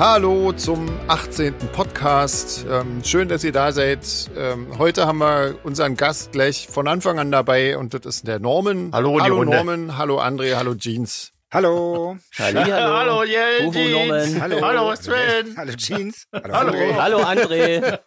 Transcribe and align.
Hallo 0.00 0.50
zum 0.52 0.88
18. 1.08 1.52
Podcast. 1.74 2.64
Ähm, 2.70 3.04
schön, 3.04 3.28
dass 3.28 3.44
ihr 3.44 3.52
da 3.52 3.70
seid. 3.70 4.30
Ähm, 4.34 4.78
heute 4.78 5.06
haben 5.06 5.18
wir 5.18 5.58
unseren 5.62 5.94
Gast 5.94 6.32
gleich 6.32 6.68
von 6.68 6.88
Anfang 6.88 7.18
an 7.18 7.30
dabei 7.30 7.76
und 7.76 7.92
das 7.92 8.06
ist 8.06 8.26
der 8.26 8.38
Norman. 8.38 8.92
Hallo, 8.94 9.20
hallo. 9.20 9.44
Norman, 9.44 9.98
hallo 9.98 10.18
André, 10.18 10.56
hallo 10.56 10.74
Jeans. 10.74 11.34
Hallo. 11.52 12.16
Hallo. 12.38 12.60
Hallo, 12.62 13.24
Jell, 13.24 13.66
Uhu, 13.66 13.72
Jeans. 13.72 13.92
Norman. 13.92 14.40
Hallo. 14.40 14.60
Hallo, 14.62 14.96
Sven. 14.96 15.54
Hallo 15.58 15.72
Jeans. 15.76 16.26
Hallo. 16.32 16.54
Hallo. 16.54 16.72
André. 16.72 16.94
Hallo 16.94 17.18
André. 17.18 17.98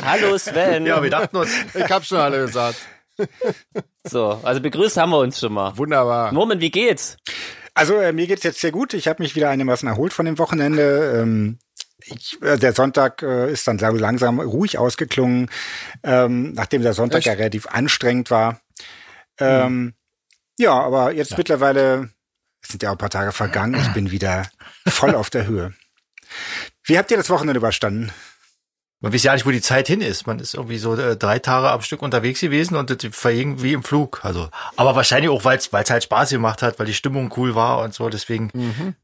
Hallo 0.00 0.38
Sven. 0.38 0.86
Ja, 0.86 1.02
wir 1.02 1.10
dachten 1.10 1.36
uns, 1.36 1.50
Ich 1.74 1.90
hab 1.90 2.04
schon 2.04 2.18
alle 2.18 2.38
gesagt. 2.46 2.78
So, 4.04 4.38
also 4.44 4.60
begrüßt 4.60 4.96
haben 4.96 5.10
wir 5.10 5.18
uns 5.18 5.40
schon 5.40 5.52
mal. 5.52 5.76
Wunderbar. 5.76 6.30
Norman, 6.30 6.60
wie 6.60 6.70
geht's? 6.70 7.16
Also 7.74 7.96
äh, 7.96 8.12
mir 8.12 8.26
geht's 8.26 8.42
jetzt 8.42 8.60
sehr 8.60 8.72
gut. 8.72 8.94
Ich 8.94 9.08
habe 9.08 9.22
mich 9.22 9.34
wieder 9.34 9.50
einigermaßen 9.50 9.88
erholt 9.88 10.12
von 10.12 10.26
dem 10.26 10.38
Wochenende. 10.38 11.20
Ähm, 11.20 11.58
ich, 12.04 12.40
äh, 12.42 12.58
der 12.58 12.72
Sonntag 12.74 13.22
äh, 13.22 13.50
ist 13.50 13.66
dann 13.66 13.78
langsam 13.78 14.40
ruhig 14.40 14.78
ausgeklungen, 14.78 15.50
ähm, 16.02 16.52
nachdem 16.52 16.82
der 16.82 16.94
Sonntag 16.94 17.18
Echt? 17.18 17.26
ja 17.26 17.32
relativ 17.34 17.66
anstrengend 17.66 18.30
war. 18.30 18.60
Ähm, 19.38 19.94
Ja, 20.58 20.78
aber 20.80 21.12
jetzt 21.12 21.38
mittlerweile 21.38 22.10
es 22.62 22.70
sind 22.70 22.82
ja 22.82 22.90
auch 22.90 22.94
ein 22.94 22.98
paar 22.98 23.10
Tage 23.10 23.32
vergangen. 23.32 23.74
Ich 23.80 23.92
bin 23.92 24.10
wieder 24.10 24.48
voll 24.86 25.14
auf 25.16 25.30
der 25.30 25.46
Höhe. 25.46 25.74
Wie 26.84 26.96
habt 26.96 27.10
ihr 27.10 27.16
das 27.16 27.30
Wochenende 27.30 27.58
überstanden? 27.58 28.12
Man 29.02 29.12
weiß 29.12 29.24
ja 29.24 29.34
nicht, 29.34 29.44
wo 29.44 29.50
die 29.50 29.60
Zeit 29.60 29.88
hin 29.88 30.00
ist. 30.00 30.28
Man 30.28 30.38
ist 30.38 30.54
irgendwie 30.54 30.78
so 30.78 30.94
äh, 30.94 31.16
drei 31.16 31.40
Tage 31.40 31.70
am 31.70 31.82
Stück 31.82 32.02
unterwegs 32.02 32.40
gewesen 32.40 32.76
und 32.76 32.88
das 32.88 32.98
verging 33.14 33.60
wie 33.60 33.72
im 33.72 33.82
Flug. 33.82 34.20
Also, 34.22 34.48
aber 34.76 34.94
wahrscheinlich 34.94 35.28
auch, 35.28 35.44
weil 35.44 35.58
es 35.58 35.72
halt 35.72 36.04
Spaß 36.04 36.30
gemacht 36.30 36.62
hat, 36.62 36.78
weil 36.78 36.86
die 36.86 36.94
Stimmung 36.94 37.34
cool 37.36 37.56
war 37.56 37.82
und 37.82 37.92
so. 37.92 38.08
Deswegen 38.08 38.50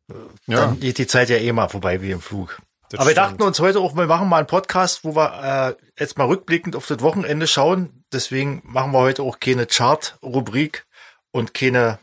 äh, 0.09 0.15
Ja, 0.47 0.61
dann 0.61 0.79
geht 0.79 0.99
die 0.99 1.09
Zeit 1.09 1.31
ja 1.31 1.37
eh 1.37 1.53
mal 1.53 1.69
vorbei 1.69 2.01
wie 2.01 2.13
im 2.13 2.21
Flug. 2.21 2.59
Das 2.91 3.01
aber 3.01 3.09
wir 3.09 3.13
stimmt. 3.13 3.27
dachten 3.27 3.43
uns 3.43 3.59
heute 3.59 3.81
auch, 3.81 3.97
wir 3.97 4.07
machen 4.07 4.29
mal 4.29 4.39
einen 4.39 4.47
Podcast, 4.47 5.03
wo 5.03 5.17
wir 5.17 5.77
äh, 5.77 6.01
jetzt 6.01 6.17
mal 6.17 6.29
rückblickend 6.29 6.77
auf 6.77 6.87
das 6.87 7.01
Wochenende 7.01 7.49
schauen. 7.49 8.05
Deswegen 8.13 8.63
machen 8.65 8.93
wir 8.93 9.01
heute 9.01 9.25
auch 9.25 9.41
keine 9.41 9.67
Chart-Rubrik 9.67 10.87
und 11.33 11.55
keine, 11.55 11.99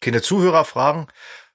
keine 0.00 0.22
Zuhörerfragen. 0.22 1.08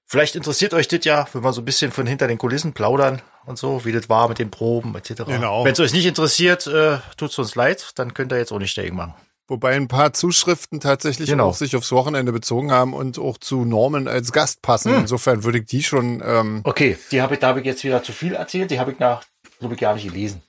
Vielleicht 0.06 0.36
interessiert 0.36 0.74
euch 0.74 0.90
das 0.90 1.06
ja, 1.06 1.26
wenn 1.32 1.44
wir 1.44 1.54
so 1.54 1.62
ein 1.62 1.66
bisschen 1.66 1.92
von 1.94 2.06
hinter 2.06 2.28
den 2.28 2.38
Kulissen 2.38 2.74
plaudern 2.74 3.22
und 3.46 3.58
so, 3.58 3.84
wie 3.86 3.92
das 3.92 4.10
war 4.10 4.28
mit 4.30 4.40
den 4.40 4.52
Proben 4.52 4.96
etc. 4.96 5.24
Genau. 5.26 5.66
Wenn 5.66 5.74
es 5.74 5.80
euch 5.80 5.94
nicht 5.94 6.06
interessiert, 6.06 6.68
äh, 6.68 6.98
tut's 7.18 7.38
uns 7.40 7.56
leid, 7.56 7.92
dann 7.96 8.14
könnt 8.14 8.32
ihr 8.32 8.38
jetzt 8.38 8.52
auch 8.52 8.60
nicht 8.60 8.78
dagegen 8.78 8.96
machen. 8.96 9.14
Wobei 9.48 9.76
ein 9.76 9.88
paar 9.88 10.14
Zuschriften 10.14 10.80
tatsächlich 10.80 11.28
Genau. 11.30 11.48
auch 11.50 11.56
sich 11.56 11.76
aufs 11.76 11.92
Wochenende 11.92 12.32
bezogen 12.32 12.72
haben 12.72 12.94
und 12.94 13.18
auch 13.18 13.40
zu 13.40 13.66
Norman 13.66 14.08
als 14.08 14.32
Gast 14.32 14.62
passen. 14.62 14.92
Hm. 14.94 15.00
Insofern 15.02 15.44
würde 15.44 15.58
ich 15.58 15.66
die 15.66 15.82
schon. 15.82 16.22
Ähm, 16.24 16.62
Okay, 16.66 17.00
die 17.12 17.22
habe 17.22 17.34
ich, 17.34 17.40
da 17.40 17.48
habe 17.48 17.60
ich 17.62 17.66
jetzt 17.66 17.84
wieder 17.84 18.04
zu 18.04 18.12
viel 18.12 18.34
erzählt, 18.36 18.70
die 18.70 18.80
habe 18.80 18.92
ich 18.92 19.00
nach, 19.00 19.24
glaube 19.60 19.74
ich, 19.74 19.80
gar 19.80 19.96
nicht 19.96 20.04
gelesen. 20.08 20.44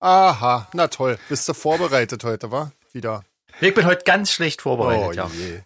aha, 0.00 0.68
na 0.72 0.86
toll. 0.88 1.18
Bist 1.28 1.48
du 1.48 1.54
vorbereitet 1.54 2.22
heute, 2.24 2.52
wa? 2.52 2.70
Wieder. 2.92 3.24
Ich 3.60 3.74
bin 3.74 3.86
heute 3.86 4.04
ganz 4.04 4.30
schlecht 4.30 4.62
vorbereitet, 4.62 5.08
Oh 5.08 5.12
ja. 5.12 5.30
je. 5.36 5.60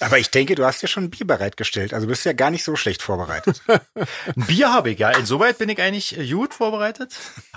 Aber 0.00 0.18
ich 0.18 0.30
denke, 0.30 0.54
du 0.54 0.64
hast 0.64 0.80
ja 0.80 0.88
schon 0.88 1.04
ein 1.04 1.10
Bier 1.10 1.26
bereitgestellt. 1.26 1.92
Also 1.92 2.06
bist 2.06 2.24
du 2.24 2.30
ja 2.30 2.32
gar 2.32 2.50
nicht 2.50 2.64
so 2.64 2.74
schlecht 2.74 3.02
vorbereitet. 3.02 3.62
Ein 3.66 4.46
Bier 4.46 4.72
habe 4.72 4.90
ich, 4.90 4.98
ja. 4.98 5.10
Insoweit 5.10 5.58
bin 5.58 5.68
ich 5.68 5.80
eigentlich 5.80 6.18
äh, 6.18 6.26
gut 6.26 6.54
vorbereitet. 6.54 7.14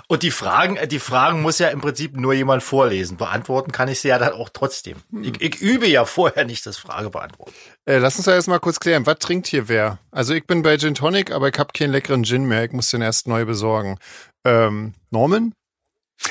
Und 0.08 0.22
die 0.22 0.30
Fragen, 0.30 0.76
äh, 0.76 0.86
die 0.86 0.98
Fragen 0.98 1.40
muss 1.40 1.58
ja 1.58 1.68
im 1.68 1.80
Prinzip 1.80 2.16
nur 2.16 2.34
jemand 2.34 2.62
vorlesen. 2.62 3.16
Beantworten 3.16 3.72
kann 3.72 3.88
ich 3.88 4.00
sie 4.00 4.08
ja 4.08 4.18
dann 4.18 4.34
auch 4.34 4.50
trotzdem. 4.50 4.98
Ich, 5.22 5.40
ich 5.40 5.60
übe 5.60 5.88
ja 5.88 6.04
vorher 6.04 6.44
nicht 6.44 6.66
das 6.66 6.76
Frage 6.76 7.08
beantworten. 7.08 7.54
Äh, 7.86 7.98
lass 7.98 8.16
uns 8.16 8.26
ja 8.26 8.34
erst 8.34 8.48
mal 8.48 8.60
kurz 8.60 8.78
klären, 8.78 9.06
was 9.06 9.18
trinkt 9.20 9.46
hier 9.46 9.68
wer? 9.68 9.98
Also 10.10 10.34
ich 10.34 10.46
bin 10.46 10.62
bei 10.62 10.76
Gin 10.76 10.94
Tonic, 10.94 11.30
aber 11.30 11.48
ich 11.48 11.58
habe 11.58 11.72
keinen 11.72 11.92
leckeren 11.92 12.24
Gin 12.24 12.44
mehr. 12.44 12.64
Ich 12.64 12.72
muss 12.72 12.90
den 12.90 13.00
erst 13.00 13.26
neu 13.26 13.46
besorgen. 13.46 13.98
Ähm, 14.44 14.92
Norman? 15.10 15.54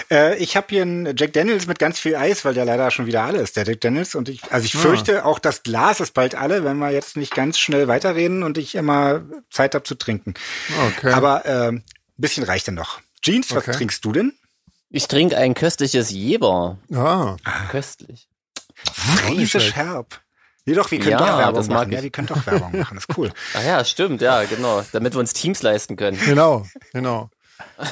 Äh, 0.10 0.38
ich 0.38 0.56
habe 0.58 0.68
hier 0.70 0.82
einen 0.84 1.16
Jack 1.16 1.34
Daniels 1.34 1.68
mit 1.68 1.78
ganz 1.80 2.00
viel 2.00 2.16
Eis, 2.16 2.46
weil 2.46 2.54
der 2.54 2.66
leider 2.66 2.90
schon 2.92 3.06
wieder 3.06 3.24
alle 3.24 3.40
ist, 3.40 3.58
der 3.58 3.66
Jack 3.66 3.82
Daniels. 3.82 4.16
Und 4.16 4.30
ich, 4.30 4.42
also 4.52 4.66
ich 4.66 4.74
fürchte, 4.76 5.26
auch 5.26 5.40
das 5.40 5.64
Glas 5.64 6.00
ist 6.00 6.14
bald 6.14 6.36
alle, 6.36 6.64
wenn 6.64 6.78
wir 6.78 6.90
jetzt 6.92 7.16
nicht 7.18 7.36
ganz 7.36 7.60
schnell 7.60 7.88
weiterreden 7.88 8.44
und 8.44 8.58
ich 8.58 8.76
immer 8.76 9.24
Zeit 9.52 9.76
habe 9.76 9.84
zu 9.84 9.96
trinken. 9.96 10.34
Okay. 10.98 11.12
Aber 11.12 11.46
äh, 11.46 11.68
ein 11.70 11.84
bisschen 12.18 12.44
reicht 12.44 12.68
dann 12.68 12.76
noch. 12.76 13.02
Jeans, 13.22 13.52
was 13.52 13.68
Okay. 13.68 13.72
trinkst 13.78 14.04
du 14.04 14.12
denn? 14.14 14.34
Ich 14.90 15.08
trinke 15.08 15.38
ein 15.38 15.54
köstliches 15.54 16.12
Jeber. 16.12 16.78
ah, 16.94 17.36
Köstlich. 17.70 18.28
Friesisch 18.94 19.74
herb. 19.76 20.20
Nee, 20.66 20.76
doch, 20.76 20.90
wir 20.92 21.00
können 21.00 21.12
Ja, 21.12 21.18
doch 21.18 21.38
Werbung 21.40 21.56
das 21.56 21.68
mag 21.68 21.78
machen. 21.80 21.92
Ja, 21.92 21.98
ich. 22.00 22.04
wir 22.04 22.10
können 22.12 22.28
doch 22.28 22.46
Werbung 22.46 22.78
machen. 22.80 22.96
Das 22.96 23.06
ist 23.10 23.18
cool. 23.18 23.32
Ah 23.54 23.62
ja, 23.64 23.84
stimmt, 23.86 24.22
ja, 24.22 24.44
genau. 24.46 24.84
Damit 24.94 25.14
wir 25.14 25.20
uns 25.20 25.34
Teams 25.34 25.62
leisten 25.62 25.96
können. 25.98 26.18
genau, 26.24 26.66
genau. 26.94 27.30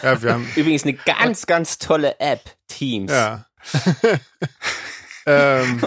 Ja, 0.03 0.21
wir 0.21 0.33
haben, 0.33 0.51
Übrigens 0.55 0.83
eine 0.83 0.93
ganz, 0.93 1.45
ganz 1.45 1.77
tolle 1.77 2.19
App, 2.19 2.41
Teams. 2.67 3.11
ja. 3.11 3.45
ähm, 5.25 5.81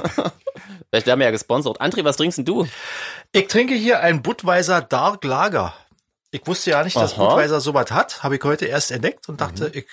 Vielleicht 0.90 1.06
werden 1.06 1.18
wir 1.18 1.26
ja 1.26 1.32
gesponsert. 1.32 1.80
André, 1.80 2.04
was 2.04 2.16
trinkst 2.16 2.38
denn 2.38 2.44
du? 2.44 2.68
Ich 3.32 3.48
trinke 3.48 3.74
hier 3.74 4.00
ein 4.00 4.22
Budweiser 4.22 4.80
Dark 4.80 5.24
Lager. 5.24 5.74
Ich 6.30 6.46
wusste 6.46 6.70
ja 6.70 6.84
nicht, 6.84 6.96
dass 6.96 7.14
Aha. 7.14 7.24
Budweiser 7.24 7.60
sowas 7.60 7.90
hat. 7.90 8.22
Habe 8.22 8.36
ich 8.36 8.44
heute 8.44 8.66
erst 8.66 8.92
entdeckt 8.92 9.28
und 9.28 9.40
dachte, 9.40 9.70
ich 9.74 9.86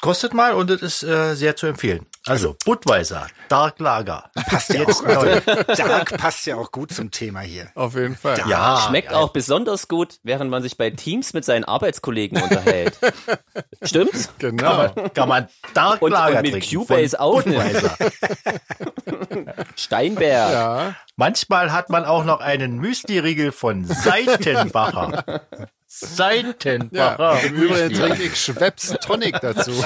kostet 0.00 0.34
mal 0.34 0.52
und 0.54 0.70
es 0.70 0.82
ist 0.82 1.02
äh, 1.02 1.34
sehr 1.34 1.56
zu 1.56 1.66
empfehlen. 1.66 2.06
Also 2.26 2.56
Budweiser 2.64 3.26
Dark 3.48 3.78
Lager. 3.80 4.30
Passt 4.48 4.68
ja 4.74 4.82
auch. 4.82 5.02
Also, 5.04 5.40
Dark 5.76 6.18
passt 6.18 6.44
ja 6.46 6.56
auch 6.56 6.70
gut 6.70 6.92
zum 6.92 7.10
Thema 7.10 7.40
hier. 7.40 7.68
auf 7.74 7.94
jeden 7.94 8.16
Fall. 8.16 8.42
Ja, 8.48 8.84
Schmeckt 8.86 9.14
auch 9.14 9.30
besonders 9.30 9.88
gut, 9.88 10.18
während 10.24 10.50
man 10.50 10.62
sich 10.62 10.76
bei 10.76 10.90
Teams 10.90 11.32
mit 11.32 11.44
seinen 11.46 11.64
Arbeitskollegen 11.64 12.40
unterhält. 12.42 12.98
Stimmt's? 13.82 14.28
Genau. 14.38 14.90
kann 15.14 15.28
man 15.28 15.48
Dark 15.74 16.02
Und- 16.02 16.10
Lager 16.12 16.36
und 16.38 16.42
mit 16.42 16.52
trinken 16.52 16.76
Cubase 16.86 17.18
aufnehmen. 17.18 17.72
Budweiser. 17.72 17.96
Steinberg. 19.76 20.52
Ja, 20.52 20.94
Manchmal 21.16 21.72
hat 21.72 21.88
man 21.90 22.04
auch 22.04 22.24
noch 22.24 22.40
einen 22.40 22.76
Müsli-Riegel 22.78 23.52
von 23.52 23.84
Seitenbacher. 23.84 25.42
ja. 26.00 26.08
Seitenbacher. 26.08 27.42
Im 27.44 27.54
Übrigen 27.54 27.92
trinke 27.94 28.22
ich 28.24 28.36
Schweppes 28.40 28.96
Tonic 29.00 29.40
dazu. 29.40 29.72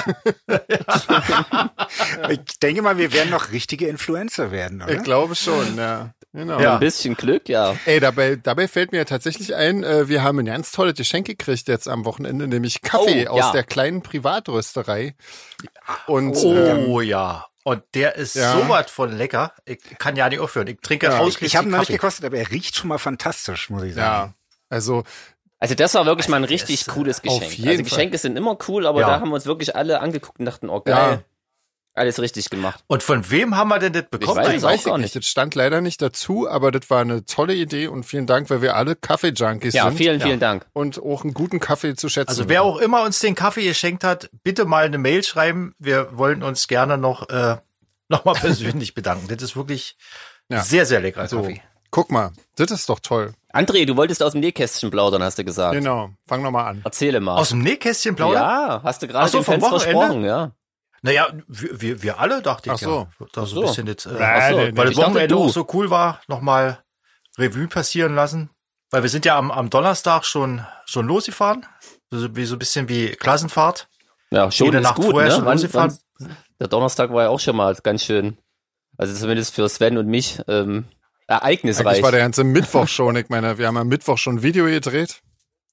Ich 2.29 2.59
denke 2.61 2.81
mal, 2.81 2.97
wir 2.97 3.13
werden 3.13 3.29
noch 3.29 3.51
richtige 3.51 3.87
Influencer 3.87 4.51
werden, 4.51 4.81
oder? 4.81 4.93
Ich 4.93 5.03
glaube 5.03 5.35
schon, 5.35 5.77
ja. 5.77 6.13
Genau. 6.33 6.59
Ja. 6.59 6.73
Ein 6.75 6.79
bisschen 6.79 7.15
Glück, 7.15 7.47
ja. 7.47 7.75
Ey, 7.85 7.99
dabei, 7.99 8.35
dabei 8.37 8.67
fällt 8.67 8.91
mir 8.91 9.05
tatsächlich 9.05 9.53
ein, 9.53 9.83
äh, 9.83 10.07
wir 10.07 10.23
haben 10.23 10.39
ein 10.39 10.45
ganz 10.45 10.71
tolles 10.71 10.95
Geschenk 10.95 11.27
gekriegt 11.27 11.67
jetzt 11.67 11.87
am 11.87 12.05
Wochenende, 12.05 12.47
nämlich 12.47 12.81
Kaffee 12.81 13.27
Oh, 13.27 13.33
aus 13.33 13.39
ja. 13.39 13.51
der 13.51 13.63
kleinen 13.63 14.01
Privatrösterei. 14.01 15.15
Und 16.07 16.35
ähm, 16.43 16.85
Oh 16.87 17.01
ja. 17.01 17.45
Und 17.63 17.83
der 17.93 18.15
ist 18.15 18.35
Ja. 18.35 18.53
sowas 18.57 18.89
von 18.89 19.15
lecker. 19.15 19.53
Ich 19.65 19.79
kann 19.99 20.15
ja 20.15 20.27
nicht 20.27 20.39
aufhören. 20.39 20.67
Ich 20.67 20.79
trinke 20.81 21.05
Ja. 21.05 21.19
ausschließlich 21.19 21.51
Ich 21.53 21.55
habe 21.55 21.67
ihn 21.67 21.71
noch 21.71 21.79
nicht 21.79 21.91
gekostet, 21.91 22.25
aber 22.25 22.37
er 22.37 22.49
riecht 22.49 22.75
schon 22.75 22.87
mal 22.87 22.97
fantastisch, 22.97 23.69
muss 23.69 23.83
ich 23.83 23.93
sagen. 23.93 24.05
ja, 24.05 24.33
also 24.69 25.03
Also 25.63 25.75
das 25.75 25.93
war 25.93 26.05
wirklich 26.05 26.27
mal 26.27 26.37
ein 26.37 26.43
Also 26.43 26.51
richtig 26.53 26.85
äh, 26.87 26.91
cooles 26.91 27.21
Geschenk. 27.21 27.57
jeden 27.57 27.69
Also 27.69 27.83
Geschenke 27.83 28.17
sind 28.17 28.35
immer 28.37 28.57
cool, 28.67 28.85
aber 28.85 28.99
Ja. 28.99 29.07
da 29.07 29.19
haben 29.21 29.29
wir 29.29 29.35
uns 29.35 29.45
wirklich 29.45 29.75
alle 29.77 30.01
angeguckt 30.01 30.37
und 30.39 30.45
dachten, 30.45 30.67
oh 30.69 30.81
geil, 30.81 30.93
Ja. 30.95 31.23
alles 31.93 32.19
richtig 32.19 32.49
gemacht. 32.49 32.83
Und 32.87 33.01
von 33.01 33.31
wem 33.31 33.55
haben 33.55 33.69
wir 33.69 33.79
denn 33.79 33.93
das 33.93 34.03
bekommen? 34.11 34.35
weiß 34.39 34.47
das 34.47 34.55
es 34.57 34.63
auch 34.65 34.69
weiß 34.71 34.83
gar 34.83 34.95
ich 34.95 35.01
nicht. 35.03 35.15
nicht. 35.15 35.23
Das 35.23 35.25
stand 35.31 35.55
leider 35.55 35.79
nicht 35.79 36.01
dazu, 36.01 36.49
aber 36.49 36.71
das 36.71 36.89
war 36.89 36.99
eine 36.99 37.23
tolle 37.23 37.55
Idee 37.55 37.87
und 37.87 38.03
vielen 38.03 38.27
Dank, 38.27 38.49
weil 38.49 38.61
wir 38.61 38.75
alle 38.75 38.97
Kaffee-Junkies 38.97 39.73
Ja, 39.73 39.85
sind 39.85 39.95
vielen, 39.97 40.19
Ja. 40.19 40.25
vielen 40.25 40.39
Dank. 40.41 40.65
und 40.73 41.01
auch 41.01 41.23
einen 41.23 41.33
guten 41.33 41.61
Kaffee 41.61 41.95
zu 41.95 42.09
schätzen. 42.09 42.29
Also 42.29 42.49
wer 42.49 42.63
auch 42.63 42.77
immer 42.77 43.03
uns 43.03 43.19
den 43.19 43.33
Kaffee 43.35 43.63
geschenkt 43.65 44.03
hat, 44.03 44.29
bitte 44.43 44.65
mal 44.65 44.83
eine 44.83 44.97
Mail 44.97 45.23
schreiben. 45.23 45.75
Wir 45.79 46.09
wollen 46.17 46.43
uns 46.43 46.67
gerne 46.67 46.97
noch, 46.97 47.29
äh, 47.29 47.55
noch 48.09 48.25
mal 48.25 48.33
persönlich 48.33 48.95
bedanken. 48.95 49.29
Das 49.29 49.41
ist 49.41 49.55
wirklich 49.55 49.95
Ja. 50.49 50.61
sehr, 50.61 50.85
sehr 50.85 50.99
leckerer 50.99 51.27
so, 51.29 51.39
Kaffee. 51.41 51.61
guck 51.89 52.11
mal, 52.11 52.31
das 52.57 52.69
ist 52.71 52.89
doch 52.89 52.99
toll. 52.99 53.33
André, 53.53 53.85
du 53.85 53.95
wolltest 53.95 54.23
aus 54.23 54.31
dem 54.31 54.41
Nähkästchen 54.41 54.89
plaudern, 54.89 55.21
hast 55.23 55.37
du 55.37 55.43
gesagt. 55.43 55.75
Genau, 55.75 56.09
fang 56.27 56.41
nochmal 56.41 56.65
an. 56.65 56.81
Erzähle 56.83 57.19
mal. 57.19 57.37
Aus 57.37 57.49
dem 57.49 57.59
Nähkästchen 57.59 58.15
plaudern? 58.15 58.41
ja, 58.41 58.81
hast 58.83 59.03
du 59.03 59.07
gerade 59.07 59.29
so, 59.29 59.43
vom 59.43 59.61
Fans 59.61 59.63
Wochenende? 59.63 59.93
versprochen, 59.93 60.25
ja. 60.25 60.51
Naja, 61.03 61.27
wir, 61.47 61.81
wir, 61.81 62.01
wir 62.01 62.19
alle, 62.19 62.41
dachte 62.41 62.69
ich 62.69 62.73
Ach 62.73 62.79
so. 62.79 63.07
ja. 63.19 63.25
Da 63.33 63.45
so 63.45 63.55
so. 63.55 63.61
ein 63.61 63.67
bisschen 63.67 63.85
das, 63.85 64.05
äh, 64.05 64.17
Ach 64.19 64.49
so, 64.49 64.57
weil 64.57 64.85
das 64.87 64.95
Wochenende 64.95 65.35
auch 65.35 65.49
so 65.49 65.67
cool 65.73 65.89
war, 65.89 66.21
nochmal 66.27 66.79
Revue 67.37 67.67
passieren 67.67 68.15
lassen. 68.15 68.49
Weil 68.89 69.03
wir 69.03 69.09
sind 69.09 69.25
ja 69.25 69.37
am, 69.37 69.51
am 69.51 69.69
Donnerstag 69.69 70.23
schon, 70.23 70.65
schon 70.85 71.05
losgefahren. 71.07 71.65
So, 72.09 72.35
wie, 72.35 72.45
so 72.45 72.55
ein 72.55 72.59
bisschen 72.59 72.89
wie 72.89 73.09
Klassenfahrt. 73.09 73.87
Ja, 74.31 74.49
schon 74.49 74.65
Jede 74.65 74.77
ist 74.77 74.83
Nacht 74.83 74.95
gut, 74.95 75.11
vorher 75.11 75.29
ne? 75.29 75.35
schon 75.35 75.45
Wann, 75.45 75.57
losgefahren. 75.57 75.97
wann, 76.19 76.37
der 76.59 76.67
Donnerstag 76.67 77.11
war 77.11 77.23
ja 77.23 77.29
auch 77.29 77.39
schon 77.39 77.55
mal 77.55 77.75
ganz 77.83 78.03
schön, 78.03 78.37
also 78.97 79.13
zumindest 79.13 79.53
für 79.53 79.67
Sven 79.67 79.97
und 79.97 80.07
mich, 80.07 80.39
ähm, 80.47 80.85
ereignisreich. 81.27 81.85
Eigentlich 81.87 82.03
war 82.03 82.11
der 82.11 82.21
ganze 82.21 82.43
Mittwoch 82.43 82.87
schon. 82.87 83.15
Ich 83.15 83.29
meine, 83.29 83.57
wir 83.57 83.67
haben 83.67 83.77
am 83.77 83.87
Mittwoch 83.87 84.17
schon 84.17 84.35
ein 84.37 84.43
Video 84.43 84.65
gedreht. 84.65 85.21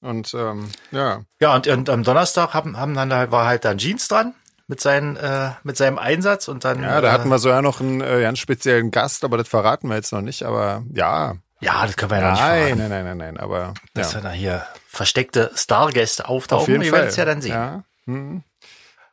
Und 0.01 0.33
ähm, 0.33 0.69
ja, 0.91 1.21
Ja, 1.39 1.55
und, 1.55 1.67
und 1.67 1.89
am 1.89 2.03
Donnerstag 2.03 2.53
haben, 2.53 2.75
haben 2.77 2.95
dann 2.95 3.13
halt, 3.13 3.31
war 3.31 3.45
halt 3.45 3.65
dann 3.65 3.77
Jeans 3.77 4.07
dran 4.07 4.33
mit, 4.67 4.81
seinen, 4.81 5.15
äh, 5.17 5.51
mit 5.63 5.77
seinem 5.77 5.99
Einsatz 5.99 6.47
und 6.47 6.65
dann. 6.65 6.81
ja, 6.81 7.01
da 7.01 7.09
äh, 7.09 7.11
hatten 7.11 7.29
wir 7.29 7.37
sogar 7.37 7.61
noch 7.61 7.81
einen 7.81 8.01
äh, 8.01 8.21
ganz 8.21 8.39
speziellen 8.39 8.89
Gast, 8.89 9.23
aber 9.23 9.37
das 9.37 9.47
verraten 9.47 9.87
wir 9.89 9.95
jetzt 9.95 10.11
noch 10.11 10.21
nicht. 10.21 10.41
Aber 10.43 10.83
ja, 10.91 11.35
Ja, 11.59 11.85
das 11.85 11.97
können 11.97 12.09
wir 12.11 12.17
ja 12.19 12.23
noch 12.23 12.31
nicht 12.31 12.41
nein, 12.41 12.61
verraten. 12.61 12.77
nein, 12.79 12.89
nein, 12.89 13.05
nein, 13.05 13.17
nein. 13.17 13.37
Aber 13.37 13.73
Das 13.93 14.13
ja. 14.13 14.19
ist 14.19 14.23
ja 14.25 14.31
hier 14.31 14.65
versteckte 14.87 15.51
Stargäste 15.53 16.27
auftauchen. 16.27 16.63
Auf 16.63 16.67
jeden 16.67 16.81
Ihr 16.81 16.89
Fall. 16.89 16.99
werdet 16.99 17.11
es 17.11 17.17
ja 17.17 17.25
dann 17.25 17.41
sehen. 17.41 17.51
Ja. 17.51 17.83
Mhm. 18.05 18.43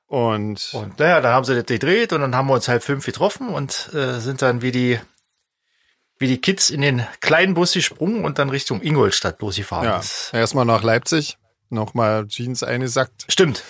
Und, 0.06 0.70
Und 0.72 0.98
naja, 0.98 1.20
dann 1.20 1.34
haben 1.34 1.44
sie 1.44 1.54
das 1.54 1.66
gedreht 1.66 2.14
und 2.14 2.22
dann 2.22 2.34
haben 2.34 2.46
wir 2.48 2.54
uns 2.54 2.66
halb 2.68 2.82
fünf 2.82 3.04
getroffen 3.04 3.48
und 3.48 3.90
äh, 3.92 4.20
sind 4.20 4.40
dann 4.40 4.62
wie 4.62 4.72
die 4.72 4.98
wie 6.18 6.26
die 6.26 6.40
Kids 6.40 6.70
in 6.70 6.80
den 6.80 7.06
kleinen 7.20 7.54
Bus 7.54 7.72
gesprungen 7.72 8.24
und 8.24 8.38
dann 8.38 8.50
Richtung 8.50 8.82
Ingolstadt 8.82 9.40
losgefahren. 9.40 9.84
ja, 9.86 10.00
erstmal 10.38 10.64
nach 10.64 10.82
Leipzig, 10.82 11.38
nochmal 11.70 12.26
Jeans 12.26 12.62
eingesackt, 12.62 13.24
Stimmt. 13.28 13.62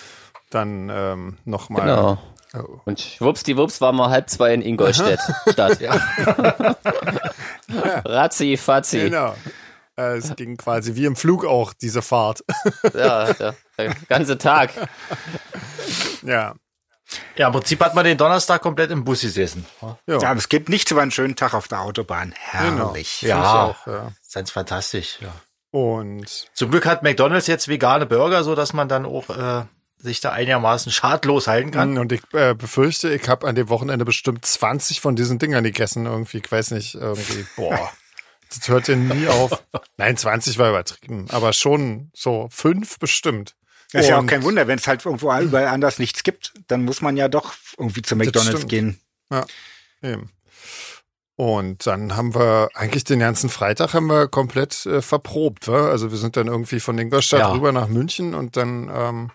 dann 0.49 0.89
ähm, 0.91 1.37
nochmal. 1.45 1.81
Genau. 1.81 2.17
Oh. 2.55 2.79
Und 2.85 2.99
schwuppsdiwupps 2.99 3.79
waren 3.79 3.95
wir 3.97 4.09
halb 4.09 4.27
zwei 4.29 4.55
in 4.55 4.63
Ingolstadt. 4.63 5.19
Stadt. 5.51 5.77
Razzi, 8.05 8.57
Fazzi. 8.57 9.01
Genau. 9.01 9.35
Äh, 9.95 10.17
Es 10.17 10.35
ging 10.35 10.57
quasi 10.57 10.95
wie 10.95 11.05
im 11.05 11.15
Flug 11.15 11.45
auch, 11.45 11.73
diese 11.73 12.01
Fahrt. 12.01 12.43
Ja, 12.95 13.29
ja, 13.39 13.53
der 13.77 13.93
ganze 14.07 14.37
Tag. 14.39 14.71
ja. 16.23 16.55
Ja, 17.37 17.47
im 17.47 17.53
Prinzip 17.53 17.79
hat 17.81 17.95
man 17.95 18.05
den 18.05 18.17
Donnerstag 18.17 18.61
komplett 18.61 18.91
im 18.91 19.03
Bus 19.03 19.21
gesessen. 19.21 19.65
Ja, 19.81 19.97
Ja, 20.07 20.29
aber 20.29 20.37
es 20.37 20.49
gibt 20.49 20.69
nichts 20.69 20.91
über 20.91 21.01
einen 21.01 21.11
schönen 21.11 21.35
Tag 21.35 21.53
auf 21.53 21.67
der 21.67 21.81
Autobahn. 21.81 22.33
genau. 22.51 22.87
Herrlich. 22.87 23.09
Find 23.19 23.29
Ja. 23.29 23.63
Auch, 23.63 23.87
ja. 23.87 24.11
Ganz 24.33 24.51
fantastisch. 24.51 25.19
Ja. 25.21 25.33
Und 25.71 26.47
Zum 26.53 26.71
Glück 26.71 26.85
hat 26.85 27.03
McDonald's 27.03 27.47
jetzt 27.47 27.67
vegane 27.67 28.05
Burger, 28.05 28.43
so 28.43 28.55
dass 28.55 28.73
man 28.73 28.89
dann 28.89 29.05
auch 29.05 29.29
äh, 29.29 29.65
sich 29.97 30.21
da 30.21 30.31
einigermaßen 30.31 30.91
schadlos 30.91 31.47
halten 31.47 31.71
kann. 31.71 31.97
Und 31.97 32.11
ich 32.11 32.21
äh, 32.33 32.55
befürchte, 32.55 33.13
ich 33.13 33.27
habe 33.27 33.47
an 33.47 33.55
dem 33.55 33.69
Wochenende 33.69 34.05
bestimmt 34.05 34.45
20 34.45 35.01
von 35.01 35.15
diesen 35.15 35.39
Dingern 35.39 35.63
gegessen. 35.63 36.05
Irgendwie, 36.05 36.37
ich 36.37 36.51
weiß 36.51 36.71
nicht, 36.71 36.95
irgendwie, 36.95 37.45
boah, 37.55 37.91
das 38.49 38.67
hört 38.67 38.87
ja 38.87 38.95
nie 38.95 39.27
auf. 39.27 39.63
Nein, 39.97 40.17
20 40.17 40.57
war 40.57 40.69
übertrieben, 40.69 41.27
aber 41.29 41.53
schon 41.53 42.09
so 42.13 42.47
fünf 42.51 42.97
bestimmt. 42.97 43.55
Das 43.91 44.03
ist 44.03 44.09
ja 44.09 44.19
auch 44.19 44.25
kein 44.25 44.43
Wunder, 44.43 44.67
wenn 44.67 44.77
es 44.77 44.87
halt 44.87 45.03
irgendwo 45.05 45.33
überall 45.39 45.67
anders 45.67 45.97
nichts 45.97 46.23
gibt, 46.23 46.53
dann 46.67 46.85
muss 46.85 47.01
man 47.01 47.17
ja 47.17 47.27
doch 47.27 47.53
irgendwie 47.77 48.01
zu 48.03 48.15
McDonalds 48.15 48.67
gehen. 48.67 48.99
Eben. 50.03 50.31
Und 51.35 51.87
dann 51.87 52.17
haben 52.17 52.35
wir 52.35 52.69
eigentlich 52.73 53.05
den 53.05 53.19
ganzen 53.19 53.49
Freitag 53.49 53.93
haben 53.93 54.07
wir 54.07 54.27
komplett 54.27 54.85
äh, 54.85 55.01
verprobt. 55.01 55.69
Wa? 55.69 55.89
Also 55.89 56.11
wir 56.11 56.17
sind 56.17 56.35
dann 56.35 56.47
irgendwie 56.47 56.81
von 56.81 56.97
Ingolstadt 56.97 57.39
Ja. 57.39 57.51
rüber 57.53 57.71
nach 57.71 57.87
München 57.87 58.35
und 58.35 58.57
dann 58.57 58.91
ähm, 58.93 59.31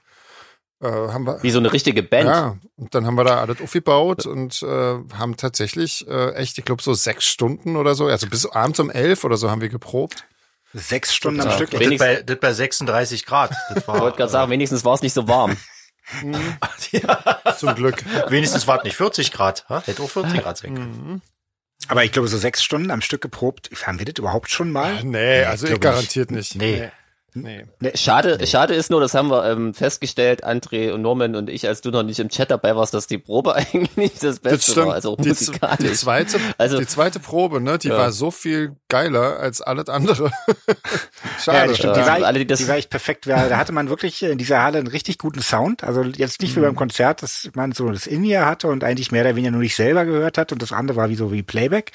äh, 0.82 0.86
haben 0.86 1.26
wir 1.26 1.42
Wie 1.42 1.50
so 1.50 1.60
eine 1.60 1.72
richtige 1.72 2.02
Band. 2.02 2.28
Ja, 2.28 2.58
und 2.76 2.94
dann 2.94 3.06
haben 3.06 3.14
wir 3.14 3.24
da 3.24 3.40
alles 3.40 3.58
aufgebaut 3.62 4.26
und 4.26 4.62
äh, 4.62 4.66
haben 5.14 5.38
tatsächlich 5.38 6.06
äh, 6.06 6.34
echt, 6.34 6.58
ich 6.58 6.66
glaube, 6.66 6.82
so 6.82 6.92
sechs 6.92 7.24
Stunden 7.24 7.76
oder 7.76 7.94
so, 7.94 8.06
also 8.06 8.26
bis 8.26 8.44
abends 8.44 8.80
um 8.80 8.90
elf 8.90 9.24
oder 9.24 9.38
so 9.38 9.50
haben 9.50 9.62
wir 9.62 9.70
geprobt. 9.70 10.26
Sechs 10.74 11.14
Stunden 11.14 11.40
am. 11.40 11.50
Stück. 11.52 11.70
Das 11.70 11.80
Wenigstens- 11.80 11.98
bei, 12.16 12.22
das 12.22 12.38
bei 12.40 12.52
36 12.52 13.24
Grad. 13.26 13.52
Das 13.74 13.86
war, 13.88 13.94
Ich 13.96 14.00
wollte 14.02 14.16
gerade 14.18 14.30
sagen, 14.32 14.50
wenigstens 14.50 14.84
war 14.84 14.94
es 14.94 15.02
nicht 15.02 15.12
so 15.14 15.26
warm. 15.28 15.56
Zum 17.58 17.74
Glück. 17.74 18.04
wenigstens 18.30 18.66
war 18.66 18.78
es 18.78 18.84
nicht 18.84 18.96
40 18.96 19.32
Grad. 19.32 19.64
ha? 19.68 19.82
Hätte 19.86 20.02
auch 20.02 20.10
40 20.10 20.42
Grad 20.42 20.58
sein 20.58 20.74
können. 20.74 21.08
Mhm. 21.12 21.22
Aber 21.88 22.04
ich 22.04 22.12
glaube, 22.12 22.28
so 22.28 22.38
sechs 22.38 22.62
Stunden 22.62 22.90
am 22.90 23.00
Stück 23.00 23.20
geprobt. 23.20 23.70
Haben 23.86 23.98
wir 23.98 24.06
das 24.06 24.14
überhaupt 24.18 24.50
schon 24.50 24.70
mal? 24.70 25.02
Nee, 25.04 25.44
also 25.44 25.66
ich 25.66 25.80
garantiert 25.80 26.30
nicht. 26.30 26.54
Nee. 26.56 26.80
Nee. 26.80 26.90
Schade, 27.94 28.46
schade 28.46 28.74
ist 28.74 28.90
nur, 28.90 29.00
das 29.00 29.14
haben 29.14 29.28
wir 29.28 29.44
ähm, 29.50 29.74
festgestellt, 29.74 30.46
André 30.46 30.92
und 30.92 31.02
Norman 31.02 31.34
und 31.34 31.50
ich, 31.50 31.66
als 31.66 31.80
du 31.80 31.90
noch 31.90 32.02
nicht 32.04 32.20
im 32.20 32.28
Chat 32.28 32.50
dabei 32.50 32.76
warst, 32.76 32.94
dass 32.94 33.06
die 33.08 33.18
Probe 33.18 33.54
eigentlich 33.72 34.14
das 34.20 34.38
Beste 34.40 34.56
Das 34.58 34.64
stimmt. 34.70 34.86
war, 34.86 34.94
also 34.94 35.16
die, 35.16 35.28
musikalisch. 35.28 35.78
die, 35.90 35.92
zweite, 35.94 36.38
Also- 36.58 36.78
die 36.78 36.86
zweite 36.86 37.18
Probe, 37.18 37.60
ne, 37.60 37.76
die 37.78 37.88
Ja. 37.88 37.98
war 37.98 38.12
so 38.12 38.30
viel 38.30 38.76
geiler 38.88 39.38
als 39.40 39.60
alles 39.60 39.88
andere. 39.88 40.30
Ja, 41.46 41.52
Schade. 41.52 41.68
das 41.68 41.78
stimmt. 41.78 41.96
Ja. 41.96 42.02
Die, 42.02 42.08
war, 42.22 42.26
Alle, 42.28 42.38
die 42.38 42.46
das- 42.46 42.58
die 42.60 42.68
war 42.68 42.76
echt 42.76 42.88
perfekt. 42.90 43.26
Da 43.26 43.56
hatte 43.56 43.72
man 43.72 43.88
wirklich 43.90 44.22
in 44.22 44.38
dieser 44.38 44.62
Halle 44.62 44.78
einen 44.78 44.86
richtig 44.86 45.18
guten 45.18 45.42
Sound. 45.42 45.82
Also 45.84 46.02
jetzt 46.02 46.40
nicht 46.40 46.54
wie 46.56 46.60
Mhm. 46.60 46.64
beim 46.64 46.76
Konzert, 46.76 47.22
dass 47.22 47.50
man 47.54 47.72
so 47.72 47.90
das 47.90 48.06
In-Ear 48.06 48.46
hatte 48.46 48.68
und 48.68 48.82
eigentlich 48.84 49.10
mehr 49.12 49.22
oder 49.24 49.34
weniger 49.36 49.50
nur 49.50 49.60
nicht 49.60 49.74
selber 49.76 50.04
gehört 50.06 50.38
hat 50.38 50.52
und 50.52 50.62
das 50.62 50.72
andere 50.72 50.96
war 50.96 51.10
wie 51.10 51.16
so 51.16 51.32
wie 51.32 51.42
Playback. 51.42 51.92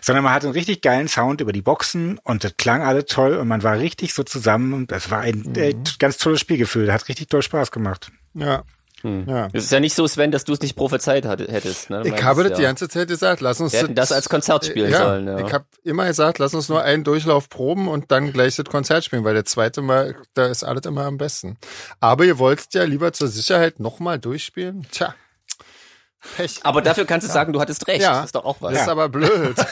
Sondern 0.00 0.24
man 0.24 0.32
hatte 0.32 0.46
einen 0.46 0.54
richtig 0.54 0.80
geilen 0.82 1.08
Sound 1.08 1.40
über 1.42 1.52
die 1.52 1.60
Boxen 1.62 2.18
und 2.22 2.44
das 2.44 2.56
klang 2.56 2.82
alle 2.82 3.04
toll 3.04 3.34
und 3.36 3.48
man 3.48 3.62
war 3.62 3.78
richtig 3.78 4.14
so 4.14 4.22
zusammen 4.22 4.59
und 4.72 4.90
das 4.92 5.10
war 5.10 5.20
ein 5.20 5.54
äh, 5.56 5.74
Mhm. 5.74 5.84
ganz 5.98 6.18
tolles 6.18 6.40
Spielgefühl. 6.40 6.92
Hat 6.92 7.08
richtig 7.08 7.28
toll 7.28 7.42
Spaß 7.42 7.70
gemacht. 7.70 8.10
Ja. 8.34 8.64
Hm. 9.02 9.24
Ja. 9.26 9.48
Es 9.54 9.64
ist 9.64 9.72
ja 9.72 9.80
nicht 9.80 9.94
so, 9.94 10.06
Sven, 10.06 10.30
dass 10.30 10.44
du 10.44 10.52
es 10.52 10.60
nicht 10.60 10.76
prophezeit 10.76 11.24
hat- 11.24 11.40
hättest. 11.40 11.88
Ne? 11.88 12.02
Ich 12.04 12.22
habe 12.22 12.42
das 12.44 12.58
die 12.58 12.62
ja. 12.62 12.68
ganze 12.68 12.86
Zeit 12.88 13.08
gesagt, 13.08 13.40
lass 13.40 13.58
uns 13.58 13.72
Wir 13.72 13.80
hätten 13.80 13.94
das 13.94 14.12
als 14.12 14.28
Konzert 14.28 14.66
spielen 14.66 14.90
ja, 14.90 14.98
sollen, 14.98 15.26
ja. 15.26 15.38
Ich 15.46 15.52
habe 15.54 15.64
immer 15.84 16.06
gesagt, 16.06 16.38
lass 16.38 16.52
uns 16.52 16.68
nur 16.68 16.82
einen 16.82 17.02
Durchlauf 17.02 17.48
proben 17.48 17.88
und 17.88 18.10
dann 18.10 18.30
gleich 18.34 18.56
das 18.56 18.66
Konzert 18.66 19.02
spielen, 19.06 19.24
weil 19.24 19.32
der 19.32 19.46
zweite 19.46 19.80
Mal, 19.80 20.16
da 20.34 20.48
ist 20.48 20.64
alles 20.64 20.84
immer 20.84 21.06
am 21.06 21.16
besten. 21.16 21.56
Aber 21.98 22.26
ihr 22.26 22.38
wolltet 22.38 22.74
ja 22.74 22.84
lieber 22.84 23.14
zur 23.14 23.28
Sicherheit 23.28 23.80
nochmal 23.80 24.18
durchspielen. 24.18 24.86
Tja, 24.90 25.14
Pech. 26.36 26.60
Aber 26.64 26.82
dafür 26.82 27.06
kannst 27.06 27.26
du 27.26 27.32
sagen, 27.32 27.52
du 27.52 27.60
hattest 27.60 27.86
recht. 27.88 28.02
Ja. 28.02 28.16
Das 28.16 28.26
ist 28.26 28.34
doch 28.34 28.44
auch 28.44 28.58
was. 28.60 28.74
Das 28.74 28.82
ist 28.82 28.88
aber 28.88 29.08
blöd. 29.08 29.56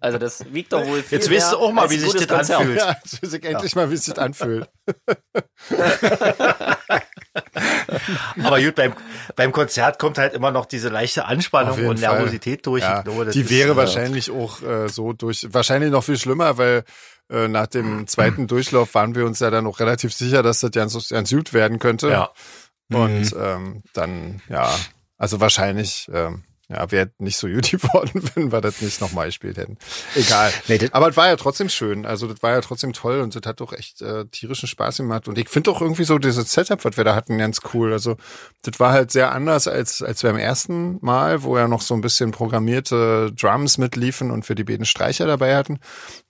Also 0.00 0.18
das 0.18 0.44
wiegt 0.52 0.72
doch 0.72 0.84
wohl 0.84 1.02
viel 1.02 1.18
Jetzt 1.18 1.30
weißt 1.30 1.52
du 1.52 1.56
auch 1.56 1.72
mal, 1.72 1.88
wie 1.88 1.96
sich 1.96 2.12
das 2.12 2.26
Konzert. 2.26 2.60
anfühlt. 2.60 2.78
ja, 2.78 2.96
jetzt 3.02 3.22
weiß 3.22 3.32
ich 3.32 3.44
endlich 3.44 3.76
mal, 3.76 3.90
wie 3.90 3.94
es 3.94 4.04
sich 4.04 4.18
anfühlt. 4.18 4.68
Aber 8.42 8.60
gut, 8.60 8.74
beim, 8.74 8.92
beim 9.36 9.52
Konzert 9.52 9.98
kommt 9.98 10.18
halt 10.18 10.34
immer 10.34 10.50
noch 10.50 10.66
diese 10.66 10.88
leichte 10.88 11.24
Anspannung 11.24 11.86
und 11.86 12.00
Fall. 12.00 12.16
Nervosität 12.18 12.66
durch. 12.66 12.82
Ja, 12.82 12.98
Ich 12.98 13.04
glaube, 13.04 13.24
das 13.26 13.34
die 13.34 13.42
ist, 13.42 13.50
wäre 13.50 13.72
äh, 13.72 13.76
wahrscheinlich 13.76 14.30
auch 14.30 14.62
äh, 14.62 14.88
so 14.88 15.12
durch, 15.12 15.46
wahrscheinlich 15.50 15.90
noch 15.90 16.04
viel 16.04 16.18
schlimmer, 16.18 16.58
weil 16.58 16.84
äh, 17.30 17.48
nach 17.48 17.66
dem 17.66 18.06
zweiten 18.06 18.46
Durchlauf 18.46 18.94
waren 18.94 19.14
wir 19.14 19.24
uns 19.24 19.40
ja 19.40 19.50
dann 19.50 19.66
auch 19.66 19.80
relativ 19.80 20.12
sicher, 20.12 20.42
dass 20.42 20.60
das 20.60 20.70
ganz, 20.72 21.08
ganz 21.08 21.30
gut 21.30 21.52
werden 21.52 21.78
könnte. 21.78 22.10
Ja. 22.10 22.30
Und 22.92 23.34
ähm, 23.38 23.82
dann, 23.94 24.42
ja, 24.48 24.70
also 25.18 25.40
wahrscheinlich, 25.40 26.08
ähm, 26.12 26.44
ja, 26.68 26.90
wäre 26.90 27.10
nicht 27.18 27.36
so 27.36 27.46
gut 27.46 27.70
geworden, 27.70 28.22
wenn 28.34 28.50
wir 28.50 28.60
das 28.60 28.80
nicht 28.80 29.00
nochmal 29.00 29.26
gespielt 29.26 29.58
hätten. 29.58 29.76
Egal. 30.14 30.50
Nee, 30.68 30.88
Aber 30.92 31.08
es 31.08 31.16
war 31.16 31.28
ja 31.28 31.36
trotzdem 31.36 31.68
schön. 31.68 32.06
Also 32.06 32.26
das 32.26 32.42
war 32.42 32.52
ja 32.52 32.60
trotzdem 32.60 32.92
toll 32.92 33.20
und 33.20 33.34
das 33.34 33.42
hat 33.46 33.60
doch 33.60 33.72
echt 33.72 34.00
äh, 34.00 34.24
tierischen 34.26 34.66
Spaß 34.66 34.98
gemacht. 34.98 35.28
Und 35.28 35.36
ich 35.36 35.48
finde 35.48 35.70
doch 35.70 35.82
irgendwie 35.82 36.04
so 36.04 36.18
dieses 36.18 36.52
Setup, 36.52 36.82
was 36.84 36.96
wir 36.96 37.04
da 37.04 37.14
hatten, 37.14 37.36
ganz 37.36 37.60
cool. 37.74 37.92
Also 37.92 38.16
das 38.62 38.80
war 38.80 38.92
halt 38.92 39.10
sehr 39.10 39.32
anders 39.32 39.68
als, 39.68 40.00
als 40.00 40.22
beim 40.22 40.38
ersten 40.38 40.98
Mal, 41.02 41.42
wo 41.42 41.58
ja 41.58 41.68
noch 41.68 41.82
so 41.82 41.94
ein 41.94 42.00
bisschen 42.00 42.30
programmierte 42.30 43.30
Drums 43.32 43.76
mitliefen 43.76 44.30
und 44.30 44.48
wir 44.48 44.56
die 44.56 44.64
beiden 44.64 44.86
Streicher 44.86 45.26
dabei 45.26 45.56
hatten. 45.56 45.80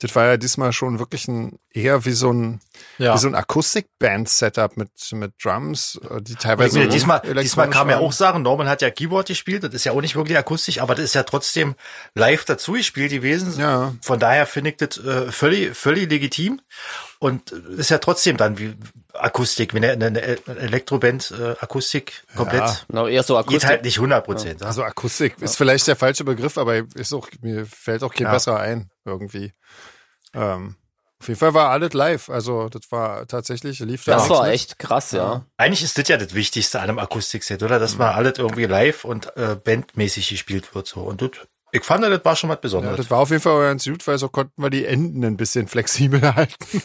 Das 0.00 0.14
war 0.16 0.26
ja 0.26 0.36
diesmal 0.36 0.72
schon 0.72 0.98
wirklich 0.98 1.28
ein 1.28 1.58
eher 1.70 2.04
wie 2.04 2.12
so 2.12 2.32
ein, 2.32 2.60
Ja. 2.98 3.14
wie 3.14 3.18
so 3.18 3.26
ein 3.28 3.34
Akustikband-Setup 3.34 4.76
mit, 4.76 4.90
mit 5.12 5.32
Drums, 5.42 6.00
äh, 6.10 6.22
die 6.22 6.34
teilweise 6.36 6.78
Also 6.78 6.90
diesmal, 6.90 7.20
diesmal 7.42 7.68
kam 7.70 7.90
ja 7.90 7.98
auch 7.98 8.12
Sachen, 8.12 8.42
Norman 8.42 8.68
hat 8.68 8.82
ja 8.82 8.90
Keyboard 8.90 9.26
gespielt, 9.28 9.64
das 9.64 9.74
ist 9.74 9.84
ja 9.84 9.92
auch 9.92 10.00
nicht 10.00 10.14
wirklich 10.16 10.38
akustisch, 10.38 10.78
aber 10.80 10.94
das 10.94 11.06
ist 11.06 11.14
ja 11.14 11.22
trotzdem 11.24 11.74
live 12.14 12.44
dazu 12.44 12.72
gespielt 12.72 13.10
gewesen. 13.10 13.58
Ja. 13.58 13.94
Von 14.00 14.18
daher 14.20 14.46
finde 14.46 14.70
ich 14.70 14.76
das 14.76 14.98
äh, 14.98 15.32
völlig, 15.32 15.76
völlig 15.76 16.08
legitim 16.10 16.60
und 17.18 17.50
ist 17.52 17.90
ja 17.90 17.98
trotzdem 17.98 18.36
dann 18.36 18.58
wie 18.58 18.74
Akustik, 19.12 19.74
wenn 19.74 19.84
eine, 19.84 20.06
eine 20.06 20.20
Elektroband 20.58 21.32
äh, 21.38 21.54
Akustik 21.60 22.24
komplett 22.36 22.86
Ja. 22.92 23.08
Eher 23.08 23.22
so 23.22 23.34
geht 23.34 23.44
akustisch. 23.46 23.64
halt 23.68 23.84
nicht 23.84 23.98
100 23.98 24.24
Prozent. 24.24 24.62
Also 24.62 24.82
Akustik 24.82 25.40
ist 25.40 25.56
vielleicht 25.56 25.86
der 25.86 25.96
falsche 25.96 26.24
Begriff, 26.24 26.58
aber 26.58 26.76
ist 26.94 27.12
auch, 27.12 27.28
mir 27.40 27.66
fällt 27.66 28.02
auch 28.02 28.12
kein 28.12 28.26
Ja. 28.26 28.32
besserer 28.32 28.60
ein, 28.60 28.90
irgendwie. 29.04 29.52
Ähm, 30.34 30.76
auf 31.24 31.28
jeden 31.28 31.40
Fall 31.40 31.54
war 31.54 31.70
alles 31.70 31.94
live. 31.94 32.28
Also 32.28 32.68
das 32.68 32.82
war 32.90 33.26
tatsächlich, 33.26 33.78
lief 33.80 34.04
da 34.04 34.12
Das 34.16 34.28
war 34.28 34.42
mit. 34.44 34.52
echt 34.52 34.78
krass, 34.78 35.12
ja. 35.12 35.46
Eigentlich 35.56 35.82
ist 35.82 35.96
das 35.96 36.06
ja 36.08 36.18
das 36.18 36.34
Wichtigste 36.34 36.78
an 36.80 36.90
einem 36.90 36.98
Akustikset, 36.98 37.62
oder? 37.62 37.78
Dass 37.78 37.96
man 37.96 38.14
alles 38.14 38.38
irgendwie 38.38 38.66
live 38.66 39.04
und 39.04 39.34
äh, 39.36 39.56
bandmäßig 39.56 40.28
gespielt 40.28 40.74
wird 40.74 40.86
so. 40.86 41.00
Und 41.00 41.22
das, 41.22 41.30
ich 41.72 41.82
fand, 41.82 42.04
das 42.04 42.24
war 42.24 42.36
schon 42.36 42.50
was 42.50 42.56
Ja, 42.56 42.60
Besonderes. 42.60 42.96
das 42.98 43.10
war 43.10 43.18
auf 43.20 43.30
jeden 43.30 43.40
Fall 43.42 43.58
ganz 43.68 43.84
gut, 43.84 44.06
weil 44.06 44.18
so 44.18 44.28
konnten 44.28 44.62
wir 44.62 44.68
die 44.70 44.84
Enden 44.84 45.24
ein 45.24 45.36
bisschen 45.38 45.66
flexibel 45.66 46.20
halten. 46.36 46.82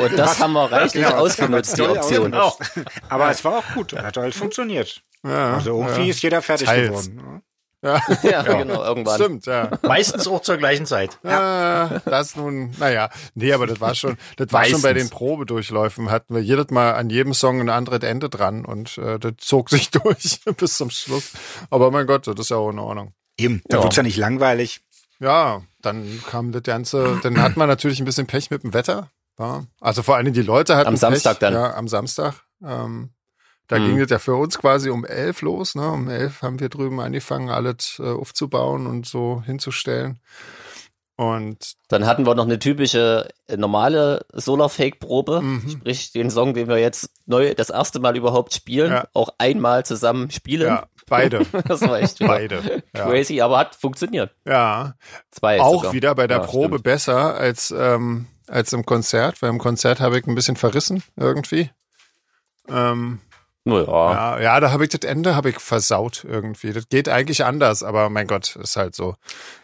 Und 0.00 0.18
das 0.18 0.40
haben 0.40 0.52
wir 0.54 0.70
reichlich 0.70 0.92
Genau, 1.04 1.06
haben 1.06 1.16
wir 1.16 1.22
ausgenutzt, 1.22 1.78
die 1.78 1.82
Option. 1.82 2.34
ausgenutzt. 2.34 2.88
Aber 3.08 3.30
es 3.30 3.44
war 3.44 3.58
auch 3.58 3.74
gut. 3.74 3.92
Hat 3.94 4.16
halt 4.16 4.34
funktioniert. 4.34 5.00
Ja, 5.24 5.54
Also 5.54 5.78
irgendwie 5.80 6.02
ja. 6.02 6.10
ist 6.10 6.22
jeder 6.22 6.42
fertig 6.42 6.66
Teils. 6.66 7.08
geworden. 7.10 7.42
Ja, 7.84 8.00
Ja, 8.22 8.42
genau, 8.42 8.82
irgendwann. 8.84 9.14
stimmt, 9.16 9.46
ja. 9.46 9.70
Meistens 9.82 10.28
auch 10.28 10.40
zur 10.42 10.56
gleichen 10.56 10.86
Zeit. 10.86 11.18
Ja. 11.24 12.00
das 12.04 12.36
nun, 12.36 12.70
naja, 12.78 13.10
nee, 13.34 13.52
aber 13.52 13.66
das 13.66 13.80
war 13.80 13.94
schon, 13.94 14.16
das 14.36 14.52
war 14.52 14.64
schon 14.64 14.82
bei 14.82 14.92
den. 14.92 15.10
Probedurchläufen, 15.10 16.10
hatten 16.10 16.34
wir 16.34 16.42
jedes 16.42 16.70
Mal 16.70 16.92
an 16.94 17.10
jedem 17.10 17.34
Song 17.34 17.60
ein 17.60 17.68
anderes 17.68 18.00
Ende 18.02 18.28
dran 18.28 18.64
und 18.64 18.98
äh, 18.98 19.18
das 19.18 19.32
zog 19.38 19.68
sich 19.70 19.90
durch 19.90 20.40
bis 20.56 20.76
zum 20.76 20.90
Schluss. 20.90 21.32
Aber 21.70 21.90
mein 21.90 22.06
Gott, 22.06 22.26
das 22.26 22.36
ist 22.38 22.50
ja 22.50 22.56
auch 22.56 22.70
in 22.70 22.78
Ordnung. 22.78 23.12
Eben, 23.36 23.62
da 23.68 23.78
Ja. 23.78 23.82
wird's 23.82 23.96
ja 23.96 24.02
nicht 24.04 24.16
langweilig. 24.16 24.80
Ja, 25.18 25.62
dann 25.80 26.22
kam 26.30 26.52
das 26.52 26.62
Ganze, 26.62 27.18
dann 27.22 27.40
hatten 27.42 27.58
wir 27.58 27.66
natürlich 27.66 27.98
ein 28.00 28.04
bisschen 28.04 28.26
Pech 28.26 28.50
mit 28.50 28.62
dem 28.62 28.74
Wetter. 28.74 29.10
Ja. 29.38 29.64
Also 29.80 30.02
vor 30.02 30.16
allem 30.16 30.32
die 30.32 30.42
Leute 30.42 30.76
hatten 30.76 30.88
Am 30.88 30.96
Samstag 30.96 31.38
Pech, 31.38 31.50
dann. 31.50 31.54
Ja, 31.54 31.74
am 31.74 31.88
Samstag. 31.88 32.34
Ähm, 32.64 33.10
da 33.72 33.78
Mhm. 33.78 33.86
ging 33.86 34.00
es 34.00 34.10
ja 34.10 34.18
für 34.18 34.34
uns 34.34 34.58
quasi 34.58 34.90
um 34.90 35.06
elf 35.06 35.40
los. 35.40 35.74
Ne? 35.74 35.90
Um 35.90 36.10
elf 36.10 36.42
haben 36.42 36.60
wir 36.60 36.68
drüben 36.68 37.00
angefangen, 37.00 37.48
alles 37.48 37.98
äh, 37.98 38.02
aufzubauen 38.10 38.86
und 38.86 39.06
so 39.06 39.42
hinzustellen. 39.46 40.20
Und 41.16 41.74
dann 41.88 42.04
hatten 42.04 42.26
wir 42.26 42.34
noch 42.34 42.44
eine 42.44 42.58
typische 42.58 43.28
äh, 43.46 43.56
normale 43.56 44.26
Solar-Fake-Probe, 44.32 45.40
mhm. 45.40 45.70
sprich 45.70 46.12
den 46.12 46.30
Song, 46.30 46.52
den 46.52 46.68
wir 46.68 46.78
jetzt 46.78 47.10
neu 47.24 47.54
das 47.54 47.70
erste 47.70 47.98
Mal 47.98 48.14
überhaupt 48.14 48.52
spielen, 48.52 48.92
ja. 48.92 49.08
auch 49.14 49.30
einmal 49.38 49.86
zusammen 49.86 50.30
spielen. 50.30 50.66
Ja, 50.68 50.86
beide. 51.08 51.46
das 51.66 51.80
war 51.80 51.98
echt 51.98 52.18
beide. 52.26 52.82
crazy, 52.92 53.36
ja. 53.36 53.46
aber 53.46 53.56
hat 53.58 53.74
funktioniert. 53.74 54.34
Ja. 54.46 54.96
Zwei. 55.30 55.62
Auch 55.62 55.76
sogar. 55.76 55.92
wieder 55.94 56.14
bei 56.14 56.26
der 56.26 56.38
ja, 56.38 56.44
Probe 56.44 56.74
stimmt. 56.74 56.84
besser 56.84 57.34
als 57.36 57.72
ähm, 57.74 58.26
als 58.48 58.72
im 58.74 58.84
Konzert, 58.84 59.40
weil 59.40 59.48
im 59.48 59.58
Konzert 59.58 60.00
habe 60.00 60.18
ich 60.18 60.26
ein 60.26 60.34
bisschen 60.34 60.56
verrissen 60.56 61.02
irgendwie. 61.16 61.70
Ähm, 62.68 63.20
naja. 63.64 64.12
Ja, 64.12 64.40
ja, 64.40 64.60
da 64.60 64.72
habe 64.72 64.84
ich 64.84 64.90
das 64.90 65.08
Ende 65.08 65.36
habe 65.36 65.50
ich 65.50 65.60
versaut 65.60 66.24
irgendwie. 66.24 66.72
Das 66.72 66.88
geht 66.88 67.08
eigentlich 67.08 67.44
anders, 67.44 67.82
aber 67.82 68.10
mein 68.10 68.26
Gott, 68.26 68.56
ist 68.56 68.76
halt 68.76 68.94
so. 68.94 69.14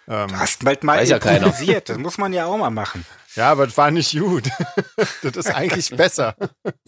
Ähm, 0.06 0.28
du 0.28 0.38
hast 0.38 0.64
bald 0.64 0.84
mal 0.84 1.04
ja. 1.04 1.18
Das 1.18 1.98
muss 1.98 2.16
man 2.16 2.32
ja 2.32 2.46
auch 2.46 2.56
mal 2.56 2.70
machen. 2.70 3.04
Ja, 3.34 3.50
aber 3.50 3.66
das 3.66 3.76
war 3.76 3.90
nicht 3.90 4.16
gut. 4.18 4.48
das 5.22 5.36
ist 5.36 5.54
eigentlich 5.54 5.90
besser. 5.90 6.36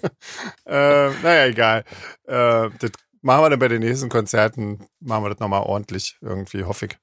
äh, 0.66 1.10
naja, 1.10 1.46
egal. 1.46 1.84
Äh, 2.26 2.70
das 2.78 2.92
machen 3.22 3.42
wir 3.42 3.50
dann 3.50 3.58
bei 3.58 3.68
den 3.68 3.80
nächsten 3.80 4.08
Konzerten, 4.08 4.86
machen 5.00 5.24
wir 5.24 5.30
das 5.30 5.40
nochmal 5.40 5.62
ordentlich 5.62 6.16
irgendwie, 6.20 6.64
hoffe 6.64 6.86
ich. 6.86 6.98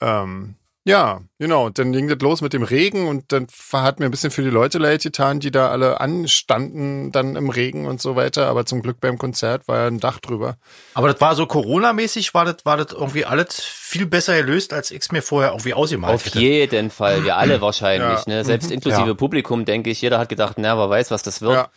Ähm, 0.00 0.56
ja, 0.86 1.22
genau. 1.40 1.68
Dann 1.68 1.92
ging 1.92 2.06
das 2.06 2.20
los 2.20 2.42
mit 2.42 2.52
dem 2.52 2.62
Regen 2.62 3.08
und 3.08 3.32
dann 3.32 3.48
hat 3.72 3.98
mir 3.98 4.04
ein 4.04 4.12
bisschen 4.12 4.30
für 4.30 4.42
die 4.42 4.50
Leute 4.50 4.78
leid 4.78 5.02
getan, 5.02 5.40
die 5.40 5.50
da 5.50 5.68
alle 5.68 6.00
anstanden 6.00 7.10
dann 7.10 7.34
im 7.34 7.50
Regen 7.50 7.86
und 7.86 8.00
so 8.00 8.14
weiter. 8.14 8.46
Aber 8.46 8.66
zum 8.66 8.82
Glück 8.82 9.00
beim 9.00 9.18
Konzert 9.18 9.66
war 9.66 9.78
ja 9.78 9.86
ein 9.88 9.98
Dach 9.98 10.20
drüber. 10.20 10.58
Aber 10.94 11.08
das 11.08 11.20
war 11.20 11.34
so 11.34 11.44
Corona-mäßig, 11.46 12.34
war 12.34 12.44
das, 12.44 12.64
war 12.64 12.76
das 12.76 12.92
irgendwie 12.92 13.24
alles 13.24 13.60
viel 13.60 14.06
besser 14.06 14.36
gelöst, 14.36 14.72
als 14.72 14.92
ich 14.92 15.00
es 15.00 15.10
mir 15.10 15.22
vorher 15.22 15.50
irgendwie 15.50 15.74
ausgemalt 15.74 16.14
Auf 16.14 16.26
hätte. 16.26 16.38
jeden 16.38 16.90
Fall, 16.90 17.24
wir 17.24 17.36
alle 17.36 17.60
wahrscheinlich. 17.60 18.24
Ja. 18.26 18.34
Ne? 18.34 18.44
Selbst 18.44 18.68
mhm. 18.68 18.74
inklusive 18.74 19.08
ja. 19.08 19.14
Publikum, 19.14 19.64
denke 19.64 19.90
ich. 19.90 20.00
Jeder 20.00 20.20
hat 20.20 20.28
gedacht, 20.28 20.54
na, 20.56 20.78
wer 20.78 20.88
weiß, 20.88 21.10
was 21.10 21.24
das 21.24 21.42
wird. 21.42 21.54
Ja. 21.54 21.68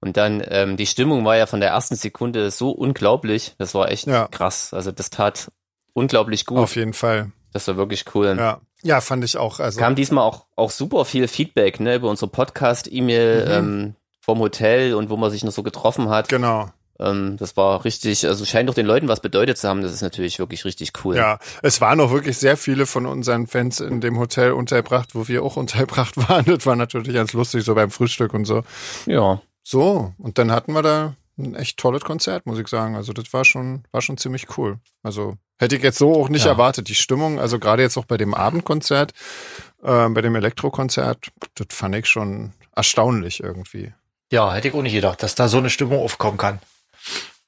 Und 0.00 0.16
dann, 0.16 0.42
ähm, 0.48 0.76
die 0.76 0.86
Stimmung 0.86 1.24
war 1.24 1.36
ja 1.36 1.46
von 1.46 1.60
der 1.60 1.70
ersten 1.70 1.94
Sekunde 1.94 2.50
so 2.50 2.72
unglaublich. 2.72 3.54
Das 3.58 3.72
war 3.76 3.88
echt 3.88 4.08
krass. 4.32 4.74
Also 4.74 4.90
das 4.90 5.10
tat 5.10 5.52
unglaublich 5.92 6.44
gut. 6.44 6.58
Auf 6.58 6.74
jeden 6.74 6.92
Fall. 6.92 7.30
Das 7.52 7.66
war 7.68 7.76
wirklich 7.76 8.04
cool. 8.14 8.36
Ja. 8.38 8.60
Ja, 8.82 9.00
fand 9.00 9.24
ich 9.24 9.36
auch. 9.36 9.58
Also 9.58 9.80
kam 9.80 9.96
diesmal 9.96 10.22
auch 10.22 10.46
auch 10.54 10.70
super 10.70 11.04
viel 11.04 11.26
Feedback 11.26 11.80
ne 11.80 11.96
über 11.96 12.08
unsere 12.08 12.30
Podcast-E-Mail 12.30 13.44
mhm. 13.44 13.52
ähm, 13.52 13.94
vom 14.20 14.38
Hotel 14.38 14.94
und 14.94 15.10
wo 15.10 15.16
man 15.16 15.30
sich 15.30 15.42
noch 15.42 15.52
so 15.52 15.62
getroffen 15.62 16.08
hat. 16.10 16.28
Genau. 16.28 16.70
Ähm, 17.00 17.36
das 17.38 17.56
war 17.56 17.84
richtig, 17.84 18.26
also 18.26 18.44
scheint 18.44 18.68
doch 18.68 18.74
den 18.74 18.86
Leuten 18.86 19.08
was 19.08 19.20
bedeutet 19.20 19.58
zu 19.58 19.68
haben. 19.68 19.82
Das 19.82 19.92
ist 19.92 20.02
natürlich 20.02 20.38
wirklich 20.38 20.64
richtig 20.64 20.92
cool. 21.04 21.16
Ja, 21.16 21.38
es 21.62 21.80
waren 21.80 22.00
auch 22.00 22.10
wirklich 22.10 22.38
sehr 22.38 22.56
viele 22.56 22.86
von 22.86 23.06
unseren 23.06 23.46
Fans 23.46 23.80
in 23.80 24.00
dem 24.00 24.18
Hotel 24.18 24.52
untergebracht, 24.52 25.14
wo 25.14 25.28
wir 25.28 25.42
auch 25.42 25.56
untergebracht 25.56 26.16
waren. 26.28 26.44
Das 26.44 26.66
war 26.66 26.76
natürlich 26.76 27.14
ganz 27.14 27.32
lustig, 27.32 27.64
so 27.64 27.74
beim 27.74 27.90
Frühstück 27.90 28.34
und 28.34 28.44
so. 28.44 28.62
Ja. 29.06 29.40
So, 29.62 30.14
und 30.18 30.38
dann 30.38 30.50
hatten 30.50 30.72
wir 30.72 30.82
da 30.82 31.14
ein 31.38 31.54
echt 31.54 31.78
tolles 31.78 32.02
Konzert, 32.02 32.46
muss 32.46 32.58
ich 32.58 32.68
sagen. 32.68 32.96
Also 32.96 33.12
das 33.12 33.32
war 33.32 33.44
schon, 33.44 33.84
war 33.92 34.02
schon 34.02 34.16
ziemlich 34.16 34.56
cool. 34.56 34.78
Also 35.02 35.36
hätte 35.58 35.76
ich 35.76 35.82
jetzt 35.82 35.98
so 35.98 36.14
auch 36.14 36.28
nicht 36.28 36.44
ja. 36.44 36.52
erwartet. 36.52 36.88
Die 36.88 36.94
Stimmung, 36.94 37.38
also 37.38 37.58
gerade 37.58 37.82
jetzt 37.82 37.96
auch 37.96 38.04
bei 38.04 38.16
dem 38.16 38.34
Abendkonzert, 38.34 39.12
äh, 39.82 40.08
bei 40.08 40.22
dem 40.22 40.34
Elektrokonzert, 40.34 41.28
das 41.54 41.66
fand 41.70 41.94
ich 41.96 42.06
schon 42.06 42.52
erstaunlich 42.74 43.42
irgendwie. 43.42 43.92
Ja, 44.30 44.52
hätte 44.52 44.68
ich 44.68 44.74
auch 44.74 44.82
nicht 44.82 44.94
gedacht, 44.94 45.22
dass 45.22 45.34
da 45.34 45.48
so 45.48 45.58
eine 45.58 45.70
Stimmung 45.70 46.00
aufkommen 46.00 46.36
kann. 46.36 46.60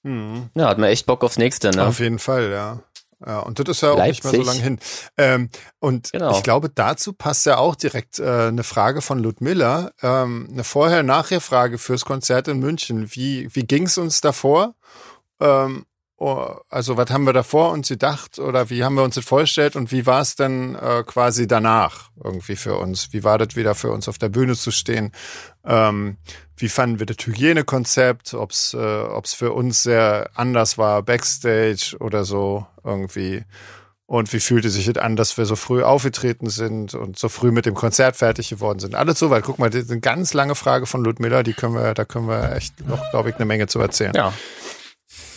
Mhm. 0.03 0.51
Ja, 0.55 0.69
hat 0.69 0.79
man 0.79 0.89
echt 0.89 1.07
Bock 1.07 1.23
aufs 1.25 1.39
nächste, 1.39 1.71
ne? 1.71 1.87
Auf 1.87 2.01
jeden 2.01 2.19
Fall, 2.19 2.51
ja. 2.51 2.81
Ja, 3.25 3.41
und 3.41 3.59
das 3.59 3.69
ist 3.69 3.83
ja 3.83 3.91
auch 3.91 3.99
Leipzig. 3.99 4.25
nicht 4.25 4.33
mehr 4.33 4.45
so 4.45 4.51
lange 4.51 4.63
hin. 4.63 4.79
Ähm, 5.19 5.51
und 5.79 6.13
genau. 6.13 6.37
ich 6.37 6.43
glaube, 6.43 6.71
dazu 6.71 7.13
passt 7.13 7.45
ja 7.45 7.59
auch 7.59 7.75
direkt 7.75 8.19
äh, 8.19 8.49
eine 8.49 8.63
Frage 8.63 9.03
von 9.03 9.19
Ludmilla, 9.19 9.91
ähm, 10.03 10.49
eine 10.51 10.65
Vorher-Nachher-Frage 10.65 11.77
fürs 11.77 12.07
Konzert 12.07 12.49
in 12.49 12.61
München. 12.61 13.15
Wie, 13.15 13.55
wie 13.55 13.65
ging 13.65 13.85
es 13.85 13.99
uns 13.99 14.23
davor? 14.23 14.75
Ähm, 15.39 15.85
also 16.21 16.99
was 16.99 17.11
haben 17.11 17.25
wir 17.25 17.33
davor 17.33 17.71
uns 17.71 17.89
gedacht 17.89 18.39
oder 18.39 18.69
wie 18.69 18.85
haben 18.85 18.95
wir 18.95 19.03
uns 19.03 19.15
das 19.15 19.25
vorgestellt 19.25 19.75
und 19.75 19.91
wie 19.91 20.05
war 20.05 20.21
es 20.21 20.37
dann 20.37 20.75
äh, 20.75 21.03
quasi 21.07 21.47
danach 21.47 22.11
irgendwie 22.23 22.57
für 22.57 22.77
uns? 22.77 23.13
Wie 23.13 23.25
war 23.25 23.39
das 23.39 23.57
wieder 23.57 23.75
für 23.75 23.91
uns 23.91 24.07
auf 24.07 24.19
der 24.19 24.29
Bühne 24.29 24.55
zu 24.55 24.71
stehen? 24.71 25.13
Ähm, 25.65 26.19
wie 26.59 26.69
fanden 26.69 26.99
wir 26.99 27.07
das 27.07 27.17
Hygienekonzept, 27.25 28.35
ob 28.35 28.51
es 28.51 28.75
äh, 28.75 29.03
ob's 29.03 29.33
für 29.33 29.53
uns 29.53 29.83
sehr 29.83 30.29
anders 30.35 30.77
war, 30.77 31.03
Backstage 31.03 31.97
oder 32.01 32.25
so 32.25 32.67
irgendwie. 32.85 33.45
Und 34.05 34.33
wie 34.33 34.41
fühlte 34.41 34.69
sich 34.69 34.87
das 34.87 35.03
an, 35.03 35.17
dass 35.17 35.39
wir 35.39 35.47
so 35.47 35.57
früh 35.57 35.83
aufgetreten 35.83 36.51
sind 36.51 36.95
und 36.95 37.19
so 37.19 37.29
früh 37.29 37.53
mit 37.53 37.65
dem 37.65 37.75
Konzert 37.75 38.17
fertig 38.17 38.51
geworden 38.51 38.81
sind? 38.81 38.95
Alles 38.95 39.21
soweit. 39.21 39.45
Guck 39.45 39.59
mal, 39.59 39.71
das 39.71 39.85
ist 39.85 39.91
eine 39.91 40.01
ganz 40.01 40.35
lange 40.35 40.57
Frage 40.57 40.85
von 40.85 41.05
Ludmilla, 41.05 41.45
die 41.45 41.55
können 41.55 41.75
wir, 41.75 41.95
da 41.95 42.05
können 42.05 42.27
wir 42.29 42.57
echt 42.57 42.87
noch, 42.87 43.09
glaube 43.11 43.31
ich, 43.31 43.37
eine 43.37 43.45
Menge 43.45 43.69
zu 43.69 43.79
erzählen. 43.79 44.13
Ja. 44.15 44.35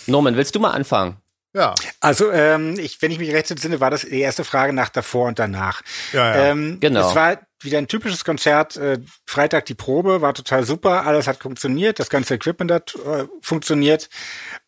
Norman, 0.07 0.35
willst 0.35 0.55
du 0.55 0.59
mal 0.59 0.71
anfangen? 0.71 1.17
Ja. 1.55 1.75
Also, 1.99 2.31
ähm, 2.31 2.79
ich, 2.79 3.01
wenn 3.01 3.11
ich 3.11 3.19
mich 3.19 3.31
recht 3.31 3.51
entsinne, 3.51 3.79
war 3.79 3.91
das 3.91 4.01
die 4.01 4.19
erste 4.19 4.43
Frage 4.43 4.73
nach 4.73 4.89
davor 4.89 5.27
und 5.27 5.37
danach. 5.37 5.81
Ja, 6.11 6.35
ja. 6.35 6.45
Ähm, 6.45 6.79
genau. 6.79 7.07
Es 7.07 7.15
war 7.15 7.39
wieder 7.61 7.77
ein 7.77 7.87
typisches 7.87 8.25
Konzert. 8.25 8.75
Äh, 8.75 8.99
Freitag 9.25 9.65
die 9.67 9.75
Probe 9.75 10.21
war 10.21 10.33
total 10.33 10.65
super, 10.65 11.05
alles 11.05 11.27
hat 11.27 11.41
funktioniert, 11.41 11.99
das 11.99 12.09
ganze 12.09 12.35
Equipment 12.35 12.71
hat 12.71 12.95
äh, 13.05 13.25
funktioniert. 13.41 14.09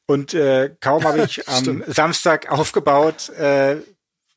Und 0.06 0.36
äh, 0.36 0.75
kaum 0.80 1.04
habe 1.04 1.24
ich 1.24 1.48
am 1.50 1.84
Samstag 1.88 2.51
aufgebaut, 2.51 3.30
äh, 3.30 3.77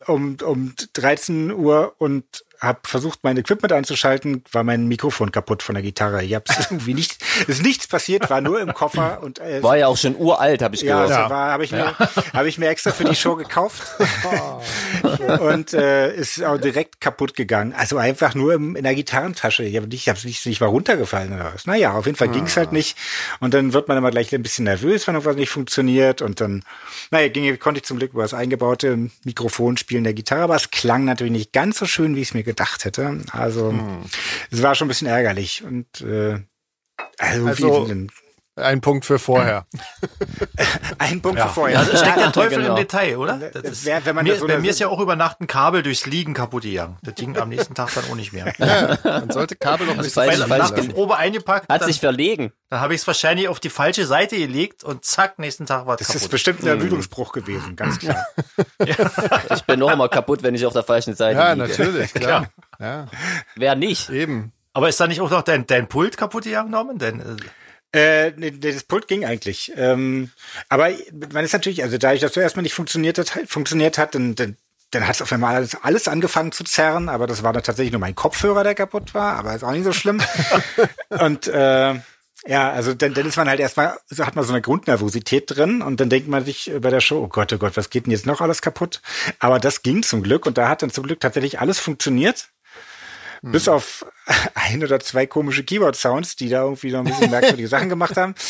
um, 0.07 0.37
um 0.43 0.75
13 0.95 1.53
Uhr 1.53 1.95
und 1.99 2.45
habe 2.61 2.81
versucht, 2.85 3.21
mein 3.23 3.37
Equipment 3.37 3.73
anzuschalten, 3.73 4.43
war 4.53 4.65
mein 4.65 4.87
Mikrofon 4.87 5.33
kaputt 5.33 5.63
von 5.63 5.75
der 5.75 5.83
Gitarre. 5.83 6.25
Ich 6.25 6.35
hab's 6.35 6.57
irgendwie 6.71 6.95
nicht, 6.95 7.19
ist 7.47 7.63
nichts 7.63 7.87
passiert, 7.87 8.31
war 8.31 8.41
nur 8.41 8.61
im 8.61 8.75
Koffer 8.75 9.23
und 9.23 9.39
äh, 9.39 9.63
war 9.63 9.77
ja 9.77 9.87
auch 9.87 9.97
schon 9.97 10.17
uralt, 10.17 10.63
habe 10.63 10.75
ich 10.75 10.83
ja, 10.83 10.95
gehört. 10.95 11.11
Ja, 11.11 11.31
war 11.31 11.53
habe 11.53 11.65
ich 11.65 11.73
mir 11.73 11.95
habe 12.33 12.49
ich 12.49 12.59
mir 12.59 12.69
extra 12.69 12.91
für 12.91 13.05
die 13.05 13.15
Show 13.15 13.37
gekauft 13.37 13.83
und 15.41 15.73
äh, 15.73 16.15
ist 16.15 16.43
auch 16.43 16.59
direkt 16.59 17.01
kaputt 17.01 17.35
gegangen. 17.35 17.73
Also 17.77 17.97
einfach 17.97 18.35
nur 18.35 18.55
im, 18.55 18.77
in 18.77 18.85
der 18.85 18.95
Gitarrentasche. 18.95 19.65
Ich 19.65 19.77
habe 19.77 19.87
nicht, 19.87 20.03
ich 20.03 20.09
habe 20.09 20.19
nicht, 20.25 20.45
nicht 20.47 20.61
war 20.61 20.69
runtergefallen 20.69 21.33
oder 21.33 21.53
was. 21.55 21.67
Naja, 21.67 21.93
auf 21.93 22.07
jeden 22.07 22.17
Fall 22.17 22.29
ah. 22.29 22.33
ging's 22.33 22.57
halt 22.57 22.73
nicht. 22.73 22.97
Und 23.41 23.55
dann 23.55 23.73
wird 23.73 23.89
man 23.89 23.97
immer 23.97 24.11
gleich 24.11 24.35
ein 24.35 24.43
bisschen 24.43 24.65
nervös, 24.65 25.07
wenn 25.07 25.15
irgendwas 25.15 25.37
nicht 25.37 25.51
funktioniert. 25.51 26.23
Und 26.23 26.41
dann, 26.41 26.65
naja, 27.11 27.29
ging, 27.29 27.59
konnte 27.59 27.79
ich 27.79 27.85
zum 27.85 27.99
Glück 27.99 28.13
über 28.13 28.23
das 28.23 28.35
eingebaute 28.35 29.11
Mikrofon 29.25 29.77
spielen 29.77 30.05
der 30.05 30.15
Gitarre, 30.15 30.43
aber 30.43 30.57
es 30.57 30.71
klang 30.71 31.05
natürlich 31.05 31.33
nicht 31.33 31.53
ganz 31.53 31.79
so 31.79 31.87
schön, 31.87 32.17
wie 32.17 32.23
ich 32.23 32.29
es 32.29 32.35
mir 32.35 32.45
gedacht 32.49 32.85
hätte. 32.85 33.21
Also 33.31 33.71
hm. 33.71 34.05
es 34.51 34.63
war 34.63 34.75
schon 34.75 34.87
ein 34.87 34.89
bisschen 34.89 35.07
ärgerlich. 35.07 35.63
Und 35.63 36.01
äh, 36.01 36.41
also, 37.19 37.47
also 37.47 37.87
ein 38.59 38.81
Punkt 38.81 39.05
für 39.05 39.19
vorher. 39.19 39.67
ein 40.99 41.21
Punkt 41.23 41.39
ja. 41.39 41.49
für 41.49 41.55
vorher. 41.55 41.81
Ja, 41.81 41.97
steckt 41.97 42.19
der 42.19 42.33
Teufel 42.33 42.59
genau. 42.59 42.71
im 42.71 42.77
Detail, 42.77 43.17
oder? 43.17 43.39
Das 43.39 43.63
ist, 43.63 43.85
Wer, 43.85 44.05
wenn 44.05 44.15
man 44.15 44.25
mir, 44.25 44.37
so 44.37 44.47
bei 44.47 44.59
mir 44.59 44.71
ist 44.71 44.81
ja 44.81 44.89
auch 44.89 45.01
über 45.01 45.17
Nacht 45.17 45.41
ein 45.41 45.47
Kabel 45.47 45.83
durchs 45.83 46.07
Liegen 46.07 46.35
kaputt 46.35 46.63
gegangen. 46.63 46.97
Das 47.03 47.15
ging 47.15 47.37
am 47.37 47.49
nächsten 47.49 47.75
Tag 47.75 47.95
dann 47.95 48.05
auch 48.11 48.15
nicht 48.15 48.33
mehr. 48.33 48.53
Ja, 48.69 48.99
man 49.05 49.31
sollte 49.31 49.57
Kabel 49.57 49.87
noch 49.87 49.97
nicht 49.97 50.13
so 50.13 50.21
falsch, 50.21 50.39
falsch 50.39 50.73
die 50.81 50.89
Probe 50.89 51.17
eingepackt. 51.17 51.73
Hat 51.73 51.81
dann, 51.81 51.89
sich 51.89 52.01
verlegen. 52.01 52.53
Dann 52.69 52.81
habe 52.81 52.95
ich 52.95 53.01
es 53.01 53.07
wahrscheinlich 53.07 53.49
auf 53.49 53.61
die 53.61 53.71
falsche 53.71 54.05
Seite 54.05 54.37
gelegt 54.37 54.85
und 54.85 55.05
zack, 55.05 55.39
nächsten 55.39 55.65
Tag 55.65 55.87
war 55.87 55.95
es 55.95 56.01
kaputt. 56.01 56.15
Das 56.17 56.23
ist 56.23 56.29
bestimmt 56.29 56.63
ein 56.63 56.67
Ermüdungsbruch 56.67 57.33
gewesen, 57.33 57.77
ganz 57.77 57.99
klar. 57.99 58.27
ja. 58.85 58.95
Ich 59.55 59.63
bin 59.63 59.79
noch 59.79 59.91
immer 59.91 60.09
kaputt, 60.09 60.43
wenn 60.43 60.55
ich 60.55 60.67
auf 60.67 60.73
der 60.73 60.83
falschen 60.83 61.15
Seite 61.15 61.39
ja, 61.39 61.53
liege. 61.53 61.67
Ja, 61.67 61.69
natürlich, 61.69 62.15
klar. 62.15 62.49
Ja. 62.79 63.07
Wer 63.57 63.75
nicht? 63.75 64.11
Eben. 64.11 64.53
Aber 64.73 64.89
ist 64.89 65.01
da 65.01 65.07
nicht 65.07 65.21
auch 65.21 65.31
noch 65.31 65.43
dein, 65.43 65.67
dein 65.67 65.89
Pult 65.89 66.17
kaputt 66.17 66.45
gegangen, 66.45 66.71
Norman? 66.71 66.99
Denn, 66.99 67.21
äh 67.21 67.37
äh, 67.93 68.33
nee, 68.37 68.51
das 68.51 68.85
Pult 68.85 69.09
ging 69.09 69.25
eigentlich. 69.25 69.73
Ähm, 69.77 70.31
aber 70.69 70.91
man 71.33 71.45
ist 71.45 71.53
natürlich, 71.53 71.83
also 71.83 71.97
da 71.99 72.13
ich 72.13 72.21
das 72.21 72.33
zuerst 72.33 72.57
mal 72.57 72.63
nicht 72.63 72.75
funktioniert 72.75 73.19
hat, 73.19 73.31
funktioniert 73.47 73.97
hat, 73.99 74.15
dann, 74.15 74.35
dann, 74.35 74.57
dann 74.91 75.07
hat 75.07 75.17
es 75.17 75.23
auf 75.23 75.33
einmal 75.33 75.57
alles, 75.57 75.75
alles 75.83 76.09
angefangen 76.09 76.53
zu 76.53 76.65
zerren, 76.65 77.09
aber 77.09 77.27
das 77.27 77.43
war 77.43 77.53
dann 77.53 77.63
tatsächlich 77.63 77.93
nur 77.93 78.01
mein 78.01 78.15
Kopfhörer, 78.15 78.63
der 78.63 78.75
kaputt 78.75 79.15
war, 79.15 79.37
aber 79.37 79.55
ist 79.55 79.65
auch 79.65 79.73
nicht 79.73 79.85
so 79.85 79.93
schlimm. 79.93 80.21
und 81.09 81.47
äh, 81.47 81.95
ja, 82.47 82.71
also 82.71 82.95
dann, 82.95 83.15
dann 83.15 83.27
ist 83.27 83.37
man 83.37 83.49
halt 83.49 83.61
erstmal, 83.61 83.99
so 84.09 84.25
hat 84.25 84.37
man 84.37 84.45
so 84.45 84.53
eine 84.53 84.63
Grundnervosität 84.63 85.45
drin 85.47 85.83
und 85.83 85.99
dann 86.01 86.09
denkt 86.09 86.29
man 86.29 86.45
sich 86.45 86.71
bei 86.81 86.91
der 86.91 87.01
Show, 87.01 87.23
oh 87.23 87.29
Gott, 87.29 87.53
oh 87.53 87.59
Gott, 87.59 87.77
was 87.77 87.91
geht 87.91 88.07
denn 88.07 88.13
jetzt 88.13 88.27
noch 88.27 88.41
alles 88.41 88.63
kaputt? 88.63 89.01
Aber 89.39 89.59
das 89.59 89.83
ging 89.83 90.03
zum 90.03 90.23
Glück 90.23 90.47
und 90.47 90.57
da 90.57 90.69
hat 90.69 90.83
dann 90.83 90.91
zum 90.91 91.05
Glück 91.05 91.21
tatsächlich 91.21 91.61
alles 91.61 91.79
funktioniert. 91.79 92.49
Hm. 93.43 93.53
Bis 93.53 93.69
auf 93.69 94.07
ein 94.55 94.83
oder 94.83 95.01
zwei 95.01 95.27
komische 95.27 95.65
Keyboard-Sounds, 95.65 96.37
die 96.37 96.49
da 96.49 96.63
irgendwie 96.63 96.93
noch 96.93 97.01
ein 97.01 97.07
bisschen 97.07 97.31
merkwürdige 97.31 97.69
Sachen 97.69 97.89
gemacht 97.89 98.17
haben. 98.17 98.35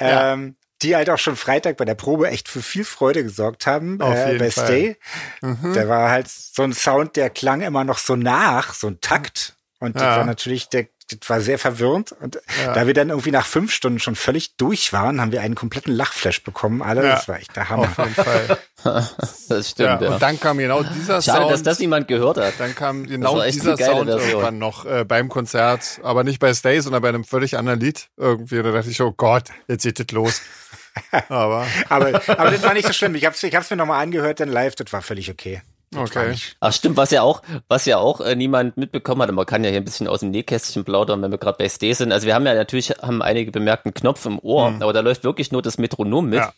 Ja. 0.00 0.32
Ähm, 0.32 0.56
die 0.82 0.96
halt 0.96 1.08
auch 1.08 1.18
schon 1.18 1.36
Freitag 1.36 1.76
bei 1.76 1.84
der 1.84 1.94
Probe 1.94 2.28
echt 2.28 2.48
für 2.48 2.60
viel 2.60 2.84
Freude 2.84 3.22
gesorgt 3.22 3.66
haben 3.66 4.00
Auf 4.00 4.14
äh, 4.14 4.36
bei 4.38 4.50
Fall. 4.50 4.66
Stay. 4.66 4.96
Mhm. 5.40 5.72
Der 5.72 5.88
war 5.88 6.10
halt 6.10 6.28
so 6.28 6.62
ein 6.62 6.72
Sound, 6.72 7.16
der 7.16 7.30
klang 7.30 7.62
immer 7.62 7.84
noch 7.84 7.98
so 7.98 8.16
nach, 8.16 8.74
so 8.74 8.88
ein 8.88 9.00
Takt. 9.00 9.56
Und 9.78 9.98
ja. 9.98 10.06
das 10.06 10.18
war 10.18 10.24
natürlich, 10.24 10.68
der, 10.68 10.88
das 11.10 11.28
war 11.28 11.40
sehr 11.40 11.58
verwirrend. 11.58 12.12
Und 12.12 12.40
ja. 12.64 12.72
da 12.72 12.86
wir 12.86 12.94
dann 12.94 13.10
irgendwie 13.10 13.30
nach 13.30 13.46
fünf 13.46 13.72
Stunden 13.72 13.98
schon 13.98 14.16
völlig 14.16 14.56
durch 14.56 14.92
waren, 14.92 15.20
haben 15.20 15.32
wir 15.32 15.42
einen 15.42 15.54
kompletten 15.54 15.94
Lachflash 15.94 16.42
bekommen. 16.42 16.82
Alle, 16.82 17.04
ja. 17.04 17.14
das 17.14 17.28
war 17.28 17.38
echt 17.38 17.54
der 17.56 17.68
Hammer. 17.68 17.84
Auf 17.84 17.98
jeden 17.98 18.14
Fall. 18.14 18.58
das 19.48 19.70
stimmt. 19.70 20.00
Ja. 20.00 20.14
Und 20.14 20.22
dann 20.22 20.40
kam 20.40 20.58
genau 20.58 20.82
dieser 20.82 21.20
Schade, 21.20 21.40
Sound. 21.40 21.52
dass 21.52 21.62
das 21.62 21.78
niemand 21.78 22.08
gehört 22.08 22.38
hat. 22.38 22.54
Dann 22.58 22.74
kam 22.74 23.06
genau 23.06 23.42
dieser 23.42 23.76
Sound 23.76 24.08
Version. 24.08 24.28
irgendwann 24.28 24.58
noch 24.58 24.86
äh, 24.86 25.04
beim 25.04 25.28
Konzert, 25.28 26.00
aber 26.02 26.24
nicht 26.24 26.38
bei 26.38 26.54
Stay, 26.54 26.80
sondern 26.80 27.02
bei 27.02 27.10
einem 27.10 27.24
völlig 27.24 27.58
anderen 27.58 27.80
Lied 27.80 28.08
irgendwie. 28.16 28.62
Da 28.62 28.72
dachte 28.72 28.90
ich, 28.90 29.00
oh 29.02 29.12
Gott, 29.12 29.48
jetzt 29.68 29.82
geht 29.82 29.98
das 30.00 30.10
los. 30.12 30.40
aber. 31.28 31.66
aber, 31.88 32.22
aber 32.28 32.50
das 32.50 32.62
war 32.62 32.72
nicht 32.72 32.86
so 32.86 32.92
schlimm. 32.92 33.14
Ich 33.14 33.24
habe 33.24 33.34
es 33.34 33.42
ich 33.42 33.54
hab's 33.54 33.70
mir 33.70 33.76
nochmal 33.76 34.02
angehört, 34.02 34.40
dann 34.40 34.48
live, 34.48 34.74
das 34.76 34.92
war 34.92 35.02
völlig 35.02 35.30
okay. 35.30 35.62
Okay. 35.96 36.34
Ach 36.60 36.72
stimmt, 36.72 36.96
was 36.96 37.10
ja 37.10 37.22
auch, 37.22 37.42
was 37.68 37.86
ja 37.86 37.98
auch 37.98 38.20
äh, 38.20 38.36
niemand 38.36 38.76
mitbekommen 38.76 39.22
hat, 39.22 39.30
man 39.32 39.46
kann 39.46 39.64
ja 39.64 39.70
hier 39.70 39.80
ein 39.80 39.84
bisschen 39.84 40.08
aus 40.08 40.20
dem 40.20 40.30
Nähkästchen 40.30 40.84
plaudern, 40.84 41.22
wenn 41.22 41.30
wir 41.30 41.38
gerade 41.38 41.58
bei 41.58 41.68
Stay 41.68 41.92
sind. 41.92 42.12
Also 42.12 42.26
wir 42.26 42.34
haben 42.34 42.46
ja 42.46 42.54
natürlich, 42.54 42.90
haben 42.90 43.22
einige 43.22 43.50
bemerkt 43.50 43.86
einen 43.86 43.94
Knopf 43.94 44.24
im 44.26 44.38
Ohr, 44.38 44.70
mhm. 44.70 44.82
aber 44.82 44.92
da 44.92 45.00
läuft 45.00 45.24
wirklich 45.24 45.52
nur 45.52 45.62
das 45.62 45.78
Metronom 45.78 46.28
mit. 46.28 46.40
Ja. 46.40 46.52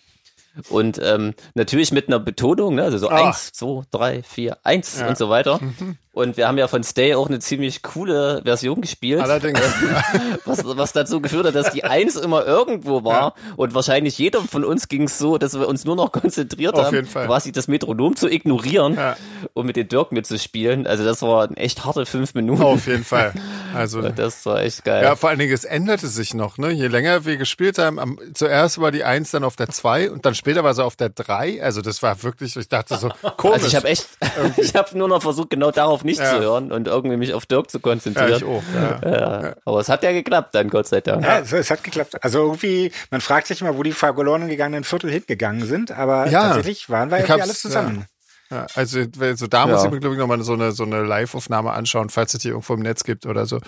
Und 0.70 0.98
ähm, 1.02 1.34
natürlich 1.54 1.92
mit 1.92 2.08
einer 2.08 2.18
Betonung, 2.18 2.76
ne? 2.76 2.84
also 2.84 2.98
so 2.98 3.10
ah. 3.10 3.28
eins, 3.28 3.52
zwei, 3.52 3.82
drei, 3.90 4.22
vier, 4.22 4.56
eins 4.62 4.98
ja. 4.98 5.08
und 5.08 5.18
so 5.18 5.28
weiter. 5.28 5.60
Mhm. 5.60 5.98
Und 6.16 6.38
wir 6.38 6.48
haben 6.48 6.56
ja 6.56 6.66
von 6.66 6.82
Stay 6.82 7.14
auch 7.14 7.28
eine 7.28 7.40
ziemlich 7.40 7.82
coole 7.82 8.40
Version 8.42 8.80
gespielt. 8.80 9.20
Allerdings. 9.20 9.60
was, 10.46 10.64
was 10.64 10.94
dazu 10.94 11.20
geführt 11.20 11.44
hat, 11.44 11.54
dass 11.54 11.72
die 11.72 11.84
Eins 11.84 12.16
immer 12.16 12.46
irgendwo 12.46 13.04
war. 13.04 13.34
Ja. 13.36 13.52
Und 13.56 13.74
wahrscheinlich 13.74 14.16
jedem 14.16 14.48
von 14.48 14.64
uns 14.64 14.88
ging 14.88 15.02
es 15.02 15.18
so, 15.18 15.36
dass 15.36 15.58
wir 15.58 15.68
uns 15.68 15.84
nur 15.84 15.94
noch 15.94 16.12
konzentriert 16.12 16.74
Auf 16.76 16.86
haben, 16.86 17.06
quasi 17.06 17.52
das 17.52 17.68
Metronom 17.68 18.16
zu 18.16 18.30
ignorieren 18.30 18.94
ja. 18.94 19.14
und 19.52 19.66
mit 19.66 19.76
den 19.76 19.88
Dirk 19.88 20.10
mitzuspielen. 20.10 20.86
Also 20.86 21.04
das 21.04 21.20
war 21.20 21.50
echt 21.58 21.84
harte 21.84 22.06
fünf 22.06 22.32
Minuten. 22.32 22.62
Auf 22.62 22.86
jeden 22.86 23.04
Fall. 23.04 23.34
Also 23.74 24.00
das 24.08 24.46
war 24.46 24.62
echt 24.62 24.84
geil. 24.86 25.04
Ja, 25.04 25.16
vor 25.16 25.28
allen 25.28 25.38
Dingen, 25.38 25.52
es 25.52 25.64
änderte 25.64 26.06
sich 26.06 26.32
noch. 26.32 26.56
Ne? 26.56 26.70
Je 26.70 26.86
länger 26.86 27.26
wir 27.26 27.36
gespielt 27.36 27.76
haben, 27.76 27.98
am, 27.98 28.18
zuerst 28.32 28.80
war 28.80 28.90
die 28.90 29.04
Eins 29.04 29.32
dann 29.32 29.44
auf 29.44 29.56
der 29.56 29.68
Zwei 29.68 30.10
und 30.10 30.24
dann 30.24 30.34
später 30.34 30.64
war 30.64 30.72
sie 30.72 30.82
auf 30.82 30.96
der 30.96 31.10
Drei. 31.10 31.62
Also 31.62 31.82
das 31.82 32.02
war 32.02 32.22
wirklich, 32.22 32.56
ich 32.56 32.68
dachte 32.70 32.96
so, 32.96 33.10
komisch. 33.36 33.56
Also 33.56 33.66
ich 33.66 33.76
habe 33.76 33.88
echt, 33.88 34.08
ich 34.56 34.74
habe 34.74 34.96
nur 34.96 35.08
noch 35.08 35.20
versucht, 35.20 35.50
genau 35.50 35.70
darauf 35.70 36.05
nicht 36.06 36.20
ja. 36.20 36.30
zu 36.30 36.40
hören 36.40 36.72
und 36.72 36.88
irgendwie 36.88 37.18
mich 37.18 37.34
auf 37.34 37.44
Dirk 37.44 37.70
zu 37.70 37.80
konzentrieren. 37.80 38.30
Ja, 38.30 38.36
ich 38.36 38.44
auch, 38.44 38.62
ja. 38.74 39.10
ja. 39.10 39.54
Aber 39.64 39.80
es 39.80 39.90
hat 39.90 40.02
ja 40.02 40.12
geklappt 40.12 40.54
dann, 40.54 40.70
Gott 40.70 40.86
sei 40.86 41.02
Dank. 41.02 41.22
Ja, 41.22 41.40
es 41.40 41.70
hat 41.70 41.84
geklappt. 41.84 42.16
Also 42.22 42.38
irgendwie, 42.38 42.92
man 43.10 43.20
fragt 43.20 43.46
sich 43.48 43.60
immer, 43.60 43.76
wo 43.76 43.82
die 43.82 43.92
verloren 43.92 44.48
gegangenen 44.48 44.84
Viertel 44.84 45.10
hingegangen 45.10 45.66
sind, 45.66 45.92
aber 45.92 46.28
ja. 46.28 46.44
tatsächlich 46.44 46.88
waren 46.88 47.10
wir 47.10 47.18
irgendwie 47.18 47.42
alle 47.42 47.54
zusammen. 47.54 48.06
Ja, 48.50 48.66
also, 48.74 49.02
also 49.18 49.46
da 49.48 49.66
muss 49.66 49.84
ich 49.84 49.90
mir, 49.90 49.98
glaube 49.98 50.14
ich, 50.14 50.20
nochmal 50.20 50.40
so 50.42 50.52
eine, 50.52 50.70
so 50.70 50.84
eine 50.84 51.02
Live-Aufnahme 51.02 51.72
anschauen, 51.72 52.10
falls 52.10 52.32
es 52.32 52.40
die 52.40 52.48
irgendwo 52.48 52.74
im 52.74 52.80
Netz 52.80 53.02
gibt 53.02 53.26
oder 53.26 53.44
so. 53.44 53.60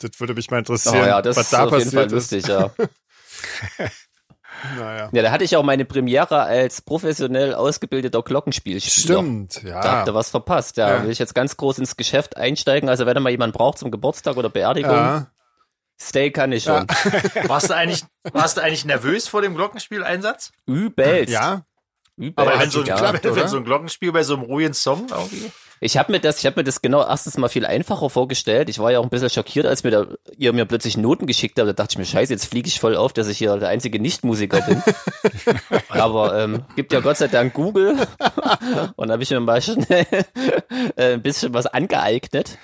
Das 0.00 0.10
würde 0.18 0.34
mich 0.34 0.50
mal 0.50 0.58
interessieren, 0.58 1.02
oh 1.04 1.06
ja, 1.06 1.22
das 1.22 1.36
was 1.36 1.44
ist 1.44 1.52
da 1.52 1.64
auf 1.64 1.78
jeden 1.78 1.92
Fall 1.92 2.10
lustig, 2.10 2.46
ja. 2.46 2.70
Naja. 4.76 5.10
Ja, 5.12 5.22
da 5.22 5.30
hatte 5.30 5.44
ich 5.44 5.56
auch 5.56 5.62
meine 5.62 5.84
Premiere 5.84 6.42
als 6.42 6.80
professionell 6.80 7.54
ausgebildeter 7.54 8.22
Glockenspielspieler. 8.22 9.18
Stimmt, 9.18 9.62
ja. 9.62 9.80
Da 9.80 9.92
habt 9.92 10.08
ihr 10.08 10.14
was 10.14 10.30
verpasst. 10.30 10.76
Ja, 10.76 10.96
ja. 10.96 11.02
will 11.02 11.10
ich 11.10 11.18
jetzt 11.18 11.34
ganz 11.34 11.56
groß 11.56 11.78
ins 11.78 11.96
Geschäft 11.96 12.36
einsteigen. 12.36 12.88
Also 12.88 13.06
wenn 13.06 13.16
ihr 13.16 13.20
mal 13.20 13.30
jemand 13.30 13.54
braucht 13.54 13.78
zum 13.78 13.90
Geburtstag 13.90 14.36
oder 14.36 14.48
Beerdigung, 14.48 14.92
ja. 14.92 15.26
Stay 16.00 16.30
kann 16.30 16.50
ich 16.52 16.64
schon. 16.64 16.86
Ja. 16.88 17.48
warst 17.48 17.70
du 17.70 17.74
eigentlich, 17.74 18.04
warst 18.32 18.56
du 18.56 18.62
eigentlich 18.62 18.84
nervös 18.84 19.28
vor 19.28 19.42
dem 19.42 19.54
Glockenspieleinsatz? 19.54 20.52
Übelst. 20.66 21.32
Ja. 21.32 21.62
Übelst. 22.16 22.38
Aber 22.38 22.58
wenn 22.58 22.70
so, 22.70 22.80
ein, 22.80 22.86
ja. 22.86 23.12
wenn 23.22 23.48
so 23.48 23.56
ein 23.56 23.64
Glockenspiel 23.64 24.12
bei 24.12 24.22
so 24.22 24.34
einem 24.34 24.42
ruhigen 24.44 24.74
Song 24.74 25.06
irgendwie. 25.10 25.52
Ich 25.84 25.98
habe 25.98 26.12
mir 26.12 26.18
das, 26.18 26.38
ich 26.38 26.46
habe 26.46 26.60
mir 26.60 26.64
das 26.64 26.80
genau 26.80 27.06
erstens 27.06 27.36
mal 27.36 27.50
viel 27.50 27.66
einfacher 27.66 28.08
vorgestellt. 28.08 28.70
Ich 28.70 28.78
war 28.78 28.90
ja 28.90 29.00
auch 29.00 29.02
ein 29.02 29.10
bisschen 29.10 29.28
schockiert, 29.28 29.66
als 29.66 29.84
mir 29.84 29.90
da, 29.90 30.06
ihr 30.38 30.54
mir 30.54 30.64
plötzlich 30.64 30.96
Noten 30.96 31.26
geschickt 31.26 31.58
habt. 31.58 31.68
Da 31.68 31.74
dachte 31.74 31.92
ich 31.92 31.98
mir, 31.98 32.06
scheiße, 32.06 32.32
jetzt 32.32 32.46
fliege 32.46 32.68
ich 32.68 32.80
voll 32.80 32.96
auf, 32.96 33.12
dass 33.12 33.28
ich 33.28 33.36
hier 33.36 33.54
der 33.58 33.68
einzige 33.68 34.00
Nichtmusiker 34.00 34.62
bin. 34.62 34.82
Aber 35.90 36.42
ähm, 36.42 36.64
gibt 36.74 36.90
ja 36.94 37.00
Gott 37.00 37.18
sei 37.18 37.28
Dank 37.28 37.52
Google. 37.52 37.98
Und 38.96 39.08
da 39.08 39.12
habe 39.12 39.22
ich 39.22 39.30
mir 39.30 39.40
mal 39.40 39.60
schnell 39.60 40.06
äh, 40.96 41.12
ein 41.12 41.22
bisschen 41.22 41.52
was 41.52 41.66
angeeignet. 41.66 42.56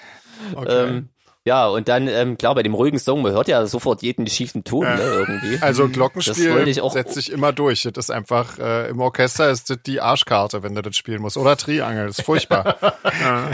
Okay. 0.54 0.88
Ähm, 0.88 1.08
ja, 1.46 1.68
und 1.68 1.88
dann, 1.88 2.06
ähm, 2.06 2.36
klar, 2.36 2.54
bei 2.54 2.62
dem 2.62 2.74
ruhigen 2.74 2.98
Song, 2.98 3.22
man 3.22 3.32
hört 3.32 3.48
ja 3.48 3.64
sofort 3.64 4.02
jeden 4.02 4.26
schiefen 4.26 4.62
Ton, 4.62 4.84
ja. 4.84 4.96
ne, 4.96 5.02
irgendwie. 5.02 5.58
Also 5.62 5.88
Glockenspiel 5.88 6.74
setzt 6.90 7.14
sich 7.14 7.32
immer 7.32 7.54
durch. 7.54 7.88
Das 7.94 8.06
ist 8.06 8.10
einfach, 8.10 8.58
äh, 8.58 8.90
im 8.90 9.00
Orchester 9.00 9.48
ist 9.48 9.70
das 9.70 9.78
die 9.86 10.02
Arschkarte, 10.02 10.62
wenn 10.62 10.74
du 10.74 10.82
das 10.82 10.94
spielen 10.96 11.22
musst. 11.22 11.38
Oder 11.38 11.56
Triangel, 11.56 12.08
das 12.08 12.18
ist 12.18 12.26
furchtbar. 12.26 12.76
ja. 13.22 13.50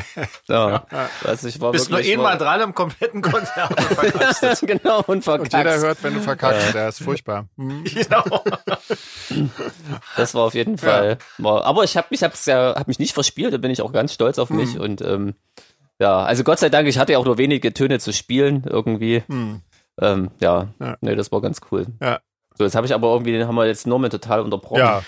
ja. 0.49 0.87
ja. 0.91 1.11
Weiß 1.23 1.45
ich, 1.45 1.61
war 1.61 1.71
Bist 1.71 1.89
nur 1.89 2.01
einmal 2.01 2.37
dran 2.39 2.61
im 2.61 2.75
kompletten 2.75 3.23
Konzert 3.23 3.71
und 3.71 3.87
verkackst 3.87 4.61
genau, 4.67 5.05
und 5.07 5.23
verkackst. 5.23 5.55
Und 5.55 5.59
jeder 5.59 5.79
hört, 5.79 6.03
wenn 6.03 6.15
du 6.15 6.21
verkackst, 6.23 6.75
der 6.75 6.89
ist 6.89 7.03
furchtbar. 7.03 7.47
Mhm. 7.57 7.85
Genau. 8.07 8.45
Das 10.17 10.35
war 10.35 10.43
auf 10.43 10.55
jeden 10.55 10.79
Fall. 10.79 11.19
Aber 11.43 11.83
ich 11.85 11.97
habe 11.97 12.09
mich, 12.11 12.23
hab's 12.23 12.47
ja, 12.47 12.75
hab 12.77 12.89
mich 12.89 12.99
nicht 12.99 13.15
verspielt, 13.15 13.53
da 13.53 13.59
bin 13.59 13.71
ich 13.71 13.83
auch 13.83 13.93
ganz 13.93 14.13
stolz 14.13 14.39
auf 14.39 14.51
mich 14.51 14.75
mhm. 14.75 14.81
und 14.81 15.01
ähm, 15.03 15.35
ja, 15.99 16.23
also 16.25 16.45
Gott 16.45 16.59
sei 16.59 16.69
Dank, 16.69 16.89
ich 16.89 16.99
hatte 16.99 17.13
ja 17.13 17.19
auch 17.19 17.25
nur 17.25 17.39
wenige 17.39 17.73
Töne 17.73 17.99
zu 17.99 18.13
spielen 18.13 18.65
irgendwie. 18.69 19.23
Hm. 19.29 19.63
Ähm, 20.01 20.31
ja, 20.41 20.69
ja, 20.79 20.97
nee, 21.01 21.15
das 21.15 21.33
war 21.33 21.41
ganz 21.41 21.61
cool. 21.71 21.87
Ja. 22.03 22.21
So, 22.55 22.65
jetzt 22.65 22.75
habe 22.75 22.87
ich 22.87 22.95
aber 22.95 23.09
irgendwie, 23.13 23.33
den 23.33 23.47
haben 23.47 23.55
wir 23.55 23.67
jetzt 23.67 23.87
Norman 23.87 24.11
total 24.11 24.41
unterbrochen. 24.41 24.79
Ja. 24.79 25.03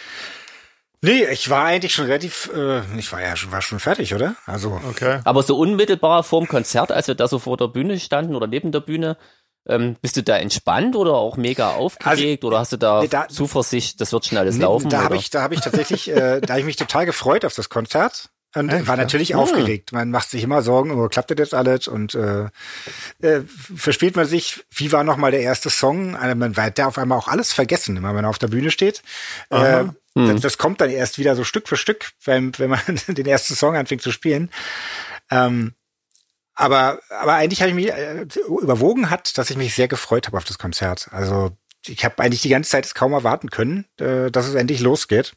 Nee, 1.01 1.27
ich 1.31 1.49
war 1.49 1.65
eigentlich 1.65 1.95
schon 1.95 2.07
relativ, 2.07 2.51
äh, 2.55 2.81
ich 2.99 3.13
war 3.13 3.21
ja 3.21 3.37
schon, 3.37 3.53
war 3.53 3.63
schon 3.63 3.79
fertig, 3.79 4.15
oder? 4.15 4.35
Also. 4.47 4.81
Okay. 4.89 5.21
Aber 5.25 5.43
so 5.43 5.57
unmittelbar 5.57 6.25
vorm 6.25 6.49
Konzert, 6.49 6.91
als 6.91 7.07
wir 7.07 7.15
da 7.15 7.29
so 7.29 7.39
vor 7.39 7.57
der 7.57 7.69
Bühne 7.69 8.01
standen 8.01 8.35
oder 8.35 8.49
neben 8.49 8.73
der 8.73 8.81
Bühne, 8.81 9.17
ähm, 9.69 9.97
bist 10.01 10.17
du 10.17 10.23
da 10.23 10.37
entspannt 10.37 10.97
oder 10.97 11.15
auch 11.15 11.37
mega 11.37 11.71
aufgeregt 11.71 12.43
also, 12.43 12.49
oder 12.49 12.59
hast 12.59 12.73
du 12.73 12.79
da, 12.79 13.03
nee, 13.03 13.09
da, 13.09 13.29
Zuversicht, 13.29 14.01
das 14.01 14.13
wird 14.13 14.27
schon 14.27 14.39
alles 14.39 14.57
nee, 14.57 14.63
laufen? 14.63 14.89
Da 14.89 15.05
habe 15.05 15.17
ich, 15.17 15.31
da 15.31 15.43
habe 15.43 15.55
ich 15.55 15.61
tatsächlich, 15.61 16.11
äh, 16.11 16.41
da 16.41 16.55
habe 16.55 16.61
ich 16.61 16.67
mich 16.67 16.77
total 16.77 17.07
gefreut 17.07 17.45
auf 17.45 17.55
das 17.55 17.69
Konzert. 17.69 18.31
Und 18.55 18.71
Echt? 18.71 18.87
war 18.87 18.97
natürlich 18.97 19.31
ja. 19.31 19.37
aufgeregt. 19.37 19.93
Man 19.93 20.11
macht 20.11 20.31
sich 20.31 20.43
immer 20.43 20.63
Sorgen, 20.63 20.91
oh, 20.91 21.09
klappt 21.09 21.31
das 21.31 21.39
jetzt 21.39 21.55
alles? 21.55 21.87
Und 21.87 22.15
äh, 22.15 22.47
äh, 23.21 23.43
verspielt 23.47 24.17
man 24.17 24.27
sich, 24.27 24.65
wie 24.71 24.91
war 24.91 25.05
nochmal 25.05 25.33
der 25.33 25.43
erste 25.43 25.69
Song? 25.69 26.17
Also 26.17 26.35
man 26.35 26.57
wird 26.57 26.79
da 26.79 26.87
auf 26.87 26.97
einmal 26.97 27.19
auch 27.19 27.29
alles 27.29 27.53
vergessen, 27.53 27.97
wenn 27.97 28.03
man 28.03 28.25
auf 28.25 28.39
der 28.39 28.49
Bühne 28.49 28.71
steht. 28.71 29.03
Äh, 29.51 29.81
hm. 29.81 29.95
das, 30.15 30.41
das, 30.41 30.59
kommt 30.59 30.81
dann 30.81 30.89
erst 30.89 31.19
wieder 31.19 31.37
so 31.37 31.45
Stück 31.45 31.69
für 31.69 31.77
Stück, 31.77 32.13
wenn, 32.25 32.59
wenn 32.59 32.71
man 32.71 32.81
den 33.09 33.27
ersten 33.27 33.55
Song 33.55 33.77
anfängt 33.77 34.03
zu 34.03 34.13
spielen. 34.13 34.51
Ähm, 35.31 35.75
aber, 36.55 37.01
aber 37.11 37.35
eigentlich 37.35 37.61
habe 37.61 37.69
ich 37.69 37.77
mich 37.77 37.93
äh, 37.93 38.27
überwogen 38.49 39.11
hat, 39.11 39.37
dass 39.37 39.51
ich 39.51 39.57
mich 39.57 39.75
sehr 39.75 39.89
gefreut 39.89 40.27
habe 40.27 40.39
auf 40.39 40.45
das 40.45 40.59
Konzert. 40.59 41.09
Also 41.13 41.57
ich 41.87 42.05
habe 42.05 42.21
eigentlich 42.23 42.43
die 42.43 42.49
ganze 42.49 42.71
Zeit 42.71 42.87
es 42.87 42.95
kaum 42.95 43.13
erwarten 43.13 43.51
können, 43.51 43.85
äh, 44.01 44.31
dass 44.31 44.49
es 44.49 44.55
endlich 44.55 44.81
losgeht. 44.81 45.35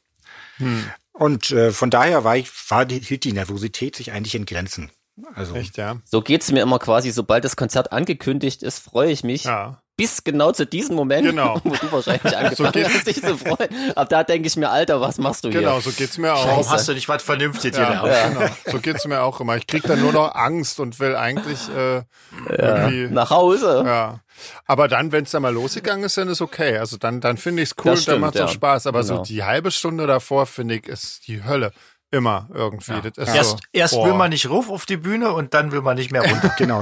Hm. 0.57 0.89
Und 1.13 1.51
äh, 1.51 1.71
von 1.71 1.89
daher 1.89 2.23
war 2.23 2.37
ich, 2.37 2.49
war 2.69 2.85
die, 2.85 2.99
hielt 2.99 3.23
die 3.23 3.33
Nervosität 3.33 3.95
sich 3.95 4.11
eigentlich 4.11 4.35
in 4.35 4.45
Grenzen. 4.45 4.91
Also. 5.33 5.55
Echt, 5.55 5.77
ja. 5.77 6.01
So 6.05 6.21
geht's 6.21 6.51
mir 6.51 6.61
immer 6.61 6.79
quasi, 6.79 7.11
sobald 7.11 7.43
das 7.43 7.55
Konzert 7.55 7.91
angekündigt 7.91 8.63
ist, 8.63 8.79
freue 8.79 9.11
ich 9.11 9.23
mich. 9.23 9.43
Ja. 9.43 9.80
Bis 9.97 10.23
genau 10.23 10.51
zu 10.51 10.65
diesem 10.65 10.95
Moment, 10.95 11.27
genau. 11.27 11.59
wo 11.63 11.75
du 11.75 11.91
wahrscheinlich 11.91 12.35
angefangen 12.35 12.73
so 12.73 12.89
hast, 12.89 13.07
dich 13.07 13.21
zu 13.21 13.37
freuen. 13.37 13.93
Ab 13.95 14.09
da 14.09 14.23
denke 14.23 14.47
ich 14.47 14.55
mir, 14.55 14.69
Alter, 14.69 15.01
was 15.01 15.17
machst 15.17 15.43
du 15.43 15.49
genau, 15.49 15.59
hier? 15.59 15.69
Genau, 15.69 15.79
so 15.81 15.91
geht's 15.91 16.17
mir 16.17 16.33
auch. 16.33 16.47
Warum 16.47 16.69
hast 16.69 16.87
du 16.87 16.93
nicht 16.93 17.07
was 17.07 17.21
Vernünftiges 17.21 17.77
ja, 17.77 18.01
hier? 18.01 18.11
Ja. 18.11 18.29
Genau. 18.29 18.45
So 18.65 18.79
geht's 18.79 19.05
mir 19.05 19.21
auch 19.21 19.39
immer. 19.41 19.57
Ich 19.57 19.67
krieg 19.67 19.83
dann 19.83 20.01
nur 20.01 20.13
noch 20.13 20.33
Angst 20.33 20.79
und 20.79 20.99
will 20.99 21.15
eigentlich 21.15 21.69
äh, 21.69 22.01
irgendwie 22.49 23.13
nach 23.13 23.29
Hause. 23.29 23.83
Ja. 23.85 24.19
Aber 24.65 24.87
dann, 24.87 25.11
wenn 25.11 25.25
es 25.25 25.31
dann 25.31 25.41
mal 25.41 25.53
losgegangen 25.53 26.05
ist, 26.05 26.17
dann 26.17 26.29
ist 26.29 26.41
okay. 26.41 26.77
Also 26.77 26.97
dann, 26.97 27.21
dann 27.21 27.37
finde 27.37 27.61
ich 27.61 27.71
es 27.71 27.75
cool, 27.85 27.97
stimmt, 27.97 28.15
dann 28.15 28.21
macht 28.21 28.35
es 28.35 28.39
ja. 28.39 28.45
auch 28.45 28.51
Spaß. 28.51 28.87
Aber 28.87 29.01
genau. 29.01 29.17
so 29.17 29.23
die 29.23 29.43
halbe 29.43 29.71
Stunde 29.71 30.07
davor, 30.07 30.45
finde 30.45 30.75
ich, 30.75 30.87
ist 30.87 31.27
die 31.27 31.43
Hölle. 31.43 31.71
Immer 32.13 32.49
irgendwie. 32.53 32.91
Ja. 32.91 33.01
Das 33.01 33.29
ist 33.29 33.35
erst 33.35 33.49
so, 33.51 33.57
erst 33.71 33.95
will 33.95 34.13
man 34.13 34.31
nicht 34.31 34.49
ruf 34.49 34.69
auf 34.69 34.85
die 34.85 34.97
Bühne 34.97 35.31
und 35.31 35.53
dann 35.53 35.71
will 35.71 35.81
man 35.81 35.95
nicht 35.95 36.11
mehr 36.11 36.21
runter. 36.21 36.53
genau. 36.57 36.81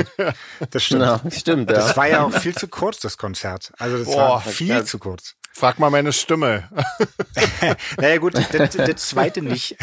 Das 0.71 0.83
stimmt. 0.83 1.03
Ja, 1.03 1.21
stimmt 1.29 1.69
ja. 1.69 1.75
Das 1.75 1.95
war 1.95 2.07
ja 2.07 2.23
auch 2.23 2.33
viel 2.33 2.55
zu 2.55 2.67
kurz, 2.67 2.99
das 2.99 3.17
Konzert. 3.17 3.71
Also 3.77 3.99
das 3.99 4.07
boah, 4.07 4.17
war 4.17 4.41
viel 4.41 4.83
zu 4.85 4.97
kurz. 4.97 5.35
Frag 5.51 5.77
mal 5.77 5.89
meine 5.89 6.13
Stimme. 6.13 6.69
naja 7.97 8.17
gut, 8.17 8.33
das, 8.35 8.71
das 8.71 9.09
zweite 9.09 9.41
nicht. 9.41 9.75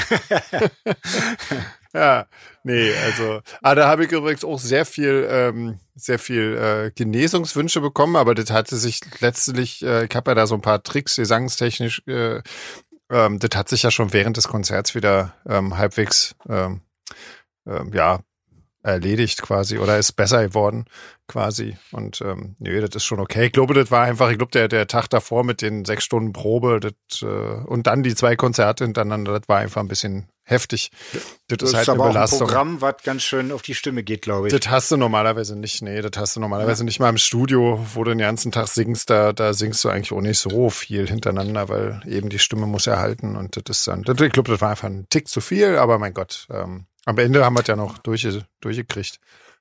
ja, 1.94 2.26
nee, 2.62 2.92
also, 3.04 3.40
ah, 3.62 3.74
da 3.74 3.86
habe 3.86 4.04
ich 4.04 4.12
übrigens 4.12 4.44
auch 4.44 4.58
sehr 4.58 4.86
viel, 4.86 5.28
ähm, 5.30 5.78
sehr 5.94 6.18
viel 6.18 6.56
äh, 6.56 6.90
Genesungswünsche 6.94 7.80
bekommen, 7.80 8.16
aber 8.16 8.34
das 8.34 8.50
hatte 8.50 8.76
sich 8.76 9.00
letztlich, 9.20 9.84
äh, 9.84 10.06
ich 10.06 10.16
habe 10.16 10.30
ja 10.30 10.34
da 10.34 10.46
so 10.46 10.54
ein 10.54 10.62
paar 10.62 10.82
Tricks 10.82 11.16
gesangstechnisch 11.16 12.02
äh, 12.06 12.40
ähm, 13.10 13.38
das 13.38 13.56
hat 13.56 13.68
sich 13.68 13.82
ja 13.82 13.90
schon 13.90 14.12
während 14.12 14.36
des 14.36 14.48
Konzerts 14.48 14.94
wieder 14.94 15.34
ähm, 15.46 15.76
halbwegs 15.76 16.34
ähm, 16.48 16.80
ähm, 17.66 17.92
ja 17.92 18.20
erledigt 18.86 19.42
quasi 19.42 19.78
oder 19.78 19.98
ist 19.98 20.12
besser 20.12 20.46
geworden 20.46 20.86
quasi. 21.28 21.76
Und 21.90 22.20
ähm, 22.20 22.54
nee, 22.58 22.80
das 22.80 22.94
ist 22.94 23.04
schon 23.04 23.18
okay. 23.18 23.46
Ich 23.46 23.52
glaube, 23.52 23.74
das 23.74 23.90
war 23.90 24.04
einfach, 24.04 24.30
ich 24.30 24.38
glaube, 24.38 24.52
der, 24.52 24.68
der 24.68 24.86
Tag 24.86 25.08
davor 25.08 25.44
mit 25.44 25.60
den 25.60 25.84
sechs 25.84 26.04
Stunden 26.04 26.32
Probe 26.32 26.78
das, 26.80 27.22
äh, 27.22 27.26
und 27.26 27.88
dann 27.88 28.04
die 28.04 28.14
zwei 28.14 28.36
Konzerte 28.36 28.84
hintereinander, 28.84 29.38
das 29.38 29.48
war 29.48 29.58
einfach 29.58 29.80
ein 29.80 29.88
bisschen 29.88 30.28
heftig. 30.44 30.92
Das, 31.12 31.58
das 31.58 31.70
ist 31.70 31.74
halt 31.74 31.82
ist 31.82 31.88
aber 31.88 32.04
eine 32.04 32.12
Belastung. 32.12 32.42
Auch 32.42 32.42
ein 32.42 32.46
Programm, 32.46 32.80
was 32.80 32.94
ganz 33.02 33.22
schön 33.24 33.50
auf 33.50 33.62
die 33.62 33.74
Stimme 33.74 34.04
geht, 34.04 34.22
glaube 34.22 34.46
ich. 34.46 34.56
Das 34.56 34.70
hast 34.70 34.92
du 34.92 34.96
normalerweise 34.96 35.56
nicht. 35.56 35.82
Nee, 35.82 36.00
das 36.00 36.12
hast 36.16 36.36
du 36.36 36.40
normalerweise 36.40 36.82
ja. 36.82 36.84
nicht 36.84 37.00
mal 37.00 37.08
im 37.08 37.18
Studio, 37.18 37.84
wo 37.94 38.04
du 38.04 38.12
den 38.12 38.18
ganzen 38.18 38.52
Tag 38.52 38.68
singst. 38.68 39.10
Da, 39.10 39.32
da 39.32 39.52
singst 39.52 39.82
du 39.82 39.88
eigentlich 39.88 40.12
auch 40.12 40.20
nicht 40.20 40.38
so 40.38 40.70
viel 40.70 41.08
hintereinander, 41.08 41.68
weil 41.68 42.02
eben 42.06 42.28
die 42.28 42.38
Stimme 42.38 42.66
muss 42.66 42.86
erhalten 42.86 43.34
und 43.34 43.56
das 43.56 43.78
ist 43.78 43.88
dann, 43.88 44.04
das, 44.04 44.20
ich 44.20 44.32
glaube, 44.32 44.52
das 44.52 44.60
war 44.60 44.70
einfach 44.70 44.88
ein 44.88 45.08
Tick 45.10 45.26
zu 45.26 45.40
viel, 45.40 45.76
aber 45.76 45.98
mein 45.98 46.14
Gott, 46.14 46.46
ähm, 46.50 46.86
am 47.06 47.18
Ende 47.18 47.44
haben 47.44 47.54
wir 47.54 47.60
es 47.60 47.68
ja 47.68 47.76
noch 47.76 47.98
durch, 47.98 48.28
durchgekriegt. 48.60 49.18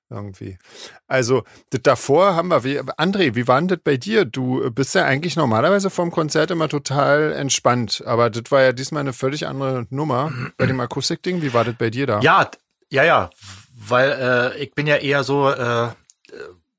Irgendwie. 0.07 0.59
Also, 1.07 1.45
davor 1.71 2.35
haben 2.35 2.49
wir, 2.49 2.63
wie, 2.63 2.79
André, 2.79 3.33
wie 3.33 3.47
war 3.47 3.59
denn 3.59 3.69
das 3.69 3.79
bei 3.83 3.97
dir? 3.97 4.23
Du 4.23 4.69
bist 4.69 4.93
ja 4.93 5.03
eigentlich 5.03 5.35
normalerweise 5.35 5.89
vom 5.89 6.11
Konzert 6.11 6.51
immer 6.51 6.69
total 6.69 7.33
entspannt, 7.33 8.03
aber 8.05 8.29
das 8.29 8.51
war 8.51 8.61
ja 8.61 8.71
diesmal 8.71 8.99
eine 8.99 9.13
völlig 9.13 9.47
andere 9.47 9.87
Nummer 9.89 10.31
bei 10.57 10.67
dem 10.67 10.79
Akustikding. 10.79 11.41
Wie 11.41 11.55
war 11.55 11.63
das 11.63 11.75
bei 11.75 11.89
dir 11.89 12.05
da? 12.05 12.19
Ja, 12.19 12.51
ja, 12.91 13.03
ja, 13.03 13.29
weil 13.73 14.11
äh, 14.11 14.63
ich 14.63 14.75
bin 14.75 14.85
ja 14.85 14.97
eher 14.97 15.23
so, 15.23 15.49
äh, 15.49 15.89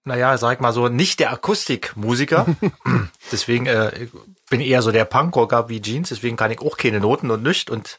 naja, 0.05 0.39
sag 0.39 0.55
ich 0.55 0.61
mal 0.61 0.73
so, 0.73 0.89
nicht 0.89 1.19
der 1.19 1.33
Akustikmusiker. 1.33 2.47
deswegen 3.33 3.67
äh, 3.67 4.07
bin 4.51 4.61
eher 4.61 4.83
so 4.83 4.93
der 4.93 5.05
Punkrocker 5.05 5.69
wie 5.69 5.83
Jeans, 5.83 6.11
deswegen 6.11 6.37
kann 6.37 6.53
ich 6.53 6.61
auch 6.61 6.77
keine 6.77 7.01
Noten 7.01 7.33
und 7.33 7.43
nichts 7.43 7.73
und 7.73 7.99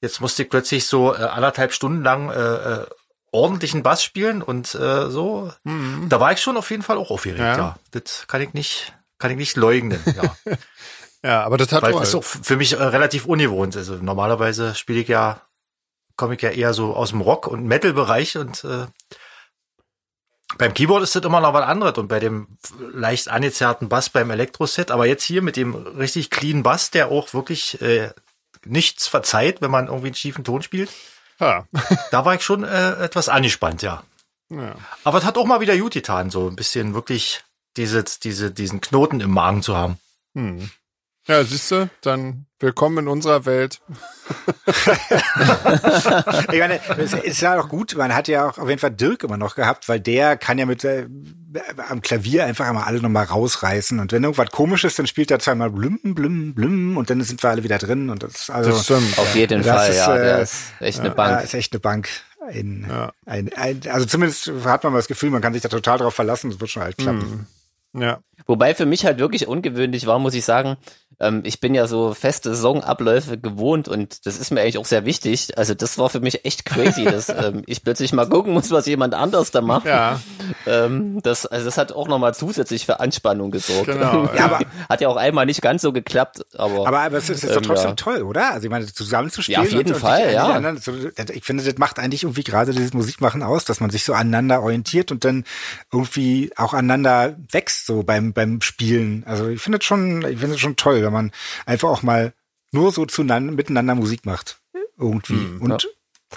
Jetzt 0.00 0.20
musste 0.20 0.42
ich 0.42 0.50
plötzlich 0.50 0.86
so 0.86 1.14
äh, 1.14 1.18
anderthalb 1.18 1.72
Stunden 1.72 2.02
lang 2.02 2.30
äh, 2.30 2.80
äh, 2.82 2.86
ordentlichen 3.32 3.82
Bass 3.82 4.02
spielen 4.02 4.42
und 4.42 4.74
äh, 4.74 5.10
so. 5.10 5.52
Mhm. 5.64 6.08
Da 6.08 6.20
war 6.20 6.32
ich 6.32 6.40
schon 6.40 6.56
auf 6.56 6.70
jeden 6.70 6.82
Fall 6.82 6.96
auch 6.96 7.10
aufgeregt, 7.10 7.40
ja. 7.40 7.56
ja. 7.56 7.76
Das 7.90 8.26
kann 8.26 8.40
ich 8.40 8.54
nicht, 8.54 8.94
kann 9.18 9.30
ich 9.30 9.36
nicht 9.36 9.56
leugnen, 9.56 10.00
ja. 10.16 10.56
ja, 11.22 11.44
aber 11.44 11.58
das 11.58 11.72
hat 11.72 11.82
Weil 11.82 11.92
das 11.92 12.14
auch 12.14 12.24
für 12.24 12.56
mich 12.56 12.72
äh, 12.72 12.82
relativ 12.82 13.26
ungewohnt. 13.26 13.76
Also 13.76 13.96
normalerweise 13.96 14.74
spiele 14.74 15.00
ich 15.00 15.08
ja, 15.08 15.42
komme 16.16 16.34
ich 16.34 16.42
ja 16.42 16.50
eher 16.50 16.74
so 16.74 16.94
aus 16.94 17.10
dem 17.10 17.20
Rock- 17.20 17.46
und 17.46 17.64
Metal-Bereich 17.64 18.38
und 18.38 18.64
äh, 18.64 18.86
beim 20.58 20.74
Keyboard 20.74 21.04
ist 21.04 21.14
das 21.14 21.22
immer 21.22 21.40
noch 21.40 21.54
was 21.54 21.64
anderes 21.64 21.96
und 21.98 22.08
bei 22.08 22.18
dem 22.18 22.58
leicht 22.92 23.28
angezerrten 23.28 23.88
Bass 23.88 24.10
beim 24.10 24.30
Elektroset, 24.30 24.90
aber 24.90 25.06
jetzt 25.06 25.22
hier 25.22 25.42
mit 25.42 25.56
dem 25.56 25.74
richtig 25.74 26.30
clean 26.30 26.64
Bass, 26.64 26.90
der 26.90 27.08
auch 27.08 27.32
wirklich 27.34 27.80
äh, 27.80 28.10
nichts 28.64 29.06
verzeiht, 29.08 29.60
wenn 29.60 29.70
man 29.70 29.86
irgendwie 29.86 30.08
einen 30.08 30.14
schiefen 30.14 30.44
Ton 30.44 30.62
spielt. 30.62 30.90
Ja. 31.38 31.66
da 32.10 32.24
war 32.24 32.34
ich 32.34 32.42
schon 32.42 32.64
äh, 32.64 32.92
etwas 33.02 33.28
angespannt, 33.28 33.82
ja. 33.82 34.04
ja. 34.50 34.76
Aber 35.04 35.18
es 35.18 35.24
hat 35.24 35.38
auch 35.38 35.46
mal 35.46 35.60
wieder 35.60 35.76
gut 35.78 35.94
getan, 35.94 36.30
so 36.30 36.48
ein 36.48 36.56
bisschen 36.56 36.94
wirklich 36.94 37.42
diese, 37.76 38.04
diese, 38.04 38.50
diesen 38.50 38.80
Knoten 38.80 39.20
im 39.20 39.30
Magen 39.30 39.62
zu 39.62 39.76
haben. 39.76 39.98
Hm. 40.34 40.70
Ja, 41.28 41.44
siehst 41.44 41.70
du, 41.70 41.88
dann 42.00 42.46
willkommen 42.58 42.98
in 42.98 43.08
unserer 43.08 43.44
Welt. 43.44 43.80
ich 46.52 46.58
meine, 46.58 46.80
es 46.98 47.12
ist 47.12 47.40
ja 47.40 47.60
auch 47.60 47.68
gut, 47.68 47.94
man 47.96 48.14
hat 48.14 48.26
ja 48.26 48.48
auch 48.48 48.58
auf 48.58 48.68
jeden 48.68 48.80
Fall 48.80 48.90
Dirk 48.90 49.22
immer 49.24 49.36
noch 49.36 49.54
gehabt, 49.54 49.88
weil 49.88 50.00
der 50.00 50.36
kann 50.36 50.58
ja 50.58 50.66
mit 50.66 50.82
äh, 50.84 51.06
am 51.88 52.00
Klavier 52.00 52.46
einfach 52.46 52.68
immer 52.68 52.86
alle 52.86 53.00
nochmal 53.00 53.24
rausreißen 53.24 54.00
und 54.00 54.12
wenn 54.12 54.24
irgendwas 54.24 54.50
komisch 54.50 54.84
ist, 54.84 54.98
dann 54.98 55.06
spielt 55.06 55.30
er 55.30 55.38
zweimal 55.38 55.70
blüm, 55.70 56.00
blüm, 56.02 56.54
blüm 56.54 56.96
und 56.96 57.10
dann 57.10 57.22
sind 57.22 57.42
wir 57.42 57.50
alle 57.50 57.64
wieder 57.64 57.78
drin 57.78 58.08
und 58.08 58.22
das 58.22 58.48
also 58.48 58.70
das 58.70 58.84
stimmt. 58.84 59.18
auf 59.18 59.34
jeden 59.34 59.62
Fall, 59.62 59.90
ist, 59.90 59.96
ja, 59.96 60.16
der 60.16 60.38
äh, 60.38 60.42
ist 60.42 60.72
echt 60.80 61.00
eine 61.00 61.10
Bank. 61.10 61.30
Ja, 61.32 61.38
ist 61.40 61.54
echt 61.54 61.72
eine 61.72 61.80
Bank. 61.80 62.08
Ein, 62.48 62.86
ja. 62.88 63.12
ein, 63.26 63.52
ein, 63.54 63.80
also 63.90 64.06
zumindest 64.06 64.50
hat 64.64 64.84
man 64.84 64.92
mal 64.94 64.98
das 64.98 65.08
Gefühl, 65.08 65.30
man 65.30 65.42
kann 65.42 65.52
sich 65.52 65.62
da 65.62 65.68
total 65.68 65.98
drauf 65.98 66.14
verlassen, 66.14 66.50
es 66.50 66.60
wird 66.60 66.70
schon 66.70 66.82
halt 66.82 66.96
klappen. 66.96 67.20
Hm. 67.20 67.46
Ja. 67.92 68.20
Wobei 68.46 68.74
für 68.74 68.86
mich 68.86 69.04
halt 69.04 69.18
wirklich 69.18 69.46
ungewöhnlich 69.46 70.06
war, 70.06 70.18
muss 70.18 70.34
ich 70.34 70.44
sagen, 70.44 70.76
ähm, 71.20 71.42
ich 71.44 71.60
bin 71.60 71.74
ja 71.74 71.86
so 71.86 72.14
feste 72.14 72.54
Saisonabläufe 72.54 73.36
gewohnt 73.36 73.88
und 73.88 74.26
das 74.26 74.38
ist 74.38 74.50
mir 74.50 74.62
eigentlich 74.62 74.78
auch 74.78 74.86
sehr 74.86 75.04
wichtig. 75.04 75.56
Also 75.58 75.74
das 75.74 75.98
war 75.98 76.08
für 76.08 76.20
mich 76.20 76.46
echt 76.46 76.64
crazy, 76.64 77.04
dass 77.04 77.28
ähm, 77.28 77.62
ich 77.66 77.84
plötzlich 77.84 78.12
mal 78.14 78.26
gucken 78.26 78.54
muss, 78.54 78.70
was 78.70 78.86
jemand 78.86 79.14
anders 79.14 79.50
da 79.50 79.60
macht. 79.60 79.84
Ja. 79.84 80.18
Ähm, 80.66 81.20
das, 81.22 81.44
also 81.44 81.66
das 81.66 81.76
hat 81.76 81.92
auch 81.92 82.08
nochmal 82.08 82.34
zusätzlich 82.34 82.86
für 82.86 83.00
Anspannung 83.00 83.50
gesorgt. 83.50 83.86
Genau. 83.86 84.30
Ja, 84.34 84.44
aber, 84.46 84.60
hat 84.88 85.02
ja 85.02 85.08
auch 85.08 85.16
einmal 85.16 85.44
nicht 85.44 85.60
ganz 85.60 85.82
so 85.82 85.92
geklappt, 85.92 86.40
aber. 86.56 86.88
Aber, 86.88 87.00
aber 87.00 87.18
es 87.18 87.28
ist, 87.28 87.44
ist 87.44 87.50
doch 87.50 87.56
ähm, 87.58 87.62
trotzdem 87.64 87.90
ja. 87.90 87.96
toll, 87.96 88.22
oder? 88.22 88.52
Also 88.52 88.64
ich 88.64 88.70
meine, 88.70 88.86
zusammenzuspielen. 88.86 89.62
Ja, 89.62 89.68
auf 89.68 89.72
jeden 89.72 89.94
Fall, 89.94 90.32
ja. 90.32 90.46
Anderen, 90.46 90.78
so, 90.78 90.92
ich 91.32 91.44
finde, 91.44 91.62
das 91.62 91.76
macht 91.76 91.98
eigentlich 91.98 92.22
irgendwie 92.22 92.44
gerade 92.44 92.72
dieses 92.72 92.94
Musikmachen 92.94 93.42
aus, 93.42 93.66
dass 93.66 93.80
man 93.80 93.90
sich 93.90 94.04
so 94.04 94.14
aneinander 94.14 94.62
orientiert 94.62 95.12
und 95.12 95.26
dann 95.26 95.44
irgendwie 95.92 96.50
auch 96.56 96.72
aneinander 96.72 97.36
wächst, 97.50 97.79
so 97.86 98.02
beim, 98.02 98.32
beim 98.32 98.60
Spielen. 98.60 99.24
Also 99.24 99.48
ich 99.48 99.60
finde 99.60 99.78
es 99.78 99.84
schon, 99.84 100.22
ich 100.22 100.38
finde 100.38 100.54
es 100.54 100.60
schon 100.60 100.76
toll, 100.76 101.02
wenn 101.02 101.12
man 101.12 101.32
einfach 101.66 101.88
auch 101.88 102.02
mal 102.02 102.34
nur 102.72 102.92
so 102.92 103.06
zueinander, 103.06 103.52
miteinander 103.52 103.94
Musik 103.94 104.26
macht. 104.26 104.60
Irgendwie. 104.96 105.34
Mhm, 105.34 105.62
und 105.62 105.82
ja. 105.82 105.88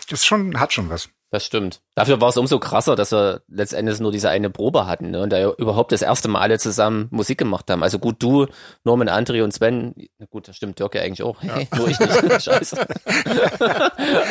das 0.10 0.26
schon, 0.26 0.60
hat 0.60 0.74
schon 0.74 0.90
was. 0.90 1.10
Das 1.34 1.44
stimmt. 1.44 1.82
Dafür 1.96 2.22
war 2.22 2.30
es 2.30 2.38
umso 2.38 2.60
krasser, 2.60 2.96
dass 2.96 3.12
wir 3.12 3.42
letztendlich 3.48 4.00
nur 4.00 4.12
diese 4.12 4.30
eine 4.30 4.52
Probe 4.52 4.86
hatten 4.86 5.10
ne? 5.10 5.24
und 5.24 5.32
da 5.32 5.50
überhaupt 5.54 5.92
das 5.92 6.04
erste 6.04 6.28
Mal 6.28 6.42
alle 6.42 6.60
zusammen 6.60 7.08
Musik 7.10 7.40
gemacht 7.40 7.72
haben. 7.72 7.82
Also 7.82 7.98
gut, 7.98 8.22
du, 8.22 8.46
Norman, 8.84 9.10
André 9.10 9.44
und 9.44 9.52
Sven, 9.52 9.96
na 10.20 10.28
gut, 10.30 10.48
das 10.48 10.58
stimmt 10.58 10.78
Dirk 10.78 10.94
ja 10.94 11.02
eigentlich 11.02 11.24
auch. 11.24 11.42
Ja. 11.42 11.56
Hey, 11.56 11.68
nur 11.76 11.88
ich 11.88 12.00
nicht. 12.00 12.12
Scheiße. 12.44 12.86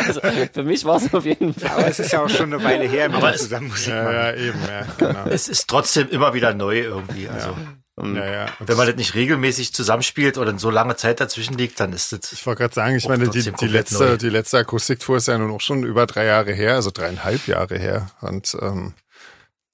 also 0.06 0.20
für 0.52 0.62
mich 0.62 0.84
war 0.84 0.98
es 0.98 1.12
auf 1.12 1.24
jeden 1.24 1.54
Fall. 1.54 1.70
Aber 1.70 1.88
es 1.88 1.98
ist 1.98 2.12
ja 2.12 2.22
auch 2.22 2.28
schon 2.28 2.54
eine 2.54 2.62
Weile 2.62 2.84
her, 2.84 3.12
wenn 3.12 3.20
wir 3.20 3.34
zusammen 3.34 3.66
Musik 3.66 3.92
machen. 3.92 4.04
Ja, 4.04 4.30
ja, 4.30 4.34
eben, 4.36 4.60
ja, 4.68 4.86
genau. 4.98 5.24
Es 5.28 5.48
ist 5.48 5.66
trotzdem 5.66 6.08
immer 6.08 6.34
wieder 6.34 6.54
neu 6.54 6.82
irgendwie. 6.82 7.28
Also. 7.28 7.48
Ja. 7.48 7.56
Und 7.94 8.16
ja, 8.16 8.24
ja. 8.24 8.46
wenn 8.58 8.76
man 8.76 8.86
das 8.86 8.96
nicht 8.96 9.14
regelmäßig 9.14 9.74
zusammenspielt 9.74 10.38
oder 10.38 10.58
so 10.58 10.70
lange 10.70 10.96
Zeit 10.96 11.20
dazwischen 11.20 11.58
liegt, 11.58 11.78
dann 11.78 11.92
ist 11.92 12.12
das. 12.12 12.32
Ich 12.32 12.46
wollte 12.46 12.62
gerade 12.62 12.74
sagen, 12.74 12.96
ich 12.96 13.06
meine, 13.06 13.28
die, 13.28 13.52
die 13.52 13.66
letzte, 13.66 14.04
neu. 14.04 14.16
die 14.16 14.30
letzte 14.30 14.58
Akustiktour 14.58 15.18
ist 15.18 15.28
ja 15.28 15.36
nun 15.36 15.50
auch 15.50 15.60
schon 15.60 15.82
über 15.84 16.06
drei 16.06 16.24
Jahre 16.24 16.52
her, 16.52 16.74
also 16.74 16.90
dreieinhalb 16.90 17.46
Jahre 17.46 17.78
her. 17.78 18.10
Und 18.22 18.56
ähm, 18.62 18.94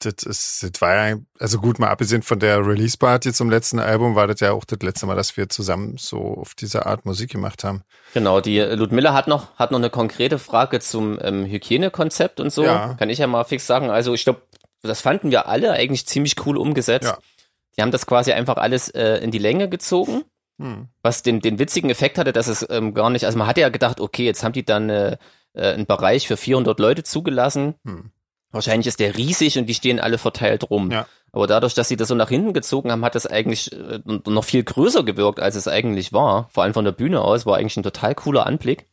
das 0.01 0.23
ist, 0.25 0.63
das 0.63 0.81
war 0.81 1.09
ja, 1.09 1.17
also 1.39 1.59
gut, 1.59 1.79
mal 1.79 1.89
abgesehen 1.89 2.23
von 2.23 2.39
der 2.39 2.65
Release-Party 2.65 3.33
zum 3.33 3.51
letzten 3.51 3.79
Album, 3.79 4.15
war 4.15 4.27
das 4.27 4.41
ja 4.41 4.53
auch 4.53 4.65
das 4.65 4.79
letzte 4.81 5.07
Mal, 5.07 5.17
dass 5.17 5.37
wir 5.37 5.49
zusammen 5.49 5.97
so 5.99 6.19
auf 6.19 6.55
diese 6.55 6.87
Art 6.87 7.05
Musik 7.05 7.31
gemacht 7.31 7.65
haben. 7.65 7.83
Genau, 8.15 8.41
die 8.41 8.59
Ludmilla 8.61 9.13
hat 9.13 9.29
noch, 9.29 9.55
hat 9.57 9.71
noch 9.71 9.79
eine 9.79 9.91
konkrete 9.91 10.39
Frage 10.39 10.81
zum 10.81 11.19
ähm, 11.23 11.47
Hygienekonzept 11.47 12.41
und 12.41 12.53
so. 12.53 12.65
Ja. 12.65 12.95
Kann 12.95 13.11
ich 13.11 13.19
ja 13.19 13.27
mal 13.27 13.45
fix 13.45 13.67
sagen. 13.67 13.91
Also 13.91 14.15
ich 14.15 14.25
glaube, 14.25 14.43
das 14.83 15.01
fanden 15.01 15.31
wir 15.31 15.49
alle 15.49 15.73
eigentlich 15.73 16.07
ziemlich 16.07 16.35
cool 16.47 16.57
umgesetzt. 16.57 17.09
Ja. 17.09 17.19
Die 17.79 17.83
haben 17.83 17.93
das 17.93 18.07
quasi 18.07 18.33
einfach 18.33 18.57
alles 18.57 18.89
äh, 18.89 19.19
in 19.19 19.31
die 19.31 19.39
Länge 19.39 19.69
gezogen, 19.69 20.25
hm. 20.61 20.89
was 21.03 21.23
den, 21.23 21.41
den 21.41 21.61
witzigen 21.61 21.91
Effekt 21.91 22.19
hatte, 22.19 22.33
dass 22.33 22.49
es 22.49 22.67
ähm, 22.69 22.93
gar 22.93 23.09
nicht, 23.09 23.25
also 23.25 23.39
man 23.39 23.47
hatte 23.47 23.61
ja 23.61 23.69
gedacht, 23.69 24.01
okay, 24.01 24.25
jetzt 24.25 24.43
haben 24.43 24.53
die 24.53 24.65
dann 24.65 24.91
äh, 24.91 25.17
äh, 25.53 25.75
einen 25.75 25.87
Bereich 25.87 26.27
für 26.27 26.37
400 26.37 26.79
Leute 26.81 27.05
zugelassen. 27.05 27.77
Hm. 27.87 28.11
Wahrscheinlich 28.51 28.89
ist 28.89 28.99
der 28.99 29.17
riesig 29.17 29.59
und 29.59 29.67
die 29.67 29.75
stehen 29.75 30.01
alle 30.01 30.19
verteilt 30.19 30.71
rum. 30.71 30.91
Ja. 30.91 31.07
Aber 31.33 31.47
dadurch, 31.47 31.75
dass 31.75 31.87
sie 31.87 31.97
das 31.97 32.09
so 32.09 32.15
nach 32.15 32.31
hinten 32.31 32.53
gezogen 32.53 32.91
haben, 32.91 33.05
hat 33.05 33.15
das 33.15 33.27
eigentlich 33.27 33.71
äh, 33.73 34.01
noch 34.05 34.45
viel 34.45 34.65
größer 34.65 35.05
gewirkt, 35.05 35.39
als 35.39 35.55
es 35.55 35.69
eigentlich 35.69 36.13
war. 36.13 36.49
Vor 36.51 36.65
allem 36.65 36.75
von 36.75 36.85
der 36.85 36.93
Bühne 36.93 37.21
aus 37.21 37.47
war 37.47 37.59
eigentlich 37.59 37.77
ein 37.77 37.83
total 37.83 38.15
cooler 38.15 38.47
Anblick. 38.47 38.89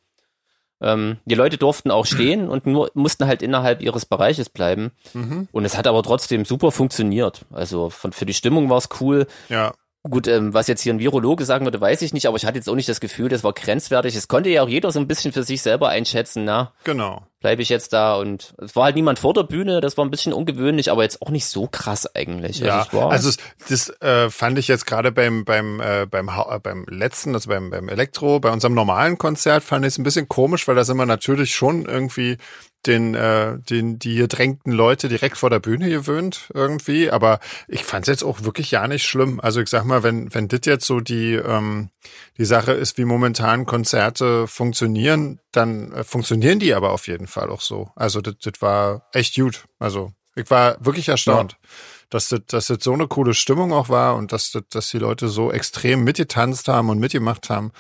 Ähm, 0.86 1.18
die 1.26 1.36
Leute 1.36 1.58
durften 1.58 1.90
auch 1.90 2.06
stehen 2.06 2.48
und 2.48 2.68
nur 2.68 2.92
mussten 2.94 3.26
halt 3.26 3.42
innerhalb 3.42 3.82
ihres 3.82 4.06
Bereiches 4.06 4.50
bleiben. 4.50 4.92
Mhm. 5.14 5.48
Und 5.52 5.66
es 5.66 5.76
hat 5.76 5.88
aber 5.88 6.04
trotzdem 6.04 6.46
super 6.46 6.72
funktioniert. 6.72 7.46
Also 7.52 7.90
von, 7.90 8.14
für 8.14 8.28
die 8.28 8.36
Stimmung 8.36 8.70
war 8.70 8.78
es 8.78 8.90
cool. 9.02 9.26
Ja. 9.50 9.74
Gut, 10.04 10.28
ähm, 10.28 10.54
was 10.54 10.68
jetzt 10.68 10.82
hier 10.82 10.94
ein 10.94 11.00
Virologe 11.00 11.46
sagen 11.46 11.66
würde, 11.66 11.82
weiß 11.82 12.04
ich 12.04 12.14
nicht, 12.14 12.28
aber 12.28 12.38
ich 12.38 12.46
hatte 12.46 12.60
jetzt 12.60 12.70
auch 12.70 12.76
nicht 12.76 12.88
das 12.88 13.00
Gefühl, 13.00 13.28
das 13.28 13.44
war 13.44 13.54
grenzwertig. 13.54 14.16
Es 14.16 14.28
konnte 14.28 14.50
ja 14.50 14.62
auch 14.62 14.70
jeder 14.70 14.92
so 14.92 15.00
ein 15.00 15.08
bisschen 15.08 15.34
für 15.34 15.42
sich 15.42 15.64
selber 15.64 15.90
einschätzen, 15.90 16.46
na. 16.46 16.74
Genau. 16.84 17.26
Bleibe 17.46 17.62
ich 17.62 17.70
jetzt 17.70 17.94
da 17.94 18.16
und 18.16 18.56
es 18.58 18.76
war 18.76 18.86
halt 18.86 18.96
niemand 18.96 19.20
vor 19.20 19.36
der 19.36 19.44
Bühne, 19.44 19.80
das 19.80 19.98
war 19.98 20.04
ein 20.04 20.10
bisschen 20.10 20.34
ungewöhnlich, 20.34 20.90
aber 20.90 21.04
jetzt 21.04 21.22
auch 21.22 21.30
nicht 21.30 21.46
so 21.46 21.68
krass 21.68 22.08
eigentlich. 22.16 22.58
Ja, 22.58 22.88
also, 22.92 23.02
also 23.02 23.32
das 23.70 23.90
äh, 24.02 24.32
fand 24.32 24.58
ich 24.58 24.68
jetzt 24.68 24.88
gerade 24.88 25.12
beim 25.12 25.46
beim 25.46 25.80
äh, 25.80 26.08
beim 26.10 26.28
äh, 26.28 26.60
beim 26.60 26.86
letzten, 26.90 27.36
also 27.36 27.48
beim 27.48 27.70
beim 27.70 27.88
Elektro, 27.88 28.40
bei 28.40 28.50
unserem 28.50 28.74
normalen 28.74 29.20
Konzert 29.20 29.64
fand 29.64 29.86
ich 29.86 29.90
es 29.90 30.00
ein 30.00 30.04
bisschen 30.04 30.28
komisch, 30.28 30.68
weil 30.68 30.74
da 30.74 30.84
sind 30.84 30.98
wir 30.98 31.06
natürlich 31.06 31.54
schon 31.54 31.86
irgendwie 31.86 32.38
den, 32.86 33.16
äh, 33.16 33.58
den, 33.60 34.00
die 34.00 34.16
gedrängten 34.16 34.72
Leute 34.72 35.10
direkt 35.10 35.38
vor 35.38 35.50
der 35.50 35.60
Bühne 35.60 35.90
gewöhnt 35.90 36.50
irgendwie. 36.54 37.10
Aber 37.12 37.40
ich 37.68 37.84
fand 37.84 38.04
es 38.04 38.12
jetzt 38.12 38.24
auch 38.24 38.44
wirklich 38.44 38.72
ja 38.72 38.88
nicht 38.88 39.06
schlimm. 39.06 39.40
Also 39.40 39.62
ich 39.62 39.70
sag 39.70 39.86
mal, 39.86 40.04
wenn, 40.04 40.34
wenn 40.34 40.48
das 40.48 40.62
jetzt 40.66 40.86
so 40.86 41.00
die, 41.00 41.34
ähm, 41.34 41.90
die 42.38 42.46
Sache 42.46 42.74
ist, 42.74 42.98
wie 42.98 43.06
momentan 43.06 43.66
Konzerte 43.66 44.48
funktionieren, 44.48 45.40
dann 45.52 45.92
äh, 45.92 46.04
funktionieren 46.04 46.60
die 46.60 46.74
aber 46.74 46.92
auf 46.92 47.08
jeden 47.08 47.28
Fall 47.28 47.35
auch 47.44 47.62
so. 47.62 47.92
Also 47.96 48.22
das, 48.22 48.36
das 48.42 48.62
war 48.62 49.08
echt 49.14 49.36
gut. 49.36 49.66
Also 49.80 50.12
ich 50.36 50.50
war 50.50 50.78
wirklich 50.84 51.08
erstaunt. 51.08 51.54
Ja. 51.54 51.70
Dass 52.10 52.30
das, 52.30 52.42
dass 52.48 52.68
das 52.68 52.84
so 52.84 52.94
eine 52.94 53.08
coole 53.08 53.34
Stimmung 53.34 53.74
auch 53.74 53.90
war 53.90 54.16
und 54.16 54.32
dass, 54.32 54.52
das, 54.52 54.64
dass 54.70 54.90
die 54.90 55.00
Leute 55.00 55.28
so 55.28 55.52
extrem 55.52 56.04
mitgetanzt 56.04 56.68
haben 56.68 56.90
und 56.90 57.00
mitgemacht 57.00 57.50
haben, 57.50 57.72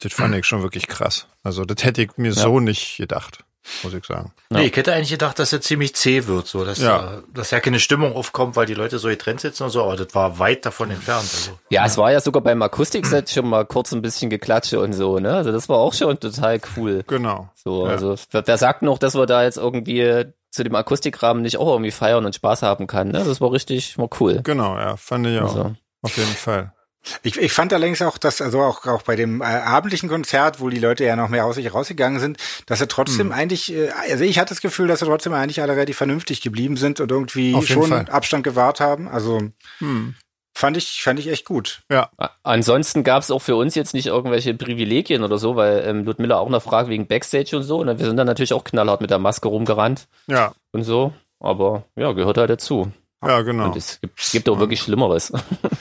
das 0.00 0.12
fand 0.12 0.34
ich 0.36 0.46
schon 0.46 0.62
wirklich 0.62 0.86
krass. 0.86 1.26
Also 1.42 1.64
das 1.64 1.82
hätte 1.84 2.02
ich 2.02 2.16
mir 2.16 2.32
ja. 2.32 2.42
so 2.42 2.60
nicht 2.60 2.96
gedacht. 2.98 3.44
Muss 3.82 3.94
ich 3.94 4.04
sagen. 4.04 4.32
Ja. 4.50 4.58
Nee, 4.58 4.66
ich 4.66 4.76
hätte 4.76 4.92
eigentlich 4.92 5.10
gedacht, 5.10 5.38
dass 5.38 5.52
er 5.52 5.60
ziemlich 5.60 5.94
zäh 5.94 6.26
wird, 6.26 6.46
so, 6.46 6.64
dass, 6.64 6.78
ja. 6.78 7.14
Äh, 7.14 7.22
dass 7.32 7.50
ja 7.50 7.60
keine 7.60 7.80
Stimmung 7.80 8.14
aufkommt, 8.14 8.56
weil 8.56 8.66
die 8.66 8.74
Leute 8.74 8.98
so 8.98 9.08
getrennt 9.08 9.40
sitzen 9.40 9.64
und 9.64 9.70
so, 9.70 9.82
aber 9.82 9.96
das 9.96 10.14
war 10.14 10.38
weit 10.38 10.66
davon 10.66 10.90
entfernt. 10.90 11.22
Also. 11.22 11.50
Ja, 11.70 11.80
ja. 11.80 11.86
es 11.86 11.96
war 11.96 12.12
ja 12.12 12.20
sogar 12.20 12.42
beim 12.42 12.60
Akustikset 12.62 13.30
schon 13.30 13.48
mal 13.48 13.64
kurz 13.64 13.92
ein 13.92 14.02
bisschen 14.02 14.30
geklatsche 14.30 14.80
und 14.80 14.92
so, 14.92 15.18
ne? 15.18 15.34
Also 15.34 15.52
das 15.52 15.68
war 15.68 15.78
auch 15.78 15.94
schon 15.94 16.20
total 16.20 16.60
cool. 16.76 17.04
Genau. 17.06 17.48
So, 17.54 17.84
also 17.84 18.16
wer 18.30 18.58
sagt 18.58 18.82
noch, 18.82 18.98
dass 18.98 19.14
wir 19.14 19.26
da 19.26 19.42
jetzt 19.42 19.56
irgendwie 19.56 20.26
zu 20.50 20.62
dem 20.62 20.74
Akustikrahmen 20.74 21.42
nicht 21.42 21.56
auch 21.56 21.68
irgendwie 21.68 21.90
feiern 21.90 22.26
und 22.26 22.34
Spaß 22.34 22.62
haben 22.62 22.86
kann, 22.86 23.08
ne? 23.08 23.24
Das 23.24 23.40
war 23.40 23.50
richtig, 23.50 23.98
war 23.98 24.08
cool. 24.20 24.40
Genau, 24.44 24.76
ja, 24.76 24.96
fand 24.96 25.26
ich 25.26 25.40
auch. 25.40 25.56
Also. 25.56 25.74
Auf 26.02 26.16
jeden 26.18 26.34
Fall. 26.34 26.73
Ich, 27.22 27.36
ich 27.36 27.52
fand 27.52 27.72
allerdings 27.72 28.02
auch, 28.02 28.18
dass, 28.18 28.40
also 28.40 28.60
auch, 28.62 28.86
auch 28.86 29.02
bei 29.02 29.16
dem 29.16 29.40
äh, 29.40 29.44
abendlichen 29.44 30.08
Konzert, 30.08 30.60
wo 30.60 30.68
die 30.68 30.78
Leute 30.78 31.04
ja 31.04 31.16
noch 31.16 31.28
mehr 31.28 31.44
aus 31.44 31.56
sich 31.56 31.72
rausgegangen 31.72 32.20
sind, 32.20 32.38
dass 32.66 32.78
sie 32.78 32.88
trotzdem 32.88 33.28
hm. 33.28 33.32
eigentlich, 33.32 33.72
äh, 33.72 33.90
also 34.10 34.24
ich 34.24 34.38
hatte 34.38 34.50
das 34.50 34.60
Gefühl, 34.60 34.88
dass 34.88 35.00
sie 35.00 35.06
trotzdem 35.06 35.32
eigentlich 35.32 35.60
alle 35.60 35.74
relativ 35.74 35.96
vernünftig 35.96 36.40
geblieben 36.40 36.76
sind 36.76 37.00
und 37.00 37.10
irgendwie 37.10 37.60
schon 37.62 37.88
Fall. 37.88 38.08
Abstand 38.08 38.44
gewahrt 38.44 38.80
haben. 38.80 39.08
Also 39.08 39.42
hm. 39.78 40.14
fand 40.54 40.76
ich, 40.76 41.02
fand 41.02 41.18
ich 41.18 41.28
echt 41.28 41.44
gut. 41.44 41.82
Ja. 41.90 42.10
Ansonsten 42.42 43.04
gab 43.04 43.22
es 43.22 43.30
auch 43.30 43.42
für 43.42 43.56
uns 43.56 43.74
jetzt 43.74 43.94
nicht 43.94 44.06
irgendwelche 44.06 44.54
Privilegien 44.54 45.22
oder 45.22 45.38
so, 45.38 45.56
weil 45.56 45.84
ähm, 45.86 46.04
Ludmilla 46.04 46.38
auch 46.38 46.48
noch 46.48 46.62
fragt 46.62 46.88
wegen 46.88 47.06
Backstage 47.06 47.56
und 47.56 47.64
so. 47.64 47.78
Und 47.78 47.86
ne? 47.86 47.98
wir 47.98 48.06
sind 48.06 48.16
dann 48.16 48.26
natürlich 48.26 48.54
auch 48.54 48.64
knallhart 48.64 49.00
mit 49.00 49.10
der 49.10 49.18
Maske 49.18 49.48
rumgerannt. 49.48 50.06
Ja. 50.26 50.52
Und 50.72 50.84
so. 50.84 51.12
Aber 51.40 51.84
ja, 51.96 52.12
gehört 52.12 52.38
halt 52.38 52.50
dazu. 52.50 52.92
Ja, 53.26 53.42
genau. 53.42 53.66
Und 53.66 53.76
es 53.76 54.00
gibt, 54.00 54.20
es 54.20 54.32
gibt 54.32 54.48
auch 54.48 54.58
wirklich 54.58 54.80
Schlimmeres. 54.80 55.32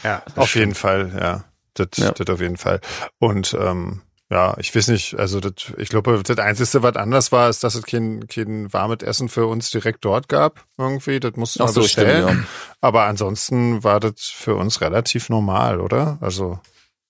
Ja, 0.04 0.24
auf 0.36 0.50
stimmt. 0.50 0.62
jeden 0.62 0.76
Fall, 0.76 1.12
ja. 1.20 1.44
Das, 1.76 1.88
ja. 1.96 2.12
das 2.12 2.30
auf 2.30 2.40
jeden 2.40 2.58
Fall. 2.58 2.82
Und 3.20 3.56
ähm, 3.60 4.02
ja, 4.30 4.56
ich 4.58 4.76
weiß 4.76 4.88
nicht, 4.88 5.20
also 5.20 5.40
das, 5.40 5.54
ich 5.78 5.90
glaube, 5.90 6.22
das 6.24 6.38
Einzige, 6.40 6.82
was 6.82 6.96
anders 6.96 7.32
war, 7.32 7.50
ist, 7.50 7.64
dass 7.64 7.76
es 7.76 7.84
kein, 7.84 8.28
kein 8.28 8.72
warmes 8.74 9.04
Essen 9.04 9.30
für 9.30 9.46
uns 9.46 9.70
direkt 9.70 10.04
dort 10.06 10.28
gab, 10.28 10.66
irgendwie. 10.78 11.20
Das 11.20 11.36
mussten 11.36 11.60
wir 11.60 11.68
so, 11.68 11.82
bestellen. 11.82 12.28
Stimmt, 12.28 12.42
ja. 12.42 12.48
Aber 12.82 13.04
ansonsten 13.04 13.84
war 13.84 14.00
das 14.00 14.14
für 14.20 14.56
uns 14.56 14.82
relativ 14.82 15.30
normal, 15.30 15.80
oder? 15.80 16.18
Also, 16.22 16.60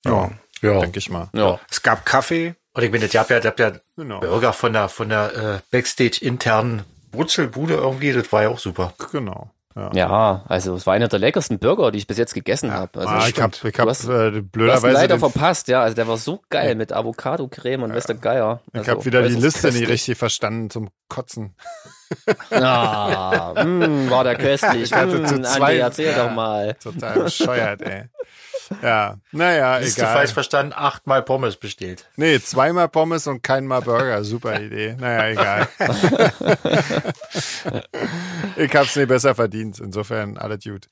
ja, 0.06 0.32
ja. 0.62 0.80
denke 0.80 1.00
ich 1.00 1.10
mal. 1.10 1.30
Ja. 1.34 1.60
Es 1.70 1.82
gab 1.82 2.06
Kaffee. 2.06 2.56
Und 2.74 2.84
ich 2.84 2.92
meine, 2.92 3.06
ihr 3.06 3.20
habt 3.20 3.30
ja, 3.30 3.38
ihr 3.38 3.44
habt 3.46 3.60
ja 3.60 3.72
genau. 3.96 4.20
Burger 4.20 4.52
von 4.52 4.74
der, 4.74 4.90
von 4.90 5.08
der 5.08 5.36
äh, 5.36 5.60
Backstage 5.72 6.18
internen 6.22 6.84
Brutzelbude 7.14 7.76
irgendwie, 7.76 8.12
das 8.12 8.32
war 8.34 8.44
ja 8.44 8.50
auch 8.50 8.60
super. 8.60 8.94
Genau. 9.12 9.50
Ja. 9.76 9.92
ja. 9.94 10.44
also 10.48 10.76
es 10.76 10.86
war 10.86 10.94
einer 10.94 11.08
der 11.08 11.20
leckersten 11.20 11.60
Burger, 11.60 11.92
die 11.92 11.98
ich 11.98 12.08
bis 12.08 12.18
jetzt 12.18 12.34
gegessen 12.34 12.68
ja. 12.68 12.76
habe. 12.76 13.00
Also 13.00 13.10
ah, 13.10 13.28
ich 13.28 13.42
habe 13.42 13.56
ich 13.64 13.80
hab, 13.80 13.90
hast, 13.90 14.08
äh, 14.08 14.42
blöderweise 14.42 14.92
leider 14.92 15.20
verpasst, 15.20 15.68
ja, 15.68 15.82
also 15.82 15.96
der 15.96 16.08
war 16.08 16.18
so 16.18 16.42
geil 16.50 16.76
mit 16.76 16.92
Avocado-Creme 16.92 17.84
und 17.84 17.90
ja. 17.90 17.96
Wester 17.96 18.14
Geier. 18.14 18.62
Also, 18.72 18.84
ich 18.84 18.90
habe 18.90 19.06
wieder 19.06 19.28
die 19.28 19.36
Liste 19.36 19.72
nicht 19.72 19.88
richtig 19.88 20.18
verstanden 20.18 20.70
zum 20.70 20.90
Kotzen. 21.10 21.56
Ah, 22.52 23.54
mh, 23.56 23.88
mm, 23.88 24.10
war 24.10 24.24
der 24.24 24.36
köstlich. 24.36 24.84
Ich 24.84 24.94
hatte 24.94 25.24
zu 25.24 25.36
mm, 25.36 25.44
zwei, 25.44 25.66
Andi, 25.66 25.78
erzähl 25.78 26.12
ja, 26.12 26.26
doch 26.26 26.32
mal. 26.32 26.74
Total 26.76 27.20
bescheuert, 27.20 27.82
ey. 27.82 28.04
Ja, 28.82 29.18
naja, 29.32 29.78
Ist 29.78 29.98
egal. 29.98 30.12
du 30.12 30.18
falsch 30.20 30.34
verstanden, 30.34 30.74
achtmal 30.76 31.22
Pommes 31.24 31.58
bestellt. 31.58 32.08
Nee, 32.16 32.40
zweimal 32.40 32.90
Pommes 32.90 33.28
und 33.28 33.44
keinmal 33.44 33.82
Burger. 33.82 34.24
Super 34.24 34.60
Idee. 34.62 34.96
Naja, 35.00 35.28
egal. 35.30 35.68
ich 38.56 38.76
hab's 38.76 38.96
nicht 38.96 39.08
besser 39.08 39.36
verdient. 39.36 39.80
Insofern, 39.80 40.38
alles 40.38 40.64
gut. 40.64 40.88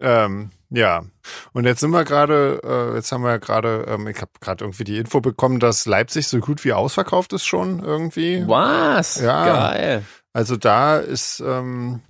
Ähm, 0.00 0.50
ja, 0.70 1.04
und 1.52 1.64
jetzt 1.64 1.80
sind 1.80 1.90
wir 1.90 2.04
gerade, 2.04 2.60
äh, 2.64 2.96
jetzt 2.96 3.12
haben 3.12 3.22
wir 3.22 3.38
gerade, 3.38 3.86
ähm, 3.88 4.08
ich 4.08 4.20
habe 4.20 4.32
gerade 4.40 4.64
irgendwie 4.64 4.84
die 4.84 4.98
Info 4.98 5.20
bekommen, 5.20 5.60
dass 5.60 5.86
Leipzig 5.86 6.26
so 6.26 6.40
gut 6.40 6.64
wie 6.64 6.72
ausverkauft 6.72 7.32
ist 7.32 7.46
schon 7.46 7.80
irgendwie. 7.82 8.42
Was? 8.46 9.20
Ja. 9.20 9.44
Geil. 9.44 10.02
Also 10.34 10.56
da 10.56 10.98
ist, 10.98 11.40
ähm, 11.46 12.02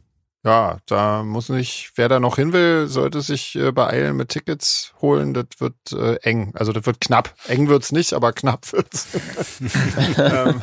ja, 0.44 0.78
da 0.86 1.22
muss 1.22 1.50
nicht, 1.50 1.92
wer 1.96 2.08
da 2.08 2.18
noch 2.20 2.36
hin 2.36 2.52
will, 2.54 2.86
sollte 2.88 3.20
sich 3.20 3.54
äh, 3.54 3.70
beeilen 3.70 4.16
mit 4.16 4.30
Tickets 4.30 4.94
holen. 5.00 5.34
Das 5.34 5.46
wird 5.58 5.74
äh, 5.92 6.16
eng. 6.22 6.52
Also 6.54 6.72
das 6.72 6.86
wird 6.86 7.00
knapp. 7.00 7.34
Eng 7.48 7.68
wird's 7.68 7.92
nicht, 7.92 8.14
aber 8.14 8.32
knapp 8.32 8.72
wird's. 8.72 9.08
ähm. 10.18 10.60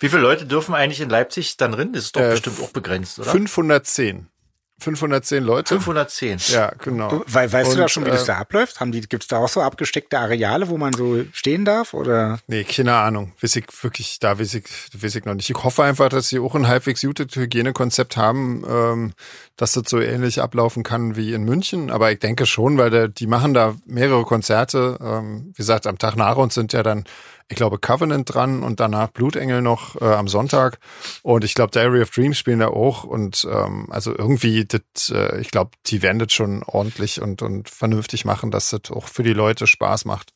Wie 0.00 0.08
viele 0.08 0.22
Leute 0.22 0.44
dürfen 0.44 0.74
eigentlich 0.74 1.00
in 1.00 1.08
Leipzig 1.08 1.56
dann 1.56 1.72
drin? 1.72 1.92
Das 1.92 2.04
ist 2.04 2.16
doch 2.16 2.20
äh, 2.20 2.30
bestimmt 2.32 2.60
auch 2.60 2.70
begrenzt, 2.70 3.18
oder? 3.18 3.30
510. 3.30 4.28
510 4.78 5.42
Leute. 5.42 5.74
510. 5.74 6.38
Ja, 6.54 6.70
genau. 6.78 7.22
We 7.26 7.52
weißt 7.52 7.70
Und, 7.70 7.76
du 7.76 7.82
da 7.82 7.88
schon, 7.88 8.04
wie 8.04 8.10
das 8.10 8.24
äh, 8.24 8.26
da 8.26 8.36
abläuft? 8.38 8.78
Haben 8.78 8.92
die, 8.92 9.00
gibt's 9.00 9.26
da 9.26 9.38
auch 9.38 9.48
so 9.48 9.62
abgesteckte 9.62 10.18
Areale, 10.18 10.68
wo 10.68 10.76
man 10.76 10.92
so 10.92 11.24
stehen 11.32 11.64
darf, 11.64 11.94
oder? 11.94 12.38
Nee, 12.46 12.64
keine 12.64 12.94
Ahnung. 12.94 13.32
Weiß 13.40 13.56
ich 13.56 13.66
wirklich, 13.82 14.18
da 14.18 14.38
weiß 14.38 14.54
ich, 14.54 14.64
weiß 14.92 15.14
ich 15.14 15.24
noch 15.24 15.34
nicht. 15.34 15.48
Ich 15.48 15.56
hoffe 15.56 15.82
einfach, 15.82 16.10
dass 16.10 16.28
sie 16.28 16.38
auch 16.38 16.54
ein 16.54 16.68
halbwegs 16.68 17.00
gutes 17.00 17.34
Hygienekonzept 17.34 18.18
haben, 18.18 18.64
ähm, 18.68 19.12
dass 19.56 19.72
das 19.72 19.84
so 19.88 19.98
ähnlich 19.98 20.42
ablaufen 20.42 20.82
kann 20.82 21.16
wie 21.16 21.32
in 21.32 21.44
München. 21.44 21.90
Aber 21.90 22.12
ich 22.12 22.18
denke 22.18 22.44
schon, 22.44 22.76
weil 22.76 22.90
der, 22.90 23.08
die 23.08 23.26
machen 23.26 23.54
da 23.54 23.74
mehrere 23.86 24.24
Konzerte. 24.24 24.98
Ähm, 25.00 25.46
wie 25.54 25.56
gesagt, 25.56 25.86
am 25.86 25.96
Tag 25.96 26.16
nach 26.16 26.36
uns 26.36 26.54
sind 26.54 26.74
ja 26.74 26.82
dann 26.82 27.04
ich 27.48 27.56
glaube, 27.56 27.78
Covenant 27.78 28.34
dran 28.34 28.62
und 28.62 28.80
danach 28.80 29.08
Blutengel 29.08 29.62
noch 29.62 30.00
äh, 30.00 30.04
am 30.04 30.26
Sonntag. 30.26 30.78
Und 31.22 31.44
ich 31.44 31.54
glaube, 31.54 31.70
Diary 31.70 32.02
of 32.02 32.10
Dreams 32.10 32.38
spielen 32.38 32.58
da 32.58 32.68
auch. 32.68 33.04
Und 33.04 33.46
ähm, 33.50 33.86
also 33.90 34.16
irgendwie, 34.16 34.64
das, 34.64 35.10
äh, 35.10 35.40
ich 35.40 35.50
glaube, 35.50 35.70
die 35.86 36.02
werden 36.02 36.18
das 36.18 36.32
schon 36.32 36.64
ordentlich 36.64 37.22
und, 37.22 37.42
und 37.42 37.68
vernünftig 37.68 38.24
machen, 38.24 38.50
dass 38.50 38.70
das 38.70 38.90
auch 38.90 39.06
für 39.06 39.22
die 39.22 39.32
Leute 39.32 39.66
Spaß 39.66 40.06
macht. 40.06 40.32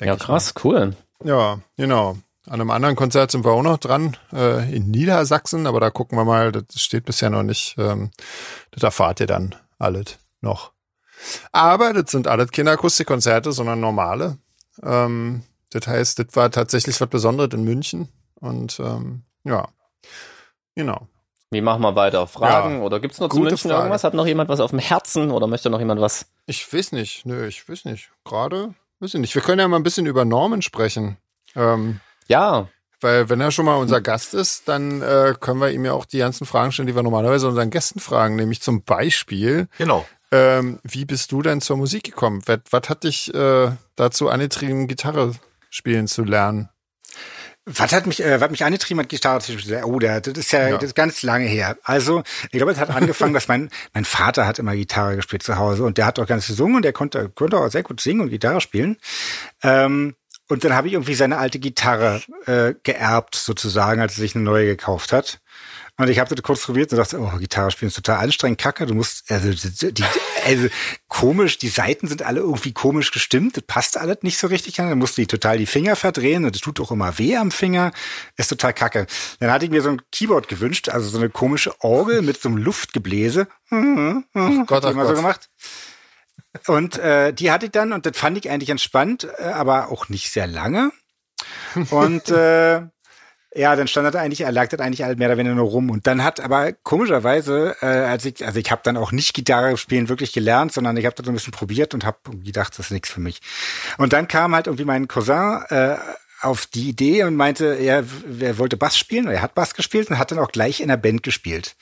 Ja, 0.00 0.16
krass, 0.16 0.54
cool. 0.64 0.96
Ja, 1.22 1.60
genau. 1.76 2.16
An 2.46 2.60
einem 2.60 2.70
anderen 2.70 2.96
Konzert 2.96 3.30
sind 3.30 3.44
wir 3.44 3.52
auch 3.52 3.62
noch 3.62 3.78
dran, 3.78 4.16
äh, 4.32 4.74
in 4.74 4.90
Niedersachsen, 4.90 5.66
aber 5.66 5.80
da 5.80 5.90
gucken 5.90 6.18
wir 6.18 6.24
mal, 6.24 6.52
das 6.52 6.66
steht 6.76 7.04
bisher 7.04 7.30
noch 7.30 7.42
nicht. 7.44 7.76
Ähm, 7.78 8.10
das 8.72 8.82
erfahrt 8.82 9.20
ihr 9.20 9.26
dann 9.26 9.54
alles 9.78 10.18
noch. 10.40 10.72
Aber 11.52 11.92
das 11.92 12.10
sind 12.10 12.26
alles 12.26 12.50
keine 12.50 12.72
Akustikkonzerte, 12.72 13.52
sondern 13.52 13.80
normale. 13.80 14.36
Ähm, 14.82 15.44
das 15.74 15.86
heißt, 15.86 16.18
das 16.20 16.26
war 16.32 16.50
tatsächlich 16.50 17.00
was 17.00 17.08
Besonderes 17.08 17.52
in 17.52 17.64
München. 17.64 18.08
Und 18.40 18.78
ähm, 18.80 19.22
ja, 19.44 19.68
genau. 20.74 21.08
Wie 21.50 21.60
machen 21.60 21.82
wir 21.82 21.94
weiter? 21.94 22.26
Fragen? 22.26 22.78
Ja, 22.78 22.82
oder 22.82 23.00
gibt's 23.00 23.20
noch 23.20 23.28
zu 23.28 23.38
München 23.38 23.70
Frage. 23.70 23.74
irgendwas? 23.74 24.04
Hat 24.04 24.14
noch 24.14 24.26
jemand 24.26 24.48
was 24.48 24.60
auf 24.60 24.70
dem 24.70 24.78
Herzen 24.78 25.30
oder 25.30 25.46
möchte 25.46 25.70
noch 25.70 25.78
jemand 25.78 26.00
was? 26.00 26.26
Ich 26.46 26.72
weiß 26.72 26.92
nicht. 26.92 27.26
Nö, 27.26 27.46
ich 27.46 27.68
weiß 27.68 27.84
nicht. 27.86 28.10
Gerade 28.24 28.74
weiß 29.00 29.14
ich 29.14 29.20
nicht. 29.20 29.34
Wir 29.34 29.42
können 29.42 29.60
ja 29.60 29.68
mal 29.68 29.76
ein 29.76 29.82
bisschen 29.82 30.06
über 30.06 30.24
Norman 30.24 30.62
sprechen. 30.62 31.16
Ähm, 31.54 32.00
ja. 32.28 32.68
Weil 33.00 33.28
wenn 33.28 33.40
er 33.40 33.50
schon 33.50 33.66
mal 33.66 33.76
unser 33.76 34.00
Gast 34.00 34.34
ist, 34.34 34.68
dann 34.68 35.02
äh, 35.02 35.34
können 35.38 35.60
wir 35.60 35.70
ihm 35.70 35.84
ja 35.84 35.92
auch 35.92 36.06
die 36.06 36.18
ganzen 36.18 36.46
Fragen 36.46 36.72
stellen, 36.72 36.86
die 36.86 36.96
wir 36.96 37.02
normalerweise 37.02 37.48
unseren 37.48 37.70
Gästen 37.70 38.00
fragen. 38.00 38.36
Nämlich 38.36 38.62
zum 38.62 38.82
Beispiel, 38.82 39.68
genau. 39.76 40.06
Ähm, 40.32 40.80
wie 40.82 41.04
bist 41.04 41.30
du 41.30 41.42
denn 41.42 41.60
zur 41.60 41.76
Musik 41.76 42.02
gekommen? 42.02 42.42
Was, 42.46 42.60
was 42.70 42.88
hat 42.88 43.04
dich 43.04 43.32
äh, 43.32 43.70
dazu 43.94 44.28
angetrieben, 44.28 44.88
Gitarre 44.88 45.32
spielen 45.74 46.06
zu 46.06 46.22
lernen? 46.22 46.68
Was 47.66 47.92
hat 47.92 48.06
mich, 48.06 48.22
äh, 48.22 48.40
was 48.40 48.50
mich 48.50 48.64
angetrieben 48.64 49.00
hat, 49.00 49.08
Gitarre 49.08 49.40
zu 49.40 49.58
spielen? 49.58 49.84
Oh, 49.84 49.98
der, 49.98 50.20
das 50.20 50.36
ist 50.36 50.52
ja, 50.52 50.68
ja, 50.68 50.74
Das 50.76 50.84
ist 50.84 50.94
ganz 50.94 51.22
lange 51.22 51.46
her. 51.46 51.78
Also, 51.82 52.22
ich 52.50 52.58
glaube, 52.58 52.72
es 52.72 52.78
hat 52.78 52.90
angefangen, 52.90 53.32
dass 53.34 53.48
mein, 53.48 53.70
mein 53.94 54.04
Vater 54.04 54.46
hat 54.46 54.58
immer 54.58 54.76
Gitarre 54.76 55.16
gespielt 55.16 55.42
zu 55.42 55.56
Hause 55.56 55.84
und 55.84 55.96
der 55.96 56.06
hat 56.06 56.18
auch 56.18 56.26
ganz 56.26 56.46
gesungen 56.46 56.76
und 56.76 56.82
der 56.82 56.92
konnte, 56.92 57.30
konnte 57.30 57.58
auch 57.58 57.70
sehr 57.70 57.82
gut 57.82 58.00
singen 58.00 58.20
und 58.20 58.28
Gitarre 58.28 58.60
spielen. 58.60 58.98
Ähm, 59.62 60.14
und 60.48 60.62
dann 60.62 60.74
habe 60.74 60.88
ich 60.88 60.92
irgendwie 60.92 61.14
seine 61.14 61.38
alte 61.38 61.58
Gitarre 61.58 62.20
äh, 62.44 62.74
geerbt, 62.82 63.34
sozusagen, 63.34 64.02
als 64.02 64.16
er 64.16 64.20
sich 64.20 64.34
eine 64.34 64.44
neue 64.44 64.66
gekauft 64.66 65.12
hat. 65.12 65.40
Und 65.96 66.08
ich 66.08 66.18
habe 66.18 66.34
das 66.34 66.42
kurz 66.42 66.62
probiert 66.62 66.90
und 66.90 66.98
dachte, 66.98 67.20
oh, 67.20 67.38
Gitarre 67.38 67.70
spielen 67.70 67.88
ist 67.88 67.94
total 67.94 68.18
anstrengend, 68.18 68.58
kacke. 68.58 68.84
Du 68.84 68.94
musst, 68.94 69.30
also, 69.30 69.50
die, 69.52 70.04
also 70.44 70.66
komisch, 71.06 71.58
die 71.58 71.68
Seiten 71.68 72.08
sind 72.08 72.22
alle 72.22 72.40
irgendwie 72.40 72.72
komisch 72.72 73.12
gestimmt. 73.12 73.56
Das 73.56 73.64
passt 73.64 73.96
alles 73.96 74.18
nicht 74.22 74.38
so 74.38 74.48
richtig 74.48 74.80
an. 74.80 74.88
Dann 74.88 74.98
musst 74.98 75.16
du 75.16 75.22
die 75.22 75.28
total 75.28 75.56
die 75.56 75.66
Finger 75.66 75.94
verdrehen 75.94 76.44
und 76.44 76.52
das 76.52 76.62
tut 76.62 76.80
auch 76.80 76.90
immer 76.90 77.16
weh 77.18 77.36
am 77.36 77.52
Finger. 77.52 77.92
Ist 78.36 78.48
total 78.48 78.74
kacke. 78.74 79.06
Dann 79.38 79.52
hatte 79.52 79.66
ich 79.66 79.70
mir 79.70 79.82
so 79.82 79.90
ein 79.90 80.02
Keyboard 80.10 80.48
gewünscht, 80.48 80.88
also 80.88 81.08
so 81.08 81.18
eine 81.18 81.30
komische 81.30 81.80
Orgel 81.80 82.22
mit 82.22 82.42
so 82.42 82.48
einem 82.48 82.58
Luftgebläse. 82.58 83.46
Oh 83.70 84.64
Gott, 84.66 84.84
oh 84.84 84.88
immer 84.88 85.06
so 85.06 85.14
gemacht. 85.14 85.48
Und 86.66 86.98
äh, 86.98 87.32
die 87.32 87.52
hatte 87.52 87.66
ich 87.66 87.72
dann 87.72 87.92
und 87.92 88.04
das 88.06 88.16
fand 88.16 88.36
ich 88.38 88.50
eigentlich 88.50 88.70
entspannt, 88.70 89.28
äh, 89.38 89.44
aber 89.44 89.90
auch 89.90 90.08
nicht 90.08 90.30
sehr 90.30 90.46
lange. 90.46 90.92
Und 91.90 92.30
äh, 92.30 92.82
ja, 93.54 93.76
dann 93.76 93.86
stand 93.86 94.12
er 94.14 94.20
eigentlich, 94.20 94.42
er 94.42 94.52
lag 94.52 94.68
das 94.68 94.80
eigentlich 94.80 95.02
halt 95.02 95.18
mehr 95.18 95.28
oder 95.28 95.38
weniger 95.38 95.54
nur 95.54 95.68
rum. 95.68 95.90
Und 95.90 96.06
dann 96.06 96.24
hat 96.24 96.40
aber 96.40 96.72
komischerweise, 96.72 97.76
äh, 97.80 97.86
als 97.86 98.24
ich, 98.24 98.44
also 98.44 98.58
ich 98.58 98.70
habe 98.70 98.82
dann 98.84 98.96
auch 98.96 99.12
nicht 99.12 99.34
Gitarre 99.34 99.76
spielen 99.76 100.08
wirklich 100.08 100.32
gelernt, 100.32 100.72
sondern 100.72 100.96
ich 100.96 101.06
habe 101.06 101.14
das 101.14 101.24
so 101.24 101.30
ein 101.30 101.34
bisschen 101.34 101.52
probiert 101.52 101.94
und 101.94 102.04
habe 102.04 102.18
gedacht, 102.44 102.72
das 102.78 102.86
ist 102.86 102.92
nichts 102.92 103.10
für 103.10 103.20
mich. 103.20 103.40
Und 103.98 104.12
dann 104.12 104.28
kam 104.28 104.54
halt 104.54 104.66
irgendwie 104.66 104.84
mein 104.84 105.08
Cousin 105.08 105.62
äh, 105.68 105.96
auf 106.40 106.66
die 106.66 106.88
Idee 106.88 107.24
und 107.24 107.36
meinte, 107.36 107.74
er, 107.74 108.04
er 108.40 108.58
wollte 108.58 108.76
Bass 108.76 108.98
spielen, 108.98 109.28
er 109.28 109.40
hat 109.40 109.54
Bass 109.54 109.74
gespielt 109.74 110.10
und 110.10 110.18
hat 110.18 110.30
dann 110.30 110.38
auch 110.38 110.52
gleich 110.52 110.80
in 110.80 110.88
der 110.88 110.96
Band 110.96 111.22
gespielt. 111.22 111.76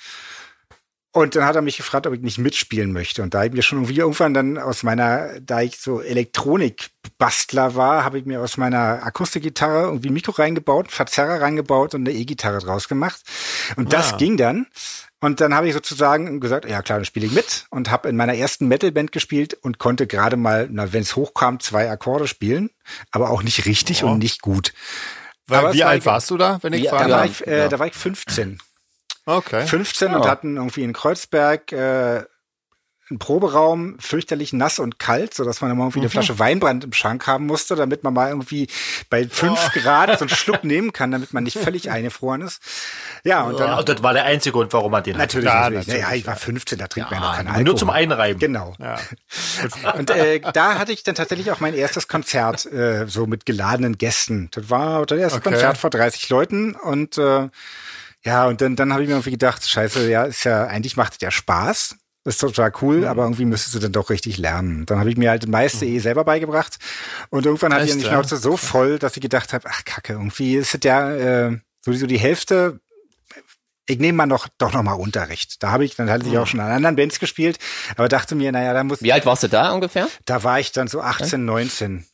Und 1.14 1.36
dann 1.36 1.44
hat 1.44 1.56
er 1.56 1.62
mich 1.62 1.76
gefragt, 1.76 2.06
ob 2.06 2.14
ich 2.14 2.22
nicht 2.22 2.38
mitspielen 2.38 2.90
möchte. 2.90 3.22
Und 3.22 3.34
da 3.34 3.44
ich 3.44 3.52
mir 3.52 3.60
schon 3.62 3.78
irgendwie 3.78 3.98
irgendwann 3.98 4.32
dann 4.32 4.56
aus 4.56 4.82
meiner, 4.82 5.40
da 5.40 5.60
ich 5.60 5.78
so 5.78 6.00
Elektronikbastler 6.00 7.74
war, 7.74 8.02
habe 8.02 8.18
ich 8.18 8.24
mir 8.24 8.40
aus 8.40 8.56
meiner 8.56 9.04
Akustikgitarre 9.04 9.82
irgendwie 9.82 10.08
ein 10.08 10.14
Mikro 10.14 10.32
reingebaut, 10.32 10.90
Verzerrer 10.90 11.42
reingebaut 11.42 11.94
und 11.94 12.08
eine 12.08 12.16
E-Gitarre 12.16 12.60
draus 12.60 12.88
gemacht. 12.88 13.20
Und 13.76 13.92
das 13.92 14.14
ah. 14.14 14.16
ging 14.16 14.38
dann. 14.38 14.66
Und 15.20 15.42
dann 15.42 15.54
habe 15.54 15.68
ich 15.68 15.74
sozusagen 15.74 16.40
gesagt, 16.40 16.64
ja 16.64 16.80
klar, 16.80 16.98
dann 16.98 17.04
spiele 17.04 17.26
ich 17.26 17.32
mit 17.32 17.66
und 17.68 17.90
habe 17.90 18.08
in 18.08 18.16
meiner 18.16 18.34
ersten 18.34 18.66
Metalband 18.66 19.12
gespielt 19.12 19.54
und 19.54 19.78
konnte 19.78 20.06
gerade 20.06 20.36
mal, 20.36 20.68
wenn 20.70 21.02
es 21.02 21.14
hochkam, 21.14 21.60
zwei 21.60 21.90
Akkorde 21.90 22.26
spielen, 22.26 22.70
aber 23.10 23.30
auch 23.30 23.42
nicht 23.42 23.66
richtig 23.66 24.02
oh. 24.02 24.08
und 24.08 24.18
nicht 24.18 24.40
gut. 24.40 24.72
Weil, 25.46 25.74
wie 25.74 25.84
alt 25.84 26.06
warst 26.06 26.30
du 26.30 26.38
da, 26.38 26.58
wenn 26.62 26.72
ich 26.72 26.84
ja, 26.84 26.90
frage? 26.90 27.10
Da 27.10 27.16
war 27.18 27.24
ich, 27.26 27.46
äh, 27.46 27.58
ja. 27.58 27.68
da 27.68 27.78
war 27.78 27.86
ich 27.86 27.94
15. 27.94 28.58
Okay. 29.24 29.66
15 29.66 30.10
ja. 30.10 30.16
und 30.16 30.26
hatten 30.26 30.56
irgendwie 30.56 30.82
in 30.82 30.92
Kreuzberg 30.92 31.72
äh, 31.72 32.24
einen 33.12 33.18
Proberaum, 33.18 33.98
fürchterlich 33.98 34.52
nass 34.52 34.78
und 34.78 34.98
kalt, 34.98 35.34
so 35.34 35.44
dass 35.44 35.60
man 35.60 35.70
immer 35.70 35.84
irgendwie 35.84 35.98
mhm. 35.98 36.04
eine 36.04 36.10
Flasche 36.10 36.38
Weinbrand 36.38 36.84
im 36.84 36.92
Schrank 36.92 37.26
haben 37.26 37.46
musste, 37.46 37.76
damit 37.76 38.04
man 38.04 38.14
mal 38.14 38.30
irgendwie 38.30 38.68
bei 39.10 39.28
fünf 39.28 39.58
oh. 39.66 39.78
Grad 39.78 40.18
so 40.18 40.24
einen 40.24 40.30
Schluck 40.30 40.64
nehmen 40.64 40.92
kann, 40.92 41.10
damit 41.10 41.32
man 41.32 41.44
nicht 41.44 41.58
völlig 41.58 41.90
eingefroren 41.90 42.42
ist. 42.42 42.60
Ja, 43.24 43.42
und 43.42 43.60
dann. 43.60 43.78
Und 43.78 43.88
das 43.88 44.02
war 44.02 44.14
der 44.14 44.24
einzige 44.24 44.52
Grund, 44.52 44.72
warum 44.72 44.90
man 44.90 45.02
den 45.02 45.16
natürlich, 45.16 45.48
hat. 45.48 45.72
Natürlich. 45.72 45.86
natürlich. 45.88 46.08
Ja, 46.08 46.14
ich 46.14 46.26
war 46.26 46.36
15, 46.36 46.78
da 46.78 46.88
trinkt 46.88 47.10
ja, 47.10 47.16
man 47.16 47.22
ja 47.22 47.28
noch 47.28 47.36
keinen 47.36 47.46
Alkohol. 47.48 47.64
Nur 47.64 47.76
zum 47.76 47.90
Einreiben. 47.90 48.40
Genau. 48.40 48.74
Ja. 48.78 48.98
und 49.94 50.10
äh, 50.10 50.40
da 50.52 50.78
hatte 50.78 50.92
ich 50.92 51.02
dann 51.02 51.14
tatsächlich 51.14 51.50
auch 51.50 51.60
mein 51.60 51.74
erstes 51.74 52.08
Konzert, 52.08 52.66
äh, 52.66 53.06
so 53.06 53.26
mit 53.26 53.46
geladenen 53.46 53.98
Gästen. 53.98 54.48
Das 54.52 54.70
war 54.70 55.04
das 55.06 55.18
erste 55.18 55.38
okay. 55.38 55.50
Konzert 55.50 55.76
vor 55.76 55.90
30 55.90 56.28
Leuten 56.30 56.74
und 56.74 57.18
äh, 57.18 57.48
ja, 58.24 58.46
und 58.46 58.60
dann, 58.60 58.76
dann 58.76 58.92
habe 58.92 59.02
ich 59.02 59.08
mir 59.08 59.14
irgendwie 59.14 59.32
gedacht, 59.32 59.68
scheiße, 59.68 60.08
ja, 60.08 60.24
ist 60.24 60.44
ja, 60.44 60.66
eigentlich 60.66 60.96
macht 60.96 61.14
es 61.14 61.20
ja 61.20 61.30
Spaß. 61.30 61.96
Das 62.24 62.34
ist 62.34 62.40
total 62.40 62.72
cool, 62.80 62.98
mhm. 62.98 63.04
aber 63.06 63.24
irgendwie 63.24 63.44
müsstest 63.44 63.74
du 63.74 63.80
dann 63.80 63.90
doch 63.90 64.08
richtig 64.08 64.38
lernen. 64.38 64.86
Dann 64.86 65.00
habe 65.00 65.10
ich 65.10 65.16
mir 65.16 65.30
halt 65.30 65.42
das 65.42 65.50
meiste 65.50 65.84
mhm. 65.84 65.92
eh 65.94 65.98
selber 65.98 66.24
beigebracht. 66.24 66.78
Und 67.30 67.46
irgendwann 67.46 67.74
hatte 67.74 67.86
ich 67.86 67.96
die 67.96 68.04
Schnauze 68.04 68.36
so 68.36 68.56
voll, 68.56 69.00
dass 69.00 69.16
ich 69.16 69.22
gedacht 69.22 69.52
habe, 69.52 69.68
ach 69.68 69.84
kacke, 69.84 70.12
irgendwie 70.12 70.54
ist 70.54 70.74
es 70.74 70.80
ja 70.84 71.12
äh, 71.12 71.58
sowieso 71.80 72.06
die 72.06 72.18
Hälfte. 72.18 72.80
Ich 73.88 73.98
nehme 73.98 74.18
mal 74.18 74.26
noch 74.26 74.46
doch 74.58 74.72
noch 74.72 74.84
mal 74.84 74.92
Unterricht. 74.92 75.60
Da 75.64 75.72
habe 75.72 75.84
ich, 75.84 75.96
dann 75.96 76.08
hatte 76.08 76.28
ich 76.28 76.38
auch 76.38 76.42
mhm. 76.42 76.50
schon 76.50 76.60
an 76.60 76.70
anderen 76.70 76.94
Bands 76.94 77.18
gespielt, 77.18 77.58
aber 77.96 78.08
dachte 78.08 78.36
mir, 78.36 78.52
naja, 78.52 78.72
da 78.72 78.84
muss. 78.84 79.02
Wie 79.02 79.12
alt 79.12 79.26
warst 79.26 79.42
du 79.42 79.48
da 79.48 79.72
ungefähr? 79.72 80.08
Da 80.24 80.44
war 80.44 80.60
ich 80.60 80.70
dann 80.70 80.86
so 80.86 81.00
18, 81.00 81.44
19. 81.44 82.06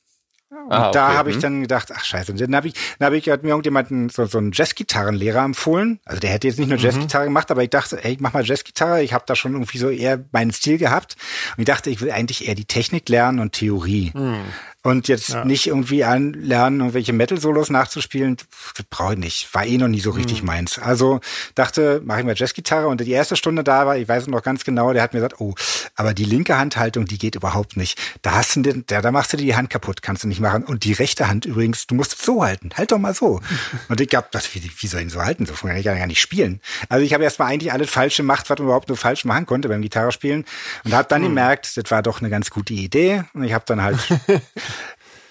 Und 0.51 0.73
ah, 0.73 0.89
okay. 0.89 0.93
da 0.95 1.15
habe 1.15 1.29
ich 1.29 1.37
hm. 1.37 1.43
dann 1.43 1.63
gedacht, 1.63 1.93
ach 1.95 2.05
scheiße. 2.05 2.33
Dann 2.33 2.57
habe 2.57 2.69
ich, 2.69 2.75
dann 2.99 3.07
habe 3.07 3.19
ich 3.19 3.29
hat 3.29 3.43
mir 3.43 3.51
irgendjemanden 3.51 4.09
so, 4.09 4.25
so 4.25 4.39
einen 4.39 4.53
Jazzgitarrenlehrer 4.53 5.45
empfohlen. 5.45 6.01
Also 6.07 6.21
der 6.21 6.31
hätte 6.31 6.47
jetzt 6.47 6.59
nicht 6.59 6.69
nur 6.69 6.79
mhm. 6.79 6.85
Jazzgitarre 6.85 7.25
mhm. 7.25 7.29
gemacht, 7.29 7.51
aber 7.51 7.63
ich 7.63 7.71
dachte, 7.71 8.03
ey, 8.03 8.13
ich 8.13 8.21
mach 8.21 8.33
mal 8.33 8.45
Jazzgitarre. 8.45 9.03
Ich 9.03 9.13
habe 9.13 9.25
da 9.27 9.37
schon 9.37 9.53
irgendwie 9.53 9.77
so 9.77 9.91
eher 9.91 10.25
meinen 10.33 10.53
Stil 10.53 10.79
gehabt. 10.79 11.17
Und 11.57 11.63
ich 11.63 11.67
dachte, 11.67 11.91
ich 11.91 12.01
will 12.01 12.11
eigentlich 12.11 12.49
eher 12.49 12.55
die 12.55 12.65
Technik 12.65 13.09
lernen 13.11 13.41
und 13.41 13.53
Theorie. 13.53 14.13
Mhm. 14.15 14.41
Und 14.89 15.07
jetzt 15.07 15.29
ja. 15.29 15.45
nicht 15.45 15.67
irgendwie 15.67 16.03
anlernen, 16.03 16.81
irgendwelche 16.81 17.13
Metal-Solos 17.13 17.69
nachzuspielen, 17.69 18.39
das 18.75 18.87
brauche 18.89 19.13
ich 19.13 19.19
nicht. 19.19 19.53
War 19.53 19.67
eh 19.67 19.77
noch 19.77 19.89
nie 19.89 20.01
so 20.01 20.13
richtig 20.13 20.41
mhm. 20.41 20.47
meins. 20.47 20.79
Also 20.79 21.21
dachte, 21.55 22.01
mache 22.03 22.21
ich 22.21 22.25
mal 22.25 22.35
Jazzgitarre. 22.35 22.89
Und 22.89 23.03
die 23.03 23.11
erste 23.11 23.37
Stunde 23.37 23.63
da 23.63 23.87
war, 23.87 23.99
ich 23.99 24.09
weiß 24.09 24.29
noch 24.29 24.43
ganz 24.43 24.65
genau, 24.65 24.95
der 24.95 25.03
hat 25.03 25.13
mir 25.13 25.19
gesagt, 25.19 25.43
oh, 25.43 25.55
aber 25.95 26.15
die 26.15 26.25
linke 26.25 26.57
Handhaltung, 26.57 27.05
die 27.05 27.19
geht 27.19 27.35
überhaupt 27.35 27.77
nicht. 27.77 27.99
Da 28.23 28.33
hast 28.37 28.57
du 28.57 28.63
den, 28.63 28.85
da, 28.87 29.03
da 29.03 29.13
machst 29.13 29.31
du 29.35 29.37
dir 29.37 29.45
die 29.45 29.57
Hand 29.57 29.69
kaputt, 29.69 30.01
kannst 30.01 30.25
du 30.25 30.29
nicht 30.29 30.41
machen. 30.41 30.65
Und 30.65 30.85
die 30.85 30.95
rechte 30.95 31.29
Hand 31.29 31.45
übrigens, 31.45 31.87
du 31.87 31.95
musst 31.95 32.15
es 32.15 32.25
so 32.25 32.43
halten. 32.43 32.71
Halt 32.75 32.91
doch 32.91 32.99
mal 32.99 33.13
so. 33.13 33.43
Und 33.89 34.01
ich 34.01 34.15
hab 34.15 34.33
das, 34.33 34.55
wie, 34.55 34.63
wie 34.75 34.87
soll 34.87 35.01
ich 35.01 35.09
ihn 35.09 35.11
so 35.11 35.21
halten? 35.21 35.45
So 35.45 35.53
kann 35.53 35.77
ich 35.77 35.85
ja 35.85 35.95
gar 35.95 36.07
nicht 36.07 36.23
spielen. 36.23 36.63
Also 36.89 37.05
ich 37.05 37.13
habe 37.13 37.25
erstmal 37.25 37.53
eigentlich 37.53 37.75
alles 37.75 37.91
falsch 37.91 38.17
gemacht, 38.17 38.49
was 38.49 38.59
man 38.59 38.69
überhaupt 38.69 38.89
nur 38.89 38.97
falsch 38.97 39.27
machen 39.27 39.45
konnte 39.45 39.69
beim 39.69 39.83
Gitarre 39.83 40.13
spielen. 40.13 40.47
Und 40.85 40.95
habe 40.95 41.09
dann 41.09 41.21
mhm. 41.21 41.27
gemerkt, 41.27 41.77
das 41.77 41.91
war 41.91 42.03
doch 42.03 42.21
eine 42.21 42.31
ganz 42.31 42.49
gute 42.49 42.73
Idee. 42.73 43.25
Und 43.35 43.45
ich 43.45 43.53
habe 43.53 43.65
dann 43.67 43.83
halt 43.83 43.99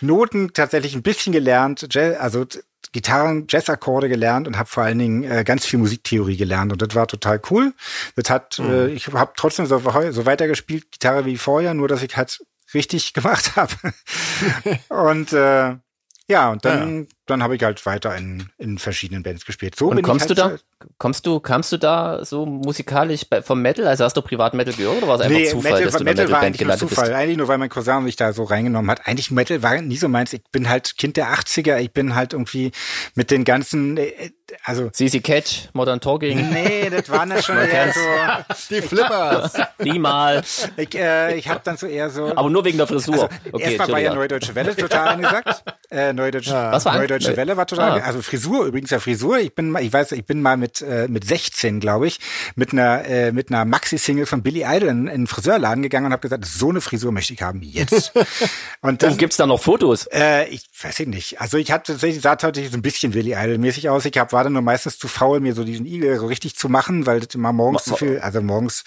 Noten 0.02 0.54
tatsächlich 0.54 0.96
ein 0.96 1.04
bisschen 1.04 1.34
gelernt, 1.34 1.88
also 1.96 2.46
Gitarren, 2.92 3.46
Jazzakkorde 3.50 4.10
gelernt 4.10 4.48
und 4.48 4.58
habe 4.58 4.70
vor 4.70 4.84
allen 4.84 5.00
Dingen 5.00 5.24
äh, 5.24 5.44
ganz 5.44 5.66
viel 5.66 5.80
Musiktheorie 5.80 6.38
gelernt 6.38 6.72
und 6.72 6.82
das 6.82 6.96
war 6.96 7.08
total 7.08 7.42
cool. 7.50 7.74
Das 8.16 8.30
hat, 8.30 8.60
mhm. 8.60 8.72
äh, 8.72 8.88
ich 8.88 9.08
habe 9.08 9.34
trotzdem 9.36 9.66
so, 9.66 9.80
so 9.80 10.26
weitergespielt, 10.26 10.92
Gitarre 10.92 11.26
wie 11.26 11.38
vorher, 11.38 11.74
nur 11.74 11.88
dass 11.88 12.02
ich 12.02 12.16
halt 12.16 12.40
richtig 12.74 13.14
gemacht 13.14 13.56
habe. 13.56 13.74
und 14.90 15.34
äh, 15.34 15.76
ja, 16.30 16.52
und 16.52 16.66
dann, 16.66 17.04
ja. 17.04 17.10
Dann 17.28 17.44
habe 17.44 17.56
ich 17.56 17.64
halt 17.64 17.86
weiter 17.86 18.16
in, 18.16 18.50
in 18.58 18.78
verschiedenen 18.78 19.24
Bands 19.24 19.46
gespielt. 19.46 19.76
So 19.76 19.90
und 19.90 20.02
kommst 20.02 20.30
halt 20.30 20.32
du 20.32 20.36
da, 20.36 20.58
kommst 20.98 21.26
du, 21.26 21.40
kamst 21.40 21.72
du 21.72 21.78
da 21.78 22.24
so 22.24 22.46
musikalisch 22.46 23.26
vom 23.44 23.62
Metal? 23.62 23.88
Also 23.88 24.04
hast 24.04 24.16
du 24.16 24.22
privat 24.22 24.54
Metal 24.54 24.74
gehört 24.74 24.98
oder 24.98 25.08
war 25.08 25.16
es 25.16 25.22
einfach 25.22 25.38
nee, 25.38 25.46
Zufall, 25.46 25.72
Metal, 25.74 25.86
dass 25.86 25.98
du 25.98 26.04
Metal 26.04 26.32
war 26.32 26.40
eigentlich 26.40 26.68
nur 26.68 26.78
Zufall. 26.78 27.06
Bist? 27.06 27.18
Eigentlich 27.18 27.38
nur, 27.38 27.48
weil 27.48 27.58
mein 27.58 27.70
Cousin 27.70 28.04
mich 28.04 28.16
da 28.16 28.34
so 28.34 28.44
reingenommen 28.44 28.90
hat. 28.90 29.06
Eigentlich 29.06 29.32
Metal 29.32 29.62
war 29.64 29.82
nie 29.82 29.98
so 29.98 30.08
meins. 30.08 30.34
Ich 30.34 30.44
bin 30.52 30.70
halt 30.70 30.98
Kind 30.98 31.18
der 31.18 31.34
80er. 31.34 31.78
Ich 31.80 31.92
bin 31.92 32.16
halt 32.16 32.34
irgendwie 32.34 32.72
mit 33.16 33.32
den 33.32 33.44
ganzen, 33.44 33.98
äh, 33.98 34.32
also. 34.64 34.90
CC 34.90 35.20
Catch, 35.20 35.70
Modern 35.74 36.00
Talking. 36.00 36.50
Nee, 36.52 36.90
das 36.90 37.10
waren 37.10 37.30
dann 37.30 37.44
schon 37.44 37.58
eher 37.58 37.94
so. 37.94 38.00
Die 38.76 38.82
Flippers. 38.82 39.54
Die 39.84 40.00
mal. 40.00 40.44
Ich, 40.78 40.96
äh, 40.96 41.36
ich 41.36 41.50
habe 41.50 41.62
dann 41.64 41.78
so 41.78 41.88
eher 41.88 42.10
so. 42.10 42.36
Aber 42.36 42.50
nur 42.50 42.64
wegen 42.66 42.78
der 42.78 42.88
Frisur. 42.88 43.14
Also, 43.14 43.30
okay, 43.52 43.64
erstmal 43.64 43.92
war 43.92 44.00
ja 44.00 44.14
Neue 44.14 44.28
Deutsche 44.28 44.56
Welle 44.56 44.76
total 44.76 45.10
angesagt. 45.10 45.64
Äh, 45.90 46.12
Neue 46.12 46.32
Deutsche, 46.32 46.50
ja. 46.50 46.74
Was 46.74 46.84
war 46.84 46.98
Neue 46.98 47.08
Deutsche 47.20 47.38
Welle 47.38 47.58
war 47.58 47.68
total, 47.68 48.00
ah. 48.02 48.04
also 48.04 48.22
Frisur, 48.22 48.66
übrigens 48.66 48.90
ja 48.90 49.00
Frisur. 49.00 49.40
Ich 49.40 49.54
bin 49.54 49.70
mal, 49.72 49.84
ich 49.84 49.92
weiß, 49.92 50.12
ich 50.14 50.26
bin 50.26 50.42
mal 50.42 50.58
mit, 50.58 50.82
äh, 50.82 51.08
mit 51.08 51.26
16, 51.26 51.80
glaube 51.80 52.08
ich, 52.08 52.20
mit 52.56 52.74
einer, 52.74 53.06
äh, 53.06 53.32
mit 53.32 53.50
einer 53.50 53.66
Maxi-Single 53.66 54.26
von 54.26 54.44
Billy 54.44 54.64
Idol 54.66 54.90
in, 54.90 55.08
in 55.08 55.10
einen 55.10 55.28
Friseurladen 55.28 55.84
gegangen 55.84 56.08
und 56.08 56.12
habe 56.12 56.22
gesagt, 56.22 56.46
so 56.46 56.70
eine 56.70 56.82
Frisur 56.82 57.12
möchte 57.12 57.34
ich 57.34 57.42
haben, 57.42 57.62
jetzt. 57.62 58.14
und 58.82 59.04
dann, 59.04 59.18
gibt's 59.18 59.38
da 59.38 59.46
noch 59.46 59.62
Fotos? 59.62 60.08
Äh, 60.08 60.48
ich 60.50 60.70
weiß 60.82 61.00
ich 61.00 61.08
nicht. 61.08 61.42
Also 61.42 61.58
ich 61.58 61.72
hatte 61.72 61.94
tatsächlich, 61.94 62.22
sah 62.22 62.36
tatsächlich 62.36 62.72
so 62.72 62.78
ein 62.78 62.82
bisschen 62.82 63.12
Billy 63.12 63.34
Idol-mäßig 63.34 63.90
aus. 63.90 64.06
Ich 64.06 64.18
hab, 64.18 64.34
war 64.34 64.44
dann 64.44 64.54
nur 64.54 64.62
meistens 64.62 64.98
zu 64.98 65.08
faul, 65.08 65.40
mir 65.40 65.54
so 65.54 65.64
diesen 65.64 65.86
Igel 65.86 66.18
so 66.20 66.28
richtig 66.28 66.56
zu 66.56 66.70
machen, 66.70 67.06
weil 67.06 67.20
das 67.20 67.34
immer 67.36 67.54
morgens 67.54 67.84
zu 67.84 67.96
viel, 67.96 68.20
also 68.20 68.42
morgens 68.42 68.84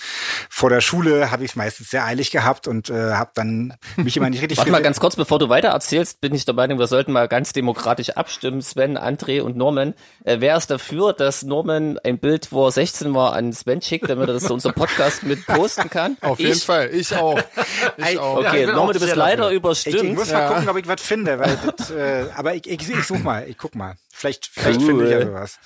vor 0.49 0.71
der 0.71 0.81
Schule 0.81 1.31
habe 1.31 1.45
ich 1.45 1.53
es 1.53 1.57
meistens 1.57 1.91
sehr 1.91 2.05
eilig 2.05 2.31
gehabt 2.31 2.69
und 2.69 2.91
äh, 2.91 3.13
habe 3.13 3.31
dann 3.35 3.75
mich 3.97 4.17
immer 4.17 4.31
nicht 4.31 4.43
richtig. 4.43 4.59
Warte 4.59 4.71
mal 4.71 4.83
ganz 4.83 5.01
kurz, 5.01 5.17
bevor 5.17 5.39
du 5.39 5.49
weiter 5.49 5.69
erzählst, 5.69 6.21
bin 6.21 6.35
ich 6.35 6.45
der 6.45 6.55
Meinung, 6.55 6.79
wir 6.79 6.87
sollten 6.87 7.13
mal 7.13 7.29
ganz 7.29 7.53
demokratisch 7.53 8.11
abstimmen, 8.21 8.63
Sven, 8.63 8.97
André 8.97 9.41
und 9.43 9.57
Norman. 9.57 9.95
Äh, 10.25 10.37
wer 10.39 10.57
ist 10.57 10.71
dafür, 10.71 11.13
dass 11.13 11.43
Norman 11.43 11.99
ein 12.05 12.19
Bild, 12.19 12.53
wo 12.53 12.67
er 12.67 12.71
16 12.71 13.13
war, 13.15 13.33
an 13.33 13.53
Sven 13.53 13.83
schickt, 13.83 14.09
damit 14.09 14.29
er 14.29 14.35
das 14.35 14.45
zu 14.45 14.55
unserem 14.55 14.75
Podcast 14.75 15.25
mit 15.25 15.45
posten 15.47 15.91
kann? 15.91 16.17
Auf 16.21 16.39
ich? 16.39 16.47
jeden 16.47 16.61
Fall, 16.61 16.91
ich 16.93 17.15
auch. 17.17 17.41
Ich 17.97 18.19
auch. 18.19 18.39
Okay, 18.39 18.63
ja, 18.63 18.73
Norman, 18.73 18.95
du 18.95 19.01
bist 19.01 19.17
leider 19.17 19.45
dafür. 19.45 19.57
überstimmt. 19.57 19.97
Ich, 19.97 20.03
ich 20.03 20.15
muss 20.15 20.31
mal 20.33 20.49
gucken, 20.49 20.69
ob 20.69 20.77
ich 20.77 20.87
was 20.87 21.01
finde, 21.01 21.39
weil 21.39 21.59
das, 21.77 21.91
äh, 21.91 22.27
aber 22.35 22.55
ich, 22.55 22.69
ich, 22.69 22.89
ich 22.89 23.05
such 23.05 23.19
mal, 23.19 23.49
ich 23.49 23.59
guck 23.59 23.75
mal. 23.75 23.95
Vielleicht, 24.13 24.47
vielleicht 24.47 24.83
finde 24.83 25.05
ich 25.05 25.11
ja 25.11 25.27
sowas. 25.27 25.59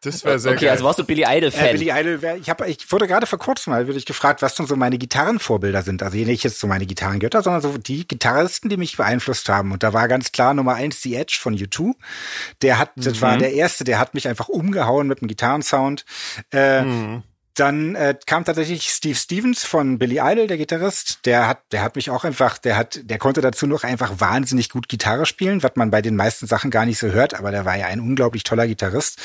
Das 0.00 0.24
wäre 0.24 0.38
sehr 0.38 0.52
okay, 0.52 0.66
geil. 0.66 0.70
also 0.70 0.84
warst 0.84 1.00
du 1.00 1.04
Billy 1.04 1.24
Idol 1.26 1.50
Fan? 1.50 1.66
Äh, 1.66 1.72
Billy 1.72 1.90
Idol, 1.90 2.22
wär, 2.22 2.36
ich 2.36 2.48
habe, 2.48 2.68
ich 2.68 2.90
wurde 2.92 3.08
gerade 3.08 3.26
vor 3.26 3.40
kurzem 3.40 3.72
mal 3.72 3.86
würde 3.88 3.98
ich 3.98 4.06
gefragt, 4.06 4.42
was 4.42 4.54
denn 4.54 4.66
so 4.66 4.76
meine 4.76 4.96
Gitarrenvorbilder 4.96 5.82
sind. 5.82 6.02
Also 6.04 6.16
nicht 6.16 6.44
jetzt 6.44 6.60
so 6.60 6.68
meine 6.68 6.86
Gitarrengötter, 6.86 7.42
sondern 7.42 7.62
so 7.62 7.76
die 7.78 8.06
Gitarristen, 8.06 8.68
die 8.68 8.76
mich 8.76 8.96
beeinflusst 8.96 9.48
haben. 9.48 9.72
Und 9.72 9.82
da 9.82 9.92
war 9.92 10.06
ganz 10.06 10.30
klar 10.30 10.54
Nummer 10.54 10.74
eins 10.74 11.02
The 11.02 11.16
Edge 11.16 11.38
von 11.40 11.56
U2. 11.56 11.94
Der 12.62 12.78
hat, 12.78 12.92
das 12.94 13.16
mhm. 13.16 13.20
war 13.22 13.38
der 13.38 13.52
erste, 13.52 13.82
der 13.82 13.98
hat 13.98 14.14
mich 14.14 14.28
einfach 14.28 14.48
umgehauen 14.48 15.08
mit 15.08 15.20
dem 15.20 15.26
Gitarrensound. 15.26 16.04
Äh, 16.52 16.82
mhm. 16.82 17.22
Dann 17.58 17.94
äh, 17.94 18.14
kam 18.26 18.44
tatsächlich 18.44 18.90
Steve 18.90 19.16
Stevens 19.16 19.64
von 19.64 19.98
Billy 19.98 20.20
Idol, 20.22 20.46
der 20.46 20.58
Gitarrist. 20.58 21.20
Der 21.24 21.48
hat, 21.48 21.62
der 21.72 21.82
hat 21.82 21.96
mich 21.96 22.10
auch 22.10 22.24
einfach, 22.24 22.58
der 22.58 22.76
hat, 22.76 23.00
der 23.02 23.18
konnte 23.18 23.40
dazu 23.40 23.66
noch 23.66 23.82
einfach 23.82 24.20
wahnsinnig 24.20 24.70
gut 24.70 24.88
Gitarre 24.88 25.26
spielen, 25.26 25.62
was 25.62 25.72
man 25.74 25.90
bei 25.90 26.00
den 26.00 26.14
meisten 26.14 26.46
Sachen 26.46 26.70
gar 26.70 26.86
nicht 26.86 26.98
so 26.98 27.08
hört. 27.08 27.34
Aber 27.34 27.50
der 27.50 27.64
war 27.64 27.76
ja 27.76 27.86
ein 27.86 28.00
unglaublich 28.00 28.44
toller 28.44 28.66
Gitarrist 28.66 29.18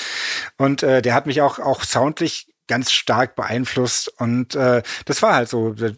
und 0.58 0.82
äh, 0.82 1.02
der 1.02 1.14
hat 1.14 1.28
mich 1.28 1.42
auch 1.42 1.60
auch 1.60 1.84
soundlich 1.84 2.48
ganz 2.68 2.92
stark 2.92 3.36
beeinflusst 3.36 4.08
und 4.20 4.56
äh, 4.56 4.82
das 5.06 5.22
war 5.22 5.36
halt 5.36 5.50
so. 5.50 5.74
Äh, 5.74 5.94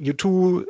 U2 0.00 0.66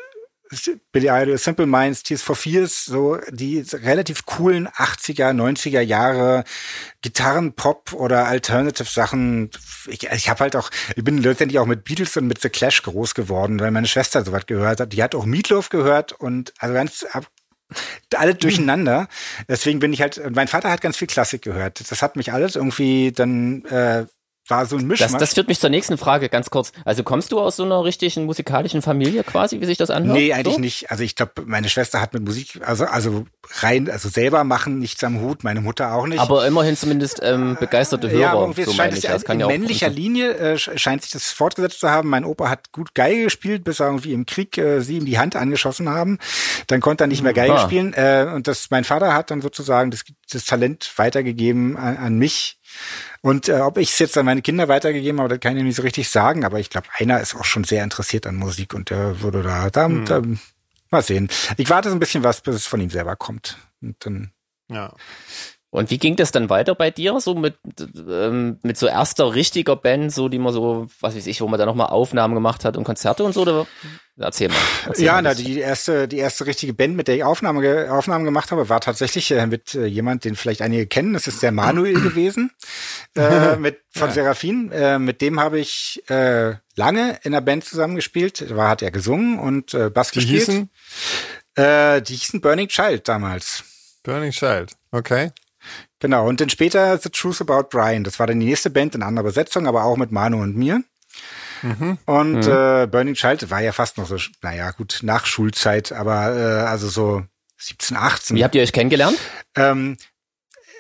Billy 0.92 1.08
Idol, 1.08 1.37
Simple 1.38 1.66
Minds, 1.66 2.02
Tears 2.02 2.22
for 2.22 2.34
Fears, 2.34 2.84
so 2.84 3.18
die 3.30 3.64
relativ 3.72 4.24
coolen 4.24 4.68
80er, 4.68 5.32
90er 5.32 5.80
Jahre 5.80 6.44
Gitarren-Pop 7.02 7.92
oder 7.92 8.26
Alternative-Sachen. 8.26 9.50
Ich, 9.88 10.04
ich 10.04 10.28
habe 10.28 10.40
halt 10.40 10.56
auch, 10.56 10.70
ich 10.96 11.04
bin 11.04 11.18
letztendlich 11.18 11.58
auch 11.58 11.66
mit 11.66 11.84
Beatles 11.84 12.16
und 12.16 12.26
mit 12.26 12.40
The 12.40 12.48
Clash 12.48 12.82
groß 12.82 13.14
geworden, 13.14 13.61
weil 13.61 13.70
meine 13.70 13.87
Schwester 13.87 14.24
sowas 14.24 14.46
gehört 14.46 14.80
hat. 14.80 14.92
Die 14.92 15.02
hat 15.02 15.14
auch 15.14 15.26
Meatloaf 15.26 15.68
gehört 15.68 16.12
und 16.12 16.52
also 16.58 16.74
ganz 16.74 17.06
alle 18.14 18.34
durcheinander. 18.34 19.08
Deswegen 19.48 19.78
bin 19.78 19.92
ich 19.92 20.00
halt, 20.00 20.20
mein 20.34 20.48
Vater 20.48 20.70
hat 20.70 20.80
ganz 20.80 20.96
viel 20.96 21.08
Klassik 21.08 21.42
gehört. 21.42 21.90
Das 21.90 22.02
hat 22.02 22.16
mich 22.16 22.32
alles 22.32 22.56
irgendwie 22.56 23.12
dann 23.12 23.64
äh, 23.66 24.07
war 24.49 24.66
so 24.66 24.76
ein 24.76 24.86
Mischmasch. 24.86 25.12
Das, 25.12 25.20
das 25.20 25.34
führt 25.34 25.49
mich 25.49 25.61
zur 25.61 25.70
nächsten 25.70 25.99
Frage, 25.99 26.28
ganz 26.28 26.51
kurz. 26.51 26.72
Also 26.84 27.03
kommst 27.03 27.32
du 27.32 27.40
aus 27.40 27.57
so 27.57 27.64
einer 27.64 27.84
richtigen 27.84 28.24
musikalischen 28.24 28.82
Familie 28.82 29.24
quasi, 29.24 29.61
wie 29.61 29.66
sich 29.66 29.78
das 29.78 29.90
anhört? 29.90 30.16
Nee, 30.16 30.32
eigentlich 30.32 30.55
so? 30.55 30.61
nicht. 30.61 30.90
Also 30.90 31.03
ich 31.03 31.14
glaube, 31.16 31.32
meine 31.46 31.68
Schwester 31.68 32.01
hat 32.01 32.14
mit 32.14 32.24
Musik, 32.24 32.61
also 32.64 32.84
also 32.84 33.26
rein, 33.61 33.90
also 33.90 34.09
selber 34.09 34.44
machen 34.44 34.78
nichts 34.78 35.03
am 35.05 35.20
Hut, 35.20 35.44
meine 35.44 35.61
Mutter 35.61 35.92
auch 35.92 36.07
nicht. 36.07 36.20
Aber 36.20 36.46
immerhin 36.46 36.76
zumindest 36.76 37.20
ähm, 37.22 37.57
begeisterte 37.59 38.11
Hörer. 38.11 38.20
Ja, 38.20 38.32
aber 38.32 38.42
irgendwie 38.42 38.64
so 38.64 38.72
scheint 38.72 38.94
es, 38.94 39.03
das 39.03 39.22
in 39.24 39.40
ja 39.40 39.46
männlicher 39.46 39.88
Linie 39.88 40.34
äh, 40.34 40.59
scheint 40.59 41.03
sich 41.03 41.11
das 41.11 41.30
fortgesetzt 41.30 41.80
zu 41.80 41.90
haben. 41.90 42.09
Mein 42.09 42.24
Opa 42.24 42.49
hat 42.49 42.72
gut 42.72 42.94
Geige 42.94 43.24
gespielt, 43.24 43.64
bis 43.64 43.80
er 43.80 43.86
irgendwie 43.86 44.12
im 44.12 44.26
Krieg 44.26 44.57
äh, 44.59 44.80
sie 44.80 44.99
ihm 44.99 45.07
die 45.07 45.18
Hand 45.18 45.36
angeschossen 45.36 45.88
haben. 45.88 46.18
Dann 46.66 46.80
konnte 46.80 47.05
er 47.05 47.07
nicht 47.07 47.22
mehr 47.22 47.32
Geige 47.32 47.55
ah. 47.55 47.64
spielen. 47.64 47.92
Äh, 47.94 48.30
und 48.34 48.46
das 48.46 48.68
mein 48.70 48.84
Vater 48.84 49.14
hat 49.14 49.30
dann 49.30 49.40
sozusagen 49.40 49.90
das, 49.90 50.05
das 50.30 50.44
Talent 50.44 50.92
weitergegeben 50.96 51.76
an, 51.76 51.96
an 51.96 52.18
mich. 52.18 52.57
Und 53.20 53.49
äh, 53.49 53.61
ob 53.61 53.79
ich 53.79 53.91
es 53.91 53.99
jetzt 53.99 54.16
an 54.16 54.26
meine 54.26 54.43
Kinder 54.43 54.68
weitergegeben 54.68 55.20
habe, 55.20 55.29
das 55.29 55.41
kann 55.41 55.57
ich 55.57 55.62
nicht 55.62 55.76
so 55.76 55.83
richtig 55.83 56.09
sagen, 56.09 56.45
aber 56.45 56.61
ich 56.61 56.70
glaube, 56.70 56.89
einer 56.99 57.20
ist 57.20 57.35
auch 57.35 57.45
schon 57.45 57.64
sehr 57.64 57.85
interessiert 57.85 58.26
an 58.26 58.37
Musik 58.37 58.74
und 58.74 58.91
der 58.91 59.20
würde 59.20 59.43
da, 59.43 59.70
da, 59.70 59.87
hm. 59.87 60.05
da 60.05 60.22
mal 60.91 61.03
sehen. 61.03 61.29
Ich 61.57 61.70
warte 61.70 61.91
so 61.91 61.97
ein 61.97 62.01
bisschen 62.01 62.22
was, 62.22 62.41
bis 62.41 62.55
es 62.55 62.66
von 62.66 62.81
ihm 62.81 62.91
selber 62.91 63.16
kommt. 63.16 63.59
Und 63.81 63.97
dann 64.05 64.33
ja. 64.70 64.93
Und 65.71 65.91
wie 65.91 65.99
ging 65.99 66.16
das 66.16 66.33
dann 66.33 66.49
weiter 66.49 66.75
bei 66.75 66.91
dir, 66.91 67.21
so 67.21 67.35
mit, 67.35 67.57
ähm, 68.09 68.59
mit 68.62 68.79
so 68.79 68.87
erster 68.87 69.35
richtiger 69.35 69.77
Band, 69.77 70.12
so 70.14 70.31
die 70.31 70.39
man 70.39 70.55
so, 70.55 70.89
was 71.01 71.14
weiß 71.14 71.27
ich, 71.27 71.43
wo 71.43 71.49
man 71.49 71.59
da 71.59 71.66
nochmal 71.66 71.89
Aufnahmen 71.89 72.35
gemacht 72.35 72.64
hat 72.64 72.79
und 72.79 72.85
Konzerte 72.85 73.23
und 73.23 73.35
so? 73.35 73.43
Oder? 73.43 73.66
Erzähl 74.16 74.49
mal. 74.49 74.57
Erzähl 74.87 75.05
ja, 75.05 75.12
mal 75.12 75.23
na, 75.23 75.35
die 75.35 75.59
erste, 75.59 76.09
die 76.09 76.16
erste 76.16 76.47
richtige 76.47 76.73
Band, 76.73 76.97
mit 76.97 77.07
der 77.07 77.16
ich 77.16 77.25
Aufnahme, 77.25 77.93
Aufnahmen 77.93 78.25
gemacht 78.25 78.51
habe, 78.51 78.71
war 78.71 78.81
tatsächlich 78.81 79.31
äh, 79.31 79.47
mit 79.47 79.75
äh, 79.75 79.85
jemand, 79.85 80.25
den 80.25 80.37
vielleicht 80.37 80.62
einige 80.62 80.87
kennen. 80.87 81.12
Das 81.12 81.27
ist 81.27 81.43
der 81.43 81.53
Manuel 81.53 82.01
gewesen, 82.01 82.51
äh, 83.14 83.57
mit 83.57 83.81
von 83.91 84.09
ja. 84.09 84.14
Seraphin. 84.14 84.73
Äh, 84.73 84.99
mit 84.99 85.21
dem 85.21 85.39
habe 85.39 85.61
ich 85.61 86.03
äh, 86.09 86.55
lange 86.77 87.19
in 87.25 87.33
der 87.33 87.43
Band 87.43 87.66
zusammengespielt. 87.66 88.51
Da 88.51 88.69
hat 88.69 88.81
er 88.81 88.91
gesungen 88.91 89.39
und 89.39 89.75
äh, 89.75 89.91
Bass 89.91 90.12
die 90.12 90.21
gespielt. 90.21 90.47
Hießen? 90.47 90.71
Äh, 91.57 92.01
die 92.01 92.14
hießen 92.14 92.41
Burning 92.41 92.69
Child 92.69 93.07
damals. 93.07 93.64
Burning 94.03 94.31
Child, 94.31 94.73
okay. 94.93 95.31
Genau, 96.00 96.28
und 96.28 96.40
dann 96.40 96.48
später 96.48 96.96
The 96.98 97.11
Truth 97.11 97.40
About 97.40 97.68
Brian. 97.70 98.04
Das 98.04 98.18
war 98.18 98.26
dann 98.26 98.40
die 98.40 98.46
nächste 98.46 98.70
Band 98.70 98.94
in 98.94 99.02
anderer 99.02 99.24
Besetzung, 99.24 99.66
aber 99.66 99.84
auch 99.84 99.96
mit 99.96 100.12
Manu 100.12 100.40
und 100.40 100.56
mir. 100.56 100.82
Mhm. 101.62 101.98
Und 102.04 102.46
mhm. 102.46 102.52
Äh, 102.52 102.86
Burning 102.86 103.14
Child 103.14 103.50
war 103.50 103.61
ja 103.61 103.72
fast 103.72 103.98
noch 103.98 104.06
so, 104.06 104.16
naja, 104.42 104.70
gut, 104.70 105.00
nach 105.02 105.26
Schulzeit, 105.26 105.92
aber 105.92 106.36
äh, 106.36 106.66
also 106.66 106.88
so 106.88 107.24
17, 107.59 107.96
18. 107.96 108.36
Wie 108.36 108.44
habt 108.44 108.54
ihr 108.54 108.62
euch 108.62 108.72
kennengelernt? 108.72 109.18
Ähm, 109.56 109.96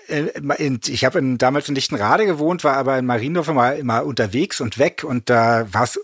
äh, 0.06 0.28
in, 0.58 0.80
ich 0.86 1.04
habe 1.04 1.20
damals 1.36 1.68
in 1.68 1.74
Lichtenrade 1.74 2.26
gewohnt, 2.26 2.64
war 2.64 2.76
aber 2.76 2.98
in 2.98 3.06
Mariendorf 3.06 3.48
immer, 3.48 3.74
immer 3.74 4.04
unterwegs 4.04 4.60
und 4.60 4.78
weg 4.78 5.04
und 5.04 5.28
da 5.28 5.66
war 5.72 5.84
es 5.84 6.00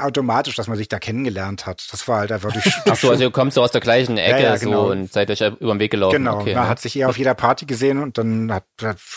automatisch, 0.00 0.56
dass 0.56 0.66
man 0.66 0.76
sich 0.76 0.88
da 0.88 0.98
kennengelernt 0.98 1.66
hat. 1.66 1.86
Das 1.92 2.08
war 2.08 2.20
halt 2.20 2.32
einfach 2.32 2.52
durch. 2.52 2.64
Ach 2.88 2.96
so, 2.96 3.10
also 3.10 3.24
ihr 3.24 3.30
kommt 3.30 3.52
so 3.52 3.62
aus 3.62 3.70
der 3.70 3.80
gleichen 3.80 4.16
Ecke 4.16 4.42
ja, 4.42 4.54
ja, 4.54 4.56
genau. 4.56 4.86
so 4.86 4.92
und 4.92 5.12
seid 5.12 5.30
euch 5.30 5.40
über 5.40 5.74
den 5.74 5.78
Weg 5.78 5.90
gelaufen. 5.90 6.16
Genau, 6.16 6.40
okay, 6.40 6.54
man 6.54 6.64
ja. 6.64 6.68
hat 6.68 6.80
sich 6.80 6.96
eher 6.96 7.08
auf 7.08 7.18
jeder 7.18 7.34
Party 7.34 7.66
gesehen 7.66 7.98
und 8.02 8.18
dann 8.18 8.52
hat, 8.52 8.64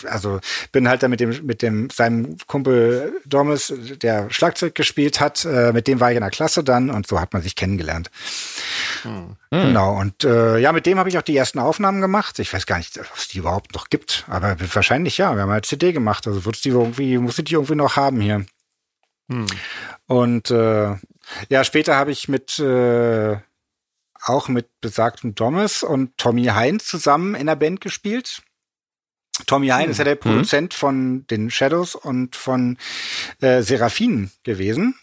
also 0.04 0.40
bin 0.72 0.88
halt 0.88 1.02
da 1.02 1.08
mit 1.08 1.20
dem 1.20 1.46
mit 1.46 1.62
dem 1.62 1.88
seinem 1.90 2.36
Kumpel 2.46 3.14
Domis, 3.24 3.72
der 4.02 4.30
Schlagzeug 4.30 4.74
gespielt 4.74 5.20
hat, 5.20 5.44
äh, 5.44 5.72
mit 5.72 5.88
dem 5.88 6.00
war 6.00 6.10
ich 6.10 6.16
in 6.16 6.22
der 6.22 6.30
Klasse 6.30 6.62
dann 6.62 6.90
und 6.90 7.06
so 7.06 7.20
hat 7.20 7.32
man 7.32 7.42
sich 7.42 7.56
kennengelernt. 7.56 8.10
Hm. 9.02 9.36
Genau 9.50 9.98
und 9.98 10.22
äh, 10.24 10.58
ja, 10.58 10.72
mit 10.72 10.86
dem 10.86 10.98
habe 10.98 11.08
ich 11.08 11.16
auch 11.16 11.22
die 11.22 11.36
ersten 11.36 11.58
Aufnahmen 11.58 12.00
gemacht. 12.00 12.38
Ich 12.38 12.52
weiß 12.52 12.66
gar 12.66 12.76
nicht, 12.76 12.98
ob 12.98 13.16
es 13.16 13.28
die 13.28 13.38
überhaupt 13.38 13.74
noch 13.74 13.88
gibt, 13.88 14.24
aber 14.28 14.56
wahrscheinlich 14.74 15.18
ja. 15.18 15.34
Wir 15.34 15.42
haben 15.42 15.50
halt 15.50 15.66
CD 15.66 15.92
gemacht, 15.92 16.26
also 16.26 16.44
wird 16.44 16.62
die 16.64 16.70
irgendwie 16.70 17.18
muss 17.18 17.38
ich 17.38 17.46
die 17.46 17.54
irgendwie 17.54 17.74
noch 17.74 17.96
haben 17.96 18.20
hier. 18.20 18.44
Hm. 19.28 19.46
Und 20.06 20.50
äh, 20.50 20.96
ja, 21.48 21.64
später 21.64 21.96
habe 21.96 22.12
ich 22.12 22.28
mit 22.28 22.58
äh, 22.58 23.36
auch 24.22 24.48
mit 24.48 24.68
besagtem 24.80 25.34
Thomas 25.34 25.82
und 25.82 26.16
Tommy 26.16 26.46
Hein 26.46 26.80
zusammen 26.80 27.34
in 27.34 27.46
der 27.46 27.56
Band 27.56 27.80
gespielt. 27.80 28.42
Tommy 29.46 29.68
Hein 29.68 29.84
hm. 29.84 29.90
ist 29.90 29.98
ja 29.98 30.04
der 30.04 30.14
hm. 30.14 30.20
Produzent 30.20 30.74
hm. 30.74 30.78
von 30.78 31.26
den 31.26 31.50
Shadows 31.50 31.94
und 31.94 32.36
von 32.36 32.78
äh, 33.40 33.62
Seraphin 33.62 34.30
gewesen. 34.44 34.96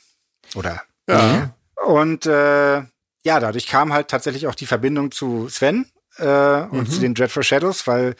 Oder? 0.56 0.84
Ja. 1.08 1.54
Und 1.86 2.26
äh, 2.26 2.84
ja, 3.26 3.40
dadurch 3.40 3.68
kam 3.68 3.94
halt 3.94 4.10
tatsächlich 4.10 4.48
auch 4.48 4.56
die 4.56 4.66
Verbindung 4.66 5.12
zu 5.12 5.48
Sven 5.50 5.86
äh, 6.18 6.26
und 6.26 6.88
mhm. 6.88 6.90
zu 6.90 7.00
den 7.00 7.14
Dreadful 7.14 7.44
Shadows, 7.44 7.88
weil 7.88 8.16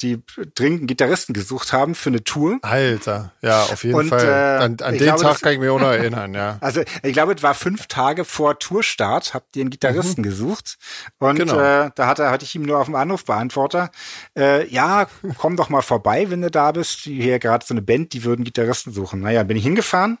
die 0.00 0.22
dringend 0.54 0.88
Gitarristen 0.88 1.34
gesucht 1.34 1.72
haben 1.72 1.94
für 1.94 2.10
eine 2.10 2.24
Tour. 2.24 2.58
Alter, 2.62 3.32
ja, 3.42 3.62
auf 3.62 3.84
jeden 3.84 3.96
und, 3.96 4.08
Fall. 4.08 4.24
Äh, 4.24 4.64
an, 4.64 4.76
an 4.82 4.94
den 4.94 4.98
glaube, 4.98 5.22
Tag 5.22 5.40
kann 5.40 5.52
ich 5.52 5.58
mich 5.60 5.68
auch 5.68 5.78
noch 5.78 5.88
erinnern, 5.92 6.34
ja. 6.34 6.58
Also 6.60 6.82
ich 7.02 7.12
glaube, 7.12 7.34
es 7.34 7.42
war 7.42 7.54
fünf 7.54 7.86
Tage 7.86 8.24
vor 8.24 8.58
Tourstart, 8.58 9.34
habt 9.34 9.56
ihr 9.56 9.62
einen 9.62 9.70
Gitarristen 9.70 10.22
mhm. 10.22 10.24
gesucht. 10.24 10.78
Und 11.18 11.36
genau. 11.36 11.58
äh, 11.58 11.90
da 11.94 12.06
hatte, 12.06 12.30
hatte 12.30 12.44
ich 12.44 12.54
ihm 12.54 12.62
nur 12.62 12.78
auf 12.78 12.86
dem 12.86 12.96
Anrufbeantworter, 12.96 13.90
äh, 14.36 14.66
ja, 14.68 15.06
komm 15.38 15.56
doch 15.56 15.68
mal 15.68 15.82
vorbei, 15.82 16.30
wenn 16.30 16.42
du 16.42 16.50
da 16.50 16.72
bist. 16.72 17.00
Hier 17.00 17.38
gerade 17.38 17.64
so 17.64 17.72
eine 17.72 17.82
Band, 17.82 18.12
die 18.12 18.24
würden 18.24 18.44
Gitarristen 18.44 18.92
suchen. 18.92 19.20
Naja, 19.20 19.42
bin 19.44 19.56
ich 19.56 19.64
hingefahren 19.64 20.18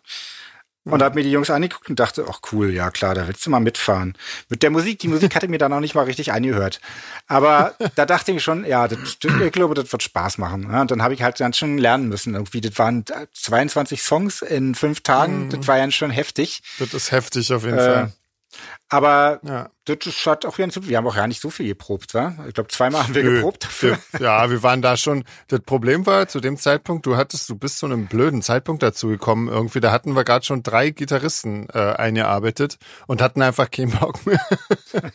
und 0.84 1.02
hab 1.02 1.14
mir 1.14 1.22
die 1.22 1.30
Jungs 1.30 1.50
angeguckt 1.50 1.88
und 1.88 1.98
dachte, 1.98 2.26
ach 2.28 2.40
cool, 2.52 2.70
ja 2.70 2.90
klar, 2.90 3.14
da 3.14 3.26
willst 3.26 3.44
du 3.46 3.50
mal 3.50 3.60
mitfahren. 3.60 4.16
Mit 4.48 4.62
der 4.62 4.70
Musik, 4.70 4.98
die 4.98 5.08
Musik 5.08 5.34
hatte 5.34 5.48
mir 5.48 5.58
dann 5.58 5.72
auch 5.72 5.80
nicht 5.80 5.94
mal 5.94 6.04
richtig 6.04 6.32
angehört. 6.32 6.80
Aber 7.26 7.74
da 7.94 8.04
dachte 8.04 8.32
ich 8.32 8.42
schon, 8.42 8.64
ja, 8.66 8.86
das, 8.86 8.98
ich 9.22 9.52
glaube, 9.52 9.74
das 9.74 9.90
wird 9.90 10.02
Spaß 10.02 10.38
machen. 10.38 10.68
Ja, 10.70 10.82
und 10.82 10.90
dann 10.90 11.02
habe 11.02 11.14
ich 11.14 11.22
halt 11.22 11.38
ganz 11.38 11.56
schön 11.56 11.78
lernen 11.78 12.08
müssen. 12.08 12.34
Irgendwie, 12.34 12.60
das 12.60 12.78
waren 12.78 13.04
22 13.32 14.02
Songs 14.02 14.42
in 14.42 14.74
fünf 14.74 15.00
Tagen, 15.00 15.46
mhm. 15.46 15.50
das 15.50 15.66
war 15.66 15.78
ja 15.78 15.90
schon 15.90 16.10
heftig. 16.10 16.62
Das 16.78 16.92
ist 16.92 17.12
heftig 17.12 17.52
auf 17.52 17.64
jeden 17.64 17.78
äh, 17.78 17.84
Fall. 17.84 18.12
Aber 18.88 19.40
ja. 19.42 19.70
das 19.86 19.98
hat 20.26 20.44
auch 20.46 20.56
ganz, 20.56 20.78
wir 20.80 20.96
haben 20.96 21.06
auch 21.06 21.16
ja 21.16 21.26
nicht 21.26 21.40
so 21.40 21.50
viel 21.50 21.66
geprobt, 21.66 22.14
wa? 22.14 22.34
Ich 22.46 22.54
glaube, 22.54 22.68
zweimal 22.68 23.02
haben 23.02 23.14
wir 23.14 23.24
Nö. 23.24 23.36
geprobt 23.36 23.64
dafür. 23.64 23.98
Ja, 24.20 24.50
wir 24.50 24.62
waren 24.62 24.82
da 24.82 24.96
schon. 24.96 25.24
Das 25.48 25.60
Problem 25.60 26.06
war 26.06 26.28
zu 26.28 26.40
dem 26.40 26.56
Zeitpunkt, 26.58 27.06
du 27.06 27.16
hattest, 27.16 27.48
du 27.48 27.56
bist 27.56 27.78
zu 27.78 27.86
einem 27.86 28.06
blöden 28.06 28.42
Zeitpunkt 28.42 28.82
dazu 28.82 29.08
gekommen. 29.08 29.48
Irgendwie, 29.48 29.80
da 29.80 29.90
hatten 29.90 30.14
wir 30.14 30.24
gerade 30.24 30.44
schon 30.44 30.62
drei 30.62 30.90
Gitarristen 30.90 31.68
äh, 31.72 31.78
eingearbeitet 31.78 32.76
und 33.06 33.22
hatten 33.22 33.42
einfach 33.42 33.70
keinen 33.70 33.92
Bock 33.92 34.26
mehr. 34.26 34.40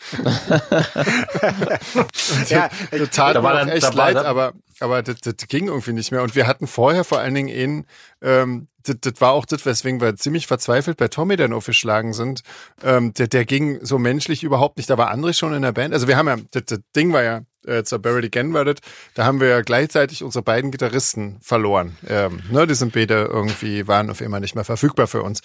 ja, 2.50 2.70
total 2.90 3.34
da 3.34 3.44
war 3.44 3.54
dann, 3.54 3.70
echt 3.70 3.94
leid, 3.94 4.18
aber 4.18 4.54
aber 4.80 5.04
das, 5.04 5.20
das 5.22 5.36
ging 5.48 5.68
irgendwie 5.68 5.94
nicht 5.94 6.12
mehr. 6.12 6.24
Und 6.24 6.36
wir 6.36 6.48
hatten 6.48 6.68
vorher 6.68 7.04
vor 7.04 7.20
allen 7.20 7.34
Dingen 7.34 7.50
einen, 7.50 7.86
ähm, 8.22 8.68
das, 8.84 8.96
das 9.02 9.14
war 9.20 9.32
auch 9.32 9.46
das, 9.46 9.66
weswegen 9.66 10.02
wir 10.02 10.16
ziemlich 10.16 10.48
verzweifelt 10.48 10.98
bei 10.98 11.08
Tommy 11.08 11.36
dann 11.36 11.54
aufgeschlagen 11.54 12.14
sind. 12.14 12.42
Ähm, 12.84 13.14
der, 13.14 13.28
der 13.28 13.46
ging 13.46 13.80
so 13.84 13.98
menschlich 13.98 14.44
überhaupt 14.44 14.78
nicht. 14.78 14.90
Da 14.90 14.98
war 14.98 15.14
André 15.14 15.34
schon 15.34 15.54
in 15.54 15.62
der 15.62 15.72
Band. 15.72 15.94
Also 15.94 16.08
wir 16.08 16.18
haben 16.18 16.28
ja, 16.28 16.38
das, 16.52 16.64
das 16.66 16.80
Ding 16.96 17.14
war 17.14 17.24
ja, 17.24 17.42
äh, 17.66 17.84
zur 17.84 18.00
Buried 18.00 18.26
Again 18.26 18.54
war 18.54 18.66
das, 18.66 18.76
da 19.16 19.26
haben 19.26 19.40
wir 19.40 19.50
ja 19.50 19.62
gleichzeitig 19.62 20.24
unsere 20.24 20.44
beiden 20.44 20.72
Gitarristen 20.72 21.40
verloren. 21.42 21.98
Ähm, 22.08 22.42
ne, 22.50 22.66
die 22.66 22.76
sind 22.76 22.94
beide 22.94 23.26
irgendwie, 23.26 23.88
waren 23.88 24.10
auf 24.10 24.22
einmal 24.22 24.40
nicht 24.40 24.56
mehr 24.56 24.64
verfügbar 24.64 25.08
für 25.08 25.24
uns. 25.24 25.42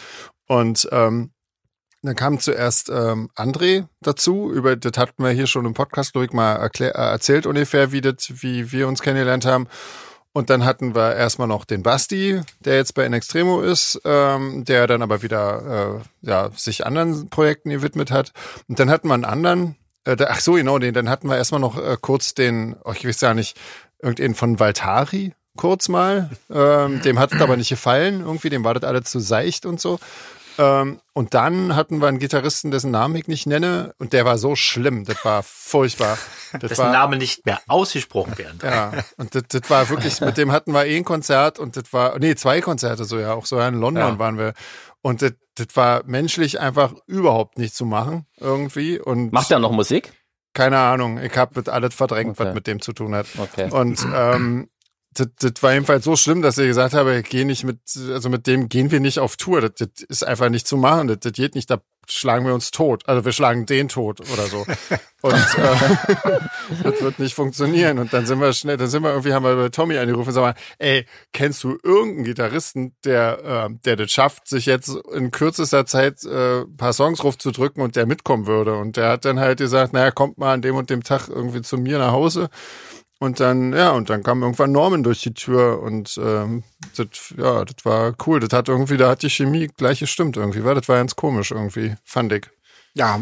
Und 0.47 0.89
ähm, 0.93 1.33
dann 2.03 2.17
kam 2.17 2.39
zuerst 2.39 2.91
ähm, 2.91 3.31
André 3.35 3.89
dazu, 4.03 4.53
über 4.53 4.77
das 4.77 4.93
hatten 4.99 5.23
wir 5.23 5.31
hier 5.31 5.47
schon 5.47 5.65
im 5.65 5.73
Podcast, 5.73 6.13
glaube 6.13 6.27
ich, 6.27 6.33
mal 6.33 6.57
erklär, 6.57 6.95
äh, 6.95 7.11
erzählt 7.11 7.47
ungefähr, 7.47 7.93
wie 7.93 8.03
das, 8.03 8.15
wie 8.29 8.73
wir 8.73 8.89
uns 8.89 9.01
kennengelernt 9.01 9.47
haben. 9.47 9.69
Und 10.35 10.51
dann 10.51 10.65
hatten 10.65 10.97
wir 10.97 11.15
erstmal 11.15 11.47
noch 11.47 11.65
den 11.65 11.85
Basti, 11.85 12.41
der 12.59 12.75
jetzt 12.75 12.95
bei 12.95 13.07
In 13.07 13.13
Extremo 13.13 13.61
ist, 13.61 14.01
ähm, 14.05 14.65
der 14.65 14.89
dann 14.89 15.01
aber 15.01 15.23
wieder 15.23 16.03
äh, 16.23 16.29
ja, 16.29 16.51
sich 16.57 16.85
anderen 16.85 17.31
Projekten 17.31 17.71
gewidmet 17.71 18.11
hat. 18.11 18.33
Und 18.69 18.81
dann 18.81 18.91
hatten 18.91 19.07
wir 19.07 19.15
einen 19.15 19.25
anderen, 19.25 19.77
äh, 20.05 20.17
ach 20.29 20.41
so, 20.41 20.55
genau, 20.55 20.81
den, 20.81 20.93
dann 20.93 21.09
hatten 21.09 21.29
wir 21.29 21.37
erstmal 21.37 21.61
noch 21.61 21.79
äh, 21.79 21.97
kurz 22.01 22.35
den, 22.35 22.75
oh, 22.85 22.91
ich 22.93 23.07
weiß 23.07 23.21
ja 23.21 23.33
nicht, 23.33 23.57
irgendeinen 24.03 24.35
von 24.35 24.59
Valtari 24.59 25.35
kurz 25.57 25.89
mal. 25.89 26.31
Ähm, 26.51 27.01
dem 27.03 27.21
hat 27.21 27.33
es 27.33 27.41
aber 27.41 27.57
nicht 27.57 27.69
gefallen, 27.69 28.23
irgendwie, 28.23 28.51
dem 28.51 28.65
war 28.65 28.75
das 28.75 28.83
alles 28.83 29.05
zu 29.05 29.21
seicht 29.21 29.67
und 29.67 29.81
so. 29.81 30.01
Ähm, 30.59 31.01
und 31.13 31.35
dann 31.35 31.75
hatten 31.75 32.01
wir 32.01 32.09
einen 32.09 32.19
Gitarristen, 32.19 32.71
dessen 32.71 32.91
Namen 32.91 33.17
ich 33.17 33.29
nicht 33.29 33.47
nenne, 33.47 33.95
und 33.99 34.13
der 34.13 34.25
war 34.25 34.39
so 34.39 34.57
schlimm, 34.57 35.05
das 35.05 35.25
war 35.25 35.43
furchtbar. 35.43 36.19
Das 36.53 36.69
dessen 36.69 36.85
war, 36.85 36.93
Name 36.93 37.17
nicht 37.17 37.45
mehr 37.47 37.61
ausgesprochen 37.67 38.39
werden. 38.39 38.61
Ja, 38.63 38.93
und 39.17 39.35
das, 39.35 39.43
das 39.49 39.69
war 39.69 39.89
wirklich, 39.89 40.21
mit 40.21 40.37
dem 40.37 40.53
hatten 40.53 40.71
wir 40.71 40.87
eh 40.87 40.97
ein 40.97 41.05
Konzert 41.05 41.59
und 41.59 41.77
das 41.77 41.93
war, 41.93 42.17
nee, 42.21 42.37
zwei 42.37 42.61
Konzerte 42.61 43.05
so, 43.05 43.19
ja, 43.19 43.35
auch 43.35 43.45
so 43.45 43.59
in 43.59 43.75
London 43.75 44.13
ja. 44.13 44.19
waren 44.21 44.39
wir. 44.39 44.53
Und 45.03 45.21
das, 45.21 45.33
das 45.57 45.67
war 45.75 46.05
menschlich 46.07 46.61
einfach 46.61 46.95
überhaupt 47.09 47.59
nicht 47.59 47.75
zu 47.75 47.87
machen, 47.87 48.27
irgendwie. 48.39 49.01
Und 49.01 49.33
Macht 49.33 49.51
er 49.51 49.59
noch 49.59 49.73
Musik? 49.73 50.13
Keine 50.53 50.79
Ahnung, 50.79 51.19
ich 51.19 51.37
habe 51.37 51.61
alles 51.73 51.93
verdrängt, 51.93 52.39
okay. 52.39 52.49
was 52.49 52.55
mit 52.55 52.69
dem 52.69 52.81
zu 52.81 52.93
tun 52.93 53.17
hat. 53.17 53.27
Okay. 53.37 53.69
Und 53.73 54.07
ähm, 54.15 54.69
das, 55.15 55.29
das 55.39 55.63
war 55.63 55.73
jedenfalls 55.73 56.05
so 56.05 56.17
schlimm, 56.17 56.43
dass 56.43 56.59
ich 56.59 56.67
gesagt 56.67 56.95
habe, 56.95 57.23
geh 57.23 57.45
nicht 57.45 57.65
mit, 57.65 57.79
also 58.09 58.29
mit 58.29 58.47
dem 58.47 58.69
gehen 58.69 58.91
wir 58.91 59.01
nicht 59.01 59.19
auf 59.19 59.37
Tour. 59.37 59.61
Das, 59.61 59.73
das 59.75 59.89
ist 60.09 60.27
einfach 60.27 60.49
nicht 60.49 60.67
zu 60.67 60.77
machen. 60.77 61.09
Das, 61.09 61.21
das 61.21 61.33
geht 61.33 61.55
nicht. 61.55 61.71
Da 61.71 61.81
schlagen 62.09 62.47
wir 62.47 62.55
uns 62.55 62.71
tot. 62.71 63.03
Also 63.07 63.25
wir 63.25 63.33
schlagen 63.33 63.67
den 63.67 63.89
tot 63.89 64.21
oder 64.33 64.47
so. 64.47 64.67
Und 65.23 65.33
äh, 65.35 66.81
das 66.83 67.01
wird 67.01 67.19
nicht 67.19 67.35
funktionieren. 67.35 67.99
Und 67.99 68.13
dann 68.13 68.27
sind 68.27 68.41
wir 68.41 68.53
schnell, 68.53 68.77
dann 68.77 68.89
sind 68.89 69.03
wir 69.03 69.11
irgendwie, 69.11 69.33
haben 69.33 69.45
wir 69.45 69.57
bei 69.57 69.69
Tommy 69.71 69.97
angerufen 69.97 70.29
und 70.29 70.35
sagen 70.35 70.49
mal, 70.49 70.55
ey, 70.79 71.07
kennst 71.33 71.65
du 71.65 71.79
irgendeinen 71.83 72.25
Gitarristen, 72.25 72.95
der, 73.05 73.69
äh, 73.71 73.75
der 73.85 73.97
das 73.97 74.13
schafft, 74.13 74.49
sich 74.49 74.67
jetzt 74.67 74.95
in 75.15 75.31
kürzester 75.31 75.87
Zeit 75.87 76.25
äh, 76.25 76.67
paar 76.77 76.93
Songs 76.93 77.21
drücken 77.21 77.81
und 77.81 77.97
der 77.97 78.05
mitkommen 78.05 78.47
würde? 78.47 78.77
Und 78.77 78.99
der 78.99 79.09
hat 79.09 79.25
dann 79.25 79.41
halt 79.41 79.59
gesagt, 79.59 79.95
naja, 79.95 80.11
kommt 80.11 80.37
mal 80.37 80.53
an 80.53 80.63
dem 80.63 80.77
und 80.77 80.91
dem 80.91 81.03
Tag 81.03 81.29
irgendwie 81.29 81.63
zu 81.63 81.79
mir 81.79 81.99
nach 81.99 82.13
Hause. 82.13 82.51
Und 83.21 83.41
dann, 83.41 83.73
ja, 83.73 83.93
und 83.93 84.11
dann 84.11 84.23
kam 84.23 84.43
irgendwann 84.43 84.73
Norman 84.73 85.03
durch 85.03 85.23
die 85.23 85.33
Tür 85.33 85.81
und 85.81 86.19
ähm, 86.23 86.65
das, 86.97 87.07
ja, 87.37 87.65
das 87.65 87.85
war 87.85 88.15
cool. 88.27 88.41
Das 88.41 88.53
hat 88.53 88.69
irgendwie, 88.69 88.97
da 88.97 89.11
hat 89.11 89.23
die 89.23 89.31
Chemie 89.31 89.69
gleich 89.69 90.01
gestimmt 90.01 90.37
irgendwie, 90.37 90.65
weil 90.65 90.75
das 90.75 90.89
war 90.89 90.97
ganz 90.97 91.17
komisch 91.17 91.53
irgendwie, 91.53 91.95
fand 92.05 92.33
ich. 92.33 92.51
Ja, 92.93 93.21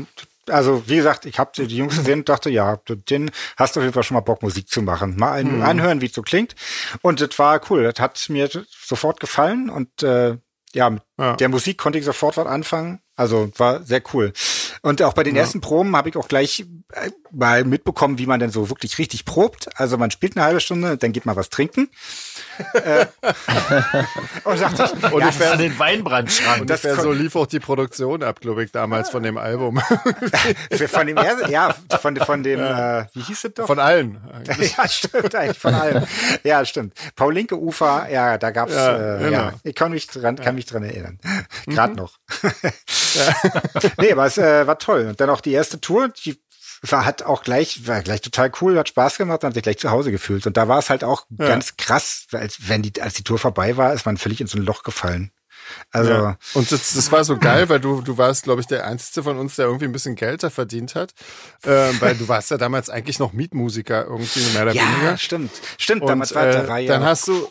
also 0.48 0.82
wie 0.88 0.96
gesagt, 0.96 1.26
ich 1.26 1.38
habe 1.38 1.52
die 1.54 1.76
Jungs 1.76 1.96
gesehen 1.96 2.20
und 2.20 2.28
dachte, 2.28 2.50
ja, 2.50 2.76
den 3.10 3.30
hast 3.56 3.76
du 3.76 3.80
auf 3.80 3.84
jeden 3.84 3.94
Fall 3.94 4.02
schon 4.02 4.16
mal 4.16 4.20
Bock, 4.20 4.42
Musik 4.42 4.68
zu 4.68 4.82
machen. 4.82 5.16
Mal 5.16 5.32
ein, 5.32 5.56
mhm. 5.56 5.62
anhören, 5.62 6.00
wie 6.00 6.06
es 6.06 6.14
so 6.14 6.22
klingt. 6.22 6.54
Und 7.02 7.20
das 7.20 7.38
war 7.38 7.60
cool. 7.70 7.84
Das 7.84 8.00
hat 8.00 8.28
mir 8.28 8.48
sofort 8.68 9.20
gefallen 9.20 9.70
und 9.70 10.02
äh, 10.02 10.36
ja, 10.74 10.90
mit 10.90 11.02
ja. 11.18 11.36
der 11.36 11.48
Musik 11.48 11.78
konnte 11.78 11.98
ich 11.98 12.04
sofort 12.04 12.36
was 12.36 12.46
anfangen. 12.46 13.00
Also 13.14 13.50
war 13.58 13.82
sehr 13.82 14.02
cool. 14.14 14.32
Und 14.82 15.00
auch 15.00 15.12
bei 15.12 15.22
den 15.22 15.36
ja. 15.36 15.42
ersten 15.42 15.60
Proben 15.60 15.96
habe 15.96 16.08
ich 16.08 16.16
auch 16.16 16.26
gleich 16.26 16.66
äh, 16.92 17.10
mal 17.30 17.64
mitbekommen, 17.64 18.18
wie 18.18 18.26
man 18.26 18.40
denn 18.40 18.50
so 18.50 18.68
wirklich 18.68 18.98
richtig 18.98 19.24
probt. 19.24 19.68
Also 19.76 19.96
man 19.96 20.10
spielt 20.10 20.36
eine 20.36 20.44
halbe 20.44 20.60
Stunde, 20.60 20.96
dann 20.96 21.12
geht 21.12 21.24
man 21.24 21.36
was 21.36 21.50
trinken. 21.50 21.88
äh, 22.74 23.06
und 24.44 24.58
sagt 24.58 24.76
sich, 24.76 25.12
ungefähr 25.12 25.46
ja, 25.46 25.52
an 25.52 25.58
den 25.58 25.78
Weinbrandschrank. 25.78 26.66
Das 26.66 26.82
so 26.82 27.12
lief 27.12 27.36
auch 27.36 27.46
die 27.46 27.60
Produktion 27.60 28.24
ab, 28.24 28.40
glaube 28.40 28.64
ich, 28.64 28.72
damals 28.72 29.10
von 29.10 29.22
dem 29.22 29.38
Album. 29.38 29.80
von 30.88 31.06
dem 31.06 31.16
ersten, 31.16 31.50
ja, 31.50 31.74
von, 32.00 32.16
von 32.16 32.42
dem, 32.42 32.58
ja. 32.58 33.02
äh, 33.02 33.06
wie 33.14 33.20
hieß 33.20 33.44
es 33.44 33.54
doch? 33.54 33.68
Von 33.68 33.78
allen. 33.78 34.20
ja, 34.76 34.88
stimmt, 34.88 35.34
eigentlich 35.34 35.58
von 35.58 35.74
allen. 35.74 36.06
Ja, 36.42 36.64
stimmt. 36.64 36.94
Paulinke 37.14 37.56
Ufer, 37.56 38.08
ja, 38.10 38.36
da 38.36 38.50
gab's, 38.50 38.74
ja, 38.74 39.16
äh, 39.16 39.18
genau. 39.24 39.30
ja 39.30 39.52
ich 39.62 39.76
kann 39.76 39.92
mich 39.92 40.08
dran, 40.08 40.36
kann 40.36 40.56
mich 40.56 40.66
dran 40.66 40.82
erinnern. 40.82 41.20
Gerade 41.66 41.92
mhm. 41.92 41.98
noch. 41.98 42.18
nee, 43.98 44.12
aber 44.12 44.26
es 44.26 44.38
äh, 44.38 44.66
war 44.72 44.78
toll. 44.78 45.06
Und 45.08 45.20
dann 45.20 45.30
auch 45.30 45.40
die 45.40 45.52
erste 45.52 45.80
Tour, 45.80 46.08
die 46.08 46.40
war, 46.82 47.04
hat 47.04 47.22
auch 47.22 47.42
gleich, 47.42 47.86
war 47.86 48.02
gleich 48.02 48.22
total 48.22 48.50
cool, 48.60 48.78
hat 48.78 48.88
Spaß 48.88 49.18
gemacht 49.18 49.42
und 49.42 49.48
hat 49.48 49.54
sich 49.54 49.62
gleich 49.62 49.78
zu 49.78 49.90
Hause 49.90 50.10
gefühlt. 50.10 50.46
Und 50.46 50.56
da 50.56 50.66
war 50.66 50.78
es 50.78 50.90
halt 50.90 51.04
auch 51.04 51.26
ja. 51.38 51.46
ganz 51.46 51.76
krass, 51.76 52.26
als 52.32 52.68
wenn 52.68 52.82
die, 52.82 53.00
als 53.00 53.14
die 53.14 53.22
Tour 53.22 53.38
vorbei 53.38 53.76
war, 53.76 53.92
ist 53.92 54.06
man 54.06 54.16
völlig 54.16 54.40
in 54.40 54.46
so 54.46 54.58
ein 54.58 54.64
Loch 54.64 54.82
gefallen. 54.82 55.30
Also 55.90 56.10
ja. 56.10 56.36
und 56.54 56.72
das, 56.72 56.94
das 56.94 57.12
war 57.12 57.24
so 57.24 57.38
geil, 57.38 57.68
weil 57.68 57.78
du 57.78 58.00
du 58.00 58.18
warst, 58.18 58.44
glaube 58.44 58.60
ich, 58.60 58.66
der 58.66 58.86
einzige 58.86 59.22
von 59.22 59.38
uns, 59.38 59.56
der 59.56 59.66
irgendwie 59.66 59.84
ein 59.84 59.92
bisschen 59.92 60.16
Geld 60.16 60.42
da 60.42 60.50
verdient 60.50 60.94
hat, 60.94 61.14
äh, 61.62 61.90
weil 62.00 62.16
du 62.16 62.28
warst 62.28 62.50
ja 62.50 62.58
damals 62.58 62.90
eigentlich 62.90 63.18
noch 63.18 63.32
Mietmusiker 63.32 64.04
irgendwie 64.04 64.40
mehr 64.52 64.62
oder 64.62 64.74
ja, 64.74 64.82
weniger. 64.82 65.10
Ja, 65.12 65.18
stimmt, 65.18 65.52
stimmt. 65.78 66.02
Und, 66.02 66.08
damals 66.08 66.34
war, 66.34 66.46
äh, 66.46 66.68
war 66.68 66.78
ja 66.78 66.92
dann 66.92 67.04
hast 67.04 67.28
du 67.28 67.48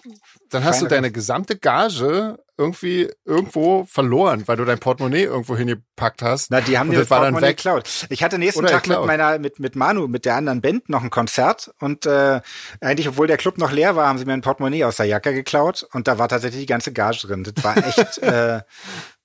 dann 0.52 0.64
hast 0.64 0.82
du 0.82 0.88
deine 0.88 1.12
gesamte 1.12 1.58
Gage 1.58 2.38
irgendwie 2.58 3.10
irgendwo 3.26 3.86
verloren, 3.86 4.44
weil 4.48 4.58
du 4.58 4.66
dein 4.66 4.80
Portemonnaie 4.80 5.24
irgendwo 5.24 5.58
hingepackt 5.58 6.22
hast. 6.22 6.52
Na, 6.52 6.62
die 6.62 6.78
haben 6.78 6.92
dir 6.92 7.00
das 7.00 7.08
Portemonnaie 7.08 7.56
geklaut. 7.56 7.90
Ich 8.10 8.24
hatte 8.24 8.38
nächsten 8.38 8.60
Oder 8.60 8.70
Tag 8.70 8.88
mit 8.88 9.04
meiner, 9.06 9.40
mit, 9.40 9.60
mit 9.60 9.76
Manu, 9.76 10.08
mit 10.08 10.26
der 10.26 10.36
anderen 10.36 10.62
Band 10.62 10.90
noch 10.90 11.04
ein 11.04 11.10
Konzert 11.10 11.72
und 11.80 12.06
äh, 12.06 12.42
eigentlich, 12.80 13.08
obwohl 13.08 13.28
der 13.28 13.38
Club 13.38 13.58
noch 13.58 13.72
leer 13.72 13.96
war, 13.96 14.08
haben 14.08 14.20
sie 14.20 14.26
mir 14.26 14.34
ein 14.34 14.42
Portemonnaie 14.42 14.84
aus 14.84 14.98
der 14.98 15.08
Jacke 15.08 15.34
geklaut 15.34 15.88
und 15.94 16.08
da 16.08 16.20
war 16.20 16.28
tatsächlich 16.28 16.62
die 16.62 16.68
ganze 16.68 16.94
Gage 16.94 17.28
drin. 17.28 17.44
Das 17.44 17.64
war 17.64 17.78
echt. 17.78 18.18
äh, 18.20 18.62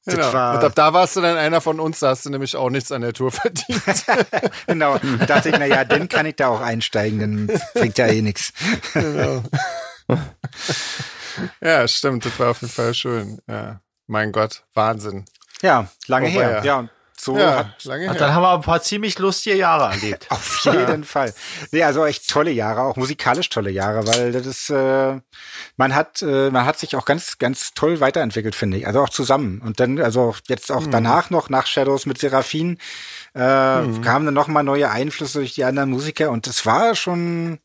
Genau. 0.06 0.32
War, 0.32 0.54
und 0.54 0.64
ab 0.64 0.72
da 0.76 0.92
warst 0.92 1.16
du 1.16 1.20
dann 1.20 1.36
einer 1.36 1.60
von 1.60 1.80
uns, 1.80 1.98
da 1.98 2.10
hast 2.10 2.24
du 2.24 2.30
nämlich 2.30 2.54
auch 2.54 2.70
nichts 2.70 2.92
an 2.92 3.02
der 3.02 3.12
Tour 3.12 3.32
verdient. 3.32 3.82
genau. 4.66 4.98
Da 5.18 5.26
dachte 5.26 5.48
ich, 5.48 5.58
na 5.58 5.66
ja, 5.66 5.84
dann 5.84 6.08
kann 6.08 6.26
ich 6.26 6.36
da 6.36 6.48
auch 6.48 6.60
einsteigen, 6.60 7.18
dann 7.18 7.60
bringt 7.74 7.98
ja 7.98 8.06
eh 8.06 8.22
nichts. 8.22 8.52
Genau. 8.92 9.42
Ja, 11.60 11.86
stimmt, 11.88 12.24
das 12.24 12.38
war 12.38 12.50
auf 12.50 12.60
jeden 12.60 12.72
Fall 12.72 12.94
schön. 12.94 13.40
Ja. 13.48 13.80
Mein 14.06 14.32
Gott, 14.32 14.62
Wahnsinn. 14.74 15.24
Ja, 15.62 15.88
lange 16.06 16.28
oh, 16.28 16.30
her. 16.30 16.62
Ja. 16.64 16.78
und 16.78 16.90
so 17.18 17.36
ja, 17.38 17.56
hat, 17.56 17.84
lange 17.84 18.04
her. 18.04 18.14
Dann 18.14 18.34
haben 18.34 18.42
wir 18.42 18.54
ein 18.54 18.60
paar 18.60 18.82
ziemlich 18.82 19.18
lustige 19.18 19.56
Jahre 19.56 19.90
erlebt. 19.92 20.26
Auf 20.30 20.64
jeden 20.64 21.02
ja. 21.02 21.06
Fall. 21.06 21.34
Nee, 21.72 21.82
also 21.82 22.04
echt 22.04 22.28
tolle 22.28 22.50
Jahre, 22.50 22.82
auch 22.82 22.96
musikalisch 22.96 23.48
tolle 23.48 23.70
Jahre, 23.70 24.06
weil 24.06 24.32
das 24.32 24.46
ist, 24.46 24.70
äh, 24.70 25.18
man 25.76 25.94
hat, 25.94 26.20
äh, 26.22 26.50
man 26.50 26.66
hat 26.66 26.78
sich 26.78 26.94
auch 26.94 27.06
ganz, 27.06 27.38
ganz 27.38 27.72
toll 27.74 28.00
weiterentwickelt, 28.00 28.54
finde 28.54 28.76
ich. 28.76 28.86
Also 28.86 29.00
auch 29.00 29.08
zusammen. 29.08 29.62
Und 29.64 29.80
dann, 29.80 29.98
also 29.98 30.34
jetzt 30.48 30.70
auch 30.70 30.84
hm. 30.84 30.90
danach 30.90 31.30
noch, 31.30 31.48
nach 31.48 31.66
Shadows 31.66 32.04
mit 32.06 32.18
Seraphin, 32.18 32.78
äh, 33.34 33.40
hm. 33.40 34.02
kamen 34.02 34.26
dann 34.26 34.34
noch 34.34 34.48
mal 34.48 34.62
neue 34.62 34.90
Einflüsse 34.90 35.38
durch 35.38 35.54
die 35.54 35.64
anderen 35.64 35.90
Musiker 35.90 36.30
und 36.30 36.46
das 36.46 36.66
war 36.66 36.94
schon, 36.94 37.58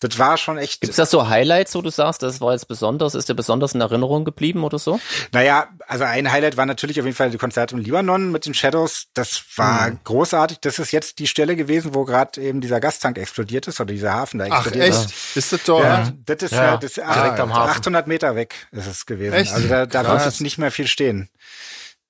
das 0.00 0.18
war 0.18 0.36
schon 0.36 0.58
echt. 0.58 0.80
Gibt's 0.80 0.96
da 0.96 1.06
so 1.06 1.28
Highlights, 1.28 1.74
wo 1.74 1.82
du 1.82 1.90
sagst, 1.90 2.22
das 2.22 2.40
war 2.40 2.52
jetzt 2.52 2.68
besonders, 2.68 3.14
ist 3.14 3.28
dir 3.28 3.34
besonders 3.34 3.74
in 3.74 3.80
Erinnerung 3.80 4.24
geblieben 4.24 4.62
oder 4.62 4.78
so? 4.78 5.00
Naja, 5.32 5.68
also 5.86 6.04
ein 6.04 6.30
Highlight 6.30 6.56
war 6.56 6.66
natürlich 6.66 7.00
auf 7.00 7.06
jeden 7.06 7.16
Fall 7.16 7.30
die 7.30 7.38
Konzerte 7.38 7.74
im 7.74 7.80
Libanon 7.80 8.30
mit 8.30 8.46
den 8.46 8.54
Shadows. 8.54 9.06
Das 9.14 9.42
war 9.56 9.90
mhm. 9.90 9.98
großartig. 10.04 10.58
Das 10.60 10.78
ist 10.78 10.92
jetzt 10.92 11.18
die 11.18 11.26
Stelle 11.26 11.56
gewesen, 11.56 11.94
wo 11.94 12.04
gerade 12.04 12.40
eben 12.40 12.60
dieser 12.60 12.80
Gastank 12.80 13.18
explodiert 13.18 13.66
ist 13.66 13.80
oder 13.80 13.92
dieser 13.92 14.14
Hafen 14.14 14.38
da 14.38 14.46
explodiert 14.46 14.84
Ach, 14.84 15.00
echt? 15.00 15.10
ist. 15.10 15.36
Ist 15.36 15.52
das 15.52 15.62
dort? 15.64 15.84
Ja, 15.84 16.12
das 16.26 16.42
ist, 16.42 16.52
ja, 16.52 16.76
das 16.76 16.90
ist 16.90 16.96
direkt 16.96 17.40
am 17.40 17.54
Hafen. 17.54 17.70
800 17.70 18.06
Meter 18.06 18.36
weg 18.36 18.68
ist 18.70 18.86
es 18.86 19.04
gewesen. 19.04 19.34
Echt? 19.34 19.52
Also 19.52 19.68
da, 19.68 19.86
da 19.86 20.06
wird 20.06 20.24
jetzt 20.24 20.40
nicht 20.40 20.58
mehr 20.58 20.70
viel 20.70 20.86
stehen. 20.86 21.28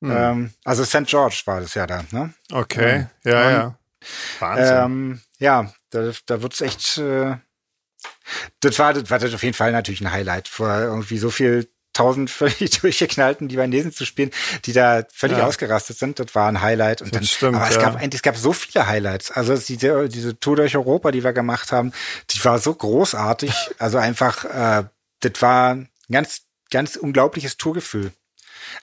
Mhm. 0.01 0.16
Ähm, 0.16 0.51
also 0.64 0.84
St. 0.84 1.07
George 1.07 1.43
war 1.47 1.61
das 1.61 1.74
ja 1.74 1.86
da, 1.86 2.05
ne? 2.11 2.32
Okay, 2.53 3.07
ja, 3.24 3.51
ja. 3.51 3.78
Wahnsinn. 4.39 4.76
Ähm, 4.76 5.20
ja, 5.39 5.72
da, 5.91 6.12
da 6.26 6.43
wird's 6.43 6.61
echt, 6.61 6.99
äh, 6.99 7.36
das 8.61 8.78
war, 8.78 8.94
das 8.94 9.11
war 9.11 9.18
das 9.18 9.34
auf 9.34 9.42
jeden 9.42 9.55
Fall 9.55 9.72
natürlich 9.72 10.01
ein 10.01 10.12
Highlight, 10.12 10.49
vor 10.49 10.78
irgendwie 10.78 11.18
so 11.18 11.30
viel 11.30 11.68
tausend 11.99 12.30
völlig 12.30 12.70
durchgeknallten 12.80 13.49
Libanesen 13.49 13.92
zu 13.92 14.05
spielen, 14.05 14.30
die 14.64 14.72
da 14.72 15.03
völlig 15.12 15.38
ja. 15.38 15.46
ausgerastet 15.46 15.99
sind. 15.99 16.20
Das 16.20 16.34
war 16.34 16.49
ein 16.49 16.62
Highlight. 16.62 17.03
Und 17.03 17.14
dann, 17.14 17.24
stimmt, 17.24 17.57
aber 17.57 17.68
es 17.68 17.74
ja. 17.74 17.82
gab 17.82 18.14
es 18.14 18.22
gab 18.22 18.36
so 18.36 18.53
viele 18.53 18.86
Highlights. 18.86 19.32
Also 19.32 19.57
diese, 19.57 20.09
diese 20.09 20.38
Tour 20.38 20.57
durch 20.57 20.76
Europa, 20.76 21.11
die 21.11 21.24
wir 21.24 21.32
gemacht 21.32 21.72
haben, 21.72 21.92
die 22.30 22.44
war 22.44 22.59
so 22.59 22.74
großartig. 22.74 23.53
Also 23.78 23.99
einfach, 23.99 24.44
äh, 24.44 24.84
das 25.20 25.40
war 25.40 25.74
ein 25.74 25.88
ganz, 26.11 26.42
ganz 26.70 26.96
unglaubliches 26.96 27.57
Tourgefühl. 27.57 28.12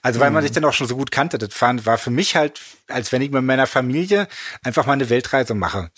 Also 0.02 0.20
weil 0.20 0.30
man 0.30 0.42
mhm. 0.42 0.48
sich 0.48 0.54
dann 0.54 0.64
auch 0.64 0.72
schon 0.72 0.88
so 0.88 0.96
gut 0.96 1.10
kannte. 1.10 1.38
Das 1.38 1.60
war, 1.60 1.86
war 1.86 1.98
für 1.98 2.10
mich 2.10 2.34
halt, 2.34 2.60
als 2.88 3.12
wenn 3.12 3.22
ich 3.22 3.30
mit 3.30 3.42
meiner 3.42 3.66
Familie 3.66 4.26
einfach 4.62 4.86
mal 4.86 4.94
eine 4.94 5.10
Weltreise 5.10 5.54
mache. 5.54 5.90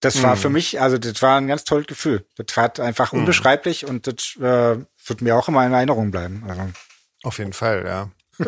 Das 0.00 0.22
war 0.22 0.36
für 0.36 0.48
mhm. 0.48 0.54
mich, 0.54 0.80
also 0.80 0.96
das 0.96 1.20
war 1.20 1.38
ein 1.38 1.46
ganz 1.46 1.64
tolles 1.64 1.86
Gefühl. 1.86 2.24
Das 2.36 2.56
war 2.56 2.78
einfach 2.80 3.12
mhm. 3.12 3.20
unbeschreiblich 3.20 3.86
und 3.86 4.06
das 4.06 4.36
äh, 4.36 4.78
wird 5.06 5.20
mir 5.20 5.36
auch 5.36 5.48
immer 5.48 5.64
in 5.66 5.72
Erinnerung 5.72 6.10
bleiben. 6.10 6.42
Also. 6.48 6.62
Auf 7.22 7.38
jeden 7.38 7.52
Fall, 7.52 7.84
ja. 7.86 8.10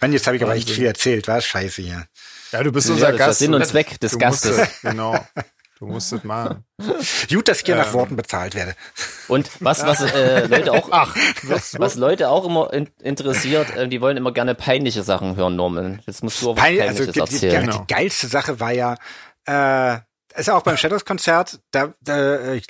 Mann, 0.00 0.12
jetzt 0.12 0.26
habe 0.26 0.36
ich 0.36 0.42
aber 0.42 0.54
echt 0.54 0.68
viel 0.68 0.84
erzählt, 0.84 1.28
war 1.28 1.40
scheiße 1.40 1.80
hier. 1.80 2.06
Ja, 2.52 2.62
du 2.62 2.70
bist 2.70 2.88
ja, 2.88 2.94
unser 2.94 3.12
Gast. 3.14 3.38
Sinn 3.38 3.54
und 3.54 3.66
Zweck 3.66 3.98
des 4.00 4.18
Gastes. 4.18 4.58
Musstest, 4.58 4.82
genau. 4.82 5.26
Du 5.78 5.86
musst 5.86 6.12
es 6.12 6.22
machen. 6.22 6.64
Gut, 7.28 7.48
dass 7.48 7.60
ich 7.60 7.66
hier 7.66 7.74
ähm. 7.74 7.80
nach 7.80 7.92
Worten 7.92 8.14
bezahlt 8.14 8.54
werde. 8.54 8.76
Und 9.26 9.50
was, 9.60 9.84
was 9.84 10.02
äh, 10.02 10.46
Leute 10.46 10.72
auch, 10.72 10.88
Ach, 10.92 11.16
was, 11.42 11.96
Leute 11.96 12.28
auch 12.28 12.44
immer 12.44 12.72
in, 12.72 12.88
interessiert, 13.00 13.74
äh, 13.74 13.88
die 13.88 14.00
wollen 14.00 14.16
immer 14.16 14.32
gerne 14.32 14.54
peinliche 14.54 15.02
Sachen 15.02 15.34
hören, 15.34 15.56
Norman. 15.56 16.00
Jetzt 16.06 16.22
musst 16.22 16.40
du 16.42 16.50
auch 16.50 16.56
was 16.56 16.62
Pein 16.62 16.78
Peinliches 16.78 17.08
also, 17.08 17.12
die, 17.12 17.20
erzählen. 17.20 17.64
Die, 17.64 17.72
die, 17.72 17.78
die 17.78 17.94
geilste 17.94 18.28
Sache 18.28 18.60
war 18.60 18.70
ja, 18.70 18.94
äh, 19.46 19.98
ist 20.36 20.50
auch 20.50 20.62
beim 20.62 20.76
Shadows-Konzert, 20.76 21.60
da, 21.70 21.94
da 22.00 22.52
ich, 22.52 22.66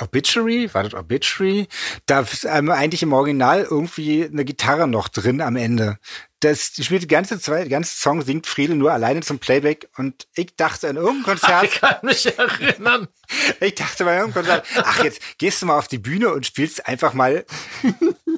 Obituary, 0.00 0.72
war 0.72 0.82
das 0.82 0.94
Obituary? 0.94 1.68
Da 2.06 2.20
ist 2.20 2.44
ähm, 2.44 2.70
eigentlich 2.70 3.02
im 3.02 3.12
Original 3.12 3.62
irgendwie 3.62 4.24
eine 4.24 4.44
Gitarre 4.44 4.88
noch 4.88 5.08
drin 5.08 5.40
am 5.40 5.54
Ende. 5.54 5.98
Das 6.40 6.72
die 6.72 6.82
spielt 6.82 7.02
die 7.02 7.08
ganze 7.08 7.38
Zeit, 7.38 7.70
ganze 7.70 7.96
Song 7.96 8.22
singt 8.22 8.46
Friedel 8.46 8.76
nur 8.76 8.92
alleine 8.92 9.20
zum 9.20 9.38
Playback 9.38 9.88
und 9.96 10.26
ich 10.34 10.56
dachte 10.56 10.88
in 10.88 10.96
irgendeinem 10.96 11.38
Konzert. 11.38 11.64
Ich 11.64 11.80
kann 11.80 11.96
mich 12.02 12.38
erinnern. 12.38 13.08
Ich 13.60 13.74
dachte 13.76 14.04
bei 14.04 14.16
irgendeinem 14.18 14.44
Konzert, 14.44 14.66
ach 14.84 15.02
jetzt 15.02 15.38
gehst 15.38 15.62
du 15.62 15.66
mal 15.66 15.78
auf 15.78 15.88
die 15.88 15.98
Bühne 15.98 16.32
und 16.32 16.44
spielst 16.44 16.86
einfach 16.86 17.14
mal 17.14 17.46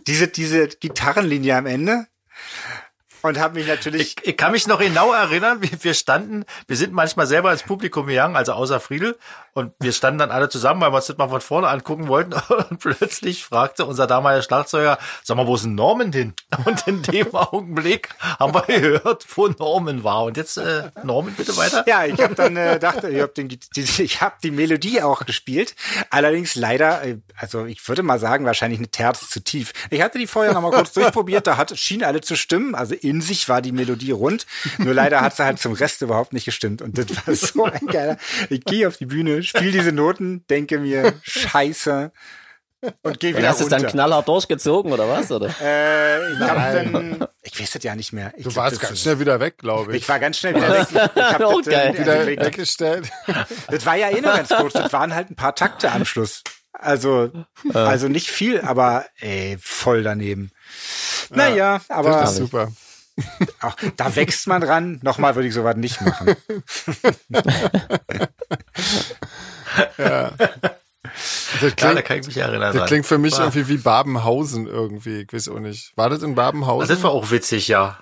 diese, 0.06 0.28
diese 0.28 0.68
Gitarrenlinie 0.68 1.56
am 1.56 1.66
Ende. 1.66 2.06
Und 3.26 3.38
habe 3.38 3.54
mich 3.54 3.66
natürlich. 3.66 4.16
Ich, 4.18 4.28
ich, 4.28 4.36
kann 4.36 4.52
mich 4.52 4.66
noch 4.66 4.78
genau 4.78 5.12
erinnern, 5.12 5.62
wir, 5.62 5.70
wir 5.82 5.94
standen, 5.94 6.44
wir 6.66 6.76
sind 6.76 6.92
manchmal 6.92 7.26
selber 7.26 7.52
ins 7.52 7.62
Publikum 7.62 8.06
gegangen, 8.06 8.36
also 8.36 8.52
außer 8.52 8.80
Friedel, 8.80 9.16
und 9.56 9.72
wir 9.80 9.92
standen 9.92 10.18
dann 10.18 10.30
alle 10.30 10.50
zusammen, 10.50 10.82
weil 10.82 10.92
wir 10.92 10.96
uns 10.96 11.06
das 11.06 11.16
mal 11.16 11.30
von 11.30 11.40
vorne 11.40 11.68
angucken 11.68 12.08
wollten. 12.08 12.34
Und 12.70 12.78
plötzlich 12.78 13.42
fragte 13.42 13.86
unser 13.86 14.06
damaliger 14.06 14.42
Schlagzeuger, 14.42 14.98
sag 15.24 15.38
mal, 15.38 15.46
wo 15.46 15.54
ist 15.54 15.64
denn 15.64 15.74
Norman 15.74 16.12
hin? 16.12 16.34
Und 16.66 16.86
in 16.86 17.00
dem 17.00 17.34
Augenblick 17.34 18.10
haben 18.20 18.52
wir 18.52 18.66
gehört, 18.66 19.26
wo 19.34 19.48
Norman 19.48 20.04
war. 20.04 20.24
Und 20.24 20.36
jetzt 20.36 20.58
äh, 20.58 20.90
Norman, 21.02 21.32
bitte 21.32 21.56
weiter. 21.56 21.84
Ja, 21.86 22.04
ich 22.04 22.20
habe 22.20 22.34
dann 22.34 22.54
äh, 22.54 22.78
dachte, 22.78 23.08
ich 23.08 23.18
habe 23.22 24.26
hab 24.26 24.40
die 24.42 24.50
Melodie 24.50 25.00
auch 25.00 25.24
gespielt. 25.24 25.74
Allerdings 26.10 26.54
leider, 26.54 27.02
äh, 27.02 27.16
also 27.38 27.64
ich 27.64 27.88
würde 27.88 28.02
mal 28.02 28.18
sagen, 28.18 28.44
wahrscheinlich 28.44 28.78
eine 28.78 28.88
Terz 28.88 29.30
zu 29.30 29.40
tief. 29.42 29.72
Ich 29.88 30.02
hatte 30.02 30.18
die 30.18 30.26
vorher 30.26 30.52
noch 30.52 30.60
mal 30.60 30.70
kurz 30.70 30.92
durchprobiert, 30.92 31.46
da 31.46 31.56
hat 31.56 31.78
schien 31.78 32.04
alle 32.04 32.20
zu 32.20 32.36
stimmen. 32.36 32.74
Also 32.74 32.94
in 32.94 33.15
sich 33.20 33.48
war 33.48 33.62
die 33.62 33.72
Melodie 33.72 34.12
rund. 34.12 34.46
Nur 34.78 34.94
leider 34.94 35.20
hat 35.20 35.36
sie 35.36 35.44
halt 35.44 35.58
zum 35.58 35.72
Rest 35.72 36.02
überhaupt 36.02 36.32
nicht 36.32 36.44
gestimmt. 36.44 36.82
Und 36.82 36.98
das 36.98 37.06
war 37.26 37.34
so 37.34 37.64
ein 37.64 37.86
geiler. 37.86 38.16
Ich 38.50 38.64
gehe 38.64 38.88
auf 38.88 38.96
die 38.96 39.06
Bühne, 39.06 39.42
spiele 39.42 39.72
diese 39.72 39.92
Noten, 39.92 40.44
denke 40.48 40.78
mir, 40.78 41.14
scheiße. 41.22 42.12
Und 43.02 43.20
geh 43.20 43.36
wieder 43.36 43.48
hast 43.48 43.60
du 43.60 43.64
es 43.64 43.70
dann 43.70 43.86
knallhart 43.86 44.28
durchgezogen 44.28 44.92
oder 44.92 45.08
was? 45.08 45.32
Oder? 45.32 45.48
Äh, 45.60 46.32
ich 46.32 46.40
hab 46.40 46.72
dann, 46.72 47.26
ich 47.42 47.58
weiß 47.58 47.70
das 47.72 47.82
ja 47.82 47.96
nicht 47.96 48.12
mehr. 48.12 48.32
Ich 48.36 48.44
du 48.44 48.54
warst 48.54 48.80
ganz 48.80 49.00
schnell 49.00 49.18
wieder 49.18 49.40
weg, 49.40 49.58
glaube 49.58 49.92
ich. 49.92 50.02
Ich 50.02 50.08
war 50.08 50.18
ganz 50.18 50.38
schnell 50.38 50.54
wieder 50.54 50.70
weg. 50.70 50.86
Ich 50.92 51.22
hab 51.22 51.40
oh, 51.40 51.60
das, 51.64 51.72
geil. 51.72 51.98
wieder 51.98 52.26
weggestellt. 52.26 53.10
Das 53.68 53.86
war 53.86 53.96
ja 53.96 54.10
eh 54.10 54.20
nur 54.20 54.34
ganz 54.34 54.50
kurz. 54.50 54.74
Das 54.74 54.92
waren 54.92 55.14
halt 55.14 55.30
ein 55.30 55.36
paar 55.36 55.54
Takte 55.54 55.90
am 55.90 56.04
Schluss. 56.04 56.42
Also, 56.72 57.30
also 57.72 58.08
nicht 58.08 58.30
viel, 58.30 58.60
aber 58.60 59.06
ey, 59.18 59.56
voll 59.60 60.02
daneben. 60.02 60.50
Naja, 61.30 61.80
aber. 61.88 62.10
Das 62.10 62.32
ist 62.32 62.36
super. 62.36 62.70
Ach, 63.60 63.76
da 63.96 64.14
wächst 64.14 64.46
man 64.46 64.60
dran. 64.60 65.00
Nochmal 65.02 65.34
würde 65.34 65.48
ich 65.48 65.54
sowas 65.54 65.76
nicht 65.76 66.00
machen. 66.00 66.36
ja. 69.98 70.32
Das 71.60 71.76
klingt, 71.76 71.96
da 71.96 72.02
kann 72.02 72.20
ich 72.20 72.26
mich 72.26 72.36
erinnern. 72.36 72.76
Das 72.76 72.88
klingt 72.88 73.06
für 73.06 73.18
mich 73.18 73.34
war. 73.34 73.40
irgendwie 73.40 73.68
wie 73.68 73.78
Babenhausen 73.78 74.66
irgendwie. 74.66 75.22
Ich 75.22 75.32
weiß 75.32 75.48
auch 75.48 75.60
nicht. 75.60 75.92
War 75.96 76.10
das 76.10 76.22
in 76.22 76.34
Babenhausen? 76.34 76.88
Das 76.88 77.02
war 77.02 77.10
auch 77.10 77.30
witzig, 77.30 77.68
ja. 77.68 77.98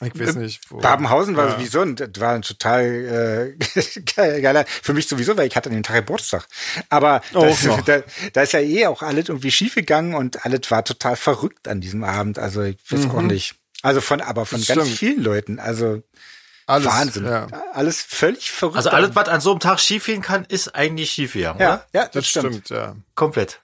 Ich 0.00 0.18
weiß 0.18 0.36
nicht. 0.36 0.70
Wo. 0.70 0.78
Babenhausen 0.78 1.36
war 1.36 1.46
ja. 1.46 1.52
sowieso 1.52 1.80
ein, 1.80 1.94
das 1.94 2.10
war 2.18 2.34
ein 2.34 2.42
total 2.42 3.54
äh, 4.16 4.40
geiler, 4.40 4.64
für 4.66 4.94
mich 4.94 5.06
sowieso, 5.06 5.36
weil 5.36 5.46
ich 5.46 5.56
hatte 5.56 5.68
an 5.68 5.74
dem 5.74 5.82
Tag 5.82 5.96
Geburtstag. 5.96 6.46
Aber 6.88 7.20
oh, 7.34 7.42
das, 7.42 7.84
da, 7.84 8.02
da, 8.32 8.42
ist 8.42 8.52
ja 8.52 8.60
eh 8.60 8.86
auch 8.86 9.02
alles 9.02 9.28
irgendwie 9.28 9.50
schief 9.50 9.76
gegangen 9.76 10.14
und 10.14 10.44
alles 10.44 10.70
war 10.70 10.84
total 10.84 11.16
verrückt 11.16 11.68
an 11.68 11.80
diesem 11.80 12.02
Abend. 12.02 12.38
Also 12.38 12.62
ich 12.62 12.78
weiß 12.90 13.06
mhm. 13.06 13.10
auch 13.10 13.22
nicht. 13.22 13.54
Also 13.82 14.00
von, 14.00 14.20
aber 14.20 14.46
von 14.46 14.58
das 14.58 14.68
ganz 14.68 14.82
stimmt. 14.82 14.98
vielen 14.98 15.22
Leuten. 15.22 15.58
Also 15.60 16.02
alles, 16.66 16.86
Wahnsinn. 16.86 17.24
Ja. 17.24 17.46
Alles 17.72 18.02
völlig 18.02 18.50
verrückt. 18.50 18.76
Also 18.76 18.90
alles, 18.90 19.14
was 19.14 19.28
an 19.28 19.40
so 19.40 19.52
einem 19.52 19.60
Tag 19.60 19.80
schiefgehen 19.80 20.20
kann, 20.20 20.44
ist 20.44 20.74
eigentlich 20.74 21.10
schiefgegangen, 21.10 21.60
ja, 21.60 21.74
oder? 21.74 21.86
Ja, 21.94 22.02
das, 22.02 22.12
das 22.12 22.28
stimmt. 22.28 22.46
stimmt. 22.46 22.70
ja. 22.70 22.96
Komplett. 23.14 23.60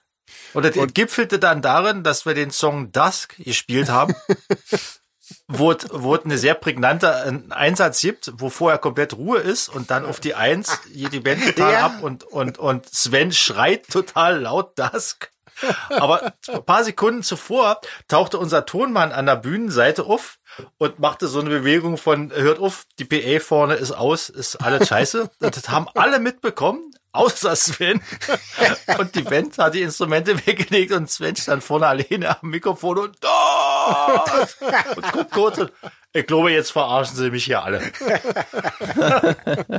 Und 0.53 0.65
das 0.65 0.75
und 0.77 0.95
gipfelte 0.95 1.37
dann 1.37 1.61
darin, 1.61 2.03
dass 2.03 2.25
wir 2.25 2.33
den 2.33 2.49
Song 2.49 2.91
Dusk 2.91 3.35
gespielt 3.37 3.89
haben, 3.89 4.15
wo, 5.47 5.71
es, 5.71 5.85
wo 5.91 6.15
es 6.15 6.25
eine 6.25 6.37
sehr 6.37 6.55
prägnante 6.55 7.43
Einsatz 7.49 8.01
gibt, 8.01 8.31
wo 8.37 8.49
vorher 8.49 8.79
komplett 8.79 9.13
Ruhe 9.13 9.39
ist 9.39 9.69
und 9.69 9.91
dann 9.91 10.05
auf 10.05 10.19
die 10.19 10.33
Eins 10.33 10.79
geht 10.91 11.13
die 11.13 11.19
Band 11.19 11.43
total 11.43 11.73
ja. 11.73 11.85
ab 11.85 12.01
und, 12.01 12.23
und, 12.23 12.57
und 12.57 12.91
Sven 12.91 13.31
schreit 13.31 13.87
total 13.87 14.41
laut 14.41 14.79
Dusk. 14.79 15.31
Aber 15.89 16.33
ein 16.47 16.65
paar 16.65 16.83
Sekunden 16.83 17.23
zuvor 17.23 17.79
tauchte 18.07 18.37
unser 18.37 18.65
Tonmann 18.65 19.11
an 19.11 19.25
der 19.25 19.35
Bühnenseite 19.35 20.05
auf 20.05 20.37
und 20.77 20.99
machte 20.99 21.27
so 21.27 21.39
eine 21.39 21.49
Bewegung 21.49 21.97
von, 21.97 22.31
hört 22.31 22.59
auf, 22.59 22.85
die 22.99 23.05
PA 23.05 23.39
vorne 23.39 23.75
ist 23.75 23.91
aus, 23.91 24.29
ist 24.29 24.57
alles 24.57 24.87
scheiße. 24.87 25.29
Das 25.39 25.69
haben 25.69 25.87
alle 25.95 26.19
mitbekommen, 26.19 26.91
außer 27.11 27.55
Sven. 27.55 28.01
Und 28.97 29.15
die 29.15 29.23
Band 29.23 29.57
hat 29.57 29.73
die 29.73 29.81
Instrumente 29.81 30.45
weggelegt 30.45 30.91
und 30.91 31.09
Sven 31.09 31.35
stand 31.35 31.63
vorne 31.63 31.87
alleine 31.87 32.41
am 32.41 32.49
Mikrofon 32.49 32.97
und, 32.99 33.17
und 34.95 35.11
guckt 35.11 35.31
kurz 35.31 35.57
und, 35.57 35.71
ich 36.13 36.25
glaube, 36.27 36.51
jetzt 36.51 36.71
verarschen 36.71 37.17
sie 37.17 37.29
mich 37.29 37.43
hier 37.43 37.61
alle. 37.61 37.81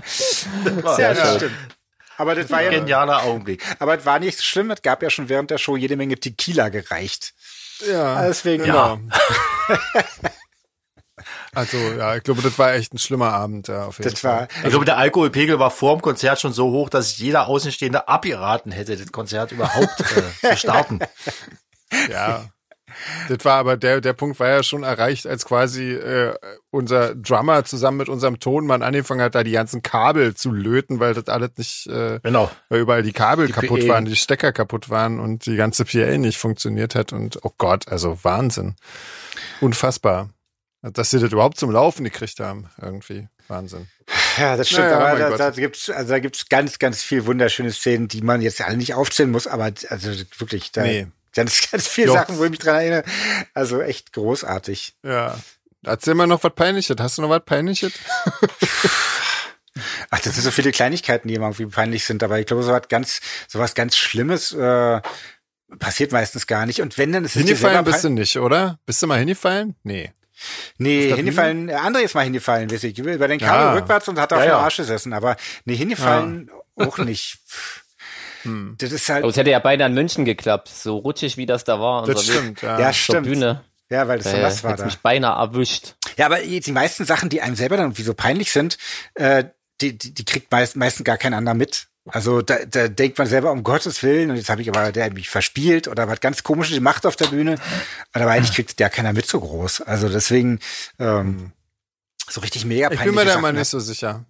Sehr 0.04 1.14
ja, 1.14 1.36
stimmt. 1.36 1.75
Aber 2.16 2.34
das 2.34 2.50
war 2.50 2.62
ja 2.62 2.70
genialer 2.70 3.22
Augenblick. 3.24 3.62
Aber 3.78 3.96
das 3.96 4.06
war 4.06 4.18
nicht 4.18 4.38
so 4.38 4.44
schlimm. 4.44 4.70
Es 4.70 4.82
gab 4.82 5.02
ja 5.02 5.10
schon 5.10 5.28
während 5.28 5.50
der 5.50 5.58
Show 5.58 5.76
jede 5.76 5.96
Menge 5.96 6.16
Tequila 6.16 6.68
gereicht. 6.68 7.34
Ja. 7.86 8.26
Deswegen. 8.26 8.64
Ja. 8.64 8.98
Also 11.54 11.78
ja, 11.78 12.14
ich 12.14 12.22
glaube, 12.22 12.42
das 12.42 12.58
war 12.58 12.74
echt 12.74 12.92
ein 12.92 12.98
schlimmer 12.98 13.32
Abend. 13.32 13.68
Ja, 13.68 13.86
auf 13.86 13.98
jeden 13.98 14.10
das 14.10 14.20
Fall. 14.20 14.40
War, 14.40 14.64
ich 14.64 14.68
glaube, 14.68 14.84
der 14.84 14.98
Alkoholpegel 14.98 15.58
war 15.58 15.70
vor 15.70 15.96
dem 15.96 16.02
Konzert 16.02 16.38
schon 16.38 16.52
so 16.52 16.70
hoch, 16.70 16.90
dass 16.90 17.16
jeder 17.16 17.46
Außenstehende 17.46 18.08
abgeraten 18.08 18.70
hätte, 18.70 18.96
das 18.96 19.10
Konzert 19.10 19.52
überhaupt 19.52 20.00
äh, 20.00 20.50
zu 20.50 20.56
starten. 20.56 21.00
Ja, 22.10 22.46
das 23.28 23.44
war 23.44 23.54
aber 23.54 23.76
der, 23.76 24.00
der 24.00 24.12
Punkt 24.12 24.40
war 24.40 24.48
ja 24.48 24.62
schon 24.62 24.82
erreicht, 24.82 25.26
als 25.26 25.44
quasi 25.44 25.92
äh, 25.92 26.34
unser 26.70 27.14
Drummer 27.14 27.64
zusammen 27.64 27.98
mit 27.98 28.08
unserem 28.08 28.40
Tonmann 28.40 28.82
angefangen 28.82 29.22
hat, 29.22 29.34
da 29.34 29.42
die 29.42 29.52
ganzen 29.52 29.82
Kabel 29.82 30.34
zu 30.34 30.52
löten, 30.52 31.00
weil 31.00 31.14
das 31.14 31.26
alles 31.28 31.50
nicht, 31.56 31.86
äh, 31.86 32.20
genau. 32.22 32.50
weil 32.68 32.80
überall 32.80 33.02
die 33.02 33.12
Kabel 33.12 33.46
die 33.46 33.52
kaputt 33.52 33.80
PA. 33.80 33.88
waren, 33.88 34.04
die 34.04 34.16
Stecker 34.16 34.52
kaputt 34.52 34.90
waren 34.90 35.20
und 35.20 35.46
die 35.46 35.56
ganze 35.56 35.84
PA 35.84 36.18
nicht 36.18 36.38
funktioniert 36.38 36.94
hat 36.94 37.12
und 37.12 37.38
oh 37.42 37.52
Gott, 37.58 37.88
also 37.88 38.18
Wahnsinn. 38.22 38.76
Unfassbar. 39.60 40.30
Dass 40.82 41.10
sie 41.10 41.18
das 41.18 41.32
überhaupt 41.32 41.58
zum 41.58 41.70
Laufen 41.70 42.04
gekriegt 42.04 42.38
haben, 42.38 42.68
irgendwie. 42.80 43.28
Wahnsinn. 43.48 43.88
Ja, 44.38 44.56
das 44.56 44.68
stimmt, 44.68 44.90
naja, 44.90 44.98
aber 44.98 45.18
da, 45.18 45.36
da 45.36 45.50
gibt's 45.50 45.88
also 45.88 46.12
da 46.12 46.18
gibt's 46.18 46.48
ganz, 46.48 46.78
ganz 46.78 47.02
viel 47.02 47.26
wunderschöne 47.26 47.72
Szenen, 47.72 48.08
die 48.08 48.20
man 48.20 48.40
jetzt 48.42 48.60
alle 48.60 48.76
nicht 48.76 48.94
aufzählen 48.94 49.30
muss, 49.30 49.46
aber 49.46 49.72
also 49.88 50.10
wirklich, 50.38 50.72
da, 50.72 50.82
nee. 50.82 51.06
Ganz, 51.36 51.70
ganz 51.70 51.86
viele 51.86 52.12
Sachen, 52.12 52.38
wo 52.38 52.44
ich 52.44 52.50
mich 52.50 52.58
dran 52.58 52.76
erinnere. 52.76 53.04
Also 53.54 53.82
echt 53.82 54.12
großartig. 54.12 54.96
Ja. 55.02 55.38
Erzähl 55.84 56.14
mal 56.14 56.26
noch 56.26 56.42
was 56.42 56.54
Peinliches. 56.54 56.96
Hast 56.98 57.18
du 57.18 57.22
noch 57.22 57.30
was 57.30 57.44
Peinliches? 57.44 57.92
Ach, 60.10 60.20
das 60.20 60.34
sind 60.34 60.42
so 60.42 60.50
viele 60.50 60.72
Kleinigkeiten, 60.72 61.28
die 61.28 61.34
immer 61.34 61.46
irgendwie 61.46 61.66
peinlich 61.66 62.04
sind, 62.04 62.22
aber 62.22 62.40
ich 62.40 62.46
glaube, 62.46 62.62
so 62.62 62.72
was 62.72 62.88
ganz, 62.88 63.20
so 63.46 63.58
was 63.58 63.74
ganz 63.74 63.96
Schlimmes 63.96 64.52
äh, 64.52 65.02
passiert 65.78 66.12
meistens 66.12 66.46
gar 66.46 66.64
nicht. 66.64 66.80
Und 66.80 66.96
wenn, 66.96 67.12
dann 67.12 67.24
ist 67.24 67.36
es 67.36 67.42
Hingefallen 67.42 67.84
bist 67.84 68.02
du 68.02 68.08
nicht, 68.08 68.38
oder? 68.38 68.78
Bist 68.86 69.02
du 69.02 69.06
mal 69.06 69.18
hingefallen? 69.18 69.76
Nee. 69.82 70.12
Nee, 70.78 71.14
hingefallen, 71.14 71.68
äh, 71.68 71.74
André 71.74 72.00
ist 72.00 72.14
mal 72.14 72.24
hingefallen, 72.24 72.70
weiß 72.70 72.84
ich, 72.84 72.98
über 72.98 73.28
den 73.28 73.38
Kabel 73.38 73.68
ah. 73.68 73.72
rückwärts 73.74 74.08
und 74.08 74.18
hat 74.18 74.32
auf 74.32 74.40
ja, 74.40 74.46
dem 74.46 74.54
Arsch 74.54 74.76
gesessen, 74.76 75.12
aber 75.12 75.36
nee, 75.64 75.76
hingefallen 75.76 76.50
ja. 76.78 76.86
auch 76.86 76.98
nicht. 76.98 77.38
Hm. 78.46 78.76
Das 78.78 78.92
ist 78.92 79.08
halt. 79.08 79.22
Aber 79.22 79.30
es 79.30 79.36
hätte 79.36 79.50
ja 79.50 79.58
beinahe 79.58 79.88
in 79.88 79.94
München 79.94 80.24
geklappt, 80.24 80.68
so 80.68 80.98
rutschig 80.98 81.36
wie 81.36 81.46
das 81.46 81.64
da 81.64 81.80
war. 81.80 82.06
Das 82.06 82.24
stimmt, 82.24 82.62
ja. 82.62 82.80
Ja, 82.80 82.92
stimmt. 82.92 83.26
Bühne. 83.26 83.62
Ja, 83.88 84.08
weil 84.08 84.18
das 84.18 84.32
so 84.32 84.36
nass 84.38 84.64
war. 84.64 84.72
Hat 84.72 84.84
mich 84.84 84.98
beinahe 84.98 85.38
erwischt. 85.38 85.94
Ja, 86.16 86.26
aber 86.26 86.38
die 86.38 86.72
meisten 86.72 87.04
Sachen, 87.04 87.28
die 87.28 87.40
einem 87.40 87.54
selber 87.54 87.76
dann 87.76 87.86
irgendwie 87.86 88.02
so 88.02 88.14
peinlich 88.14 88.50
sind, 88.50 88.78
äh, 89.14 89.44
die, 89.80 89.96
die, 89.96 90.12
die 90.12 90.24
kriegt 90.24 90.50
meist, 90.50 90.76
meistens 90.76 91.04
gar 91.04 91.18
kein 91.18 91.34
anderer 91.34 91.54
mit. 91.54 91.86
Also 92.08 92.40
da, 92.40 92.58
da 92.68 92.88
denkt 92.88 93.18
man 93.18 93.26
selber 93.26 93.50
um 93.50 93.64
Gottes 93.64 94.02
Willen 94.02 94.30
und 94.30 94.36
jetzt 94.36 94.48
habe 94.48 94.62
ich 94.62 94.68
aber 94.68 94.92
der 94.92 95.12
mich 95.12 95.28
verspielt 95.28 95.88
oder 95.88 96.06
was 96.08 96.20
ganz 96.20 96.44
komisches 96.44 96.76
gemacht 96.76 97.04
auf 97.04 97.16
der 97.16 97.26
Bühne. 97.26 97.56
Aber 98.12 98.30
eigentlich 98.30 98.54
kriegt 98.54 98.78
ja 98.78 98.88
keiner 98.88 99.12
mit 99.12 99.26
so 99.26 99.40
groß. 99.40 99.80
Also 99.82 100.08
deswegen 100.08 100.60
ähm, 101.00 101.52
so 102.28 102.40
richtig 102.40 102.64
mega 102.64 102.88
peinlich. 102.88 103.06
Ich 103.06 103.06
bin 103.06 103.14
mir 103.14 103.24
da 103.24 103.40
mal 103.40 103.52
nicht 103.52 103.68
so 103.68 103.80
sicher. 103.80 104.24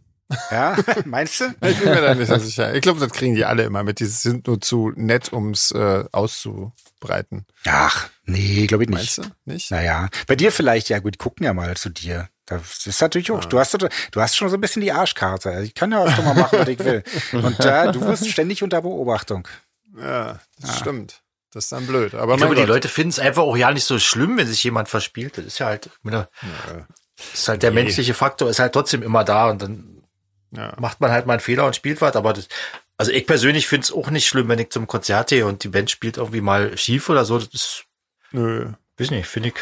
Ja, 0.50 0.76
meinst 1.04 1.40
du? 1.40 1.54
Ich 1.62 1.78
bin 1.78 1.90
mir 1.90 2.00
da 2.00 2.14
nicht 2.14 2.28
so 2.28 2.38
sicher. 2.38 2.74
Ich 2.74 2.82
glaube, 2.82 3.00
das 3.00 3.12
kriegen 3.12 3.34
die 3.34 3.44
alle 3.44 3.64
immer 3.64 3.82
mit. 3.82 4.00
Die 4.00 4.06
sind 4.06 4.46
nur 4.46 4.60
zu 4.60 4.92
nett, 4.96 5.32
ums 5.32 5.70
äh, 5.70 6.04
auszubreiten. 6.10 7.46
Ach, 7.66 8.08
nee, 8.24 8.66
glaube 8.66 8.84
ich 8.84 8.90
nicht. 8.90 9.18
Meinst 9.18 9.18
du 9.18 9.22
nicht? 9.44 9.70
Naja, 9.70 10.08
bei 10.26 10.34
dir 10.34 10.50
vielleicht, 10.50 10.88
ja 10.88 10.98
gut, 10.98 11.14
die 11.14 11.18
gucken 11.18 11.44
ja 11.44 11.54
mal 11.54 11.76
zu 11.76 11.90
dir. 11.90 12.28
Das 12.46 12.86
ist 12.86 13.00
natürlich 13.00 13.30
auch, 13.32 13.42
ja. 13.42 13.48
du 13.48 13.58
hast, 13.58 13.74
du 13.74 14.20
hast 14.20 14.36
schon 14.36 14.48
so 14.48 14.56
ein 14.56 14.60
bisschen 14.60 14.82
die 14.82 14.92
Arschkarte. 14.92 15.50
Also 15.50 15.62
ich 15.62 15.74
kann 15.74 15.90
ja 15.90 15.98
auch 15.98 16.10
schon 16.10 16.24
mal 16.24 16.34
machen, 16.34 16.60
was 16.60 16.68
ich 16.68 16.78
will. 16.78 17.02
Und 17.32 17.60
äh, 17.60 17.90
du 17.92 18.00
wirst 18.02 18.28
ständig 18.30 18.62
unter 18.62 18.82
Beobachtung. 18.82 19.48
Ja, 19.98 20.38
das 20.60 20.70
ja. 20.70 20.76
stimmt. 20.76 21.22
Das 21.52 21.64
ist 21.64 21.72
dann 21.72 21.86
blöd. 21.86 22.14
Aber 22.14 22.34
ich 22.34 22.38
glaube, 22.38 22.54
die 22.54 22.62
Leute 22.62 22.88
finden 22.88 23.10
es 23.10 23.18
einfach 23.18 23.42
auch 23.42 23.56
ja 23.56 23.72
nicht 23.72 23.84
so 23.84 23.98
schlimm, 23.98 24.36
wenn 24.36 24.46
sich 24.46 24.62
jemand 24.62 24.88
verspielt. 24.88 25.38
Das 25.38 25.44
ist 25.44 25.58
ja 25.58 25.66
halt, 25.66 25.90
ja. 26.04 26.28
ist 27.32 27.48
halt 27.48 27.62
der 27.62 27.70
nee. 27.70 27.82
menschliche 27.82 28.14
Faktor 28.14 28.50
ist 28.50 28.58
halt 28.58 28.74
trotzdem 28.74 29.02
immer 29.02 29.24
da 29.24 29.50
und 29.50 29.62
dann 29.62 29.95
ja. 30.52 30.74
Macht 30.78 31.00
man 31.00 31.10
halt 31.10 31.26
mal 31.26 31.34
einen 31.34 31.40
Fehler 31.40 31.66
und 31.66 31.76
spielt 31.76 32.00
was, 32.00 32.16
aber 32.16 32.32
das, 32.32 32.48
also 32.96 33.12
ich 33.12 33.26
persönlich 33.26 33.66
finde 33.66 33.84
es 33.84 33.92
auch 33.92 34.10
nicht 34.10 34.26
schlimm, 34.26 34.48
wenn 34.48 34.58
ich 34.58 34.70
zum 34.70 34.86
Konzert 34.86 35.30
gehe 35.30 35.46
und 35.46 35.64
die 35.64 35.68
Band 35.68 35.90
spielt 35.90 36.16
irgendwie 36.16 36.40
mal 36.40 36.76
schief 36.78 37.08
oder 37.08 37.24
so. 37.24 37.38
Das 37.38 37.48
ist, 37.52 37.84
Nö. 38.32 38.72
weiß 38.98 39.10
nicht, 39.10 39.26
finde 39.26 39.50
ich, 39.50 39.54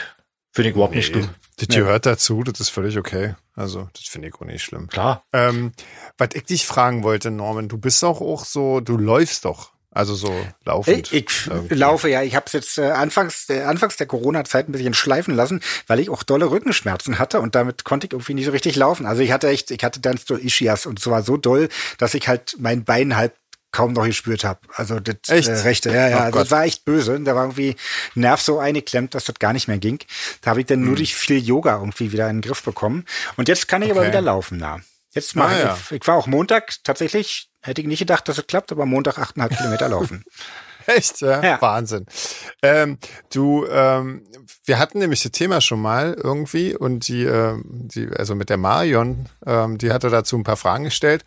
finde 0.53 0.71
ich 0.71 0.75
überhaupt 0.75 0.93
nee. 0.93 0.99
nicht 0.99 1.09
schlimm. 1.09 1.31
Das 1.57 1.69
nee. 1.69 1.77
gehört 1.77 2.07
dazu, 2.07 2.43
das 2.43 2.61
ist 2.61 2.71
völlig 2.71 2.99
okay. 2.99 3.35
Also, 3.55 3.89
das 3.93 4.05
finde 4.05 4.29
ich 4.29 4.35
auch 4.35 4.41
nicht 4.41 4.63
schlimm. 4.63 4.89
Klar. 4.89 5.25
Ähm, 5.33 5.73
was 6.19 6.31
ich 6.35 6.45
dich 6.45 6.67
fragen 6.67 7.05
wollte, 7.05 7.31
Norman, 7.31 7.69
du 7.69 7.79
bist 7.79 8.03
doch 8.03 8.21
auch 8.21 8.45
so, 8.45 8.81
du 8.81 8.97
läufst 8.97 9.45
doch. 9.45 9.74
Also 9.95 10.17
so 10.17 10.35
laufend. 10.65 11.13
Ich, 11.13 11.47
ich 11.49 11.71
laufe 11.71 12.11
ja. 12.11 12.23
Ich 12.23 12.35
habe 12.35 12.47
es 12.47 12.53
jetzt 12.53 12.79
äh, 12.79 12.91
anfangs, 12.91 13.49
äh, 13.49 13.63
anfangs 13.63 13.97
der 13.97 14.09
Corona-Zeit 14.09 14.69
ein 14.69 14.73
bisschen 14.73 14.93
schleifen 14.93 15.35
lassen, 15.35 15.61
weil 15.87 16.01
ich 16.01 16.11
auch 16.11 16.25
dolle 16.25 16.51
Rückenschmerzen 16.51 17.21
hatte 17.21 17.41
und 17.41 17.55
damit 17.55 17.85
konnte 17.85 18.09
ich 18.09 18.13
irgendwie 18.13 18.35
nicht 18.35 18.47
so 18.47 18.51
richtig 18.51 18.75
laufen. 18.75 19.07
Also 19.07 19.23
ich 19.23 19.31
hatte 19.31 19.49
echt, 19.49 19.71
ich 19.71 19.85
hatte 19.85 20.01
dann 20.01 20.19
so 20.19 20.37
Ischias 20.37 20.87
und 20.87 20.99
zwar 20.99 21.23
so 21.23 21.37
doll, 21.37 21.69
dass 21.99 22.15
ich 22.15 22.27
halt 22.27 22.57
mein 22.59 22.85
Bein 22.85 23.17
halb 23.17 23.35
kaum 23.75 23.93
noch 23.93 24.05
gespürt 24.05 24.45
habe. 24.45 24.61
Also 24.75 25.01
das 25.01 25.17
echt? 25.29 25.49
Äh, 25.49 25.53
rechte, 25.53 25.91
ja, 25.91 26.09
ja. 26.09 26.17
Oh 26.17 26.21
also 26.23 26.39
das 26.41 26.51
war 26.51 26.65
echt 26.65 26.85
böse. 26.85 27.19
Da 27.21 27.35
war 27.35 27.45
irgendwie 27.45 27.77
Nerv 28.15 28.41
so 28.41 28.59
eingeklemmt, 28.59 29.15
dass 29.15 29.25
das 29.25 29.37
gar 29.41 29.53
nicht 29.53 29.69
mehr 29.69 29.79
ging. 29.79 29.99
Da 30.41 30.51
habe 30.51 30.61
ich 30.61 30.67
dann 30.67 30.79
hm. 30.79 30.87
nur 30.87 30.97
durch 30.97 31.15
viel 31.15 31.39
Yoga 31.39 31.79
irgendwie 31.79 32.13
wieder 32.13 32.29
in 32.31 32.37
den 32.37 32.43
Griff 32.43 32.63
bekommen. 32.63 33.05
Und 33.37 33.49
jetzt 33.49 33.69
kann 33.69 33.83
ich 33.83 33.91
okay. 33.91 33.99
aber 33.99 34.09
wieder 34.09 34.21
laufen, 34.21 34.59
na. 34.59 34.81
Jetzt 35.13 35.37
mache 35.37 35.55
ah, 35.55 35.59
ich, 35.59 35.91
ja. 35.91 35.97
ich 35.97 36.07
war 36.07 36.17
auch 36.17 36.27
Montag 36.27 36.73
tatsächlich, 36.83 37.49
hätte 37.65 37.81
ich 37.81 37.87
nicht 37.87 37.99
gedacht, 38.01 38.29
dass 38.29 38.39
es 38.39 38.47
klappt, 38.47 38.73
aber 38.73 38.87
Montag 38.87 39.19
8,5 39.19 39.57
Kilometer 39.57 39.89
laufen. 39.89 40.25
Echt, 40.87 41.23
ja? 41.23 41.43
ja. 41.43 41.63
Wahnsinn. 41.63 42.05
Ähm, 42.63 42.99
du, 43.33 43.67
ähm, 43.67 44.25
wir 44.67 44.79
hatten 44.79 44.99
nämlich 44.99 45.23
das 45.23 45.33
Thema 45.33 45.63
schon 45.63 45.81
mal 45.81 46.15
irgendwie 46.23 46.77
und 46.77 47.09
die, 47.09 47.25
äh, 47.25 47.57
die 47.65 48.09
also 48.11 48.35
mit 48.35 48.51
der 48.51 48.59
Marion, 48.59 49.31
ähm, 49.47 49.79
die 49.79 49.93
hatte 49.93 50.11
dazu 50.11 50.37
ein 50.37 50.45
paar 50.45 50.59
Fragen 50.59 50.85
gestellt 50.85 51.25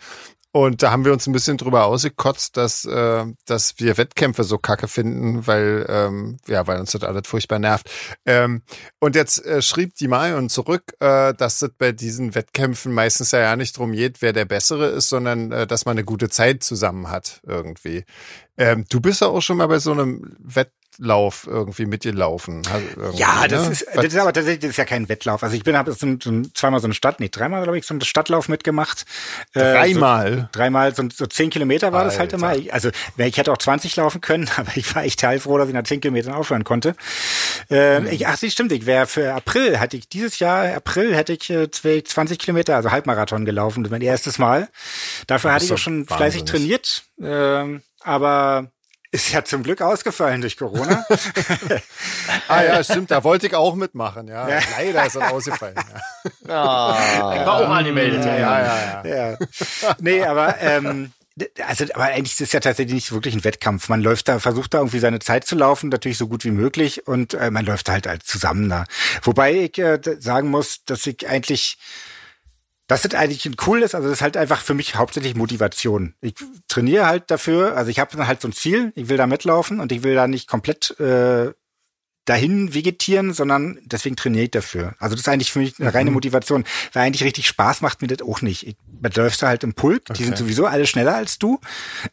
und 0.58 0.82
da 0.82 0.92
haben 0.92 1.06
wir 1.06 1.14
uns 1.14 1.28
ein 1.28 1.34
bisschen 1.34 1.58
drüber 1.58 1.86
ausgekotzt, 1.86 2.58
dass, 2.58 2.84
äh, 2.84 3.26
dass 3.46 3.76
wir 3.78 3.98
Wettkämpfe 3.98 4.44
so 4.44 4.58
kacke 4.58 4.88
finden, 4.88 5.46
weil, 5.46 5.86
ähm, 5.88 6.38
ja, 6.48 6.66
weil 6.66 6.80
uns 6.80 6.94
das 6.94 7.04
alles 7.04 7.28
furchtbar 7.28 7.60
nervt. 7.60 7.92
Ähm, 8.26 8.64
und 9.00 9.16
jetzt 9.16 9.46
äh, 9.46 9.62
schrieb 9.62 9.94
die 9.96 10.08
Marion 10.08 10.50
zurück, 10.50 10.96
äh, 11.00 11.36
dass 11.36 11.62
es 11.62 11.70
bei 11.78 11.92
diesen 11.92 12.34
Wettkämpfen 12.34 12.92
meistens 12.92 13.32
ja 13.32 13.56
nicht 13.56 13.78
drum 13.78 13.92
geht, 13.92 14.24
wer 14.24 14.34
der 14.34 14.46
Bessere 14.46 14.88
ist, 14.88 15.10
sondern 15.10 15.52
äh, 15.52 15.68
dass 15.68 15.86
man 15.86 15.96
eine 15.96 16.06
gute 16.06 16.30
Zeit 16.30 16.64
zusammen 16.64 17.12
hat 17.12 17.40
irgendwie. 17.46 18.04
Ähm, 18.58 18.86
du 18.90 19.00
bist 19.00 19.22
ja 19.22 19.28
auch 19.28 19.42
schon 19.42 19.58
mal 19.58 19.68
bei 19.68 19.78
so 19.78 19.92
einem 19.92 20.36
Wett 20.40 20.72
Wettlauf 20.98 21.48
irgendwie 21.48 21.86
mit 21.86 22.04
dir 22.04 22.14
laufen. 22.14 22.64
Ja, 23.14 23.48
das, 23.48 23.66
ne? 23.66 23.72
ist, 23.72 23.88
das 23.94 24.06
ist 24.06 24.18
aber 24.18 24.34
tatsächlich 24.34 24.62
das 24.62 24.72
ist 24.72 24.78
ja 24.78 24.86
kein 24.86 25.10
Wettlauf. 25.10 25.44
Also 25.44 25.56
ich 25.56 25.64
bin 25.64 25.78
habe 25.78 25.92
so, 25.94 26.18
zweimal 26.54 26.80
so 26.80 26.88
eine 26.88 26.94
Stadt, 26.94 27.20
nee, 27.20 27.30
dreimal 27.30 27.64
glaube 27.64 27.78
ich, 27.78 27.86
so 27.86 27.94
einen 27.94 28.02
Stadtlauf 28.02 28.50
mitgemacht. 28.50 29.06
Dreimal? 29.54 30.34
Äh, 30.34 30.38
so, 30.38 30.48
dreimal, 30.52 30.96
so, 30.96 31.04
so 31.14 31.26
zehn 31.28 31.50
Kilometer 31.50 31.92
war 31.92 32.02
Alter. 32.02 32.12
das 32.12 32.20
halt 32.20 32.34
immer. 32.34 32.56
Also 32.72 32.90
ich 33.18 33.38
hätte 33.38 33.52
auch 33.52 33.58
20 33.58 33.96
laufen 33.96 34.22
können, 34.22 34.50
aber 34.58 34.76
ich 34.76 34.94
war 34.96 35.04
echt 35.04 35.22
heilfroh, 35.24 35.58
dass 35.58 35.68
ich 35.68 35.74
nach 35.74 35.84
zehn 35.84 36.02
Kilometern 36.02 36.34
aufhören 36.34 36.64
konnte. 36.64 36.96
Äh, 37.70 38.00
mhm. 38.00 38.08
ich, 38.08 38.28
ach, 38.28 38.38
das 38.40 38.52
stimmt, 38.52 38.72
ich 38.72 38.86
wäre 38.86 39.08
für 39.08 39.34
April, 39.34 39.80
hatte 39.80 39.98
ich 39.98 40.10
dieses 40.10 40.40
Jahr, 40.40 40.76
April 40.76 41.16
hätte 41.16 41.34
ich 41.34 41.50
äh, 41.50 42.04
20 42.04 42.40
Kilometer, 42.40 42.76
also 42.76 42.92
Halbmarathon 42.92 43.46
gelaufen. 43.46 43.84
Das 43.84 43.92
mein 43.92 44.02
erstes 44.02 44.40
Mal. 44.40 44.68
Dafür 45.28 45.54
hatte 45.54 45.66
ich 45.66 45.74
auch 45.74 45.78
schon 45.78 46.10
wahnsinnig. 46.10 46.18
fleißig 46.18 46.44
trainiert. 46.46 47.04
Äh, 47.22 47.80
aber 48.02 48.72
ist 49.12 49.32
ja 49.32 49.44
zum 49.44 49.64
Glück 49.64 49.82
ausgefallen 49.82 50.42
durch 50.42 50.58
Corona. 50.58 51.06
ah 52.48 52.64
ja, 52.64 52.84
stimmt, 52.84 53.12
da 53.12 53.24
wollte 53.24 53.48
ich 53.48 53.56
auch 53.56 53.76
mitmachen, 53.76 54.28
ja. 54.28 54.48
ja. 54.50 54.60
Leider 54.78 55.06
ist 55.06 55.16
er 55.16 55.32
ausgefallen. 55.32 55.76
Ja. 56.48 56.92
Oh. 57.18 57.46
War 57.46 57.54
auch 57.56 57.70
angemeldet, 57.70 58.26
ja, 58.26 58.38
ja, 58.38 58.62
ja. 58.62 59.04
ja. 59.06 59.32
ja. 59.32 59.38
Nee, 60.00 60.24
aber 60.24 60.60
ähm, 60.60 61.12
also, 61.66 61.86
aber 61.94 62.06
eigentlich 62.06 62.34
ist 62.34 62.42
es 62.42 62.52
ja 62.52 62.60
tatsächlich 62.60 62.96
nicht 62.96 63.12
wirklich 63.12 63.36
ein 63.36 63.44
Wettkampf. 63.44 63.90
Man 63.90 64.02
läuft 64.02 64.28
da, 64.28 64.40
versucht 64.40 64.74
da 64.74 64.80
irgendwie 64.80 65.00
seine 65.00 65.20
Zeit 65.20 65.46
zu 65.46 65.56
laufen, 65.56 65.90
natürlich 65.90 66.18
so 66.18 66.28
gut 66.28 66.44
wie 66.44 66.52
möglich, 66.52 67.08
und 67.08 67.34
äh, 67.34 67.52
man 67.52 67.66
läuft 67.66 67.90
halt 67.90 68.08
als 68.08 68.26
zusammen 68.26 68.70
da. 68.70 68.86
Wobei 69.22 69.54
ich 69.54 69.78
äh, 69.78 70.00
sagen 70.20 70.50
muss, 70.50 70.84
dass 70.86 71.06
ich 71.06 71.28
eigentlich 71.30 71.78
das 72.88 73.04
ist 73.04 73.16
eigentlich 73.16 73.46
ein 73.46 73.58
cooles, 73.58 73.94
also 73.94 74.08
das 74.08 74.20
ist 74.20 74.22
halt 74.22 74.38
einfach 74.38 74.62
für 74.62 74.74
mich 74.74 74.96
hauptsächlich 74.96 75.36
Motivation. 75.36 76.16
Ich 76.22 76.36
trainiere 76.70 77.06
halt 77.06 77.30
dafür, 77.30 77.76
also 77.76 77.92
ich 77.92 78.00
habe 78.00 78.16
dann 78.16 78.28
halt 78.28 78.42
so 78.42 78.48
ein 78.48 78.54
Ziel, 78.54 78.94
ich 78.96 79.10
will 79.10 79.18
da 79.18 79.28
mitlaufen 79.28 79.82
und 79.82 79.92
ich 79.92 80.04
will 80.04 80.16
da 80.16 80.28
nicht 80.28 80.48
komplett 80.48 80.98
äh, 81.00 81.52
dahin 82.28 82.74
vegetieren, 82.74 83.34
sondern 83.34 83.80
deswegen 83.86 84.18
trainiere 84.18 84.44
ich 84.46 84.52
dafür. 84.52 84.94
Also 85.00 85.16
das 85.16 85.22
ist 85.22 85.30
eigentlich 85.30 85.52
für 85.52 85.60
mich 85.60 85.80
eine 85.80 85.94
reine 85.94 86.10
mhm. 86.10 86.16
Motivation. 86.16 86.66
Weil 86.92 87.04
eigentlich 87.06 87.24
richtig 87.24 87.48
Spaß 87.48 87.82
macht 87.82 88.02
mir 88.02 88.10
das 88.10 88.22
auch 88.28 88.42
nicht. 88.42 88.68
Ich, 88.68 88.76
man 89.02 89.12
läufst 89.14 89.42
da 89.42 89.48
halt 89.48 89.64
im 89.64 89.74
Pulk, 89.74 90.04
okay. 90.10 90.14
die 90.18 90.24
sind 90.26 90.38
sowieso 90.38 90.66
alle 90.66 90.86
schneller 90.86 91.16
als 91.16 91.40
du. 91.40 91.60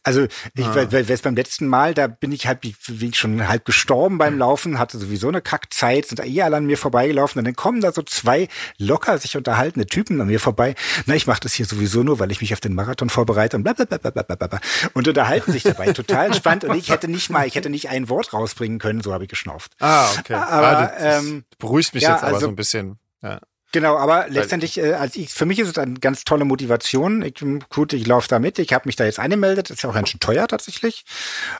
Also 0.05 0.27
ich 0.55 0.67
ah. 0.67 0.87
weil 0.91 1.05
beim 1.05 1.35
letzten 1.35 1.67
Mal, 1.67 1.95
da 1.95 2.07
bin 2.07 2.31
ich 2.31 2.47
halt 2.47 2.61
wie 2.63 3.13
schon 3.13 3.49
halb 3.49 3.65
gestorben 3.65 4.19
beim 4.19 4.39
Laufen, 4.39 4.79
hatte 4.79 4.99
sowieso 4.99 5.29
eine 5.29 5.43
Kackzeit, 5.43 6.07
sind 6.07 6.25
eh 6.25 6.43
alle 6.43 6.57
an 6.57 6.67
mir 6.67 6.79
vorbeigelaufen 6.79 7.41
und 7.41 7.45
dann 7.45 7.57
kommen 7.57 7.81
da 7.81 7.93
so 7.93 8.03
zwei 8.03 8.49
locker 8.79 9.19
sich 9.19 9.37
unterhaltende 9.37 9.87
Typen 9.87 10.21
an 10.21 10.29
mir 10.29 10.39
vorbei. 10.39 10.77
Na, 11.07 11.15
ich 11.17 11.27
mache 11.27 11.41
das 11.41 11.55
hier 11.55 11.67
sowieso 11.67 12.05
nur, 12.05 12.21
weil 12.21 12.31
ich 12.31 12.41
mich 12.41 12.53
auf 12.53 12.61
den 12.61 12.75
Marathon 12.75 13.11
vorbereite 13.11 13.57
und 13.57 13.65
blablabla. 13.65 14.61
Und 14.93 15.09
unterhalten 15.09 15.51
sich 15.51 15.65
dabei 15.65 15.93
total 15.93 16.27
entspannt 16.27 16.63
und 16.65 16.77
ich 16.77 16.91
hätte 16.91 17.09
nicht 17.09 17.31
mal, 17.31 17.47
ich 17.47 17.57
hätte 17.57 17.71
nicht 17.71 17.89
ein 17.89 18.09
Wort 18.09 18.33
rausbringen 18.33 18.79
können, 18.79 19.01
so 19.01 19.13
habe 19.13 19.25
ich 19.25 19.31
geschnauft. 19.31 19.73
Ah, 19.81 20.04
Ah, 20.05 20.21
okay. 20.21 20.35
Aber, 20.35 20.67
ah, 20.69 20.87
das, 20.87 21.23
ähm, 21.23 21.45
beruhigt 21.59 21.95
mich 21.95 22.03
ja, 22.03 22.13
jetzt 22.13 22.23
aber 22.23 22.35
also, 22.35 22.47
so 22.47 22.49
ein 22.49 22.57
bisschen. 22.57 22.99
Ja. 23.23 23.41
Genau, 23.73 23.97
aber 23.97 24.29
letztendlich, 24.29 24.79
äh, 24.79 24.93
als 24.93 25.17
ich, 25.17 25.33
für 25.33 25.47
mich 25.47 25.59
ist 25.59 25.69
es 25.69 25.79
eine 25.79 25.95
ganz 25.95 26.23
tolle 26.23 26.45
Motivation. 26.45 27.23
Ich, 27.23 27.35
gut, 27.71 27.93
ich 27.93 28.07
laufe 28.07 28.29
da 28.29 28.39
mit. 28.39 28.61
Ich 28.61 28.73
habe 28.73 28.87
mich 28.87 28.95
da 28.95 29.05
jetzt 29.05 29.19
angemeldet. 29.19 29.71
Ist 29.71 29.83
ja 29.83 29.91
auch 29.91 29.95
ganz 29.95 30.11
schön 30.11 30.21
teuer 30.21 30.47
tatsächlich. 30.47 31.05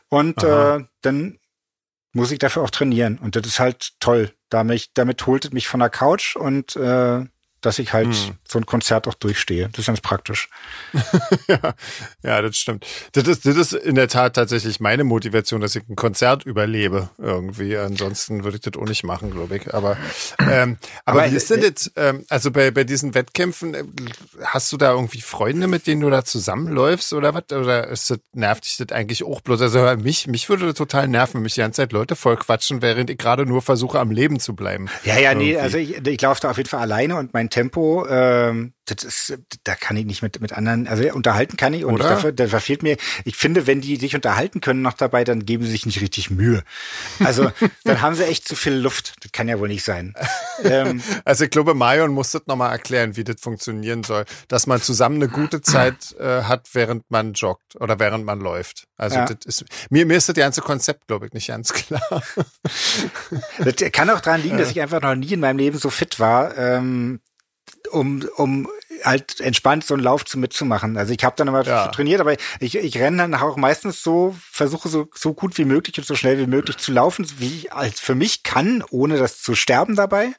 Und 0.09 0.45
äh, 0.45 0.85
dann 1.03 1.39
muss 2.13 2.31
ich 2.31 2.39
dafür 2.39 2.63
auch 2.63 2.71
trainieren. 2.71 3.19
Und 3.19 3.35
das 3.35 3.45
ist 3.47 3.59
halt 3.59 3.95
toll. 3.99 4.33
Damit, 4.49 4.91
damit 4.95 5.27
holt 5.27 5.47
es 5.47 5.53
mich 5.53 5.67
von 5.67 5.81
der 5.81 5.91
Couch 5.91 6.37
und 6.37 6.77
äh, 6.77 7.25
dass 7.65 7.79
ich 7.79 7.93
halt 7.93 8.15
hm. 8.15 8.37
so 8.47 8.59
ein 8.59 8.67
Konzert 8.67 9.09
auch 9.09 9.15
durchstehe. 9.15 9.69
Das 9.71 9.81
ist 9.81 9.87
ganz 9.87 10.01
praktisch. 10.01 10.49
ja, 11.49 11.75
ja, 12.23 12.43
das 12.43 12.57
stimmt. 12.57 12.87
Das 13.13 13.27
ist, 13.27 13.47
das 13.47 13.57
ist 13.57 13.73
in 13.73 13.95
der 13.95 14.09
Tat 14.09 14.37
tatsächlich 14.37 14.81
meine 14.81 15.05
Motivation, 15.05 15.61
dass 15.61 15.75
ich 15.75 15.89
ein 15.89 15.97
Konzert 15.97 16.45
überlebe 16.45 17.11
irgendwie. 17.19 17.77
Ansonsten 17.77 18.45
würde 18.45 18.57
ich 18.57 18.63
das 18.63 18.81
auch 18.81 18.87
nicht 18.87 19.05
machen, 19.05 19.31
glaube 19.31 19.57
ich. 19.57 19.73
Aber, 19.73 19.97
ähm, 20.39 20.77
aber, 21.05 21.23
aber 21.23 21.31
wie 21.31 21.37
ist 21.37 21.51
denn 21.51 21.61
das, 21.61 21.91
ähm, 21.97 22.25
also 22.29 22.51
bei, 22.51 22.71
bei 22.71 22.85
diesen 22.85 23.15
Wettkämpfen, 23.15 23.75
äh, 23.75 23.85
hast 24.43 24.73
du 24.73 24.77
da 24.77 24.93
irgendwie 24.93 25.21
Freunde, 25.21 25.67
mit 25.67 25.87
denen 25.87 26.03
du 26.03 26.11
da 26.11 26.25
zusammenläufst 26.25 27.13
oder 27.13 27.35
was? 27.35 27.45
Oder 27.53 27.89
ist 27.89 28.11
das, 28.11 28.19
nervt 28.33 28.67
dich 28.67 28.77
das 28.77 28.95
eigentlich 28.95 29.25
auch 29.25 29.41
bloß? 29.41 29.63
Also 29.63 29.81
mich, 29.97 30.27
mich 30.27 30.49
würde 30.49 30.67
das 30.67 30.75
total 30.75 31.09
nerven, 31.09 31.35
wenn 31.35 31.43
mich 31.43 31.55
die 31.55 31.61
ganze 31.61 31.83
Zeit 31.83 31.93
Leute 31.93 32.17
voll 32.17 32.37
quatschen, 32.37 32.83
während 32.83 33.11
ich 33.11 33.19
gerade 33.19 33.47
nur 33.47 33.63
versuche, 33.63 33.99
am 33.99 34.11
Leben 34.11 34.39
zu 34.39 34.55
bleiben. 34.55 34.89
Ja, 35.05 35.19
ja, 35.19 35.31
irgendwie. 35.31 35.53
nee, 35.53 35.59
also 35.59 35.79
ich, 35.79 36.07
ich 36.07 36.21
laufe 36.21 36.41
da 36.41 36.51
auf 36.51 36.57
jeden 36.57 36.69
Fall 36.69 36.81
alleine 36.81 37.17
und 37.17 37.33
mein 37.33 37.51
Tempo, 37.55 38.05
ähm, 38.09 38.75
das 38.87 39.05
ist, 39.05 39.39
da 39.63 39.77
kann 39.77 39.97
ich 39.97 40.05
nicht 40.07 40.23
mit, 40.23 40.41
mit 40.41 40.53
anderen, 40.53 40.89
also 40.89 41.05
unterhalten 41.15 41.57
kann 41.57 41.73
ich 41.73 41.85
und 41.85 41.95
Oder? 41.95 42.09
dafür, 42.09 42.33
da 42.33 42.49
verfehlt 42.49 42.83
mir, 42.83 42.97
ich 43.25 43.37
finde, 43.37 43.69
wenn 43.69 43.81
die 43.81 43.95
sich 43.95 44.17
unterhalten 44.17 44.61
können 44.61 44.83
noch 44.83 44.95
dabei, 44.95 45.23
dann 45.23 45.47
geben 45.47 45.63
sie 45.63 45.71
sich 45.71 45.87
nicht 45.87 46.01
richtig 46.01 46.33
Mühe. 46.33 46.65
Also, 47.21 47.53
dann 47.85 48.03
haben 48.03 48.17
sie 48.17 48.25
echt 48.25 48.49
zu 48.49 48.57
viel 48.57 48.73
Luft. 48.73 49.15
Das 49.23 49.31
kann 49.31 49.47
ja 49.47 49.61
wohl 49.61 49.69
nicht 49.69 49.85
sein. 49.85 50.15
ähm, 50.65 51.01
also, 51.25 51.45
ich 51.45 51.51
glaube, 51.51 51.75
Marion 51.75 52.11
muss 52.11 52.33
das 52.33 52.43
nochmal 52.47 52.73
erklären, 52.73 53.17
wie 53.17 53.23
das 53.23 53.41
funktionieren 53.41 54.03
soll. 54.03 54.25
Dass 54.49 54.67
man 54.67 54.83
zusammen 54.83 55.23
eine 55.23 55.29
gute 55.29 55.63
Zeit 55.63 56.17
äh, 56.19 56.43
hat, 56.43 56.71
während 56.73 57.09
man 57.09 57.35
joggt 57.35 57.77
oder 57.77 58.01
während 58.01 58.25
man 58.25 58.41
läuft. 58.41 58.89
Also, 58.97 59.19
ja. 59.19 59.27
das 59.27 59.45
ist, 59.45 59.65
mir, 59.91 60.07
mir 60.07 60.17
ist 60.17 60.29
das 60.29 60.35
ganze 60.35 60.61
Konzept, 60.61 61.07
glaube 61.07 61.27
ich, 61.27 61.33
nicht 61.33 61.47
ganz 61.47 61.73
klar. 61.73 62.03
das 63.59 63.93
kann 63.93 64.11
auch 64.11 64.21
daran 64.21 64.43
liegen, 64.43 64.59
dass 64.59 64.73
ich 64.73 64.81
einfach 64.81 65.01
noch 65.01 65.15
nie 65.15 65.33
in 65.33 65.41
meinem 65.41 65.59
Leben 65.59 65.79
so 65.79 65.89
fit 65.89 66.19
war. 66.19 66.59
Ähm, 66.59 67.21
um, 67.93 68.29
um 68.39 68.67
halt 69.05 69.41
entspannt 69.41 69.85
so 69.85 69.95
einen 69.95 70.03
Lauf 70.03 70.25
zu 70.25 70.39
mitzumachen. 70.39 70.97
Also 70.97 71.13
ich 71.13 71.25
habe 71.25 71.37
dann 71.37 71.49
immer 71.49 71.65
ja. 71.65 71.89
trainiert, 71.89 72.21
aber 72.21 72.35
ich, 72.61 72.77
ich 72.77 72.99
renne 72.99 73.19
dann 73.19 73.35
auch 73.35 73.57
meistens 73.57 74.03
so, 74.03 74.35
versuche 74.51 74.89
so, 74.89 75.09
so 75.15 75.35
gut 75.35 75.59
wie 75.59 75.65
möglich 75.65 75.99
und 75.99 76.07
so 76.07 76.15
schnell 76.15 76.39
wie 76.39 76.47
möglich 76.47 76.79
zu 76.79 76.93
laufen, 76.93 77.27
wie 77.39 77.59
ich 77.59 77.73
als 77.73 78.01
für 78.01 78.15
mich 78.15 78.43
kann, 78.43 78.83
ohne 78.91 79.19
das 79.19 79.41
zu 79.41 79.55
sterben 79.55 79.97
dabei. 79.97 80.33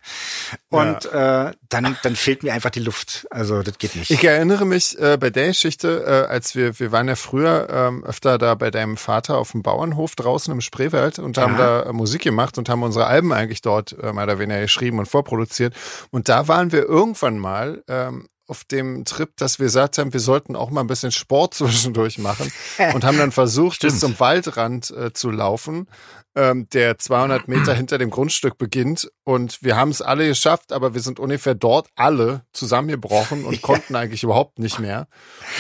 Und 0.70 1.06
ja. 1.06 1.50
äh, 1.50 1.54
dann, 1.70 1.98
dann 2.04 2.16
fehlt 2.16 2.44
mir 2.44 2.54
einfach 2.54 2.70
die 2.70 2.80
Luft. 2.80 3.28
Also 3.30 3.62
das 3.62 3.78
geht 3.78 3.96
nicht. 3.96 4.12
Ich 4.12 4.24
erinnere 4.24 4.66
mich 4.66 4.98
äh, 5.00 5.18
bei 5.18 5.30
der 5.30 5.48
Geschichte, 5.48 6.04
äh, 6.06 6.32
als 6.32 6.56
wir, 6.56 6.80
wir 6.80 6.92
waren 6.92 7.08
ja 7.08 7.16
früher 7.16 7.68
ähm, 7.70 8.04
öfter 8.04 8.38
da 8.38 8.56
bei 8.56 8.72
deinem 8.72 8.98
Vater 8.98 9.38
auf 9.38 9.52
dem 9.52 9.64
Bauernhof 9.64 10.16
draußen 10.16 10.52
im 10.52 10.62
Spreewald 10.62 11.20
und 11.20 11.38
haben 11.38 11.58
ja. 11.58 11.84
da 11.84 11.94
Musik 11.94 12.22
gemacht 12.22 12.58
und 12.58 12.70
haben 12.70 12.84
unsere 12.84 13.08
Alben 13.08 13.34
eigentlich 13.34 13.62
dort 13.62 13.96
äh, 14.02 14.14
mehr 14.14 14.24
oder 14.24 14.40
weniger 14.40 14.62
geschrieben 14.62 15.00
und 15.00 15.08
vorproduziert. 15.08 15.74
Und 16.12 16.30
da 16.30 16.48
waren 16.48 16.72
wir 16.72 16.84
irgendwann 16.84 17.40
mal 17.40 17.84
ähm, 17.88 18.28
auf 18.48 18.64
dem 18.64 19.06
Trip, 19.06 19.36
dass 19.38 19.60
wir 19.60 19.66
gesagt 19.66 19.98
haben, 19.98 20.14
wir 20.14 20.20
sollten 20.20 20.56
auch 20.56 20.70
mal 20.70 20.82
ein 20.82 20.88
bisschen 20.88 21.12
Sport 21.12 21.54
zwischendurch 21.56 22.18
machen 22.18 22.52
und 22.94 23.04
haben 23.04 23.18
dann 23.18 23.32
versucht, 23.32 23.82
bis 23.82 24.00
zum 24.00 24.20
Waldrand 24.20 24.92
äh, 24.92 25.14
zu 25.14 25.32
laufen, 25.32 25.88
ähm, 26.36 26.68
der 26.74 26.98
200 26.98 27.48
Meter 27.48 27.74
hinter 27.76 27.98
dem 27.98 28.10
Grundstück 28.10 28.58
beginnt. 28.58 29.10
Und 29.24 29.64
wir 29.64 29.76
haben 29.76 29.90
es 29.90 30.02
alle 30.02 30.28
geschafft, 30.28 30.72
aber 30.74 30.94
wir 30.94 31.02
sind 31.02 31.20
ungefähr 31.20 31.56
dort 31.56 31.88
alle 31.96 32.44
zusammengebrochen 32.54 33.46
und 33.46 33.62
konnten 33.64 33.96
eigentlich 33.96 34.24
überhaupt 34.24 34.60
nicht 34.60 34.80
mehr 34.80 35.08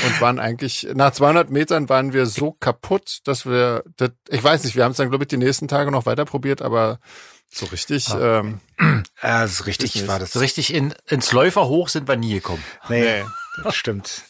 und 0.06 0.22
waren 0.22 0.40
eigentlich 0.40 0.88
nach 0.94 1.12
200 1.12 1.50
Metern 1.50 1.90
waren 1.90 2.14
wir 2.14 2.26
so 2.26 2.52
kaputt, 2.52 3.20
dass 3.24 3.46
wir, 3.46 3.84
das, 3.98 4.12
ich 4.30 4.44
weiß 4.44 4.64
nicht, 4.64 4.76
wir 4.76 4.84
haben 4.84 4.92
es 4.92 4.98
dann 4.98 5.10
glaube 5.10 5.24
ich 5.24 5.30
die 5.30 5.38
nächsten 5.38 5.68
Tage 5.68 5.92
noch 5.92 6.06
weiter 6.06 6.26
probiert, 6.26 6.62
aber 6.62 7.00
so 7.56 7.68
richtig. 7.68 8.10
Ah. 8.10 8.39
Ähm, 8.39 8.60
ja, 9.24 9.47
so 9.47 9.64
richtig 9.64 10.08
war 10.08 10.20
das. 10.20 10.34
So 10.34 10.39
richtig 10.39 10.74
in, 10.74 10.93
ins 11.08 11.32
Läufer 11.32 11.68
hoch 11.68 11.89
sind 11.89 12.08
wir 12.08 12.18
nie 12.18 12.34
gekommen. 12.34 12.64
Nee, 12.89 13.22
nee. 13.22 13.26
das 13.64 13.76
stimmt. 13.76 14.24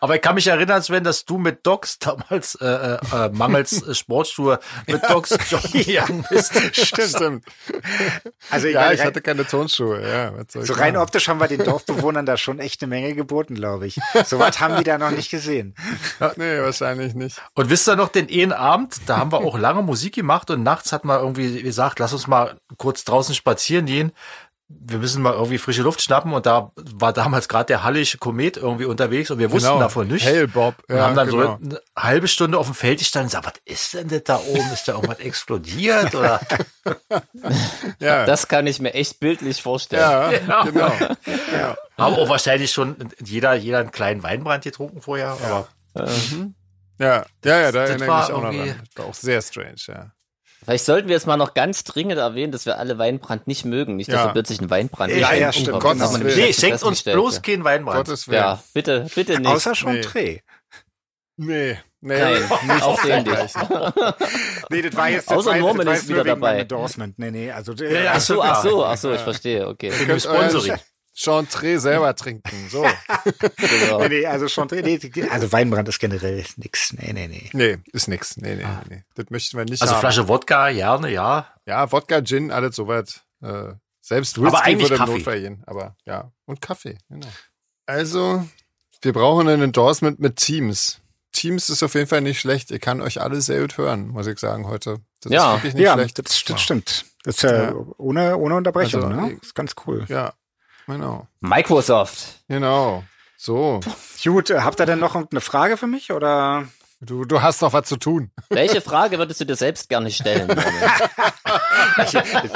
Aber 0.00 0.16
ich 0.16 0.22
kann 0.22 0.34
mich 0.34 0.46
erinnern, 0.46 0.82
Sven, 0.82 1.04
dass 1.04 1.24
du 1.24 1.38
mit 1.38 1.66
Docs 1.66 1.98
damals 1.98 2.54
äh, 2.56 2.66
äh, 2.66 2.98
äh 3.12 3.28
mangels 3.30 3.98
Sportschuhe 3.98 4.58
mit 4.86 5.02
Docs 5.08 5.38
joggen 5.50 5.70
gegangen 5.84 6.24
bist. 6.28 6.52
Stimmt. 6.72 7.44
Also 8.50 8.68
ich, 8.68 8.74
ja, 8.74 8.92
ich 8.92 9.04
hatte 9.04 9.20
keine 9.20 9.46
Turnschuhe. 9.46 10.00
Ja, 10.06 10.32
so 10.62 10.72
rein 10.74 10.96
optisch 10.96 11.28
haben 11.28 11.40
wir 11.40 11.48
den 11.48 11.64
Dorfbewohnern 11.64 12.26
da 12.26 12.36
schon 12.36 12.58
echt 12.58 12.82
eine 12.82 12.88
Menge 12.88 13.14
geboten, 13.14 13.54
glaube 13.54 13.86
ich. 13.86 13.98
So 14.24 14.38
was 14.38 14.60
haben 14.60 14.76
die 14.76 14.84
da 14.84 14.98
noch 14.98 15.10
nicht 15.10 15.30
gesehen. 15.30 15.74
Nee, 16.36 16.60
wahrscheinlich 16.60 17.14
nicht. 17.14 17.40
Und 17.54 17.70
wisst 17.70 17.88
ihr 17.88 17.96
noch 17.96 18.08
den 18.08 18.28
einen 18.30 18.52
Abend, 18.52 18.96
da 19.06 19.18
haben 19.18 19.32
wir 19.32 19.38
auch 19.38 19.58
lange 19.58 19.82
Musik 19.82 20.14
gemacht 20.14 20.50
und 20.50 20.62
nachts 20.62 20.92
hat 20.92 21.04
man 21.04 21.20
irgendwie 21.20 21.62
gesagt, 21.62 21.98
lass 21.98 22.12
uns 22.12 22.26
mal 22.26 22.56
kurz 22.76 23.04
draußen 23.04 23.34
spazieren 23.34 23.86
gehen 23.86 24.12
wir 24.72 24.98
müssen 24.98 25.20
mal 25.20 25.32
irgendwie 25.32 25.58
frische 25.58 25.82
Luft 25.82 26.00
schnappen 26.00 26.32
und 26.32 26.46
da 26.46 26.70
war 26.74 27.12
damals 27.12 27.48
gerade 27.48 27.66
der 27.66 27.82
Hallische 27.82 28.18
Komet 28.18 28.56
irgendwie 28.56 28.84
unterwegs 28.84 29.30
und 29.30 29.38
wir 29.40 29.50
wussten 29.50 29.68
genau. 29.68 29.80
davon 29.80 30.06
nicht. 30.06 30.24
Hey 30.24 30.46
Bob. 30.46 30.76
Ja, 30.88 30.94
und 30.94 31.02
haben 31.02 31.16
dann 31.16 31.28
genau. 31.28 31.42
so 31.42 31.64
eine 31.64 31.80
halbe 31.96 32.28
Stunde 32.28 32.56
auf 32.56 32.66
dem 32.66 32.74
Feld 32.74 33.00
gestanden 33.00 33.26
und 33.26 33.42
gesagt, 33.42 33.60
was 33.66 33.74
ist 33.74 33.94
denn 33.94 34.08
das 34.08 34.22
da 34.24 34.36
oben? 34.38 34.72
Ist 34.72 34.86
da 34.86 34.92
irgendwas 34.92 35.18
explodiert 35.18 36.14
oder? 36.14 36.40
ja. 37.98 38.24
Das 38.26 38.46
kann 38.46 38.66
ich 38.68 38.80
mir 38.80 38.94
echt 38.94 39.18
bildlich 39.18 39.60
vorstellen. 39.60 40.02
Ja, 40.02 40.32
ja. 40.48 40.62
genau. 40.62 40.92
Ja. 41.52 41.76
Haben 41.98 42.14
auch 42.14 42.28
wahrscheinlich 42.28 42.70
schon 42.70 42.96
jeder, 43.24 43.54
jeder 43.54 43.78
einen 43.78 43.90
kleinen 43.90 44.22
Weinbrand 44.22 44.62
getrunken 44.62 45.02
vorher, 45.02 45.36
ja. 45.42 45.66
aber. 45.94 46.08
Mhm. 46.32 46.54
Ja, 46.98 47.24
ja, 47.44 47.60
ja, 47.60 47.72
da 47.72 47.84
erinnere 47.84 47.94
ich 47.94 48.28
mich 48.28 48.36
auch 48.36 48.42
noch 48.42 48.50
dran. 48.50 48.80
Das 48.94 49.04
war 49.04 49.10
auch 49.10 49.14
sehr 49.14 49.42
strange, 49.42 49.76
ja. 49.88 50.12
Vielleicht 50.62 50.84
sollten 50.84 51.08
wir 51.08 51.14
jetzt 51.14 51.26
mal 51.26 51.36
noch 51.36 51.54
ganz 51.54 51.84
dringend 51.84 52.18
erwähnen, 52.18 52.52
dass 52.52 52.66
wir 52.66 52.78
alle 52.78 52.98
Weinbrand 52.98 53.46
nicht 53.46 53.64
mögen. 53.64 53.96
Nicht, 53.96 54.10
dass 54.10 54.16
ja. 54.16 54.26
wir 54.26 54.32
plötzlich 54.32 54.60
einen 54.60 54.70
Weinbrand 54.70 55.12
Ja, 55.12 55.32
ja, 55.32 55.52
stimmt. 55.52 55.72
Um 55.72 55.80
Gottes 55.80 56.20
Willen. 56.20 56.36
Nee, 56.36 56.52
schenkt 56.52 56.82
uns 56.82 57.02
bloß 57.02 57.36
ja. 57.36 57.40
keinen 57.40 57.64
Weinbrand. 57.64 58.06
Gottes 58.06 58.28
Willen. 58.28 58.40
Ja, 58.40 58.62
bitte, 58.74 59.06
bitte 59.14 59.38
nicht. 59.38 59.46
Außer 59.46 59.74
schon 59.74 60.02
Dreh. 60.02 60.40
Nee. 61.36 61.78
Nee, 62.02 62.18
Nein, 62.18 62.42
nicht 62.66 62.82
auch 62.82 63.02
den 63.02 63.24
nicht. 63.24 63.54
nee, 64.70 64.82
das 64.82 64.96
war 64.96 65.10
jetzt 65.10 65.30
das 65.30 65.36
Außer 65.38 65.50
war, 65.50 65.58
Norman 65.58 65.86
das 65.86 66.00
ist 66.00 66.08
wieder 66.08 66.24
dabei. 66.24 66.60
Endorsement. 66.60 67.18
Nee, 67.18 67.30
nee, 67.30 67.50
also 67.50 67.72
ja, 67.74 68.12
ach 68.14 68.20
so, 68.20 68.42
ach 68.42 68.62
so, 68.62 68.84
ach 68.84 68.96
so, 68.96 69.12
ich 69.12 69.20
verstehe, 69.20 69.68
okay. 69.68 69.92
Ihr 69.98 70.06
könnt 70.06 70.22
Sponsoring. 70.22 70.78
Chantre 71.20 71.78
selber 71.78 72.16
trinken. 72.16 72.68
So. 72.70 72.82
genau. 73.56 74.00
nee, 74.00 74.08
nee, 74.08 74.26
also 74.26 74.48
Chantre, 74.48 74.80
nee, 74.80 74.98
also 75.30 75.52
Weinbrand 75.52 75.86
ist 75.90 75.98
generell 75.98 76.42
nix. 76.56 76.94
Nee, 76.94 77.12
nee, 77.12 77.28
nee. 77.28 77.50
Nee, 77.52 77.76
ist 77.92 78.08
nix. 78.08 78.38
Nee, 78.38 78.56
nee, 78.56 78.64
ah. 78.64 78.82
nee. 78.88 79.04
Das 79.16 79.26
möchten 79.28 79.58
wir 79.58 79.66
nicht 79.66 79.82
Also 79.82 79.94
haben. 79.94 80.00
Flasche 80.00 80.28
Wodka, 80.28 80.70
gerne, 80.70 81.12
ja. 81.12 81.46
Ja, 81.66 81.92
Wodka, 81.92 82.22
Gin, 82.22 82.50
alles 82.50 82.74
soweit. 82.74 83.22
Äh, 83.42 83.74
selbst 84.00 84.40
Whisky 84.40 84.48
aber 84.48 84.64
eigentlich 84.64 84.88
würde 84.88 84.96
Kaffee. 84.96 85.12
Notfall 85.12 85.40
gehen. 85.42 85.62
Aber 85.66 85.94
ja, 86.06 86.32
und 86.46 86.62
Kaffee, 86.62 86.96
genau. 87.10 87.28
Also, 87.84 88.48
wir 89.02 89.12
brauchen 89.12 89.46
ein 89.48 89.60
Endorsement 89.60 90.20
mit 90.20 90.36
Teams. 90.36 91.00
Teams 91.32 91.68
ist 91.68 91.82
auf 91.82 91.94
jeden 91.94 92.06
Fall 92.06 92.22
nicht 92.22 92.40
schlecht. 92.40 92.70
Ihr 92.70 92.78
kann 92.78 93.02
euch 93.02 93.20
alle 93.20 93.42
sehr 93.42 93.60
gut 93.60 93.76
hören, 93.76 94.08
muss 94.08 94.26
ich 94.26 94.38
sagen, 94.38 94.66
heute. 94.66 95.00
Das 95.20 95.32
ja, 95.32 95.50
ist 95.50 95.58
wirklich 95.58 95.74
nicht 95.74 95.84
ja, 95.84 95.92
schlecht. 95.92 96.18
Das, 96.18 96.44
das 96.44 96.62
stimmt. 96.62 97.04
Das 97.24 97.36
ist 97.36 97.42
ja, 97.42 97.64
ja. 97.64 97.74
Ohne, 97.98 98.38
ohne 98.38 98.56
Unterbrechung, 98.56 99.04
also, 99.04 99.20
ne? 99.20 99.34
Das 99.34 99.48
ist 99.48 99.54
ganz 99.54 99.74
cool. 99.86 100.06
Ja, 100.08 100.32
Genau. 100.90 101.26
Microsoft. 101.40 102.42
Genau. 102.48 103.04
So. 103.36 103.80
Gut, 104.22 104.50
äh, 104.50 104.60
habt 104.60 104.80
ihr 104.80 104.86
denn 104.86 104.98
noch 104.98 105.14
eine 105.14 105.40
Frage 105.40 105.76
für 105.76 105.86
mich 105.86 106.12
oder? 106.12 106.66
Du, 107.02 107.24
du 107.24 107.40
hast 107.40 107.62
noch 107.62 107.72
was 107.72 107.88
zu 107.88 107.96
tun. 107.96 108.30
Welche 108.50 108.82
Frage 108.82 109.18
würdest 109.18 109.40
du 109.40 109.46
dir 109.46 109.56
selbst 109.56 109.88
gerne 109.88 110.10
stellen? 110.10 110.48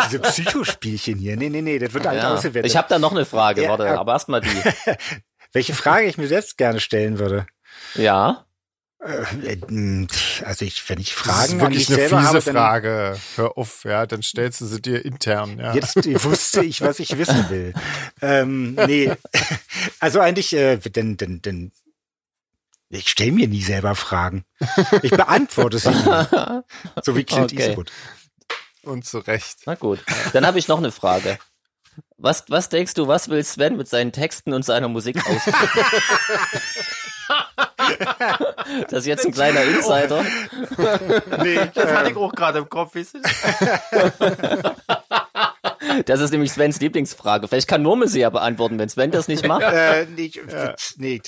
Diese 0.04 0.18
Psychospielchen 0.18 1.18
hier. 1.18 1.38
Nee, 1.38 1.48
nee, 1.48 1.62
nee, 1.62 1.78
das 1.78 1.94
wird 1.94 2.06
alles 2.06 2.22
ja. 2.22 2.34
ausgewertet. 2.34 2.70
Ich 2.70 2.76
habe 2.76 2.88
da 2.90 2.98
noch 2.98 3.12
eine 3.12 3.24
Frage, 3.24 3.62
ja, 3.62 3.70
warte, 3.70 3.98
aber 3.98 4.12
erstmal 4.12 4.42
die. 4.42 4.50
Welche 5.54 5.72
Frage 5.72 6.06
ich 6.06 6.18
mir 6.18 6.28
selbst 6.28 6.58
gerne 6.58 6.80
stellen 6.80 7.18
würde? 7.18 7.46
Ja. 7.94 8.44
Äh, 9.04 9.56
hm, 9.68 10.08
also 10.44 10.64
ich, 10.64 10.88
wenn 10.88 10.98
ich 10.98 11.14
Fragen 11.14 11.38
das 11.38 11.48
ist 11.48 11.60
wirklich 11.60 11.88
eine 11.88 12.08
fiese 12.08 12.22
habe, 12.22 12.40
Frage. 12.40 13.18
Hör 13.36 13.58
auf, 13.58 13.84
ja, 13.84 14.06
dann 14.06 14.22
stellst 14.22 14.62
du 14.62 14.66
sie 14.66 14.80
dir 14.80 15.04
intern. 15.04 15.58
Ja. 15.58 15.74
Jetzt 15.74 15.96
wusste 16.24 16.64
ich, 16.64 16.80
was 16.80 17.00
ich 17.00 17.18
wissen 17.18 17.50
will. 17.50 17.74
ähm, 18.22 18.74
nee, 18.86 19.12
also 20.00 20.20
eigentlich, 20.20 20.54
äh, 20.54 20.78
denn, 20.78 21.18
denn, 21.18 21.42
denn, 21.42 21.72
ich 22.88 23.10
stelle 23.10 23.32
mir 23.32 23.48
nie 23.48 23.62
selber 23.62 23.94
Fragen. 23.94 24.44
Ich 25.02 25.10
beantworte 25.10 25.78
sie. 25.78 25.92
so 27.02 27.16
wie 27.16 27.24
Clint 27.24 27.52
okay. 27.52 27.68
Eastwood. 27.68 27.90
Und 28.84 29.04
zu 29.04 29.18
Recht. 29.18 29.58
Na 29.66 29.74
gut, 29.74 30.02
dann 30.32 30.46
habe 30.46 30.58
ich 30.58 30.68
noch 30.68 30.78
eine 30.78 30.92
Frage. 30.92 31.38
Was, 32.16 32.44
was 32.48 32.68
denkst 32.70 32.94
du, 32.94 33.06
was 33.06 33.28
will 33.28 33.44
Sven 33.44 33.76
mit 33.76 33.88
seinen 33.88 34.12
Texten 34.12 34.52
und 34.52 34.64
seiner 34.64 34.88
Musik 34.88 35.16
ausdrücken? 35.26 35.84
das 38.90 39.00
ist 39.00 39.06
jetzt 39.06 39.26
ein 39.26 39.32
kleiner 39.32 39.62
Insider. 39.62 40.22
nee, 41.42 41.58
das 41.74 41.92
hatte 41.92 42.10
ich 42.10 42.16
auch 42.16 42.32
gerade 42.32 42.58
im 42.58 42.68
Kopf. 42.68 42.94
Das 46.06 46.20
ist 46.20 46.30
nämlich 46.30 46.52
Svens 46.52 46.80
Lieblingsfrage. 46.80 47.48
Vielleicht 47.48 47.68
kann 47.68 47.82
Norman 47.82 48.08
sie 48.08 48.20
ja 48.20 48.30
beantworten, 48.30 48.78
wenn 48.78 48.88
Sven 48.88 49.10
das 49.10 49.28
nicht 49.28 49.46
macht. 49.46 49.62
Äh, 49.62 50.06
nee, 50.14 50.30
ja. 50.34 50.74
nee 50.96 51.20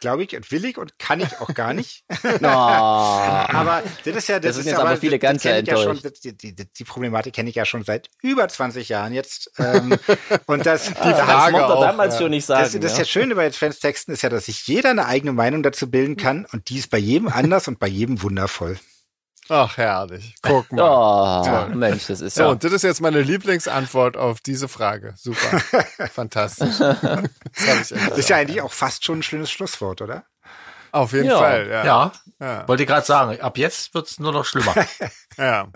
glaube 0.00 0.24
ich, 0.24 0.50
will 0.50 0.64
ich 0.64 0.78
und 0.78 0.98
kann 0.98 1.20
ich 1.20 1.40
auch 1.40 1.52
gar 1.54 1.74
nicht. 1.74 2.04
No. 2.40 2.48
aber 2.48 3.82
das 4.04 4.16
ist 4.16 4.28
ja, 4.28 4.40
das, 4.40 4.56
das 4.56 4.58
ist 4.58 4.66
jetzt 4.66 4.78
aber, 4.78 4.90
aber 4.90 4.98
viele 4.98 5.18
ganz 5.18 5.44
enttäuscht. 5.44 5.86
Ja 5.86 5.94
schon, 5.94 6.12
die, 6.24 6.54
die, 6.54 6.54
die, 6.54 6.84
Problematik 6.84 7.34
kenne 7.34 7.50
ich 7.50 7.56
ja 7.56 7.64
schon 7.64 7.84
seit 7.84 8.08
über 8.22 8.48
20 8.48 8.88
Jahren 8.88 9.12
jetzt. 9.12 9.50
Ähm, 9.58 9.96
und 10.46 10.66
das, 10.66 10.86
die 10.86 10.92
Frage 10.94 11.16
das 11.16 11.50
mochte 11.52 11.74
auch, 11.74 11.82
damals 11.82 12.14
ja. 12.14 12.20
schon 12.20 12.30
nicht 12.30 12.46
sagen. 12.46 12.62
Das, 12.62 12.72
das 12.72 12.82
ja. 12.82 12.88
ist 12.88 12.98
ja 12.98 13.04
Schöne 13.04 13.34
bei 13.34 13.50
Svens 13.50 13.80
Texten 13.80 14.12
ist 14.12 14.22
ja, 14.22 14.28
dass 14.28 14.46
sich 14.46 14.66
jeder 14.66 14.90
eine 14.90 15.06
eigene 15.06 15.32
Meinung 15.32 15.62
dazu 15.62 15.90
bilden 15.90 16.16
kann 16.16 16.46
und 16.52 16.68
die 16.68 16.78
ist 16.78 16.90
bei 16.90 16.98
jedem 16.98 17.28
anders 17.28 17.68
und 17.68 17.78
bei 17.78 17.88
jedem 17.88 18.22
wundervoll. 18.22 18.78
Ach, 19.54 19.76
herrlich. 19.76 20.34
Guck 20.40 20.72
mal. 20.72 20.82
Oh, 20.82 21.44
ja. 21.44 21.68
Mensch, 21.74 22.06
das 22.06 22.22
ist 22.22 22.36
so. 22.36 22.44
Ja. 22.44 22.48
Und 22.48 22.64
das 22.64 22.72
ist 22.72 22.84
jetzt 22.84 23.02
meine 23.02 23.20
Lieblingsantwort 23.20 24.16
auf 24.16 24.40
diese 24.40 24.66
Frage. 24.66 25.12
Super. 25.14 25.60
Fantastisch. 26.10 26.78
Das, 26.78 27.90
das 27.90 27.90
ist 27.90 28.30
ja 28.30 28.36
eigentlich 28.36 28.62
auch 28.62 28.72
fast 28.72 29.04
schon 29.04 29.18
ein 29.18 29.22
schönes 29.22 29.50
Schlusswort, 29.50 30.00
oder? 30.00 30.24
Auf 30.90 31.12
jeden 31.12 31.26
ja. 31.26 31.38
Fall, 31.38 31.68
ja. 31.68 31.84
Ja. 31.84 32.12
ja. 32.40 32.66
Wollte 32.66 32.84
ich 32.84 32.88
gerade 32.88 33.04
sagen, 33.04 33.42
ab 33.42 33.58
jetzt 33.58 33.92
wird's 33.92 34.18
nur 34.18 34.32
noch 34.32 34.46
schlimmer. 34.46 34.74
ja. 35.36 35.68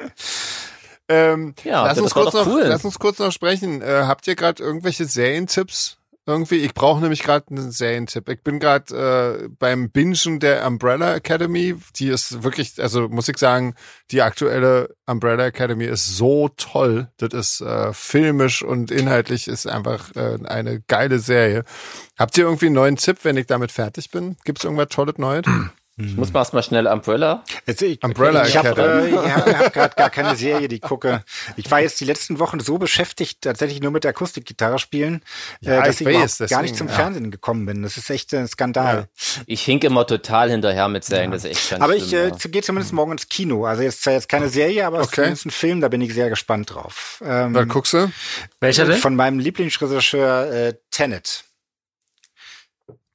Ähm, 1.11 1.55
ja, 1.62 1.85
lass, 1.85 1.99
uns 1.99 2.14
kurz 2.14 2.33
noch, 2.33 2.47
cool. 2.47 2.62
lass 2.62 2.83
uns 2.83 2.99
kurz 2.99 3.18
noch 3.18 3.31
sprechen. 3.31 3.83
Äh, 3.83 4.05
habt 4.07 4.27
ihr 4.27 4.37
gerade 4.37 4.62
irgendwelche 4.62 5.05
Serientipps 5.05 5.99
irgendwie. 6.27 6.57
Ich 6.57 6.74
brauche 6.74 7.01
nämlich 7.01 7.22
gerade 7.22 7.47
einen 7.51 7.70
Serientipp. 7.70 8.29
Ich 8.29 8.43
bin 8.43 8.59
gerade 8.59 9.45
äh, 9.45 9.49
beim 9.49 9.91
Bingen 9.91 10.41
der 10.41 10.66
Umbrella 10.66 11.14
Academy. 11.14 11.77
Die 11.97 12.09
ist 12.09 12.43
wirklich, 12.43 12.81
also 12.83 13.09
muss 13.09 13.29
ich 13.29 13.39
sagen, 13.39 13.74
die 14.11 14.22
aktuelle 14.22 14.95
Umbrella 15.07 15.47
Academy 15.47 15.85
ist 15.85 16.16
so 16.16 16.49
toll. 16.57 17.09
Das 17.18 17.33
ist 17.33 17.61
äh, 17.61 17.93
filmisch 17.93 18.62
und 18.62 18.91
inhaltlich 18.91 19.49
ist 19.49 19.66
einfach 19.66 20.14
äh, 20.16 20.39
eine 20.45 20.81
geile 20.81 21.20
Serie. 21.20 21.64
Habt 22.18 22.37
ihr 22.37 22.45
irgendwie 22.45 22.66
einen 22.66 22.74
neuen 22.74 22.97
Tipp, 22.97 23.18
wenn 23.22 23.37
ich 23.37 23.47
damit 23.47 23.70
fertig 23.70 24.11
bin? 24.11 24.37
Gibt 24.45 24.59
es 24.59 24.64
irgendwas 24.64 24.89
Tolles 24.89 25.18
Neues? 25.18 25.45
Ich 25.99 26.15
muss 26.15 26.31
mal 26.31 26.41
erstmal 26.41 26.63
schnell 26.63 26.87
Umbrella. 26.87 27.43
Jetzt, 27.65 27.81
ich, 27.81 28.03
Umbrella 28.05 28.47
ich 28.47 28.55
habe 28.55 28.69
äh, 28.69 29.13
hab, 29.17 29.47
hab 29.47 29.73
gerade 29.73 29.95
gar 29.95 30.11
keine 30.11 30.37
Serie, 30.37 30.69
die 30.69 30.77
ich 30.77 30.83
gucke. 30.83 31.25
Ich 31.57 31.71
war 31.71 31.81
jetzt 31.81 31.99
die 32.01 32.05
letzten 32.05 32.39
Wochen 32.39 32.61
so 32.61 32.77
beschäftigt, 32.77 33.41
tatsächlich 33.41 33.81
nur 33.81 33.91
mit 33.93 34.05
der 34.05 34.11
Akustikgitarre 34.11 34.79
spielen, 34.79 35.23
ja, 35.63 35.81
äh, 35.81 35.87
dass 35.87 36.03
ich, 36.03 36.07
ich 36.07 36.15
weiß, 36.15 36.37
deswegen, 36.37 36.49
gar 36.51 36.63
nicht 36.63 36.77
zum 36.77 36.89
ja. 36.89 36.93
Fernsehen 36.93 37.31
gekommen 37.31 37.65
bin. 37.65 37.83
Das 37.83 37.97
ist 37.97 38.11
echt 38.11 38.35
ein 38.35 38.47
Skandal. 38.47 39.09
Ja. 39.17 39.43
Ich 39.47 39.63
hink 39.63 39.85
immer 39.85 40.07
total 40.07 40.51
hinterher 40.51 40.89
mit 40.89 41.03
Serien, 41.03 41.31
das 41.31 41.45
ist 41.45 41.53
echt 41.53 41.71
ganz 41.71 41.83
Aber 41.83 41.97
ich 41.97 42.13
äh, 42.13 42.31
gehe 42.31 42.61
zumindest 42.61 42.93
morgen 42.93 43.13
ins 43.13 43.31
Kino. 43.31 43.65
Also 43.65 43.83
jetzt 43.83 44.03
zwar 44.03 44.13
jetzt 44.13 44.29
keine 44.29 44.51
Serie, 44.51 44.87
aber 44.87 45.01
es 45.01 45.07
okay. 45.07 45.13
ist 45.13 45.15
zumindest 45.15 45.47
ein 45.47 45.51
Film, 45.51 45.81
da 45.81 45.89
bin 45.89 46.03
ich 46.03 46.13
sehr 46.13 46.29
gespannt 46.29 46.75
drauf. 46.75 47.23
Ähm, 47.25 47.55
Was 47.55 47.69
guckst 47.69 47.95
du? 47.95 48.13
Welcher 48.61 48.85
denn? 48.85 48.99
Von 48.99 49.17
meinem 49.17 49.39
Lieblingsregisseur 49.39 50.53
äh, 50.53 50.75
Tenet. 50.91 51.45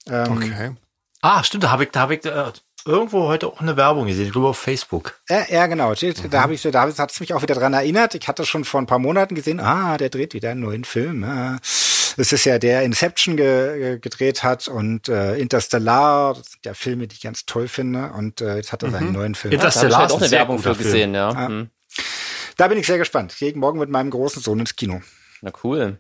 Ähm, 0.07 0.31
okay. 0.31 0.71
Ah, 1.21 1.43
stimmt, 1.43 1.63
da 1.63 1.71
habe 1.71 1.83
ich, 1.83 1.91
da 1.91 1.99
habe 1.99 2.15
ich, 2.15 2.25
äh, 2.25 2.51
irgendwo 2.85 3.27
heute 3.27 3.47
auch 3.47 3.61
eine 3.61 3.77
Werbung 3.77 4.07
gesehen, 4.07 4.25
ich 4.25 4.31
glaube 4.31 4.49
auf 4.49 4.57
Facebook. 4.57 5.19
Ja, 5.29 5.45
ja 5.49 5.67
genau. 5.67 5.93
Da 5.93 6.07
mhm. 6.07 6.33
habe 6.33 6.53
ich 6.53 6.61
so, 6.61 6.71
da 6.71 6.81
hat 6.83 7.11
es 7.11 7.19
mich 7.19 7.33
auch 7.33 7.41
wieder 7.41 7.55
dran 7.55 7.73
erinnert. 7.73 8.15
Ich 8.15 8.27
hatte 8.27 8.45
schon 8.45 8.65
vor 8.65 8.81
ein 8.81 8.87
paar 8.87 8.99
Monaten 8.99 9.35
gesehen, 9.35 9.59
ah, 9.59 9.97
der 9.97 10.09
dreht 10.09 10.33
wieder 10.33 10.51
einen 10.51 10.61
neuen 10.61 10.83
Film. 10.83 11.23
Ah. 11.23 11.59
Das 12.17 12.33
ist 12.33 12.45
ja 12.45 12.59
der 12.59 12.83
Inception 12.83 13.37
ge 13.37 13.99
gedreht 13.99 14.43
hat 14.43 14.67
und 14.67 15.07
äh, 15.07 15.37
Interstellar, 15.37 16.33
das 16.33 16.51
sind 16.51 16.65
ja 16.65 16.73
Filme, 16.73 17.07
die 17.07 17.15
ich 17.15 17.21
ganz 17.21 17.45
toll 17.45 17.67
finde. 17.67 18.11
Und 18.11 18.41
äh, 18.41 18.57
jetzt 18.57 18.71
hat 18.71 18.83
er 18.83 18.89
mhm. 18.89 18.93
seinen 18.93 19.11
neuen 19.13 19.35
Film. 19.35 19.53
Interstellar 19.53 20.05
ist 20.05 20.11
auch 20.11 20.21
eine 20.21 20.31
Werbung 20.31 20.59
für 20.59 20.75
gesehen, 20.75 21.13
ja. 21.13 21.31
ja. 21.31 21.49
Mhm. 21.49 21.69
Da 22.57 22.67
bin 22.67 22.77
ich 22.77 22.85
sehr 22.85 22.97
gespannt. 22.97 23.33
Jeden 23.39 23.59
Morgen 23.59 23.79
mit 23.79 23.89
meinem 23.89 24.09
großen 24.09 24.41
Sohn 24.41 24.59
ins 24.59 24.75
Kino. 24.75 25.01
Na 25.41 25.51
cool. 25.63 25.99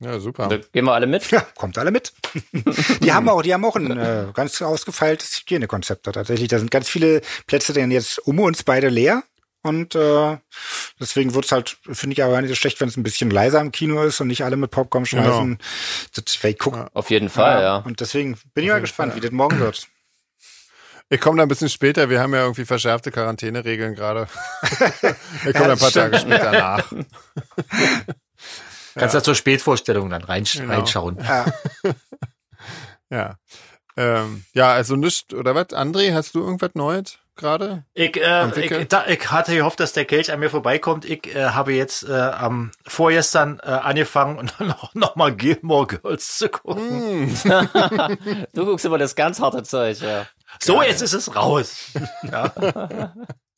Ja, 0.00 0.20
super. 0.20 0.48
Da 0.48 0.58
gehen 0.58 0.84
wir 0.84 0.92
alle 0.92 1.08
mit? 1.08 1.28
Ja, 1.30 1.40
kommt 1.56 1.76
alle 1.76 1.90
mit. 1.90 2.12
die 3.02 3.12
haben 3.12 3.28
auch, 3.28 3.42
die 3.42 3.52
haben 3.52 3.64
auch 3.64 3.74
ein 3.74 3.90
äh, 3.90 4.26
ganz 4.32 4.62
ausgefeiltes 4.62 5.40
Hygienekonzept 5.40 6.06
da 6.06 6.12
tatsächlich. 6.12 6.48
Da 6.48 6.58
sind 6.58 6.70
ganz 6.70 6.88
viele 6.88 7.20
Plätze 7.46 7.72
denn 7.72 7.90
jetzt 7.90 8.18
um 8.20 8.38
uns 8.38 8.62
beide 8.62 8.88
leer. 8.88 9.24
Und 9.62 9.96
äh, 9.96 10.38
deswegen 11.00 11.34
wird's 11.34 11.50
halt, 11.50 11.78
finde 11.90 12.14
ich 12.14 12.22
aber 12.22 12.34
gar 12.34 12.42
nicht 12.42 12.50
so 12.50 12.54
schlecht, 12.54 12.80
wenn 12.80 12.88
es 12.88 12.96
ein 12.96 13.02
bisschen 13.02 13.28
leiser 13.30 13.60
im 13.60 13.72
Kino 13.72 14.02
ist 14.04 14.20
und 14.20 14.28
nicht 14.28 14.44
alle 14.44 14.56
mit 14.56 14.70
Popcorn 14.70 15.02
genau. 15.02 15.22
schmeißen. 15.22 15.58
Genau. 16.14 16.24
Das 16.42 16.58
gucken. 16.58 16.86
Auf 16.94 17.10
jeden 17.10 17.28
Fall, 17.28 17.56
ja. 17.56 17.62
ja. 17.62 17.76
Und 17.78 18.00
deswegen 18.00 18.38
bin 18.54 18.64
ich 18.64 18.70
mal 18.70 18.80
gespannt, 18.80 19.12
Fall, 19.12 19.20
wie 19.20 19.26
das 19.26 19.32
morgen 19.32 19.58
wird. 19.58 19.88
Ich 21.10 21.20
komme 21.20 21.38
da 21.38 21.42
ein 21.42 21.48
bisschen 21.48 21.70
später. 21.70 22.08
Wir 22.08 22.20
haben 22.20 22.34
ja 22.34 22.42
irgendwie 22.42 22.66
verschärfte 22.66 23.10
Quarantäneregeln 23.10 23.94
gerade. 23.94 24.28
ich 25.46 25.54
komme 25.54 25.72
ein 25.72 25.78
paar 25.78 25.90
Tage 25.90 26.18
später 26.18 26.52
nach. 26.52 26.92
Kannst 28.98 29.14
ja. 29.14 29.20
da 29.20 29.24
zur 29.24 29.34
Spätvorstellung 29.34 30.10
dann 30.10 30.22
reinsch 30.22 30.58
genau. 30.58 30.74
reinschauen. 30.74 31.18
Ja. 31.22 31.46
ja. 33.10 33.36
Ähm, 33.96 34.44
ja, 34.54 34.72
also 34.72 34.96
nichts, 34.96 35.34
oder 35.34 35.54
was? 35.54 35.68
André, 35.68 36.12
hast 36.12 36.34
du 36.34 36.40
irgendwas 36.40 36.70
Neues 36.74 37.18
gerade? 37.38 37.84
Ich, 37.94 38.16
äh, 38.16 38.60
ich, 38.60 38.88
da, 38.88 39.06
ich 39.06 39.30
hatte 39.30 39.56
gehofft, 39.56 39.80
dass 39.80 39.92
der 39.92 40.04
Kelch 40.04 40.30
an 40.30 40.40
mir 40.40 40.50
vorbeikommt. 40.50 41.04
Ich 41.04 41.34
äh, 41.34 41.46
habe 41.50 41.72
jetzt 41.72 42.08
äh, 42.08 42.12
am 42.12 42.70
vorgestern 42.86 43.60
äh, 43.62 43.70
angefangen 43.70 44.38
und 44.38 44.60
noch, 44.60 44.94
noch 44.94 45.16
mal 45.16 45.34
Gilmore 45.34 45.86
Girls 45.86 46.38
zu 46.38 46.48
gucken. 46.48 47.26
Mm. 47.26 47.34
du 48.54 48.66
guckst 48.66 48.84
immer 48.84 48.98
das 48.98 49.16
ganz 49.16 49.40
harte 49.40 49.62
Zeug, 49.62 50.00
ja. 50.00 50.26
So, 50.60 50.76
Geil. 50.76 50.90
jetzt 50.90 51.02
ist 51.02 51.14
es 51.14 51.34
raus. 51.34 51.92
ja. 52.22 52.52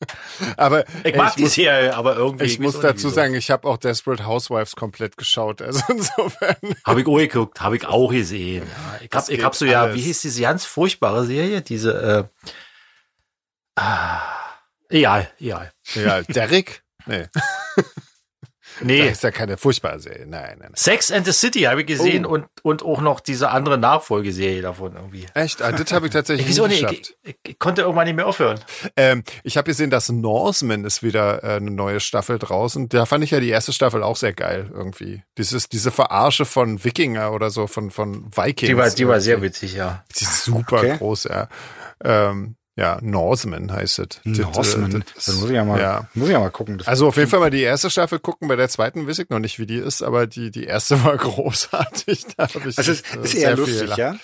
aber 0.56 0.84
ich 1.04 1.14
mag 1.14 1.36
die 1.36 1.46
Serie, 1.46 1.94
aber 1.94 2.16
irgendwie. 2.16 2.44
Ich 2.44 2.58
muss 2.58 2.80
dazu 2.80 3.08
so. 3.08 3.14
sagen, 3.14 3.34
ich 3.34 3.50
habe 3.50 3.68
auch 3.68 3.76
Desperate 3.76 4.26
Housewives 4.26 4.76
komplett 4.76 5.16
geschaut. 5.16 5.60
Also 5.62 5.82
insofern. 5.88 6.56
Habe 6.84 7.00
ich 7.00 7.06
auch 7.06 7.18
geguckt, 7.18 7.60
habe 7.60 7.76
ich 7.76 7.86
auch 7.86 8.10
gesehen. 8.10 8.66
Ja, 8.66 9.00
ich 9.04 9.12
habe 9.12 9.32
ich 9.32 9.44
hab 9.44 9.54
so 9.54 9.64
alles. 9.64 9.72
ja, 9.72 9.94
wie 9.94 10.00
hieß 10.00 10.22
diese 10.22 10.42
ganz 10.42 10.64
furchtbare 10.64 11.26
Serie, 11.26 11.60
diese. 11.60 12.28
Äh, 12.46 12.50
ah, 13.76 14.22
egal, 14.88 15.30
egal. 15.38 15.72
Egal. 15.94 16.24
Derrick? 16.24 16.82
Nee. 17.06 17.26
Nee. 18.82 19.00
Das 19.00 19.12
ist 19.12 19.22
ja 19.22 19.30
keine 19.30 19.56
furchtbare 19.56 20.00
Serie. 20.00 20.26
Nein, 20.26 20.42
nein, 20.42 20.58
nein. 20.60 20.72
Sex 20.74 21.10
and 21.10 21.26
the 21.26 21.32
City 21.32 21.60
habe 21.62 21.82
ich 21.82 21.86
gesehen 21.86 22.26
oh. 22.26 22.30
und, 22.30 22.46
und 22.62 22.82
auch 22.82 23.00
noch 23.00 23.20
diese 23.20 23.50
andere 23.50 23.78
Nachfolgeserie 23.78 24.62
davon 24.62 24.94
irgendwie. 24.96 25.26
Echt? 25.34 25.62
Ah, 25.62 25.72
das 25.72 25.92
habe 25.92 26.06
ich 26.06 26.12
tatsächlich 26.12 26.48
ich, 26.48 26.58
nicht 26.58 26.80
geschafft. 26.80 27.14
Ich, 27.22 27.30
ich, 27.30 27.36
ich, 27.48 27.58
konnte 27.58 27.82
irgendwann 27.82 28.06
nicht 28.06 28.16
mehr 28.16 28.26
aufhören. 28.26 28.60
Ähm, 28.96 29.22
ich 29.44 29.56
habe 29.56 29.66
gesehen, 29.66 29.90
dass 29.90 30.08
Norseman 30.08 30.84
ist 30.84 31.02
wieder 31.02 31.44
äh, 31.44 31.56
eine 31.56 31.70
neue 31.70 32.00
Staffel 32.00 32.38
draußen. 32.38 32.88
Da 32.88 33.06
fand 33.06 33.24
ich 33.24 33.30
ja 33.30 33.40
die 33.40 33.50
erste 33.50 33.72
Staffel 33.72 34.02
auch 34.02 34.16
sehr 34.16 34.32
geil 34.32 34.70
irgendwie. 34.72 35.22
Dieses, 35.38 35.68
diese 35.68 35.90
Verarsche 35.90 36.44
von 36.44 36.82
Wikinger 36.84 37.32
oder 37.32 37.50
so, 37.50 37.66
von, 37.66 37.90
von 37.90 38.30
Vikings. 38.34 38.70
Die 38.70 38.76
war, 38.76 38.90
die 38.90 39.08
war 39.08 39.20
sehr 39.20 39.42
witzig, 39.42 39.74
ja. 39.74 40.04
Die 40.18 40.24
ist 40.24 40.44
super 40.44 40.78
okay. 40.78 40.96
groß, 40.98 41.24
ja. 41.24 41.48
Ähm, 42.02 42.56
ja, 42.76 42.98
Norseman 43.02 43.72
heißt 43.72 43.98
es. 43.98 44.20
Norseman. 44.24 45.04
Das, 45.14 45.26
das, 45.26 45.34
muss 45.36 45.50
ich 45.50 45.56
ja 45.56 45.64
mal, 45.64 45.80
ja. 45.80 46.08
muss 46.14 46.28
ich 46.28 46.32
ja 46.32 46.40
mal 46.40 46.50
gucken. 46.50 46.80
also 46.86 47.08
auf 47.08 47.16
jeden 47.16 47.28
Fall 47.28 47.40
mal 47.40 47.50
die 47.50 47.62
erste 47.62 47.90
Staffel 47.90 48.18
gucken. 48.18 48.48
Bei 48.48 48.56
der 48.56 48.68
zweiten 48.68 49.06
weiß 49.06 49.18
ich 49.18 49.28
noch 49.28 49.38
nicht, 49.40 49.58
wie 49.58 49.66
die 49.66 49.76
ist, 49.76 50.02
aber 50.02 50.26
die, 50.26 50.50
die 50.50 50.64
erste 50.64 51.04
war 51.04 51.16
großartig. 51.18 52.26
Da 52.36 52.48
habe 52.48 52.68
ich 52.68 52.78
also 52.78 52.92
es 52.92 53.02
ist 53.02 53.34
eher 53.34 53.56
lustig, 53.56 53.96
ja? 53.96 54.16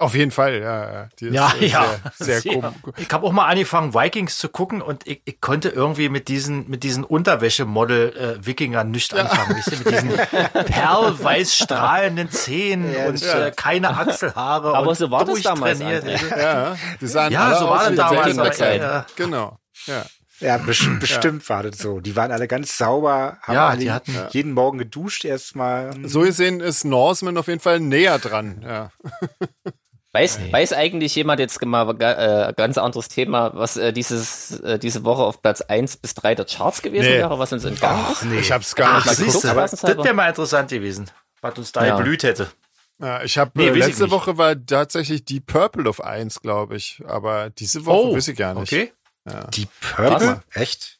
Auf 0.00 0.14
jeden 0.14 0.30
Fall, 0.30 0.60
ja. 0.60 1.08
Die 1.18 1.26
ja, 1.26 1.50
ist, 1.58 1.72
ja. 1.72 1.84
Sehr, 2.14 2.40
sehr 2.40 2.56
cool. 2.56 2.92
Ich 2.98 3.10
habe 3.10 3.26
auch 3.26 3.32
mal 3.32 3.46
angefangen, 3.46 3.94
Vikings 3.94 4.38
zu 4.38 4.48
gucken 4.48 4.80
und 4.80 5.04
ich, 5.08 5.22
ich 5.24 5.40
konnte 5.40 5.70
irgendwie 5.70 6.08
mit 6.08 6.28
diesen, 6.28 6.70
mit 6.70 6.84
diesen 6.84 7.02
Unterwäschemodel 7.02 8.38
äh, 8.40 8.46
Wikingern 8.46 8.92
nicht 8.92 9.12
anfangen. 9.12 9.50
Ja. 9.50 9.56
Weißt 9.56 9.72
du, 9.72 9.76
mit 9.78 9.92
diesen 9.92 10.10
perlweiß 10.66 11.56
strahlenden 11.56 12.30
Zähnen 12.30 12.94
ja, 12.94 13.06
und 13.08 13.20
äh, 13.22 13.52
keine 13.56 13.90
Achselhaare. 13.90 14.76
Aber 14.76 14.94
so 14.94 15.10
war 15.10 15.24
das 15.24 15.42
damals. 15.42 15.80
Ja, 15.80 16.76
die 17.00 17.06
sahen 17.06 17.32
ja 17.32 17.58
so 17.58 17.68
war 17.68 17.90
das 17.90 17.96
damals. 17.96 18.62
Aber, 18.62 19.06
genau, 19.16 19.58
ja. 19.86 20.04
Ja, 20.40 20.56
bestimmt, 20.58 21.00
bestimmt 21.00 21.48
war 21.48 21.64
das 21.64 21.78
so. 21.78 21.98
Die 21.98 22.14
waren 22.14 22.30
alle 22.30 22.46
ganz 22.46 22.78
sauber, 22.78 23.38
haben 23.42 23.54
ja, 23.54 23.74
die 23.74 23.90
hatten 23.90 24.14
jeden 24.30 24.52
Morgen 24.52 24.78
geduscht 24.78 25.24
erstmal. 25.24 25.90
So 26.04 26.20
gesehen 26.20 26.60
ist 26.60 26.84
Norseman 26.84 27.36
auf 27.36 27.48
jeden 27.48 27.58
Fall 27.58 27.80
näher 27.80 28.20
dran, 28.20 28.62
ja. 28.62 28.92
Weiß, 30.18 30.52
weiß 30.52 30.72
eigentlich 30.72 31.14
jemand 31.14 31.38
jetzt 31.38 31.64
mal 31.64 31.90
äh, 32.00 32.52
ganz 32.54 32.76
anderes 32.76 33.08
Thema, 33.08 33.52
was 33.54 33.76
äh, 33.76 33.92
dieses 33.92 34.60
äh, 34.60 34.78
diese 34.78 35.04
Woche 35.04 35.22
auf 35.22 35.42
Platz 35.42 35.60
1 35.60 35.98
bis 35.98 36.14
3 36.14 36.34
der 36.34 36.44
Charts 36.44 36.82
gewesen 36.82 37.08
nee. 37.08 37.18
wäre, 37.18 37.38
was 37.38 37.52
uns 37.52 37.64
entgangen 37.64 38.04
ist? 38.10 38.24
Nee. 38.24 38.40
Ich 38.40 38.50
hab's 38.50 38.74
gar 38.74 38.96
nicht 38.96 39.16
geguckt. 39.16 39.44
Das 39.44 39.84
wäre 39.84 40.14
mal 40.14 40.28
interessant 40.28 40.70
gewesen, 40.70 41.10
was 41.40 41.56
uns 41.56 41.72
da 41.72 41.86
ja. 41.86 41.96
blüht 41.96 42.24
hätte. 42.24 42.48
Ja, 43.00 43.22
ich 43.22 43.38
habe 43.38 43.52
nee, 43.54 43.68
äh, 43.68 43.72
letzte 43.72 44.10
Woche 44.10 44.38
war 44.38 44.56
tatsächlich 44.66 45.24
die 45.24 45.38
Purple 45.38 45.88
auf 45.88 46.02
1, 46.02 46.40
glaube 46.40 46.76
ich, 46.76 47.00
aber 47.06 47.50
diese 47.50 47.86
Woche 47.86 48.08
oh, 48.08 48.16
weiß 48.16 48.28
ich 48.28 48.36
gar 48.36 48.54
nicht. 48.54 48.72
Okay. 48.72 48.92
Ja. 49.24 49.44
Die 49.44 49.68
Purple? 49.80 50.42
Echt? 50.52 50.98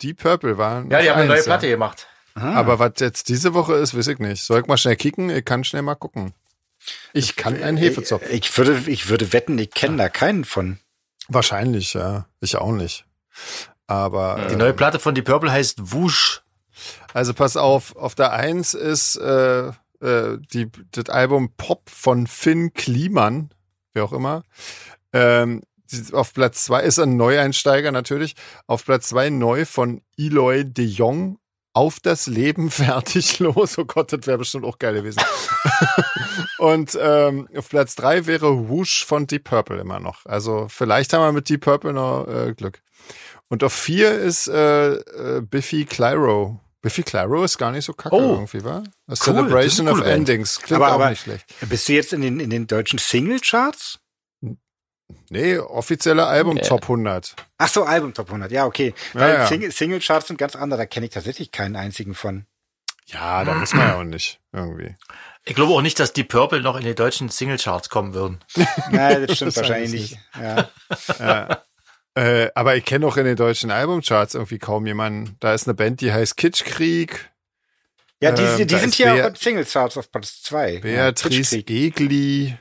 Die 0.00 0.14
Purple 0.14 0.56
waren. 0.56 0.90
Ja, 0.90 1.02
die 1.02 1.10
haben 1.10 1.20
eine 1.20 1.28
neue 1.28 1.42
Platte 1.42 1.68
gemacht. 1.68 2.06
Ah. 2.34 2.54
Aber 2.54 2.78
was 2.78 2.92
jetzt 2.98 3.28
diese 3.28 3.52
Woche 3.52 3.74
ist, 3.74 3.96
weiß 3.96 4.06
ich 4.08 4.18
nicht. 4.18 4.42
Soll 4.42 4.60
ich 4.60 4.66
mal 4.66 4.76
schnell 4.76 4.96
kicken? 4.96 5.28
Ich 5.28 5.44
kann 5.44 5.64
schnell 5.64 5.82
mal 5.82 5.94
gucken. 5.94 6.32
Ich 7.12 7.36
kann 7.36 7.62
einen 7.62 7.76
Hefezopf. 7.76 8.22
Ich, 8.28 8.50
ich 8.50 8.58
würde, 8.58 8.82
ich 8.86 9.08
würde 9.08 9.32
wetten, 9.32 9.58
ich 9.58 9.70
kenne 9.70 9.96
da 9.96 10.08
keinen 10.08 10.44
von. 10.44 10.78
Wahrscheinlich, 11.28 11.94
ja. 11.94 12.26
Ich 12.40 12.56
auch 12.56 12.72
nicht. 12.72 13.04
Aber. 13.86 14.46
Die 14.50 14.56
neue 14.56 14.70
ähm, 14.70 14.76
Platte 14.76 14.98
von 14.98 15.14
Die 15.14 15.22
Purple 15.22 15.50
heißt 15.50 15.92
Wusch. 15.92 16.42
Also 17.12 17.32
pass 17.34 17.56
auf, 17.56 17.96
auf 17.96 18.14
der 18.14 18.32
Eins 18.32 18.74
ist 18.74 19.16
äh, 19.16 19.68
äh, 19.68 20.38
die, 20.52 20.70
das 20.92 21.08
Album 21.08 21.52
Pop 21.56 21.88
von 21.88 22.26
Finn 22.26 22.74
Kliman, 22.74 23.50
wer 23.94 24.04
auch 24.04 24.12
immer. 24.12 24.42
Ähm, 25.12 25.62
auf 26.12 26.34
Platz 26.34 26.64
zwei 26.64 26.82
ist 26.82 26.98
ein 26.98 27.16
Neueinsteiger 27.16 27.92
natürlich. 27.92 28.34
Auf 28.66 28.84
Platz 28.84 29.08
zwei 29.08 29.30
neu 29.30 29.64
von 29.64 30.02
Eloy 30.18 30.64
de 30.64 30.84
Jong 30.84 31.38
auf 31.76 32.00
das 32.00 32.26
Leben 32.26 32.70
fertig 32.72 33.38
los. 33.38 33.76
Oh 33.78 33.84
Gott, 33.84 34.12
das 34.12 34.26
wäre 34.26 34.38
bestimmt 34.38 34.64
auch 34.64 34.78
geil 34.78 34.94
gewesen. 34.94 35.22
und 36.58 36.98
ähm, 37.00 37.48
auf 37.54 37.68
Platz 37.68 37.94
drei 37.94 38.26
wäre 38.26 38.68
Whoosh 38.68 39.04
von 39.04 39.26
Deep 39.26 39.44
Purple 39.44 39.78
immer 39.78 40.00
noch. 40.00 40.24
Also 40.24 40.68
vielleicht 40.70 41.12
haben 41.12 41.22
wir 41.22 41.32
mit 41.32 41.48
Deep 41.50 41.60
Purple 41.60 41.92
noch 41.92 42.26
äh, 42.26 42.54
Glück. 42.54 42.80
Und 43.48 43.62
auf 43.62 43.74
vier 43.74 44.18
ist 44.18 44.48
äh, 44.48 44.94
äh, 44.94 45.42
Biffy 45.42 45.84
Clyro. 45.84 46.58
Biffy 46.80 47.02
Clyro 47.02 47.44
ist 47.44 47.58
gar 47.58 47.72
nicht 47.72 47.84
so 47.84 47.92
kacke 47.92 48.14
oh, 48.16 48.32
irgendwie, 48.32 48.64
wa? 48.64 48.76
A 48.78 48.82
cool, 49.10 49.16
Celebration 49.16 49.88
of 49.88 50.00
Endings. 50.00 50.58
Klingt 50.60 50.80
aber, 50.80 50.92
auch 50.92 50.94
aber 50.94 51.10
nicht 51.10 51.22
schlecht. 51.22 51.44
Bist 51.68 51.88
du 51.88 51.92
jetzt 51.92 52.12
in 52.12 52.22
den, 52.22 52.40
in 52.40 52.50
den 52.50 52.66
deutschen 52.66 52.98
Single-Charts? 52.98 53.98
Nee, 55.28 55.58
offizielle 55.58 56.26
Album 56.26 56.58
Top 56.58 56.82
100. 56.82 57.34
Ach 57.58 57.68
so, 57.68 57.84
Album 57.84 58.14
Top 58.14 58.28
100. 58.28 58.50
Ja, 58.50 58.66
okay. 58.66 58.94
Weil 59.12 59.34
ja, 59.34 59.38
ja. 59.40 59.46
Single, 59.46 59.72
Single 59.72 60.00
Charts 60.00 60.28
sind 60.28 60.36
ganz 60.36 60.56
andere. 60.56 60.80
Da 60.80 60.86
kenne 60.86 61.06
ich 61.06 61.12
tatsächlich 61.12 61.52
keinen 61.52 61.76
einzigen 61.76 62.14
von. 62.14 62.46
Ja, 63.06 63.44
da 63.44 63.54
muss 63.54 63.72
man 63.72 63.88
ja 63.88 63.98
auch 63.98 64.04
nicht 64.04 64.40
irgendwie. 64.52 64.96
Ich 65.44 65.54
glaube 65.54 65.72
auch 65.72 65.82
nicht, 65.82 66.00
dass 66.00 66.12
die 66.12 66.24
Purple 66.24 66.60
noch 66.60 66.76
in 66.76 66.84
die 66.84 66.94
deutschen 66.94 67.28
Single 67.28 67.58
Charts 67.58 67.88
kommen 67.88 68.14
würden. 68.14 68.40
Nein, 68.90 69.26
das 69.26 69.36
stimmt 69.36 69.48
das 69.56 69.56
wahrscheinlich 69.58 69.92
nicht. 69.92 70.18
Ja. 70.40 70.68
ja. 71.18 71.62
Äh, 72.16 72.50
aber 72.54 72.76
ich 72.76 72.84
kenne 72.84 73.06
auch 73.06 73.16
in 73.16 73.26
den 73.26 73.36
deutschen 73.36 73.70
Albumcharts 73.70 74.34
irgendwie 74.34 74.58
kaum 74.58 74.86
jemanden. 74.86 75.36
Da 75.38 75.54
ist 75.54 75.68
eine 75.68 75.74
Band, 75.74 76.00
die 76.00 76.12
heißt 76.12 76.36
Kitschkrieg. 76.36 77.30
Ja, 78.20 78.32
die, 78.32 78.42
die, 78.56 78.66
die 78.66 78.74
ähm, 78.74 78.80
sind 78.80 78.94
hier 78.94 79.12
Be 79.12 79.26
auch 79.26 79.36
Single 79.36 79.66
Charts 79.66 79.98
auf 79.98 80.10
Platz 80.10 80.42
2. 80.42 80.78
Beatrice 80.78 81.56
ja, 81.56 81.62
Egli. 81.62 82.56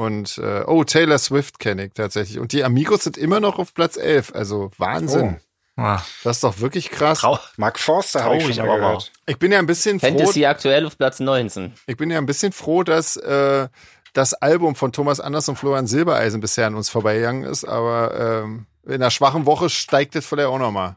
Und 0.00 0.38
äh, 0.38 0.64
oh, 0.66 0.82
Taylor 0.82 1.18
Swift 1.18 1.58
kenne 1.58 1.84
ich 1.84 1.92
tatsächlich. 1.92 2.38
Und 2.38 2.52
die 2.52 2.64
Amigos 2.64 3.04
sind 3.04 3.18
immer 3.18 3.38
noch 3.38 3.58
auf 3.58 3.74
Platz 3.74 3.98
11. 3.98 4.34
Also 4.34 4.70
Wahnsinn. 4.78 5.40
Oh. 5.76 5.82
Ah. 5.82 6.02
Das 6.24 6.38
ist 6.38 6.44
doch 6.44 6.60
wirklich 6.60 6.90
krass. 6.90 7.18
Trau 7.18 7.38
Mark 7.58 7.78
Forster 7.78 8.24
habe 8.24 8.38
ich 8.38 8.54
schon 8.54 8.66
mal 8.66 8.78
gehört. 8.78 9.12
Ich 9.26 9.38
bin 9.38 9.52
ja 9.52 9.58
ein 9.58 9.66
bisschen 9.66 10.00
froh. 10.00 10.06
Fantasy 10.06 10.46
aktuell 10.46 10.86
auf 10.86 10.96
Platz 10.96 11.20
19. 11.20 11.74
Ich 11.86 11.98
bin 11.98 12.10
ja 12.10 12.16
ein 12.16 12.24
bisschen 12.24 12.52
froh, 12.52 12.82
dass 12.82 13.18
äh, 13.18 13.68
das 14.14 14.32
Album 14.32 14.74
von 14.74 14.90
Thomas 14.92 15.20
Anders 15.20 15.46
und 15.50 15.56
Florian 15.56 15.86
Silbereisen 15.86 16.40
bisher 16.40 16.66
an 16.66 16.76
uns 16.76 16.88
vorbeigegangen 16.88 17.44
ist. 17.44 17.66
Aber 17.66 18.42
ähm, 18.42 18.64
in 18.86 18.94
einer 18.94 19.10
schwachen 19.10 19.44
Woche 19.44 19.68
steigt 19.68 20.14
das 20.14 20.24
vielleicht 20.24 20.48
auch 20.48 20.58
nochmal. 20.58 20.96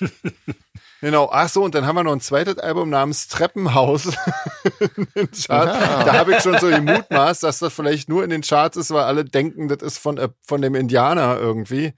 Genau, 1.00 1.30
ach 1.32 1.48
so, 1.48 1.64
und 1.64 1.74
dann 1.74 1.86
haben 1.86 1.96
wir 1.96 2.04
noch 2.04 2.12
ein 2.12 2.20
zweites 2.20 2.58
Album 2.58 2.90
namens 2.90 3.28
Treppenhaus 3.28 4.06
in 4.96 5.06
den 5.16 5.30
Charts. 5.30 5.78
Da 6.04 6.12
habe 6.12 6.34
ich 6.34 6.40
schon 6.40 6.58
so 6.58 6.70
die 6.70 6.80
Mutmaß, 6.80 7.40
dass 7.40 7.60
das 7.60 7.72
vielleicht 7.72 8.08
nur 8.08 8.22
in 8.22 8.30
den 8.30 8.42
Charts 8.42 8.76
ist, 8.76 8.90
weil 8.90 9.04
alle 9.04 9.24
denken, 9.24 9.68
das 9.68 9.82
ist 9.82 9.98
von, 9.98 10.18
äh, 10.18 10.28
von 10.42 10.60
dem 10.60 10.74
Indianer 10.74 11.38
irgendwie. 11.38 11.94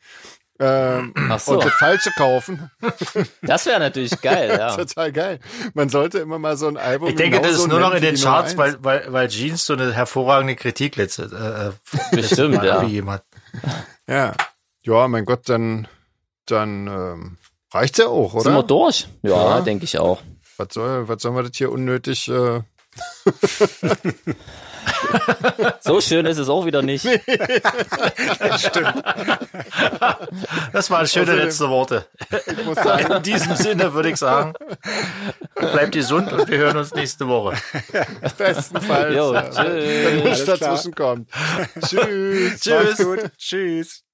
Ähm, 0.61 1.13
Ach 1.29 1.41
so. 1.41 1.55
Und 1.55 1.65
das 1.65 1.73
Falsche 1.73 2.11
kaufen. 2.13 2.71
Das 3.43 3.67
wäre 3.67 3.81
natürlich 3.81 4.21
geil, 4.21 4.57
ja. 4.57 4.77
Total 4.77 5.11
geil. 5.11 5.41
Man 5.75 5.89
sollte 5.89 6.19
immer 6.21 6.39
mal 6.39 6.57
so 6.57 6.69
ein 6.69 6.77
Album. 6.77 7.09
Ich 7.09 7.17
denke, 7.17 7.41
das 7.41 7.53
ist 7.53 7.67
nur 7.67 7.81
noch 7.81 7.93
in 7.93 8.03
den 8.03 8.15
Charts, 8.15 8.57
weil, 8.57 8.77
weil, 8.81 9.13
weil 9.13 9.29
Jeans 9.29 9.65
so 9.65 9.73
eine 9.73 9.93
hervorragende 9.93 10.55
Kritik 10.55 10.95
letzte. 10.97 11.25
Äh, 11.25 11.97
äh 11.97 12.17
Bestimmt, 12.17 12.63
ja. 12.63 12.83
Jemand. 12.85 13.23
Ja. 14.07 14.35
Ja, 14.83 15.09
mein 15.09 15.25
Gott, 15.25 15.49
dann, 15.49 15.89
dann 16.47 16.87
ähm, 16.87 17.39
Reicht's 17.73 17.99
ja 17.99 18.07
auch, 18.07 18.35
oder? 18.35 18.43
Sind 18.43 18.55
wir 18.55 18.63
durch? 18.63 19.09
Ja, 19.23 19.57
ja. 19.57 19.61
denke 19.61 19.85
ich 19.85 19.99
auch. 19.99 20.21
Was 20.57 20.75
soll, 20.75 21.09
was 21.09 21.23
soll 21.23 21.33
man 21.33 21.45
das 21.45 21.57
hier 21.57 21.73
unnötig? 21.73 22.29
Äh 22.29 22.61
so 25.81 26.01
schön 26.01 26.27
ist 26.27 26.39
es 26.39 26.49
auch 26.49 26.67
wieder 26.67 26.83
nicht. 26.83 27.05
Nee. 27.05 27.21
das 28.39 28.67
stimmt. 28.67 29.03
Das 30.73 30.91
waren 30.91 31.07
schöne 31.07 31.25
Außerdem, 31.25 31.45
letzte 31.45 31.69
Worte. 31.69 32.07
Ich 32.47 32.65
muss 32.65 32.77
sagen, 32.77 33.13
in 33.13 33.23
diesem 33.23 33.57
Sinne 33.57 33.93
würde 33.95 34.11
ich 34.11 34.17
sagen, 34.17 34.55
bleibt 35.55 35.93
gesund 35.93 36.33
und 36.33 36.49
wir 36.49 36.59
hören 36.59 36.77
uns 36.77 36.95
nächste 36.95 37.29
Woche. 37.29 37.57
Bestenfalls. 38.37 39.15
Jo, 39.15 39.35
tschüss. 39.35 39.57
Wenn 39.57 40.25
nichts 40.25 40.45
dazwischen 40.45 40.95
kommt. 40.95 41.31
Tschüss. 41.81 42.61
Tschüss. 42.61 43.07
Tschüss. 43.39 44.05